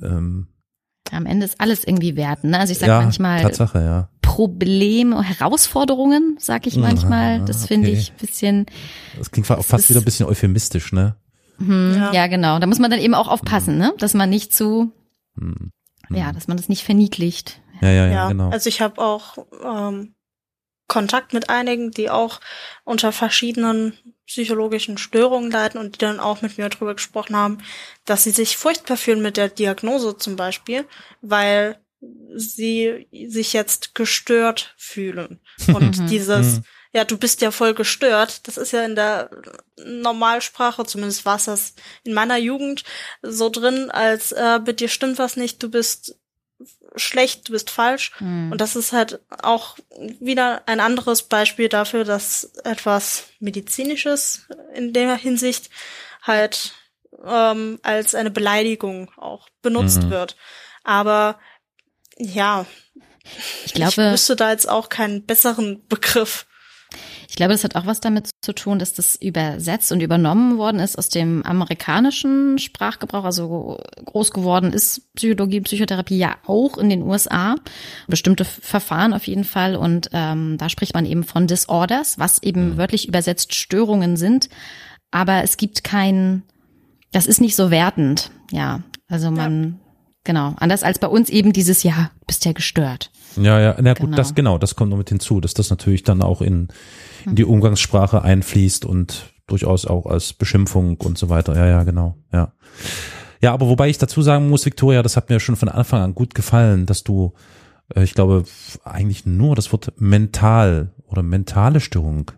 Ähm, 0.00 0.46
Am 1.10 1.26
Ende 1.26 1.44
ist 1.44 1.60
alles 1.60 1.84
irgendwie 1.84 2.16
wertend. 2.16 2.52
Ne? 2.52 2.58
Also 2.58 2.72
ich 2.72 2.78
sage 2.78 2.92
ja, 2.92 3.02
manchmal 3.02 3.42
Tatsache, 3.42 3.78
ja. 3.80 4.08
Probleme, 4.22 5.22
Herausforderungen, 5.22 6.38
sag 6.38 6.66
ich 6.66 6.76
manchmal. 6.76 7.44
Das 7.44 7.64
okay. 7.64 7.74
finde 7.74 7.90
ich 7.90 8.12
ein 8.12 8.16
bisschen. 8.18 8.66
Das 9.18 9.30
klingt 9.30 9.46
fast 9.46 9.90
wieder 9.90 10.00
ein 10.00 10.06
bisschen 10.06 10.24
euphemistisch, 10.24 10.90
ne? 10.94 11.16
Mhm, 11.58 11.96
ja. 11.96 12.12
ja. 12.14 12.26
genau. 12.28 12.58
Da 12.60 12.66
muss 12.66 12.78
man 12.78 12.90
dann 12.90 13.00
eben 13.00 13.12
auch 13.12 13.28
aufpassen, 13.28 13.76
ne? 13.76 13.92
dass 13.98 14.14
man 14.14 14.30
nicht 14.30 14.54
zu, 14.54 14.90
mhm. 15.34 15.70
Ja, 16.10 16.32
dass 16.32 16.48
man 16.48 16.56
das 16.56 16.68
nicht 16.68 16.84
verniedlicht. 16.84 17.60
Ja, 17.80 17.88
ja, 17.88 18.06
ja, 18.06 18.12
ja. 18.12 18.28
genau. 18.28 18.50
Also 18.50 18.68
ich 18.68 18.80
habe 18.80 19.00
auch 19.00 19.38
ähm, 19.64 20.14
Kontakt 20.88 21.32
mit 21.32 21.50
einigen, 21.50 21.90
die 21.90 22.10
auch 22.10 22.40
unter 22.84 23.12
verschiedenen 23.12 23.94
psychologischen 24.26 24.98
Störungen 24.98 25.50
leiden 25.50 25.80
und 25.80 25.94
die 25.94 25.98
dann 25.98 26.20
auch 26.20 26.42
mit 26.42 26.58
mir 26.58 26.68
darüber 26.68 26.94
gesprochen 26.94 27.36
haben, 27.36 27.58
dass 28.04 28.24
sie 28.24 28.30
sich 28.30 28.56
furchtbar 28.56 28.96
fühlen 28.96 29.22
mit 29.22 29.36
der 29.36 29.48
Diagnose 29.48 30.16
zum 30.16 30.36
Beispiel, 30.36 30.86
weil 31.20 31.78
sie 32.34 33.08
sich 33.10 33.52
jetzt 33.52 33.94
gestört 33.94 34.74
fühlen. 34.76 35.40
Und 35.68 35.98
mhm. 35.98 36.06
dieses, 36.08 36.58
mhm 36.58 36.64
ja, 36.92 37.04
du 37.04 37.16
bist 37.16 37.40
ja 37.40 37.50
voll 37.50 37.74
gestört. 37.74 38.46
Das 38.46 38.56
ist 38.56 38.72
ja 38.72 38.84
in 38.84 38.94
der 38.94 39.30
Normalsprache, 39.82 40.84
zumindest 40.84 41.24
war 41.24 41.36
es 41.36 41.46
das 41.46 41.74
in 42.04 42.12
meiner 42.12 42.36
Jugend 42.36 42.84
so 43.22 43.48
drin, 43.48 43.90
als 43.90 44.32
äh, 44.32 44.60
bei 44.64 44.72
dir 44.72 44.88
stimmt 44.88 45.18
was 45.18 45.36
nicht, 45.36 45.62
du 45.62 45.70
bist 45.70 46.16
schlecht, 46.96 47.48
du 47.48 47.52
bist 47.52 47.70
falsch. 47.70 48.12
Mhm. 48.20 48.52
Und 48.52 48.60
das 48.60 48.76
ist 48.76 48.92
halt 48.92 49.20
auch 49.42 49.76
wieder 50.20 50.62
ein 50.66 50.80
anderes 50.80 51.22
Beispiel 51.22 51.68
dafür, 51.68 52.04
dass 52.04 52.44
etwas 52.64 53.28
Medizinisches 53.40 54.46
in 54.74 54.92
der 54.92 55.16
Hinsicht 55.16 55.70
halt 56.20 56.74
ähm, 57.24 57.78
als 57.82 58.14
eine 58.14 58.30
Beleidigung 58.30 59.10
auch 59.16 59.48
benutzt 59.62 60.04
mhm. 60.04 60.10
wird. 60.10 60.36
Aber 60.84 61.38
ja, 62.18 62.66
ich 63.64 63.74
glaube, 63.74 63.90
ich 63.90 64.12
wüsste 64.12 64.36
da 64.36 64.50
jetzt 64.50 64.68
auch 64.68 64.88
keinen 64.88 65.24
besseren 65.24 65.86
Begriff. 65.88 66.46
Ich 67.32 67.36
glaube, 67.36 67.54
das 67.54 67.64
hat 67.64 67.76
auch 67.76 67.86
was 67.86 67.98
damit 67.98 68.28
zu 68.42 68.52
tun, 68.52 68.78
dass 68.78 68.92
das 68.92 69.16
übersetzt 69.16 69.90
und 69.90 70.02
übernommen 70.02 70.58
worden 70.58 70.80
ist 70.80 70.98
aus 70.98 71.08
dem 71.08 71.42
amerikanischen 71.46 72.58
Sprachgebrauch. 72.58 73.24
Also 73.24 73.80
groß 74.04 74.32
geworden 74.32 74.74
ist 74.74 75.14
Psychologie, 75.14 75.62
Psychotherapie 75.62 76.18
ja 76.18 76.36
auch 76.46 76.76
in 76.76 76.90
den 76.90 77.00
USA. 77.00 77.56
Bestimmte 78.06 78.44
Verfahren 78.44 79.14
auf 79.14 79.26
jeden 79.26 79.44
Fall. 79.44 79.76
Und 79.76 80.10
ähm, 80.12 80.58
da 80.58 80.68
spricht 80.68 80.92
man 80.92 81.06
eben 81.06 81.24
von 81.24 81.46
Disorders, 81.46 82.18
was 82.18 82.42
eben 82.42 82.76
wörtlich 82.76 83.08
übersetzt 83.08 83.54
Störungen 83.54 84.18
sind. 84.18 84.50
Aber 85.10 85.42
es 85.42 85.56
gibt 85.56 85.84
kein, 85.84 86.42
das 87.12 87.26
ist 87.26 87.40
nicht 87.40 87.56
so 87.56 87.70
wertend. 87.70 88.30
Ja, 88.50 88.82
also 89.08 89.30
man 89.30 89.80
Genau. 90.24 90.54
Anders 90.58 90.82
als 90.82 90.98
bei 90.98 91.08
uns 91.08 91.30
eben 91.30 91.52
dieses 91.52 91.82
Jahr, 91.82 92.10
bist 92.26 92.44
ja 92.44 92.52
gestört. 92.52 93.10
Ja, 93.36 93.60
ja, 93.60 93.76
na 93.80 93.94
gut, 93.94 94.06
Genau. 94.06 94.16
das 94.16 94.34
genau, 94.34 94.58
das 94.58 94.76
kommt 94.76 94.90
noch 94.90 94.98
mit 94.98 95.08
hinzu, 95.08 95.40
dass 95.40 95.54
das 95.54 95.70
natürlich 95.70 96.02
dann 96.02 96.22
auch 96.22 96.40
in, 96.42 96.68
in 97.26 97.36
die 97.36 97.44
Umgangssprache 97.44 98.22
einfließt 98.22 98.84
und 98.84 99.32
durchaus 99.46 99.86
auch 99.86 100.06
als 100.06 100.32
Beschimpfung 100.32 100.96
und 100.98 101.18
so 101.18 101.28
weiter. 101.28 101.56
Ja, 101.56 101.66
ja, 101.66 101.82
genau, 101.84 102.16
ja. 102.32 102.52
Ja, 103.40 103.52
aber 103.52 103.68
wobei 103.68 103.88
ich 103.88 103.98
dazu 103.98 104.22
sagen 104.22 104.48
muss, 104.48 104.64
Victoria, 104.66 105.02
das 105.02 105.16
hat 105.16 105.28
mir 105.28 105.40
schon 105.40 105.56
von 105.56 105.68
Anfang 105.68 106.00
an 106.00 106.14
gut 106.14 106.34
gefallen, 106.34 106.86
dass 106.86 107.02
du, 107.02 107.32
äh, 107.94 108.04
ich 108.04 108.14
glaube, 108.14 108.44
eigentlich 108.84 109.26
nur 109.26 109.56
das 109.56 109.72
Wort 109.72 109.92
mental 109.96 110.92
oder 111.06 111.22
mentale 111.22 111.80
Störung 111.80 112.30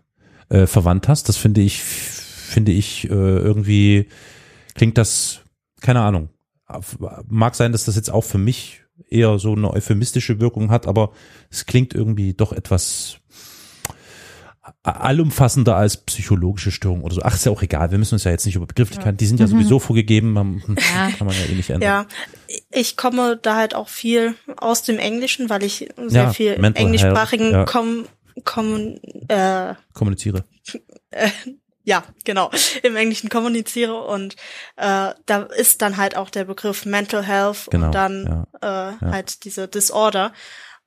äh, 0.49 0.65
verwandt 0.65 1.07
hast. 1.07 1.29
Das 1.29 1.37
finde 1.37 1.61
ich, 1.61 1.81
finde 1.83 2.71
ich 2.71 3.05
äh, 3.05 3.13
irgendwie 3.13 4.07
klingt 4.73 4.97
das, 4.97 5.41
keine 5.81 6.01
Ahnung. 6.01 6.29
Mag 7.27 7.53
sein, 7.53 7.71
dass 7.71 7.85
das 7.85 7.95
jetzt 7.95 8.09
auch 8.09 8.23
für 8.23 8.39
mich 8.39 8.81
eher 9.09 9.39
so 9.39 9.53
eine 9.53 9.71
euphemistische 9.71 10.39
Wirkung 10.39 10.71
hat, 10.71 10.87
aber 10.87 11.11
es 11.49 11.65
klingt 11.65 11.93
irgendwie 11.93 12.33
doch 12.33 12.53
etwas 12.53 13.17
allumfassender 14.81 15.75
als 15.75 15.97
psychologische 15.97 16.71
Störung 16.71 17.03
oder 17.03 17.13
so. 17.13 17.21
Ach, 17.23 17.35
ist 17.35 17.45
ja 17.45 17.51
auch 17.51 17.61
egal. 17.61 17.91
Wir 17.91 17.99
müssen 17.99 18.15
uns 18.15 18.23
ja 18.23 18.31
jetzt 18.31 18.45
nicht 18.45 18.55
über 18.55 18.65
Begrifflichkeiten, 18.65 19.17
die 19.17 19.25
sind 19.27 19.39
ja 19.39 19.45
sowieso 19.45 19.77
vorgegeben, 19.79 20.31
man, 20.33 20.63
Ja. 20.95 21.09
kann 21.17 21.27
man 21.27 21.35
ja 21.35 21.45
eh 21.45 21.55
nicht 21.55 21.69
ändern. 21.69 21.87
Ja, 21.87 22.55
ich 22.71 22.97
komme 22.97 23.37
da 23.39 23.55
halt 23.55 23.75
auch 23.75 23.89
viel 23.89 24.33
aus 24.57 24.81
dem 24.81 24.97
Englischen, 24.97 25.49
weil 25.49 25.63
ich 25.63 25.89
sehr 26.07 26.23
Ja, 26.23 26.29
viel 26.31 26.53
im 26.53 26.61
Mental 26.61 26.83
englischsprachigen 26.83 27.51
Health, 27.51 27.55
ja. 27.55 27.65
kom, 27.65 28.05
kom, 28.43 28.95
äh, 29.27 29.75
Kommuniziere. 29.93 30.45
Ja, 31.85 32.03
genau, 32.25 32.49
im 32.83 32.95
Englischen 32.95 33.29
kommuniziere 33.29 34.01
und 34.03 34.35
äh, 34.75 35.13
da 35.25 35.41
ist 35.55 35.81
dann 35.81 35.97
halt 35.97 36.17
auch 36.17 36.29
der 36.29 36.43
Begriff 36.45 36.85
Mental 36.85 37.23
Health 37.23 37.67
Genau, 37.71 37.85
und 37.87 37.91
dann 37.95 38.45
äh, 38.61 39.05
halt 39.05 39.45
diese 39.45 39.67
Disorder. 39.67 40.33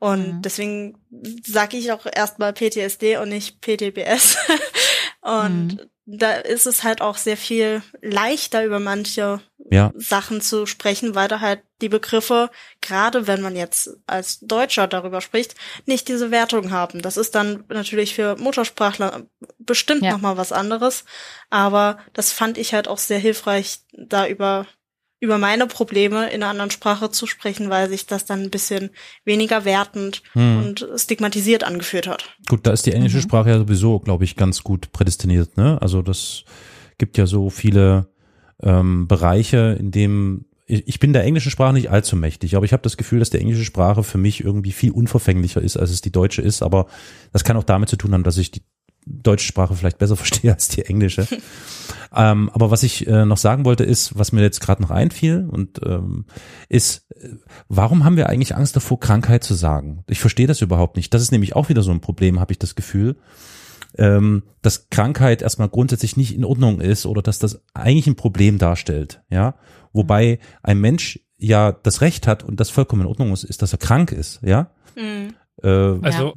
Und 0.00 0.36
Mhm. 0.36 0.42
deswegen 0.42 0.98
sage 1.44 1.76
ich 1.76 1.90
auch 1.90 2.06
erstmal 2.06 2.52
PTSD 2.52 3.16
und 3.16 3.30
nicht 3.30 3.60
PTBS. 3.60 4.36
und 5.22 5.88
da 6.10 6.32
ist 6.32 6.66
es 6.66 6.84
halt 6.84 7.02
auch 7.02 7.18
sehr 7.18 7.36
viel 7.36 7.82
leichter 8.00 8.64
über 8.64 8.80
manche 8.80 9.40
Ja, 9.70 9.92
Sachen 9.94 10.40
zu 10.40 10.64
sprechen, 10.64 11.14
weil 11.14 11.28
da 11.28 11.40
halt 11.40 11.60
die 11.82 11.90
Begriffe, 11.90 12.48
gerade 12.80 13.26
wenn 13.26 13.42
man 13.42 13.54
jetzt 13.54 13.90
als 14.06 14.40
Deutscher 14.40 14.86
darüber 14.86 15.20
spricht, 15.20 15.54
nicht 15.84 16.08
diese 16.08 16.30
Wertung 16.30 16.70
haben. 16.70 17.02
Das 17.02 17.18
ist 17.18 17.34
dann 17.34 17.64
natürlich 17.68 18.14
für 18.14 18.36
Muttersprachler 18.36 19.26
bestimmt 19.58 20.02
Ja. 20.02 20.12
nochmal 20.12 20.38
was 20.38 20.50
anderes. 20.52 21.04
Aber 21.50 21.98
das 22.14 22.32
fand 22.32 22.56
ich 22.56 22.72
halt 22.72 22.88
auch 22.88 22.96
sehr 22.98 23.18
hilfreich, 23.18 23.80
da 23.92 24.26
über, 24.26 24.66
über 25.20 25.38
meine 25.38 25.66
Probleme 25.66 26.28
in 26.30 26.42
einer 26.42 26.50
anderen 26.50 26.70
Sprache 26.70 27.10
zu 27.10 27.26
sprechen, 27.26 27.70
weil 27.70 27.88
sich 27.88 28.06
das 28.06 28.24
dann 28.24 28.42
ein 28.42 28.50
bisschen 28.50 28.90
weniger 29.24 29.64
wertend 29.64 30.22
Hm. 30.32 30.58
und 30.58 30.88
stigmatisiert 30.96 31.64
angeführt 31.64 32.06
hat. 32.06 32.24
gut, 32.48 32.66
da 32.66 32.72
ist 32.72 32.86
die 32.86 32.92
englische 32.92 33.16
Mhm. 33.18 33.22
Sprache 33.22 33.50
ja 33.50 33.58
sowieso, 33.58 33.98
glaube 33.98 34.24
ich, 34.24 34.36
ganz 34.36 34.62
gut 34.62 34.92
prädestiniert. 34.92 35.56
Ne? 35.56 35.80
Also 35.82 36.02
das 36.02 36.44
gibt 36.98 37.18
ja 37.18 37.26
so 37.26 37.50
viele 37.50 38.08
ähm, 38.62 39.06
Bereiche, 39.08 39.76
in 39.78 39.90
dem 39.90 40.44
ich 40.66 40.86
ich 40.86 41.00
bin 41.00 41.12
der 41.14 41.24
englischen 41.24 41.50
Sprache 41.50 41.72
nicht 41.72 41.90
allzu 41.90 42.14
mächtig, 42.14 42.54
aber 42.54 42.64
ich 42.66 42.72
habe 42.74 42.82
das 42.82 42.96
Gefühl, 42.98 43.20
dass 43.20 43.30
die 43.30 43.38
englische 43.38 43.64
Sprache 43.64 44.02
für 44.02 44.18
mich 44.18 44.44
irgendwie 44.44 44.72
viel 44.72 44.90
unverfänglicher 44.90 45.62
ist, 45.62 45.76
als 45.78 45.90
es 45.90 46.02
die 46.02 46.12
deutsche 46.12 46.42
ist. 46.42 46.62
Aber 46.62 46.86
das 47.32 47.42
kann 47.42 47.56
auch 47.56 47.64
damit 47.64 47.88
zu 47.88 47.96
tun 47.96 48.12
haben, 48.12 48.22
dass 48.22 48.36
ich 48.36 48.50
die 48.50 48.60
deutsche 49.08 49.46
Sprache 49.46 49.74
vielleicht 49.74 49.98
besser 49.98 50.16
verstehe 50.16 50.52
als 50.52 50.68
die 50.68 50.84
englische. 50.84 51.26
ähm, 52.14 52.50
aber 52.52 52.70
was 52.70 52.82
ich 52.82 53.06
äh, 53.06 53.24
noch 53.24 53.38
sagen 53.38 53.64
wollte, 53.64 53.84
ist, 53.84 54.18
was 54.18 54.32
mir 54.32 54.42
jetzt 54.42 54.60
gerade 54.60 54.82
noch 54.82 54.90
einfiel 54.90 55.48
und 55.50 55.80
ähm, 55.84 56.26
ist, 56.68 57.06
äh, 57.10 57.28
warum 57.68 58.04
haben 58.04 58.16
wir 58.16 58.28
eigentlich 58.28 58.54
Angst 58.54 58.76
davor, 58.76 59.00
Krankheit 59.00 59.44
zu 59.44 59.54
sagen? 59.54 60.04
Ich 60.08 60.20
verstehe 60.20 60.46
das 60.46 60.60
überhaupt 60.60 60.96
nicht. 60.96 61.12
Das 61.14 61.22
ist 61.22 61.32
nämlich 61.32 61.56
auch 61.56 61.68
wieder 61.68 61.82
so 61.82 61.90
ein 61.90 62.00
Problem, 62.00 62.40
habe 62.40 62.52
ich 62.52 62.58
das 62.58 62.74
Gefühl 62.74 63.16
ähm, 63.96 64.42
dass 64.62 64.90
Krankheit 64.90 65.42
erstmal 65.42 65.68
grundsätzlich 65.68 66.16
nicht 66.16 66.34
in 66.34 66.44
Ordnung 66.44 66.80
ist 66.80 67.06
oder 67.06 67.22
dass 67.22 67.38
das 67.38 67.62
eigentlich 67.74 68.06
ein 68.06 68.16
Problem 68.16 68.58
darstellt, 68.58 69.22
ja. 69.30 69.54
Wobei 69.92 70.38
ein 70.62 70.80
Mensch 70.80 71.20
ja 71.38 71.72
das 71.72 72.00
Recht 72.00 72.26
hat 72.26 72.44
und 72.44 72.60
das 72.60 72.70
vollkommen 72.70 73.02
in 73.02 73.08
Ordnung 73.08 73.32
ist, 73.32 73.44
ist, 73.44 73.62
dass 73.62 73.72
er 73.72 73.78
krank 73.78 74.12
ist, 74.12 74.40
ja. 74.42 74.70
Mhm. 74.96 75.34
Äh, 75.62 75.68
Also 75.68 76.34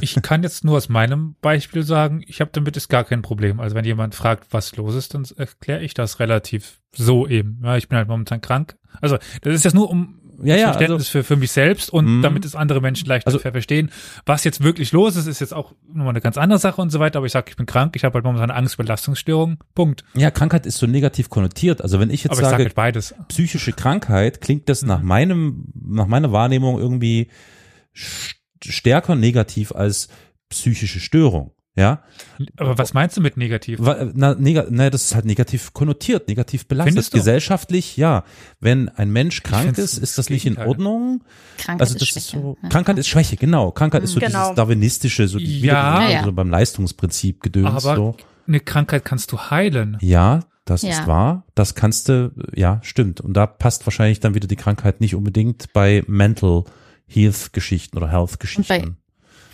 ich 0.00 0.14
kann 0.22 0.42
jetzt 0.42 0.64
nur 0.64 0.76
aus 0.76 0.88
meinem 0.88 1.36
Beispiel 1.40 1.82
sagen, 1.82 2.22
ich 2.26 2.40
habe 2.40 2.50
damit 2.52 2.76
ist 2.76 2.88
gar 2.88 3.04
kein 3.04 3.22
Problem. 3.22 3.60
Also 3.60 3.74
wenn 3.76 3.84
jemand 3.84 4.14
fragt, 4.14 4.52
was 4.52 4.76
los 4.76 4.94
ist, 4.94 5.14
dann 5.14 5.26
erkläre 5.36 5.82
ich 5.82 5.94
das 5.94 6.20
relativ 6.20 6.80
so 6.94 7.26
eben. 7.26 7.60
Ja, 7.64 7.76
ich 7.76 7.88
bin 7.88 7.98
halt 7.98 8.08
momentan 8.08 8.40
krank. 8.40 8.76
Also 9.00 9.18
das 9.42 9.54
ist 9.54 9.64
jetzt 9.64 9.74
nur 9.74 9.90
um 9.90 10.20
Ja, 10.42 10.54
ja, 10.54 10.64
Verständnis 10.72 11.08
für, 11.08 11.24
für 11.24 11.36
mich 11.36 11.50
selbst 11.50 11.88
und 11.88 12.18
Mhm. 12.18 12.22
damit 12.22 12.44
es 12.44 12.54
andere 12.54 12.82
Menschen 12.82 13.08
leichter 13.08 13.28
Also- 13.28 13.38
verstehen. 13.38 13.90
Was 14.26 14.44
jetzt 14.44 14.62
wirklich 14.62 14.92
los 14.92 15.16
ist, 15.16 15.26
ist 15.26 15.40
jetzt 15.40 15.54
auch 15.54 15.72
nochmal 15.88 16.10
eine 16.10 16.20
ganz 16.20 16.36
andere 16.36 16.58
Sache 16.58 16.78
und 16.82 16.90
so 16.90 17.00
weiter. 17.00 17.16
Aber 17.18 17.26
ich 17.26 17.32
sage, 17.32 17.46
ich 17.48 17.56
bin 17.56 17.64
krank, 17.64 17.96
ich 17.96 18.04
habe 18.04 18.12
halt 18.16 18.24
momentan 18.26 18.50
Angstbelastungsstörung. 18.50 19.56
Punkt. 19.74 20.04
ja, 20.14 20.30
Krankheit 20.30 20.66
ist 20.66 20.76
so 20.76 20.86
negativ 20.86 21.30
konnotiert. 21.30 21.80
Also 21.80 22.00
wenn 22.00 22.10
ich 22.10 22.22
jetzt 22.24 22.32
Aber 22.32 22.40
ich 22.40 22.44
sage 22.44 22.50
sage, 22.50 22.64
halt 22.64 22.74
beides. 22.74 23.14
psychische 23.28 23.72
Krankheit, 23.72 24.42
klingt 24.42 24.68
das 24.68 24.82
nach 24.82 25.00
meinem, 25.00 25.68
nach 25.74 26.06
meiner 26.06 26.32
Wahrnehmung 26.32 26.78
irgendwie 26.78 27.28
stärker 28.64 29.14
negativ 29.14 29.72
als 29.72 30.08
psychische 30.48 31.00
Störung, 31.00 31.50
ja. 31.74 32.02
Aber 32.56 32.78
was 32.78 32.94
meinst 32.94 33.16
du 33.16 33.20
mit 33.20 33.36
negativ? 33.36 33.80
Na, 34.14 34.34
neg 34.34 34.64
na, 34.70 34.88
das 34.90 35.04
ist 35.04 35.14
halt 35.14 35.24
negativ 35.26 35.72
konnotiert, 35.74 36.28
negativ 36.28 36.66
belastet. 36.66 36.94
Findest 36.94 37.12
du? 37.12 37.18
Gesellschaftlich, 37.18 37.96
ja. 37.96 38.24
Wenn 38.60 38.88
ein 38.88 39.10
Mensch 39.10 39.42
krank 39.42 39.76
ist, 39.76 39.98
ist 39.98 40.16
das 40.18 40.30
nicht 40.30 40.46
in. 40.46 40.56
Ordnung. 40.56 41.22
Krankheit 41.58 41.80
Also 41.80 41.94
ist 41.94 42.00
das 42.02 42.08
Schwäche. 42.08 42.18
ist 42.36 42.42
so, 42.42 42.56
ja. 42.62 42.68
Krankheit 42.68 42.98
ist 42.98 43.08
Schwäche, 43.08 43.36
genau. 43.36 43.72
Krankheit 43.72 44.02
ist 44.04 44.12
so 44.12 44.20
Genau. 44.20 44.38
dieses 44.42 44.54
darwinistische, 44.54 45.28
so 45.28 45.38
die 45.38 45.60
Ja. 45.60 45.62
Wiedergeburt, 46.00 46.10
Ja, 46.10 46.16
ja. 46.18 46.24
so 46.24 46.32
beim 46.32 46.50
Leistungsprinzip 46.50 47.42
gedöns. 47.42 47.84
Aber 47.84 47.96
so. 47.96 48.16
eine 48.46 48.60
Krankheit 48.60 49.04
kannst 49.04 49.32
du 49.32 49.38
heilen. 49.38 49.98
Ja, 50.00 50.40
das 50.64 50.82
Ja. 50.82 50.90
ist 50.90 51.06
wahr. 51.06 51.44
Das 51.54 51.74
kannst 51.74 52.08
du, 52.08 52.32
ja, 52.54 52.80
stimmt. 52.82 53.20
Und 53.20 53.34
da 53.34 53.46
passt 53.46 53.84
wahrscheinlich 53.86 54.20
dann 54.20 54.34
wieder 54.34 54.48
die 54.48 54.56
Krankheit 54.56 55.00
nicht 55.00 55.14
unbedingt 55.14 55.72
bei 55.74 56.02
Mental 56.06 56.64
Health 57.08 57.52
Geschichten 57.52 57.96
oder 57.96 58.10
Health 58.10 58.40
Geschichten. 58.40 58.96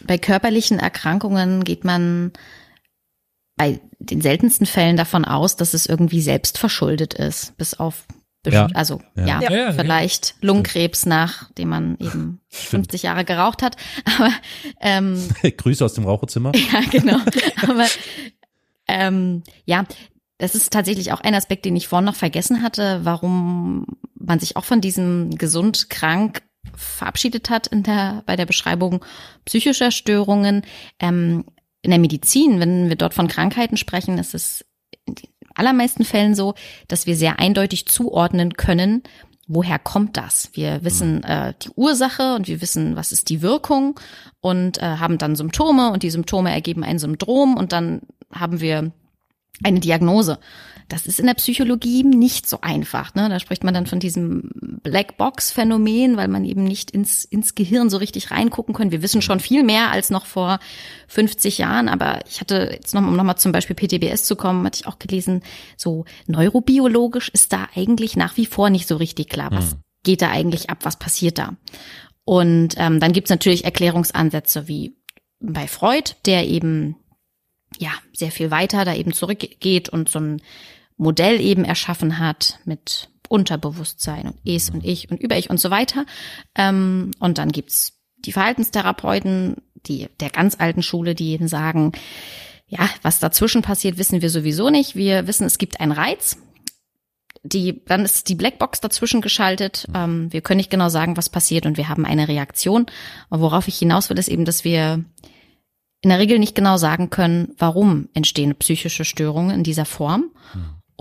Bei 0.06 0.18
körperlichen 0.18 0.78
Erkrankungen 0.78 1.64
geht 1.64 1.84
man 1.84 2.32
bei 3.56 3.80
den 3.98 4.20
seltensten 4.20 4.66
Fällen 4.66 4.96
davon 4.96 5.24
aus, 5.24 5.56
dass 5.56 5.74
es 5.74 5.86
irgendwie 5.86 6.20
selbst 6.20 6.58
verschuldet 6.58 7.14
ist, 7.14 7.56
bis 7.56 7.74
auf 7.74 8.06
Ja. 8.46 8.66
also 8.74 9.00
Ja. 9.14 9.26
ja, 9.26 9.40
Ja, 9.42 9.50
ja, 9.52 9.72
vielleicht 9.72 10.34
Lungenkrebs, 10.40 11.06
nachdem 11.06 11.68
man 11.68 11.96
eben 12.00 12.40
50 12.48 13.04
Jahre 13.04 13.24
geraucht 13.24 13.62
hat. 13.62 13.76
Aber 14.18 14.30
ähm, 14.80 15.28
Grüße 15.56 15.84
aus 15.84 15.94
dem 15.94 16.04
Raucherzimmer. 16.04 16.52
ja, 16.56 16.80
genau. 16.90 17.18
Aber 17.68 17.86
ähm, 18.88 19.42
ja, 19.64 19.84
das 20.38 20.56
ist 20.56 20.72
tatsächlich 20.72 21.12
auch 21.12 21.20
ein 21.20 21.34
Aspekt, 21.36 21.64
den 21.64 21.76
ich 21.76 21.86
vorhin 21.86 22.06
noch 22.06 22.16
vergessen 22.16 22.62
hatte, 22.62 23.00
warum 23.04 23.86
man 24.18 24.40
sich 24.40 24.56
auch 24.56 24.64
von 24.64 24.80
diesem 24.80 25.30
gesund 25.38 25.88
krank 25.88 26.42
verabschiedet 26.74 27.50
hat 27.50 27.66
in 27.66 27.82
der, 27.82 28.22
bei 28.26 28.36
der 28.36 28.46
Beschreibung 28.46 29.04
psychischer 29.44 29.90
Störungen. 29.90 30.62
Ähm, 30.98 31.44
in 31.82 31.90
der 31.90 31.98
Medizin, 31.98 32.60
wenn 32.60 32.88
wir 32.88 32.96
dort 32.96 33.14
von 33.14 33.26
Krankheiten 33.26 33.76
sprechen, 33.76 34.16
ist 34.18 34.34
es 34.34 34.64
in 35.04 35.16
den 35.16 35.28
allermeisten 35.54 36.04
Fällen 36.04 36.34
so, 36.34 36.54
dass 36.88 37.06
wir 37.06 37.16
sehr 37.16 37.40
eindeutig 37.40 37.86
zuordnen 37.86 38.54
können, 38.54 39.02
woher 39.48 39.78
kommt 39.78 40.16
das? 40.16 40.50
Wir 40.54 40.84
wissen 40.84 41.24
äh, 41.24 41.54
die 41.62 41.70
Ursache 41.74 42.34
und 42.34 42.48
wir 42.48 42.60
wissen, 42.60 42.96
was 42.96 43.12
ist 43.12 43.28
die 43.28 43.42
Wirkung 43.42 43.98
und 44.40 44.78
äh, 44.78 44.82
haben 44.82 45.18
dann 45.18 45.36
Symptome 45.36 45.92
und 45.92 46.02
die 46.02 46.10
Symptome 46.10 46.52
ergeben 46.52 46.84
ein 46.84 46.98
Syndrom 46.98 47.56
und 47.56 47.72
dann 47.72 48.02
haben 48.32 48.60
wir 48.60 48.92
eine 49.62 49.80
Diagnose. 49.80 50.38
Das 50.92 51.06
ist 51.06 51.18
in 51.18 51.26
der 51.26 51.34
Psychologie 51.34 52.04
nicht 52.04 52.46
so 52.46 52.60
einfach. 52.60 53.14
Ne? 53.14 53.30
Da 53.30 53.40
spricht 53.40 53.64
man 53.64 53.72
dann 53.72 53.86
von 53.86 53.98
diesem 53.98 54.50
Blackbox-Phänomen, 54.82 56.18
weil 56.18 56.28
man 56.28 56.44
eben 56.44 56.64
nicht 56.64 56.90
ins, 56.90 57.24
ins 57.24 57.54
Gehirn 57.54 57.88
so 57.88 57.96
richtig 57.96 58.30
reingucken 58.30 58.74
kann. 58.74 58.90
Wir 58.90 59.00
wissen 59.00 59.22
schon 59.22 59.40
viel 59.40 59.62
mehr 59.62 59.90
als 59.90 60.10
noch 60.10 60.26
vor 60.26 60.58
50 61.08 61.56
Jahren, 61.56 61.88
aber 61.88 62.20
ich 62.28 62.40
hatte 62.42 62.68
jetzt 62.72 62.94
noch, 62.94 63.00
um 63.00 63.16
nochmal 63.16 63.38
zum 63.38 63.52
Beispiel 63.52 63.74
PTBS 63.74 64.24
zu 64.24 64.36
kommen, 64.36 64.66
hatte 64.66 64.80
ich 64.82 64.86
auch 64.86 64.98
gelesen, 64.98 65.42
so 65.78 66.04
neurobiologisch 66.26 67.30
ist 67.30 67.54
da 67.54 67.68
eigentlich 67.74 68.16
nach 68.16 68.36
wie 68.36 68.46
vor 68.46 68.68
nicht 68.68 68.86
so 68.86 68.96
richtig 68.96 69.30
klar, 69.30 69.50
was 69.50 69.78
geht 70.04 70.20
da 70.20 70.30
eigentlich 70.30 70.68
ab, 70.68 70.80
was 70.82 70.98
passiert 70.98 71.38
da. 71.38 71.56
Und 72.24 72.74
ähm, 72.76 73.00
dann 73.00 73.12
gibt's 73.12 73.30
natürlich 73.30 73.64
Erklärungsansätze 73.64 74.68
wie 74.68 74.94
bei 75.40 75.66
Freud, 75.66 76.16
der 76.26 76.46
eben 76.46 76.96
ja 77.78 77.92
sehr 78.12 78.30
viel 78.30 78.50
weiter 78.50 78.84
da 78.84 78.94
eben 78.94 79.14
zurückgeht 79.14 79.88
und 79.88 80.10
so 80.10 80.20
ein 80.20 80.42
Modell 80.96 81.40
eben 81.40 81.64
erschaffen 81.64 82.18
hat 82.18 82.58
mit 82.64 83.10
Unterbewusstsein 83.28 84.26
und 84.26 84.36
Es 84.44 84.70
und 84.70 84.84
Ich 84.84 85.10
und 85.10 85.20
Über-Ich 85.20 85.50
und 85.50 85.58
so 85.58 85.70
weiter. 85.70 86.04
Ähm, 86.54 87.12
und 87.18 87.38
dann 87.38 87.50
gibt's 87.50 87.98
die 88.18 88.32
Verhaltenstherapeuten, 88.32 89.56
die 89.86 90.08
der 90.20 90.30
ganz 90.30 90.56
alten 90.60 90.82
Schule, 90.82 91.14
die 91.14 91.38
sagen, 91.48 91.92
ja, 92.68 92.88
was 93.02 93.18
dazwischen 93.18 93.62
passiert, 93.62 93.98
wissen 93.98 94.22
wir 94.22 94.30
sowieso 94.30 94.70
nicht. 94.70 94.96
Wir 94.96 95.26
wissen, 95.26 95.46
es 95.46 95.58
gibt 95.58 95.80
einen 95.80 95.92
Reiz. 95.92 96.36
die, 97.42 97.84
dann 97.86 98.04
ist 98.04 98.28
die 98.28 98.34
Blackbox 98.34 98.80
dazwischen 98.80 99.20
geschaltet. 99.20 99.88
Ähm, 99.94 100.32
wir 100.32 100.42
können 100.42 100.58
nicht 100.58 100.70
genau 100.70 100.88
sagen, 100.88 101.16
was 101.16 101.28
passiert 101.28 101.66
und 101.66 101.76
wir 101.76 101.88
haben 101.88 102.06
eine 102.06 102.28
Reaktion. 102.28 102.86
Aber 103.30 103.42
worauf 103.42 103.68
ich 103.68 103.78
hinaus 103.78 104.10
will, 104.10 104.18
ist 104.18 104.28
eben, 104.28 104.44
dass 104.44 104.64
wir 104.64 105.04
in 106.02 106.10
der 106.10 106.18
Regel 106.18 106.38
nicht 106.38 106.54
genau 106.54 106.76
sagen 106.76 107.10
können, 107.10 107.54
warum 107.58 108.08
entstehen 108.14 108.54
psychische 108.56 109.04
Störungen 109.04 109.54
in 109.54 109.64
dieser 109.64 109.84
Form. 109.84 110.30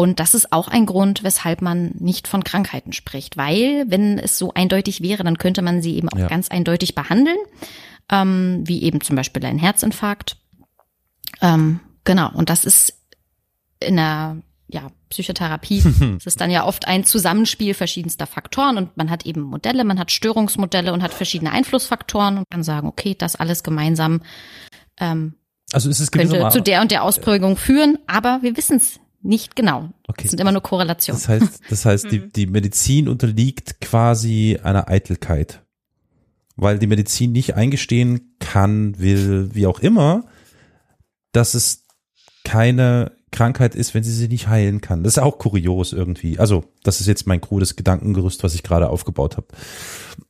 Und 0.01 0.19
das 0.19 0.33
ist 0.33 0.51
auch 0.51 0.67
ein 0.67 0.87
Grund, 0.87 1.21
weshalb 1.21 1.61
man 1.61 1.91
nicht 1.99 2.27
von 2.27 2.43
Krankheiten 2.43 2.91
spricht. 2.91 3.37
Weil, 3.37 3.85
wenn 3.87 4.17
es 4.17 4.39
so 4.39 4.51
eindeutig 4.51 5.03
wäre, 5.03 5.23
dann 5.23 5.37
könnte 5.37 5.61
man 5.61 5.83
sie 5.83 5.95
eben 5.95 6.09
auch 6.09 6.17
Ja. 6.17 6.27
ganz 6.27 6.49
eindeutig 6.49 6.95
behandeln, 6.95 7.37
ähm, 8.11 8.63
wie 8.65 8.81
eben 8.81 9.01
zum 9.01 9.15
Beispiel 9.15 9.45
ein 9.45 9.59
Herzinfarkt. 9.59 10.37
Ähm, 11.39 11.81
genau, 12.03 12.31
und 12.33 12.49
das 12.49 12.65
ist 12.65 12.95
in 13.79 13.97
der 13.97 14.37
ja, 14.69 14.89
Psychotherapie. 15.09 15.83
Es 16.17 16.25
ist 16.25 16.41
dann 16.41 16.49
ja 16.49 16.65
oft 16.65 16.87
ein 16.87 17.03
Zusammenspiel 17.03 17.75
verschiedenster 17.75 18.25
Faktoren 18.25 18.77
und 18.77 18.97
man 18.97 19.11
hat 19.11 19.27
eben 19.27 19.41
Modelle, 19.41 19.83
man 19.83 19.99
hat 19.99 20.09
Störungsmodelle 20.09 20.93
und 20.93 21.03
hat 21.03 21.13
verschiedene 21.13 21.51
Einflussfaktoren 21.51 22.39
und 22.39 22.49
kann 22.49 22.63
sagen, 22.63 22.87
okay, 22.87 23.13
das 23.15 23.35
alles 23.35 23.61
gemeinsam 23.61 24.23
ähm, 24.99 25.35
Also 25.71 25.91
es 25.91 25.99
ist 25.99 26.11
könnte 26.11 26.49
zu 26.49 26.59
der 26.63 26.81
und 26.81 26.89
der 26.89 27.03
Ausprägung 27.03 27.55
führen, 27.55 27.99
aber 28.07 28.39
wir 28.41 28.57
wissen 28.57 28.77
es 28.77 28.99
nicht 29.23 29.55
genau. 29.55 29.89
Okay. 30.07 30.23
Es 30.25 30.31
sind 30.31 30.39
immer 30.39 30.51
nur 30.51 30.61
Korrelationen. 30.61 31.21
Das 31.21 31.29
heißt, 31.29 31.61
das 31.69 31.85
heißt, 31.85 32.11
die, 32.11 32.29
die 32.35 32.47
Medizin 32.47 33.07
unterliegt 33.07 33.81
quasi 33.81 34.59
einer 34.61 34.87
Eitelkeit. 34.87 35.63
Weil 36.55 36.79
die 36.79 36.87
Medizin 36.87 37.31
nicht 37.31 37.55
eingestehen 37.55 38.35
kann, 38.39 38.99
will, 38.99 39.49
wie 39.53 39.67
auch 39.67 39.79
immer, 39.79 40.25
dass 41.31 41.53
es 41.53 41.85
keine 42.43 43.13
Krankheit 43.31 43.75
ist, 43.75 43.93
wenn 43.93 44.03
sie 44.03 44.11
sie 44.11 44.27
nicht 44.27 44.47
heilen 44.47 44.81
kann. 44.81 45.03
Das 45.03 45.13
ist 45.13 45.23
auch 45.23 45.37
kurios 45.37 45.93
irgendwie. 45.93 46.37
Also, 46.37 46.65
das 46.83 46.99
ist 46.99 47.07
jetzt 47.07 47.27
mein 47.27 47.39
krudes 47.39 47.77
Gedankengerüst, 47.77 48.43
was 48.43 48.53
ich 48.53 48.63
gerade 48.63 48.89
aufgebaut 48.89 49.37
habe. 49.37 49.47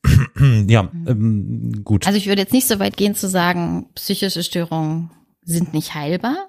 ja, 0.68 0.88
ähm, 1.06 1.82
gut. 1.84 2.06
Also 2.06 2.16
ich 2.16 2.28
würde 2.28 2.42
jetzt 2.42 2.52
nicht 2.52 2.68
so 2.68 2.78
weit 2.78 2.96
gehen 2.96 3.14
zu 3.14 3.28
sagen, 3.28 3.86
psychische 3.94 4.44
Störungen 4.44 5.10
sind 5.44 5.74
nicht 5.74 5.94
heilbar, 5.94 6.48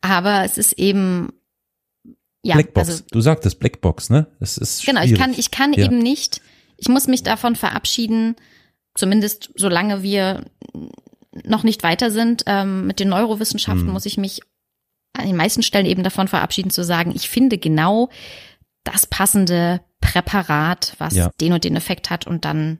aber 0.00 0.44
es 0.44 0.58
ist 0.58 0.72
eben 0.74 1.32
ja, 2.42 2.54
Blackbox. 2.54 2.88
also 2.88 3.04
du 3.10 3.20
sagtest 3.20 3.60
Blackbox, 3.60 4.10
ne? 4.10 4.26
Das 4.40 4.58
ist 4.58 4.84
Genau, 4.84 5.02
ich 5.02 5.14
kann, 5.14 5.32
ich 5.36 5.50
kann 5.50 5.72
Ja. 5.72 5.84
eben 5.84 5.98
nicht, 5.98 6.40
ich 6.76 6.88
muss 6.88 7.06
mich 7.06 7.22
davon 7.22 7.54
verabschieden, 7.56 8.34
zumindest 8.94 9.50
solange 9.56 10.02
wir 10.02 10.44
noch 11.44 11.62
nicht 11.62 11.82
weiter 11.82 12.10
sind 12.10 12.42
ähm, 12.46 12.86
mit 12.86 12.98
den 13.00 13.08
Neurowissenschaften, 13.08 13.86
Mhm. 13.86 13.92
muss 13.92 14.06
ich 14.06 14.18
mich 14.18 14.40
an 15.14 15.26
den 15.26 15.36
meisten 15.36 15.62
Stellen 15.62 15.86
eben 15.86 16.02
davon 16.02 16.26
verabschieden 16.28 16.70
zu 16.70 16.84
sagen, 16.84 17.12
ich 17.14 17.28
finde 17.28 17.58
genau 17.58 18.08
das 18.84 19.06
passende 19.06 19.80
Präparat, 20.00 20.94
was 20.98 21.14
Ja. 21.14 21.30
den 21.40 21.52
und 21.52 21.64
den 21.64 21.76
Effekt 21.76 22.10
hat 22.10 22.26
und 22.26 22.44
dann 22.44 22.78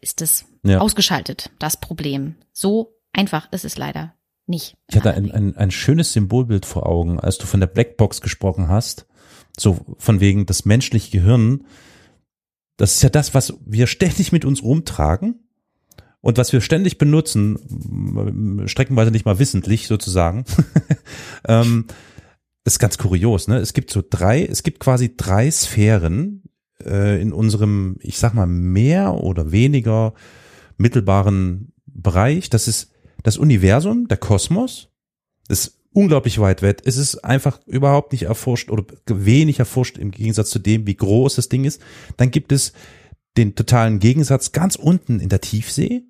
ist 0.00 0.20
es 0.20 0.44
Ja. 0.62 0.78
ausgeschaltet, 0.80 1.50
das 1.58 1.80
Problem. 1.80 2.34
So 2.52 2.94
einfach 3.12 3.50
ist 3.52 3.64
es 3.64 3.78
leider 3.78 4.14
nicht. 4.46 4.76
Ich 4.88 4.96
hatte 4.96 5.14
ein, 5.14 5.30
ein, 5.30 5.56
ein 5.56 5.70
schönes 5.70 6.12
Symbolbild 6.12 6.66
vor 6.66 6.86
Augen, 6.86 7.20
als 7.20 7.38
du 7.38 7.46
von 7.46 7.60
der 7.60 7.66
Blackbox 7.66 8.20
gesprochen 8.20 8.68
hast. 8.68 9.06
So 9.58 9.84
von 9.98 10.20
wegen 10.20 10.46
das 10.46 10.64
menschliche 10.64 11.10
Gehirn. 11.10 11.64
Das 12.76 12.94
ist 12.94 13.02
ja 13.02 13.10
das, 13.10 13.34
was 13.34 13.54
wir 13.64 13.86
ständig 13.86 14.32
mit 14.32 14.44
uns 14.44 14.62
rumtragen 14.62 15.40
und 16.20 16.38
was 16.38 16.52
wir 16.52 16.60
ständig 16.60 16.98
benutzen, 16.98 18.66
streckenweise 18.66 19.10
nicht 19.10 19.24
mal 19.24 19.38
wissentlich 19.38 19.86
sozusagen. 19.86 20.44
ähm, 21.48 21.86
ist 22.64 22.78
ganz 22.78 22.98
kurios, 22.98 23.48
ne? 23.48 23.58
Es 23.58 23.72
gibt 23.72 23.90
so 23.90 24.02
drei, 24.08 24.44
es 24.44 24.62
gibt 24.62 24.80
quasi 24.80 25.16
drei 25.16 25.50
Sphären 25.50 26.42
äh, 26.84 27.20
in 27.20 27.32
unserem, 27.32 27.96
ich 28.00 28.18
sag 28.18 28.34
mal, 28.34 28.46
mehr 28.46 29.14
oder 29.14 29.50
weniger 29.50 30.14
mittelbaren 30.76 31.72
Bereich. 31.86 32.50
Das 32.50 32.68
ist 32.68 32.92
das 33.22 33.36
Universum, 33.38 34.08
der 34.08 34.16
Kosmos, 34.16 34.88
ist 35.48 35.78
unglaublich 35.92 36.38
weit 36.38 36.62
weg. 36.62 36.82
Es 36.84 36.96
ist 36.96 37.24
einfach 37.24 37.60
überhaupt 37.66 38.12
nicht 38.12 38.22
erforscht 38.22 38.70
oder 38.70 38.84
wenig 39.06 39.58
erforscht 39.58 39.98
im 39.98 40.10
Gegensatz 40.10 40.50
zu 40.50 40.58
dem, 40.58 40.86
wie 40.86 40.94
groß 40.94 41.36
das 41.36 41.48
Ding 41.48 41.64
ist. 41.64 41.82
Dann 42.16 42.30
gibt 42.30 42.52
es 42.52 42.72
den 43.36 43.54
totalen 43.54 43.98
Gegensatz 43.98 44.52
ganz 44.52 44.76
unten 44.76 45.20
in 45.20 45.28
der 45.28 45.40
Tiefsee 45.40 46.02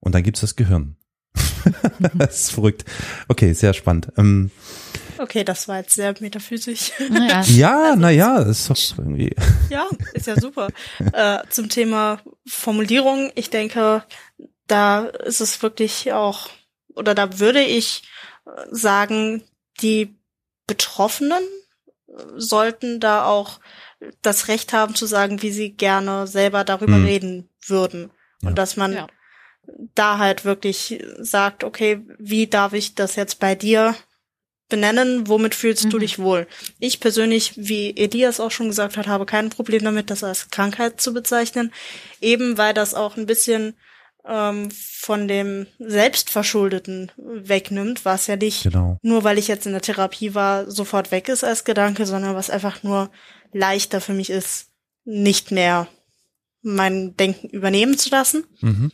und 0.00 0.14
dann 0.14 0.22
gibt's 0.22 0.40
das 0.40 0.56
Gehirn. 0.56 0.96
das 2.14 2.42
ist 2.42 2.50
verrückt. 2.52 2.84
Okay, 3.28 3.52
sehr 3.52 3.74
spannend. 3.74 4.12
Ähm, 4.16 4.50
Okay, 5.18 5.42
das 5.42 5.66
war 5.66 5.78
jetzt 5.78 5.94
sehr 5.94 6.14
metaphysisch. 6.20 6.92
Naja, 7.10 7.42
ja, 7.46 7.96
na 7.96 8.10
ja, 8.10 8.38
ist 8.38 8.70
doch 8.70 8.98
irgendwie. 8.98 9.34
Ja, 9.70 9.86
ist 10.14 10.26
ja 10.26 10.40
super. 10.40 10.68
äh, 11.12 11.38
zum 11.50 11.68
Thema 11.68 12.20
Formulierung, 12.46 13.30
ich 13.34 13.50
denke, 13.50 14.04
da 14.66 15.06
ist 15.06 15.40
es 15.40 15.60
wirklich 15.62 16.12
auch, 16.12 16.48
oder 16.98 17.14
da 17.14 17.38
würde 17.38 17.62
ich 17.62 18.02
äh, 18.46 18.50
sagen, 18.70 19.42
die 19.80 20.14
Betroffenen 20.66 21.42
äh, 22.08 22.12
sollten 22.36 23.00
da 23.00 23.24
auch 23.26 23.60
das 24.22 24.48
Recht 24.48 24.72
haben 24.72 24.94
zu 24.94 25.06
sagen, 25.06 25.42
wie 25.42 25.50
sie 25.50 25.70
gerne 25.70 26.26
selber 26.26 26.64
darüber 26.64 26.96
Hm. 26.96 27.04
reden 27.04 27.48
würden. 27.66 28.10
Ja. 28.42 28.50
Und 28.50 28.58
dass 28.58 28.76
man 28.76 28.92
Ja. 28.92 29.06
da 29.94 30.18
halt 30.18 30.44
wirklich 30.44 31.02
sagt, 31.18 31.64
okay, 31.64 32.00
wie 32.18 32.46
darf 32.46 32.72
ich 32.74 32.94
das 32.94 33.16
jetzt 33.16 33.38
bei 33.40 33.54
dir 33.54 33.94
benennen, 34.68 35.26
womit 35.28 35.54
fühlst 35.54 35.84
du 35.92 35.96
Mhm. 35.96 36.00
dich 36.00 36.18
wohl? 36.18 36.46
Ich 36.78 37.00
persönlich, 37.00 37.54
wie 37.56 37.96
Elias 37.96 38.38
auch 38.38 38.50
schon 38.50 38.68
gesagt 38.68 38.96
hat, 38.96 39.06
habe 39.06 39.26
kein 39.26 39.50
Problem 39.50 39.82
damit, 39.82 40.10
das 40.10 40.22
als 40.22 40.50
Krankheit 40.50 41.00
zu 41.00 41.12
bezeichnen, 41.14 41.72
eben 42.20 42.56
weil 42.58 42.74
das 42.74 42.94
auch 42.94 43.16
ein 43.16 43.26
bisschen 43.26 43.74
ähm, 44.28 44.68
von 44.70 45.26
dem 45.26 45.66
Selbstverschuldeten 45.78 47.10
wegnimmt, 47.16 48.04
was 48.04 48.26
ja 48.26 48.36
nicht 48.36 48.62
Genau. 48.64 48.98
nur 49.02 49.24
weil 49.24 49.38
ich 49.38 49.48
jetzt 49.48 49.66
in 49.66 49.72
der 49.72 49.80
Therapie 49.80 50.34
war, 50.34 50.70
sofort 50.70 51.10
weg 51.10 51.28
ist 51.28 51.44
als 51.44 51.64
Gedanke, 51.64 52.06
sondern 52.06 52.36
was 52.36 52.50
einfach 52.50 52.82
nur 52.82 53.10
leichter 53.52 54.00
für 54.00 54.12
mich 54.12 54.30
ist, 54.30 54.68
nicht 55.04 55.50
mehr 55.50 55.88
mein 56.60 57.16
Denken 57.16 57.48
übernehmen 57.48 57.96
zu 57.96 58.10
lassen. 58.10 58.44
Mhm. 58.60 58.92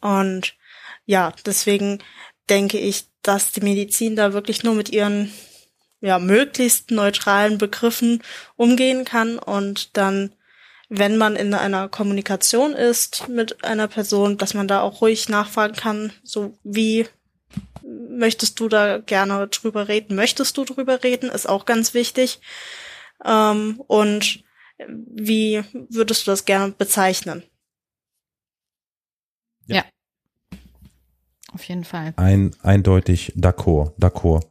Und 0.00 0.54
ja, 1.06 1.32
deswegen 1.46 1.98
denke 2.48 2.78
ich, 2.78 3.04
dass 3.22 3.52
die 3.52 3.60
Medizin 3.62 4.16
da 4.16 4.32
wirklich 4.32 4.62
nur 4.62 4.74
mit 4.74 4.90
ihren 4.90 5.32
ja, 6.00 6.18
möglichst 6.18 6.90
neutralen 6.90 7.58
Begriffen 7.58 8.22
umgehen 8.56 9.04
kann 9.04 9.38
und 9.38 9.96
dann, 9.96 10.34
wenn 10.90 11.16
man 11.16 11.36
in 11.36 11.54
einer 11.54 11.88
Kommunikation 11.88 12.72
ist 12.72 13.28
mit 13.28 13.64
einer 13.64 13.86
Person, 13.88 14.36
dass 14.36 14.54
man 14.54 14.68
da 14.68 14.82
auch 14.82 15.00
ruhig 15.00 15.28
nachfragen 15.28 15.76
kann, 15.76 16.12
so 16.24 16.58
wie 16.64 17.06
möchtest 17.82 18.58
du 18.60 18.68
da 18.68 18.98
gerne 18.98 19.46
drüber 19.48 19.88
reden? 19.88 20.16
Möchtest 20.16 20.56
du 20.56 20.64
drüber 20.64 21.02
reden? 21.02 21.30
Ist 21.30 21.48
auch 21.48 21.64
ganz 21.64 21.94
wichtig. 21.94 22.40
Ähm, 23.24 23.80
und 23.86 24.42
wie 24.88 25.62
würdest 25.72 26.26
du 26.26 26.32
das 26.32 26.44
gerne 26.44 26.72
bezeichnen? 26.72 27.44
auf 31.52 31.64
jeden 31.64 31.84
Fall. 31.84 32.12
Ein, 32.16 32.50
eindeutig 32.62 33.34
d'accord, 33.36 33.92
d'accord. 33.98 34.46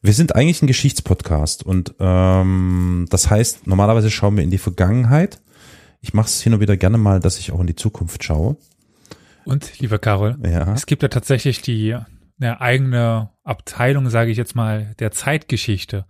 Wir 0.00 0.14
sind 0.14 0.34
eigentlich 0.34 0.62
ein 0.62 0.66
Geschichtspodcast 0.66 1.66
und 1.66 1.94
ähm, 2.00 3.06
das 3.10 3.28
heißt, 3.28 3.66
normalerweise 3.66 4.10
schauen 4.10 4.36
wir 4.36 4.44
in 4.44 4.50
die 4.50 4.58
Vergangenheit. 4.58 5.40
Ich 6.00 6.14
mache 6.14 6.26
es 6.26 6.40
hin 6.42 6.54
und 6.54 6.60
wieder 6.60 6.76
gerne 6.76 6.98
mal, 6.98 7.20
dass 7.20 7.38
ich 7.38 7.52
auch 7.52 7.60
in 7.60 7.66
die 7.66 7.76
Zukunft 7.76 8.24
schaue. 8.24 8.56
Und, 9.44 9.78
lieber 9.80 9.98
Carol, 9.98 10.38
Ja. 10.44 10.72
es 10.72 10.86
gibt 10.86 11.02
ja 11.02 11.08
tatsächlich 11.08 11.62
die 11.62 11.96
eine 12.40 12.60
eigene 12.60 13.30
Abteilung, 13.44 14.08
sage 14.08 14.30
ich 14.30 14.38
jetzt 14.38 14.54
mal, 14.54 14.94
der 14.98 15.10
Zeitgeschichte. 15.10 16.06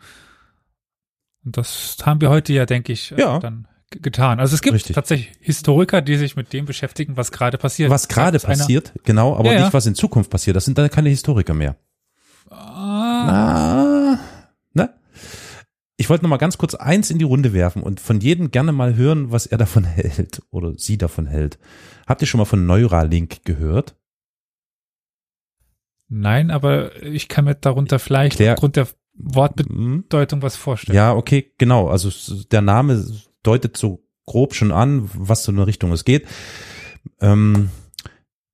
Und 1.45 1.57
das 1.57 1.97
haben 2.05 2.21
wir 2.21 2.31
heute 2.31 2.53
ja, 2.53 2.67
denke 2.67 2.93
ich, 2.93 3.11
Ja. 3.11 3.39
dann 3.41 3.67
getan. 3.91 4.39
Also 4.39 4.55
es 4.55 4.62
gibt 4.62 4.75
Richtig. 4.75 4.95
tatsächlich 4.95 5.33
Historiker, 5.41 6.03
die 6.03 6.17
sich 6.17 6.37
mit 6.37 6.53
dem 6.53 6.67
beschäftigen, 6.67 7.17
was 7.17 7.33
gerade 7.33 7.59
passiert. 7.59 7.91
Was 7.91 8.07
gerade 8.07 8.39
Sagt 8.39 8.51
einer, 8.53 8.59
passiert, 8.62 8.93
genau, 9.05 9.35
aber 9.35 9.47
Ja, 9.49 9.55
ja. 9.55 9.61
nicht 9.65 9.75
was 9.75 9.87
in 9.87 9.97
Zukunft 9.97 10.31
passiert. 10.31 10.55
Das 10.55 10.65
sind 10.65 10.79
dann 10.79 10.89
keine 10.91 11.09
Historiker 11.09 11.55
mehr. 11.55 11.75
Ah, 12.49 14.15
Ah, 14.15 14.19
ne? 14.75 14.91
Ich 16.11 16.12
wollte 16.12 16.24
noch 16.24 16.31
mal 16.31 16.39
ganz 16.39 16.59
kurz 16.59 16.74
eins 16.74 17.09
in 17.12 17.19
die 17.19 17.24
Runde 17.24 17.53
werfen 17.53 17.85
und 17.85 18.01
von 18.01 18.19
jedem 18.19 18.51
gerne 18.51 18.73
mal 18.73 18.97
hören, 18.97 19.31
was 19.31 19.47
er 19.47 19.59
davon 19.59 19.85
hält 19.85 20.43
oder 20.51 20.74
sie 20.77 20.99
davon 20.99 21.27
hält. 21.27 21.57
Habt 22.05 22.20
ihr 22.20 22.27
schon 22.27 22.39
mal 22.41 22.47
von 22.47 22.66
Neuralink 22.66 23.45
gehört? 23.45 23.95
nein, 26.09 26.51
aber 26.51 27.01
ich 27.05 27.28
kann 27.28 27.45
mir 27.45 27.55
darunter 27.55 28.01
vielleicht 28.01 28.41
Klär- 28.41 28.55
aufgrund 28.55 28.74
der 28.74 28.87
Hm? 28.87 28.93
Wortbedeutung 29.15 30.43
was 30.43 30.57
vorstellen. 30.57 30.97
Ja, 30.97 31.15
okay, 31.15 31.53
genau. 31.59 31.87
Also 31.87 32.11
der 32.51 32.62
Name 32.62 33.07
deutet 33.45 33.77
so 33.77 34.03
grob 34.27 34.57
schon 34.57 34.73
an, 34.73 35.09
was 35.15 35.45
so 35.45 35.53
in 35.53 35.59
eine 35.59 35.69
Richtung 35.69 35.93
es 35.93 36.05
geht. 36.05 36.27
Ähm, 37.20 37.70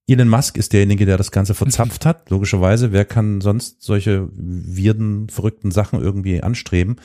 Elon 0.07 0.29
Musk 0.29 0.57
ist 0.57 0.71
derjenige, 0.71 1.05
der 1.05 1.17
das 1.17 1.31
Ganze 1.31 1.53
verzapft 1.53 2.05
hat. 2.05 2.29
Logischerweise, 2.29 2.93
wer 2.93 3.03
kann 3.03 3.41
sonst 3.41 3.81
solche 3.81 4.29
wirden, 4.33 5.27
verrückten 5.29 5.71
Sachen 5.71 6.01
irgendwie 6.01 6.41
anstreben? 6.41 6.95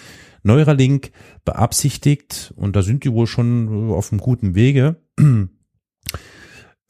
Neuralink 0.44 1.10
beabsichtigt, 1.44 2.52
und 2.56 2.76
da 2.76 2.82
sind 2.82 3.04
die 3.04 3.12
wohl 3.12 3.26
schon 3.26 3.90
auf 3.90 4.12
einem 4.12 4.20
guten 4.20 4.54
Wege. 4.54 4.96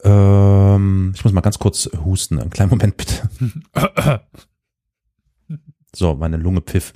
ähm, 0.03 1.11
ich 1.15 1.23
muss 1.23 1.33
mal 1.33 1.41
ganz 1.41 1.59
kurz 1.59 1.89
husten. 2.05 2.39
Einen 2.39 2.51
kleinen 2.51 2.69
Moment 2.69 2.97
bitte. 2.97 3.29
So, 5.95 6.15
meine 6.15 6.37
Lunge 6.37 6.61
pfiff. 6.61 6.93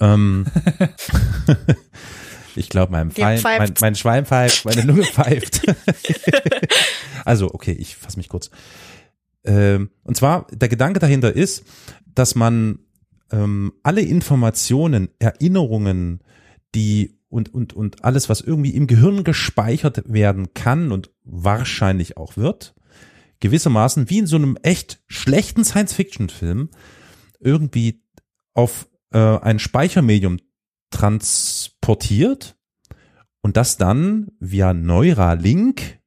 Ähm, 0.00 0.44
ich 2.56 2.68
glaube, 2.68 2.92
mein, 2.92 3.10
mein, 3.16 3.40
mein 3.80 3.94
Schwein 3.94 4.26
pfeift, 4.26 4.66
meine 4.66 4.82
Lunge 4.82 5.04
pfeift. 5.04 5.62
Also, 7.24 7.52
okay, 7.52 7.72
ich 7.72 7.96
fasse 7.96 8.18
mich 8.18 8.28
kurz. 8.28 8.50
Ähm, 9.44 9.90
und 10.02 10.16
zwar, 10.16 10.46
der 10.50 10.68
Gedanke 10.68 11.00
dahinter 11.00 11.34
ist, 11.34 11.64
dass 12.06 12.34
man 12.34 12.80
ähm, 13.30 13.72
alle 13.82 14.00
Informationen, 14.00 15.08
Erinnerungen, 15.18 16.20
die 16.74 17.18
und, 17.28 17.52
und, 17.52 17.72
und 17.72 18.04
alles, 18.04 18.28
was 18.28 18.40
irgendwie 18.40 18.70
im 18.70 18.86
Gehirn 18.86 19.24
gespeichert 19.24 20.02
werden 20.06 20.54
kann 20.54 20.92
und 20.92 21.10
wahrscheinlich 21.24 22.16
auch 22.16 22.36
wird, 22.36 22.74
gewissermaßen 23.40 24.08
wie 24.08 24.18
in 24.18 24.26
so 24.26 24.36
einem 24.36 24.56
echt 24.62 25.02
schlechten 25.08 25.64
Science-Fiction-Film 25.64 26.70
irgendwie 27.40 28.02
auf 28.54 28.88
äh, 29.12 29.18
ein 29.18 29.58
Speichermedium 29.58 30.38
transportiert 30.90 32.56
und 33.42 33.56
das 33.56 33.76
dann 33.76 34.28
via 34.38 34.72
Neuralink 34.72 35.98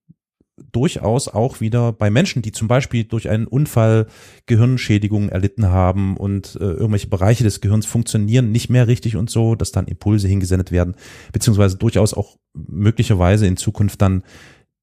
durchaus 0.72 1.28
auch 1.28 1.62
wieder 1.62 1.94
bei 1.94 2.10
Menschen, 2.10 2.42
die 2.42 2.52
zum 2.52 2.68
Beispiel 2.68 3.04
durch 3.04 3.30
einen 3.30 3.48
Unfall 3.48 4.08
Gehirnschädigungen 4.48 5.30
erlitten 5.30 5.68
haben 5.68 6.18
und 6.18 6.58
äh, 6.60 6.64
irgendwelche 6.64 7.08
Bereiche 7.08 7.44
des 7.44 7.62
Gehirns 7.62 7.86
funktionieren 7.86 8.52
nicht 8.52 8.70
mehr 8.70 8.88
richtig 8.88 9.16
und 9.16 9.30
so, 9.30 9.56
dass 9.56 9.72
dann 9.72 9.88
Impulse 9.88 10.28
hingesendet 10.28 10.72
werden, 10.72 10.96
beziehungsweise 11.32 11.78
durchaus 11.78 12.14
auch 12.14 12.38
möglicherweise 12.54 13.46
in 13.46 13.58
Zukunft 13.58 14.02
dann 14.02 14.24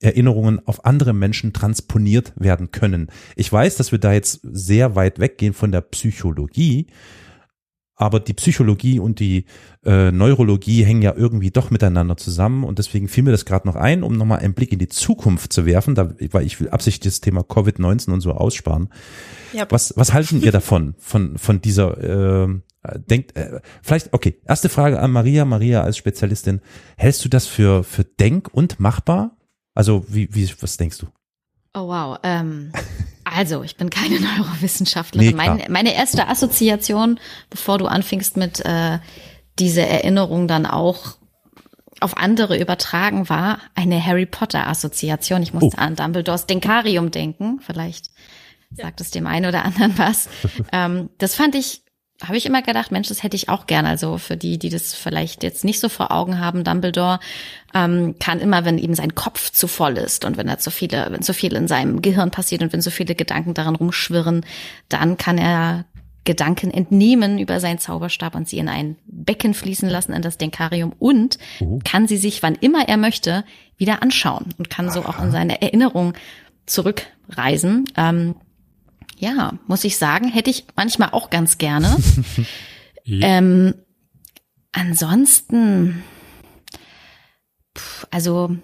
Erinnerungen 0.01 0.61
auf 0.67 0.85
andere 0.85 1.13
Menschen 1.13 1.53
transponiert 1.53 2.33
werden 2.37 2.71
können. 2.71 3.09
Ich 3.37 3.53
weiß, 3.53 3.77
dass 3.77 3.91
wir 3.91 3.99
da 3.99 4.13
jetzt 4.13 4.41
sehr 4.43 4.97
weit 4.97 5.19
weggehen 5.19 5.55
von 5.55 5.73
der 5.73 5.81
Psychologie, 5.81 6.89
aber 7.97 8.21
die 8.21 8.35
Psychologie 8.35 8.99
und 8.99 9.21
die 9.21 9.45
äh, 9.85 10.11
Neurologie 10.11 10.85
hängen 10.85 11.03
ja 11.03 11.15
irgendwie 11.15 11.51
doch 11.51 11.71
miteinander 11.71 12.17
zusammen 12.17 12.65
und 12.65 12.79
deswegen 12.79 13.09
fiel 13.09 13.23
mir 13.23 13.31
das 13.31 13.45
gerade 13.45 13.69
noch 13.69 13.77
ein, 13.77 14.03
um 14.03 14.17
nochmal 14.17 14.41
einen 14.41 14.55
Blick 14.55 14.73
in 14.73 14.79
die 14.79 14.89
Zukunft 14.89 15.53
zu 15.53 15.65
werfen, 15.65 15.95
da, 15.95 16.13
weil 16.33 16.45
ich 16.45 16.61
will 16.61 16.71
absichtlich 16.71 17.13
das 17.15 17.21
Thema 17.21 17.43
Covid-19 17.43 18.13
und 18.13 18.21
so 18.21 18.33
aussparen. 18.33 18.89
Ja, 19.53 19.67
Was, 19.71 19.95
was 19.97 20.13
halten 20.13 20.43
ihr 20.43 20.53
davon, 20.53 20.95
von, 20.99 21.39
von 21.39 21.61
dieser, 21.61 22.45
äh, 22.45 22.49
denkt, 23.09 23.37
äh, 23.37 23.61
vielleicht, 23.83 24.13
okay, 24.13 24.41
erste 24.45 24.69
Frage 24.69 24.99
an 25.01 25.13
Maria, 25.13 25.45
Maria 25.45 25.83
als 25.83 25.97
Spezialistin, 25.97 26.61
hältst 26.97 27.25
du 27.25 27.29
das 27.29 27.47
für, 27.47 27.85
für 27.85 28.05
denk- 28.05 28.53
und 28.53 28.81
machbar? 28.81 29.37
Also, 29.75 30.05
wie, 30.09 30.29
wie, 30.35 30.51
was 30.61 30.77
denkst 30.77 30.99
du? 30.99 31.07
Oh 31.75 31.89
wow. 31.89 32.19
Ähm, 32.23 32.73
also, 33.35 33.63
ich 33.63 33.77
bin 33.77 33.91
keine 33.91 34.21
Neurowissenschaftlerin. 34.21 35.37
Nee, 35.37 35.43
klar. 35.43 35.57
mein, 35.57 35.73
meine 35.73 35.95
erste 35.95 36.29
Assoziation, 36.29 37.19
bevor 37.51 37.79
du 37.79 37.87
anfingst 37.87 38.37
mit 38.37 38.61
äh, 38.65 38.99
diese 39.59 39.83
Erinnerung 39.83 40.49
dann 40.49 40.67
auch 40.67 41.17
auf 42.01 42.17
andere 42.17 42.59
übertragen, 42.59 43.29
war 43.29 43.59
eine 43.75 44.05
Harry 44.05 44.27
Potter 44.27 44.67
Assoziation. 44.67 45.43
Ich 45.43 45.55
musste 45.55 45.77
Oh. 45.79 45.81
an 45.81 45.97
Dumbledores 45.97 46.47
Denkarium 46.47 47.11
denken. 47.11 47.61
Vielleicht 47.61 48.11
sagt 48.73 49.01
es 49.01 49.11
dem 49.13 49.27
einen 49.27 49.47
oder 49.47 49.65
anderen 49.65 49.97
was. 49.97 50.29
ähm, 50.73 51.09
das 51.19 51.35
fand 51.37 51.55
ich, 51.55 51.83
habe 52.23 52.37
ich 52.37 52.47
immer 52.47 52.63
gedacht, 52.63 52.93
Mensch, 52.93 53.09
das 53.09 53.23
hätte 53.23 53.37
ich 53.37 53.49
auch 53.49 53.67
gern. 53.67 53.87
Also 53.87 54.19
für 54.19 54.37
die, 54.37 54.59
die 54.59 54.71
das 54.71 54.95
vielleicht 54.95 55.43
jetzt 55.43 55.65
nicht 55.65 55.81
so 55.81 55.89
vor 55.89 56.13
Augen 56.13 56.39
haben, 56.39 56.63
Dumbledore 56.63 57.19
ähm, 57.75 58.15
kann 58.21 58.41
immer, 58.41 58.65
wenn 58.65 58.79
ihm 58.79 58.95
sein 58.95 59.15
Kopf 59.15 59.51
zu 59.51 59.67
voll 59.67 59.99
ist 59.99 60.25
und 60.25 60.37
wenn 60.37 60.49
er 60.49 60.59
zu 60.59 60.71
viele, 60.71 61.09
wenn 61.11 61.23
zu 61.23 61.35
viel 61.35 61.55
in 61.55 61.67
seinem 61.69 62.03
Gehirn 62.03 62.31
passiert 62.31 62.63
und 62.63 62.73
wenn 62.73 62.81
so 62.83 62.91
viele 62.91 63.15
Gedanken 63.15 63.55
daran 63.55 63.75
rumschwirren, 63.75 64.47
dann 64.89 65.17
kann 65.17 65.39
er 65.39 65.85
Gedanken 66.25 66.71
entnehmen 66.71 67.39
über 67.39 67.61
seinen 67.61 67.79
Zauberstab 67.79 68.35
und 68.35 68.49
sie 68.49 68.59
in 68.59 68.69
ein 68.69 68.97
Becken 69.07 69.53
fließen 69.53 69.89
lassen, 69.91 70.13
in 70.15 70.23
das 70.23 70.39
Denkarium 70.39 70.93
und 70.99 71.39
Oh. 71.61 71.81
kann 71.85 72.07
sie 72.07 72.17
sich, 72.17 72.43
wann 72.43 72.55
immer 72.55 72.89
er 72.89 72.97
möchte, 72.97 73.45
wieder 73.77 74.03
anschauen 74.03 74.55
und 74.57 74.71
kann 74.71 74.91
so 74.91 75.01
auch 75.05 75.23
in 75.23 75.33
seine 75.33 75.61
Erinnerung 75.61 76.15
zurückreisen. 76.65 77.85
Ähm, 77.97 78.37
ja, 79.17 79.59
muss 79.67 79.85
ich 79.85 79.97
sagen, 79.97 80.29
hätte 80.29 80.51
ich 80.51 80.67
manchmal 80.77 81.11
auch 81.11 81.31
ganz 81.31 81.59
gerne. 81.59 81.97
Ja. 83.07 83.39
Ähm, 83.39 83.75
ansonsten, 84.73 86.03
also 88.11 88.57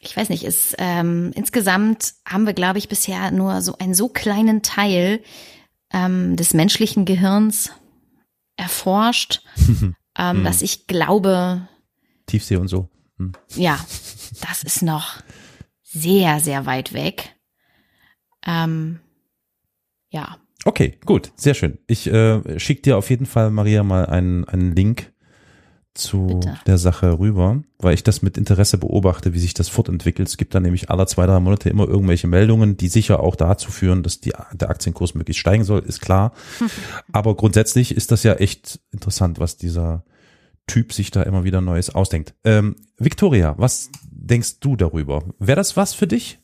ich 0.00 0.16
weiß 0.16 0.28
nicht, 0.28 0.44
ist 0.44 0.74
ähm, 0.78 1.32
insgesamt 1.34 2.14
haben 2.24 2.46
wir, 2.46 2.54
glaube 2.54 2.78
ich, 2.78 2.88
bisher 2.88 3.30
nur 3.30 3.60
so 3.60 3.76
einen 3.78 3.94
so 3.94 4.08
kleinen 4.08 4.62
Teil 4.62 5.20
ähm, 5.92 6.36
des 6.36 6.54
menschlichen 6.54 7.04
Gehirns 7.04 7.70
erforscht, 8.56 9.42
ähm, 10.18 10.44
dass 10.44 10.62
ich 10.62 10.86
glaube, 10.86 11.68
Tiefsee 12.26 12.56
und 12.56 12.68
so. 12.68 12.88
Hm. 13.18 13.32
ja, 13.54 13.78
das 14.40 14.62
ist 14.62 14.82
noch 14.82 15.16
sehr, 15.82 16.40
sehr 16.40 16.66
weit 16.66 16.92
weg. 16.92 17.34
Ähm, 18.46 19.00
ja, 20.10 20.36
Okay, 20.64 20.98
gut, 21.04 21.32
sehr 21.36 21.54
schön. 21.54 21.78
Ich 21.86 22.06
äh, 22.06 22.58
schicke 22.58 22.82
dir 22.82 22.96
auf 22.96 23.10
jeden 23.10 23.26
Fall, 23.26 23.50
Maria, 23.50 23.82
mal 23.82 24.06
einen, 24.06 24.44
einen 24.44 24.74
Link 24.74 25.12
zu 25.94 26.26
Bitte. 26.26 26.58
der 26.66 26.78
Sache 26.78 27.18
rüber, 27.18 27.62
weil 27.78 27.94
ich 27.94 28.02
das 28.02 28.22
mit 28.22 28.38
Interesse 28.38 28.78
beobachte, 28.78 29.34
wie 29.34 29.38
sich 29.38 29.54
das 29.54 29.68
fortentwickelt. 29.68 30.28
Es 30.28 30.36
gibt 30.36 30.54
da 30.54 30.60
nämlich 30.60 30.88
alle 30.88 31.06
zwei, 31.06 31.26
drei 31.26 31.38
Monate 31.40 31.68
immer 31.68 31.86
irgendwelche 31.86 32.28
Meldungen, 32.28 32.76
die 32.76 32.88
sicher 32.88 33.20
auch 33.20 33.36
dazu 33.36 33.70
führen, 33.70 34.02
dass 34.02 34.20
die, 34.20 34.32
der 34.52 34.70
Aktienkurs 34.70 35.14
möglichst 35.14 35.40
steigen 35.40 35.64
soll, 35.64 35.80
ist 35.80 36.00
klar. 36.00 36.32
Aber 37.12 37.36
grundsätzlich 37.36 37.94
ist 37.94 38.10
das 38.10 38.22
ja 38.22 38.34
echt 38.34 38.80
interessant, 38.90 39.38
was 39.38 39.56
dieser 39.56 40.04
Typ 40.66 40.92
sich 40.92 41.10
da 41.10 41.24
immer 41.24 41.44
wieder 41.44 41.60
Neues 41.60 41.90
ausdenkt. 41.94 42.34
Ähm, 42.44 42.76
Victoria, 42.96 43.54
was 43.58 43.90
denkst 44.04 44.60
du 44.60 44.76
darüber? 44.76 45.24
Wäre 45.38 45.56
das 45.56 45.76
was 45.76 45.92
für 45.92 46.06
dich? 46.06 46.38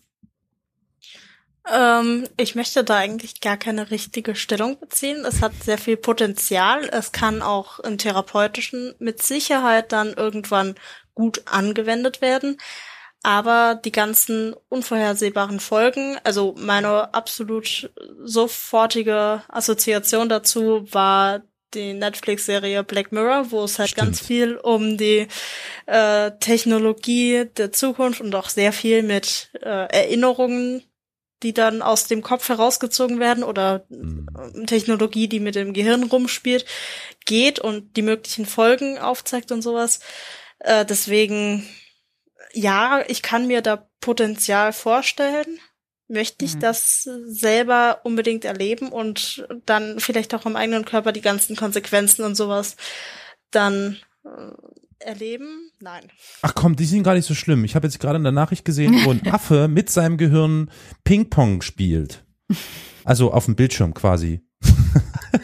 Ähm, 1.71 2.29
ich 2.37 2.55
möchte 2.55 2.85
da 2.85 2.97
eigentlich 2.97 3.41
gar 3.41 3.57
keine 3.57 3.91
richtige 3.91 4.35
Stellung 4.35 4.79
beziehen. 4.79 5.25
Es 5.25 5.43
hat 5.43 5.53
sehr 5.63 5.79
viel 5.79 5.97
Potenzial. 5.97 6.89
Es 6.91 7.13
kann 7.13 7.43
auch 7.43 7.79
im 7.81 7.99
therapeutischen 7.99 8.95
mit 8.99 9.23
Sicherheit 9.23 9.93
dann 9.93 10.15
irgendwann 10.15 10.75
gut 11.15 11.43
angewendet 11.47 12.21
werden. 12.21 12.59
Aber 13.23 13.75
die 13.75 13.93
ganzen 13.93 14.55
unvorhersehbaren 14.69 15.59
Folgen, 15.59 16.17
also 16.23 16.55
meine 16.57 17.13
absolut 17.15 17.91
sofortige 18.23 19.43
Assoziation 19.49 20.29
dazu 20.29 20.87
war 20.93 21.43
die 21.75 21.93
Netflix-Serie 21.93 22.85
Black 22.85 23.13
Mirror, 23.13 23.51
wo 23.51 23.65
es 23.65 23.79
halt 23.79 23.91
Stimmt. 23.91 24.07
ganz 24.07 24.21
viel 24.21 24.57
um 24.57 24.97
die 24.97 25.27
äh, 25.87 26.31
Technologie 26.41 27.45
der 27.57 27.73
Zukunft 27.73 28.21
und 28.21 28.35
auch 28.35 28.49
sehr 28.49 28.73
viel 28.73 29.03
mit 29.03 29.51
äh, 29.61 29.87
Erinnerungen 29.91 30.83
die 31.43 31.55
dann 31.55 31.83
aus 31.83 32.07
dem 32.07 32.23
Kopf 32.23 32.49
herausgezogen 32.49 33.21
werden 33.21 33.45
oder 33.45 33.87
äh, 33.91 34.65
Technologie, 34.67 35.29
die 35.29 35.41
mit 35.41 35.55
dem 35.55 35.73
Gehirn 35.73 36.05
rumspielt, 36.05 36.65
geht 37.27 37.59
und 37.59 37.97
die 37.97 38.03
möglichen 38.03 38.47
Folgen 38.47 38.99
aufzeigt 38.99 39.53
und 39.53 39.63
sowas. 39.63 40.01
Äh, 40.59 40.85
deswegen, 40.85 41.69
ja, 42.53 43.05
ich 43.09 43.23
kann 43.23 43.47
mir 43.47 43.63
da 43.63 43.89
Potenzial 44.01 44.73
vorstellen. 44.73 45.61
Möchte 46.11 46.45
ich 46.47 46.55
Mhm. 46.55 46.61
das 46.61 47.03
selber 47.03 48.01
unbedingt 48.05 48.45
erleben 48.47 48.89
und 48.89 49.47
dann 49.67 50.01
vielleicht 50.01 50.35
auch 50.35 50.47
im 50.47 50.57
eigenen 50.57 50.87
Körper 50.87 51.13
die 51.13 51.21
ganzen 51.21 51.55
Konsequenzen 51.55 52.25
und 52.25 52.35
sowas 52.35 52.77
dann 53.51 53.99
äh, 54.25 54.53
erleben? 55.01 55.71
Nein. 55.81 56.05
Ach 56.43 56.55
komm, 56.55 56.77
die 56.77 56.85
sind 56.85 57.03
gar 57.03 57.15
nicht 57.15 57.27
so 57.27 57.35
schlimm. 57.35 57.65
Ich 57.65 57.75
habe 57.75 57.87
jetzt 57.87 58.01
gerade 58.01 58.17
in 58.17 58.23
der 58.25 58.33
Nachricht 58.33 58.65
gesehen, 58.65 59.05
wo 59.05 59.11
ein 59.11 59.27
Affe 59.33 59.69
mit 59.69 59.91
seinem 59.91 60.17
Gehirn 60.17 60.71
Ping-Pong 61.05 61.63
spielt. 61.63 62.25
Also 63.05 63.33
auf 63.33 63.45
dem 63.45 63.57
Bildschirm 63.57 63.95
quasi. 63.95 64.41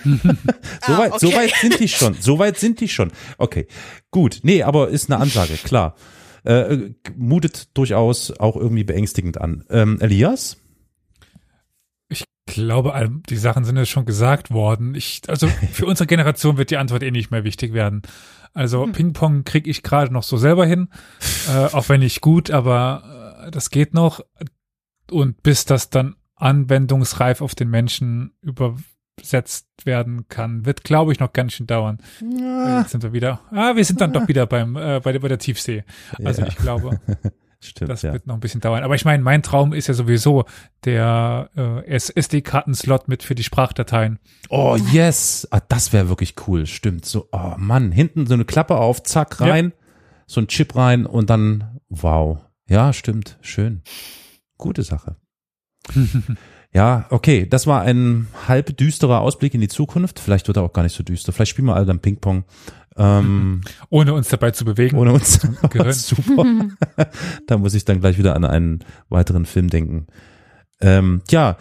so, 0.04 0.92
Ah, 0.92 0.98
weit, 0.98 1.20
so 1.20 1.28
okay. 1.28 1.36
weit 1.36 1.54
sind 1.60 1.78
die 1.80 1.88
schon. 1.88 2.14
So 2.20 2.38
weit 2.38 2.58
sind 2.58 2.80
die 2.80 2.88
schon. 2.88 3.12
Okay, 3.38 3.66
gut. 4.10 4.40
Nee, 4.42 4.62
aber 4.62 4.88
ist 4.88 5.10
eine 5.10 5.20
Ansage, 5.20 5.54
klar. 5.54 5.94
Äh, 6.44 6.90
mutet 7.16 7.76
durchaus 7.76 8.30
auch 8.32 8.56
irgendwie 8.56 8.84
beängstigend 8.84 9.40
an. 9.40 9.64
Ähm, 9.70 9.98
Elias? 10.00 10.58
Ich 12.08 12.24
glaube, 12.46 13.10
die 13.30 13.36
Sachen 13.36 13.64
sind 13.64 13.76
jetzt 13.78 13.88
schon 13.88 14.04
gesagt 14.04 14.50
worden. 14.50 14.94
Ich, 14.94 15.22
also 15.28 15.48
für 15.72 15.86
unsere 15.86 16.06
Generation 16.06 16.58
wird 16.58 16.70
die 16.70 16.76
Antwort 16.76 17.02
eh 17.02 17.10
nicht 17.10 17.30
mehr 17.30 17.44
wichtig 17.44 17.72
werden. 17.72 18.02
Also 18.54 18.86
Ping-Pong 18.86 19.44
kriege 19.44 19.68
ich 19.68 19.82
gerade 19.82 20.12
noch 20.12 20.22
so 20.22 20.36
selber 20.36 20.64
hin, 20.64 20.88
äh, 21.48 21.66
auch 21.74 21.88
wenn 21.88 22.00
nicht 22.00 22.20
gut, 22.20 22.50
aber 22.50 23.44
äh, 23.46 23.50
das 23.50 23.70
geht 23.70 23.92
noch. 23.94 24.20
und 25.10 25.42
bis 25.42 25.64
das 25.66 25.90
dann 25.90 26.16
anwendungsreif 26.36 27.40
auf 27.42 27.54
den 27.54 27.68
Menschen 27.68 28.32
übersetzt 28.42 29.66
werden 29.84 30.26
kann, 30.28 30.66
wird, 30.66 30.84
glaube 30.84 31.12
ich, 31.12 31.20
noch 31.20 31.32
ganz 31.32 31.52
schön 31.54 31.66
dauern. 31.66 31.98
Ja. 32.38 32.80
Jetzt 32.80 32.90
sind 32.90 33.02
wir 33.02 33.12
wieder. 33.12 33.40
Ah, 33.50 33.76
wir 33.76 33.84
sind 33.84 34.00
dann 34.00 34.12
doch 34.12 34.26
wieder 34.28 34.46
beim 34.46 34.76
äh, 34.76 35.00
bei, 35.00 35.12
der, 35.12 35.20
bei 35.20 35.28
der 35.28 35.38
Tiefsee. 35.38 35.84
Also 36.24 36.42
Ja. 36.42 36.48
ich 36.48 36.56
glaube, 36.56 37.00
Stimmt, 37.64 37.90
das 37.90 38.02
ja. 38.02 38.12
wird 38.12 38.26
noch 38.26 38.34
ein 38.34 38.40
bisschen 38.40 38.60
dauern. 38.60 38.82
Aber 38.82 38.94
ich 38.94 39.04
meine, 39.04 39.22
mein 39.22 39.42
Traum 39.42 39.72
ist 39.72 39.86
ja 39.86 39.94
sowieso 39.94 40.44
der 40.84 41.50
äh, 41.56 41.86
SD-Karten-Slot 41.86 43.08
mit 43.08 43.22
für 43.22 43.34
die 43.34 43.42
Sprachdateien. 43.42 44.18
Oh, 44.50 44.76
yes. 44.92 45.48
Ah, 45.50 45.60
das 45.60 45.92
wäre 45.92 46.08
wirklich 46.08 46.34
cool. 46.46 46.66
Stimmt. 46.66 47.04
So, 47.04 47.28
oh 47.32 47.54
Mann, 47.56 47.90
hinten 47.92 48.26
so 48.26 48.34
eine 48.34 48.44
Klappe 48.44 48.76
auf, 48.76 49.02
zack, 49.02 49.38
Ja. 49.40 49.46
rein, 49.46 49.72
so 50.26 50.40
ein 50.40 50.48
Chip 50.48 50.76
rein 50.76 51.06
und 51.06 51.30
dann, 51.30 51.80
wow. 51.88 52.38
Ja, 52.68 52.92
stimmt. 52.92 53.38
Schön. 53.40 53.82
Gute 54.58 54.82
Sache. 54.82 55.16
Ja, 56.74 57.06
okay, 57.10 57.46
das 57.48 57.68
war 57.68 57.82
ein 57.82 58.26
halb 58.48 58.76
düsterer 58.76 59.20
Ausblick 59.20 59.54
in 59.54 59.60
die 59.60 59.68
Zukunft. 59.68 60.18
Vielleicht 60.18 60.48
wird 60.48 60.56
er 60.56 60.64
auch 60.64 60.72
gar 60.72 60.82
nicht 60.82 60.96
so 60.96 61.04
düster. 61.04 61.32
Vielleicht 61.32 61.50
spielen 61.50 61.68
wir 61.68 61.76
alle 61.76 61.86
dann 61.86 62.00
Ping-Pong. 62.00 62.42
Ähm, 62.96 63.62
Ohne 63.90 64.14
uns 64.14 64.28
dabei 64.28 64.50
zu 64.52 64.64
bewegen. 64.64 64.96
ohne 64.96 65.12
uns. 65.12 65.40
Gehirn. 65.70 65.92
Super. 65.92 66.44
da 67.46 67.58
muss 67.58 67.74
ich 67.74 67.84
dann 67.84 68.00
gleich 68.00 68.18
wieder 68.18 68.36
an 68.36 68.44
einen 68.44 68.84
weiteren 69.08 69.46
Film 69.46 69.68
denken. 69.68 70.06
Ähm, 70.80 71.22
ja, 71.30 71.56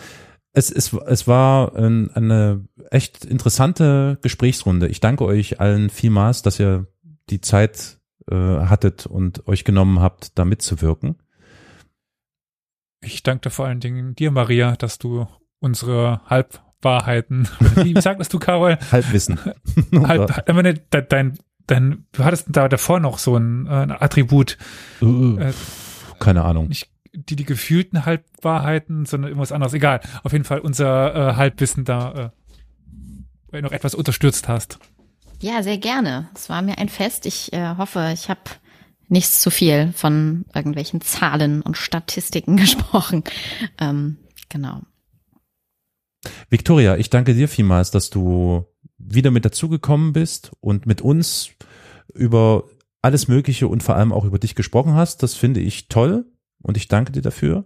es, 0.54 0.72
es, 0.72 0.94
es 0.94 1.28
war 1.28 1.76
ein, 1.76 2.12
eine 2.12 2.66
echt 2.92 3.26
interessante 3.26 4.20
Gesprächsrunde. 4.22 4.88
Ich 4.88 5.00
danke 5.00 5.26
euch 5.26 5.60
allen 5.60 5.90
vielmals, 5.90 6.44
dass 6.44 6.60
ihr 6.60 6.88
die 7.30 7.42
Zeit 7.42 8.00
äh, 8.30 8.36
hattet 8.36 9.06
und 9.06 9.48
euch 9.48 9.64
genommen 9.64 10.00
habt, 10.00 10.38
da 10.38 10.46
mitzuwirken. 10.46 11.16
Ich 13.02 13.24
danke 13.24 13.50
vor 13.50 13.66
allen 13.66 13.80
Dingen 13.80 14.16
dir, 14.16 14.32
Maria, 14.32 14.76
dass 14.76 14.98
du 14.98 15.28
unsere 15.60 16.22
Halbwahrheiten, 16.84 17.48
wie 17.76 18.00
sagtest 18.00 18.34
du, 18.34 18.40
Carol? 18.40 18.78
Halbwissen. 18.92 19.40
Halb, 19.94 20.48
meine, 20.54 20.74
de- 20.76 21.06
dein, 21.08 21.38
dein, 21.68 22.06
du 22.12 22.24
hattest 22.24 22.48
da 22.50 22.68
davor 22.68 23.00
noch 23.00 23.18
so 23.18 23.38
ein, 23.38 23.66
äh, 23.68 23.70
ein 23.70 23.92
Attribut, 23.92 24.58
Äh, 25.02 25.06
äh, 25.06 25.54
Keine 26.20 26.44
Ahnung. 26.44 26.68
nicht 26.68 26.90
die, 27.16 27.36
die 27.36 27.46
gefühlten 27.46 28.06
Halbwahrheiten, 28.06 29.06
sondern 29.06 29.30
irgendwas 29.30 29.52
anderes. 29.52 29.74
Egal. 29.74 30.00
Auf 30.24 30.32
jeden 30.34 30.46
Fall 30.46 30.60
unser 30.60 31.16
äh, 31.32 31.36
Halbwissen 31.36 31.86
da 31.86 32.32
äh, 33.52 33.62
noch 33.62 33.72
etwas 33.72 33.94
unterstützt 33.94 34.48
hast. 34.48 34.80
Ja, 35.40 35.62
sehr 35.62 35.78
gerne. 35.78 36.30
Es 36.34 36.50
war 36.50 36.62
mir 36.64 36.80
ein 36.80 36.90
Fest. 36.90 37.28
Ich 37.28 37.54
äh, 37.54 37.76
hoffe, 37.78 38.10
ich 38.16 38.30
habe 38.30 38.42
nichts 39.10 39.42
zu 39.42 39.52
viel 39.52 39.94
von 39.96 40.46
irgendwelchen 40.56 41.02
Zahlen 41.02 41.62
und 41.62 41.78
Statistiken 41.78 42.58
gesprochen. 42.58 43.24
Ähm, 43.80 44.18
genau. 44.50 44.82
Victoria, 46.50 46.98
ich 46.98 47.10
danke 47.10 47.34
dir 47.34 47.48
vielmals, 47.48 47.92
dass 47.92 48.10
du 48.10 48.66
wieder 48.98 49.32
mit 49.32 49.46
dazugekommen 49.46 50.14
bist 50.14 50.52
und 50.62 50.86
mit 50.86 51.02
uns 51.02 51.50
über 52.14 52.70
alles 53.02 53.28
Mögliche 53.28 53.68
und 53.68 53.84
vor 53.84 53.96
allem 53.96 54.14
auch 54.14 54.24
über 54.24 54.40
dich 54.40 54.56
gesprochen 54.56 54.94
hast. 54.94 55.24
Das 55.24 55.34
finde 55.34 55.60
ich 55.60 55.90
toll 55.90 56.26
und 56.62 56.78
ich 56.78 56.88
danke 56.88 57.12
dir 57.12 57.22
dafür. 57.22 57.66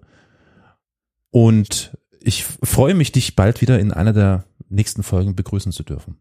Und 1.30 1.96
ich 2.20 2.44
freue 2.44 2.96
mich, 2.96 3.12
dich 3.12 3.36
bald 3.36 3.62
wieder 3.62 3.80
in 3.80 3.92
einer 3.92 4.14
der 4.14 4.46
nächsten 4.70 5.04
Folgen 5.04 5.36
begrüßen 5.36 5.72
zu 5.72 5.84
dürfen. 5.84 6.20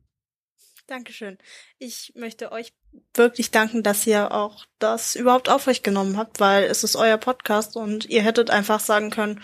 Dankeschön. 0.86 1.36
Ich 1.78 2.12
möchte 2.14 2.52
euch 2.52 2.72
wirklich 3.14 3.50
danken, 3.50 3.82
dass 3.82 4.06
ihr 4.06 4.30
auch 4.32 4.66
das 4.78 5.16
überhaupt 5.16 5.48
auf 5.48 5.66
euch 5.66 5.82
genommen 5.82 6.16
habt, 6.16 6.38
weil 6.38 6.64
es 6.64 6.84
ist 6.84 6.94
euer 6.94 7.16
Podcast 7.16 7.74
und 7.74 8.04
ihr 8.04 8.22
hättet 8.22 8.50
einfach 8.50 8.78
sagen 8.78 9.10
können, 9.10 9.40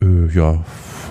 Äh, 0.02 0.26
ja, 0.34 0.64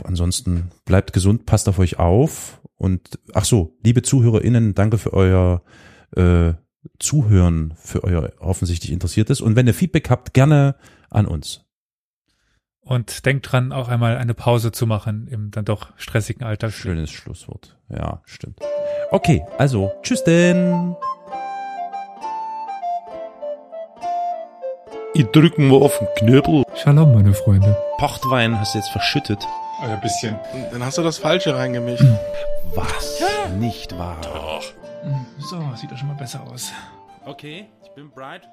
ansonsten 0.03 0.71
bleibt 0.83 1.13
gesund, 1.13 1.45
passt 1.45 1.69
auf 1.69 1.79
euch 1.79 1.99
auf. 1.99 2.59
Und 2.75 3.17
ach 3.33 3.45
so, 3.45 3.77
liebe 3.81 4.01
ZuhörerInnen, 4.01 4.75
danke 4.75 4.97
für 4.97 5.13
euer 5.13 5.63
äh, 6.15 6.53
Zuhören, 6.99 7.73
für 7.77 8.03
euer 8.03 8.33
offensichtlich 8.39 8.91
Interessiertes. 8.91 9.39
Und 9.39 9.55
wenn 9.55 9.67
ihr 9.67 9.73
Feedback 9.73 10.09
habt, 10.09 10.33
gerne 10.33 10.75
an 11.09 11.25
uns. 11.25 11.64
Und 12.85 13.25
denkt 13.25 13.51
dran, 13.51 13.71
auch 13.71 13.87
einmal 13.87 14.15
eine 14.17 14.35
Pause 14.35 14.71
zu 14.71 14.85
machen 14.85 15.27
im 15.27 15.49
dann 15.49 15.65
doch 15.65 15.91
stressigen 15.97 16.45
Alltag. 16.45 16.71
Schönes 16.71 17.09
Schlusswort. 17.09 17.75
Ja, 17.89 18.21
stimmt. 18.25 18.59
Okay, 19.09 19.43
also, 19.57 19.91
tschüss 20.03 20.23
denn. 20.23 20.95
Ich 25.15 25.25
drück 25.27 25.57
mal 25.57 25.81
auf 25.81 25.97
den 25.97 26.07
Knöbel. 26.17 26.63
Shalom, 26.75 27.13
meine 27.13 27.33
Freunde. 27.33 27.75
Pochtwein 27.97 28.59
hast 28.59 28.75
du 28.75 28.79
jetzt 28.79 28.89
verschüttet. 28.89 29.43
Ein 29.81 29.99
bisschen. 30.01 30.37
Dann 30.71 30.83
hast 30.83 30.99
du 30.99 31.01
das 31.01 31.17
Falsche 31.17 31.55
reingemischt. 31.55 32.05
Was? 32.75 33.19
Nicht 33.57 33.97
wahr. 33.97 34.61
So, 35.39 35.57
sieht 35.75 35.91
doch 35.91 35.97
schon 35.97 36.09
mal 36.09 36.17
besser 36.17 36.43
aus. 36.43 36.71
Okay, 37.25 37.65
ich 37.83 37.89
bin 37.95 38.11
bright. 38.11 38.47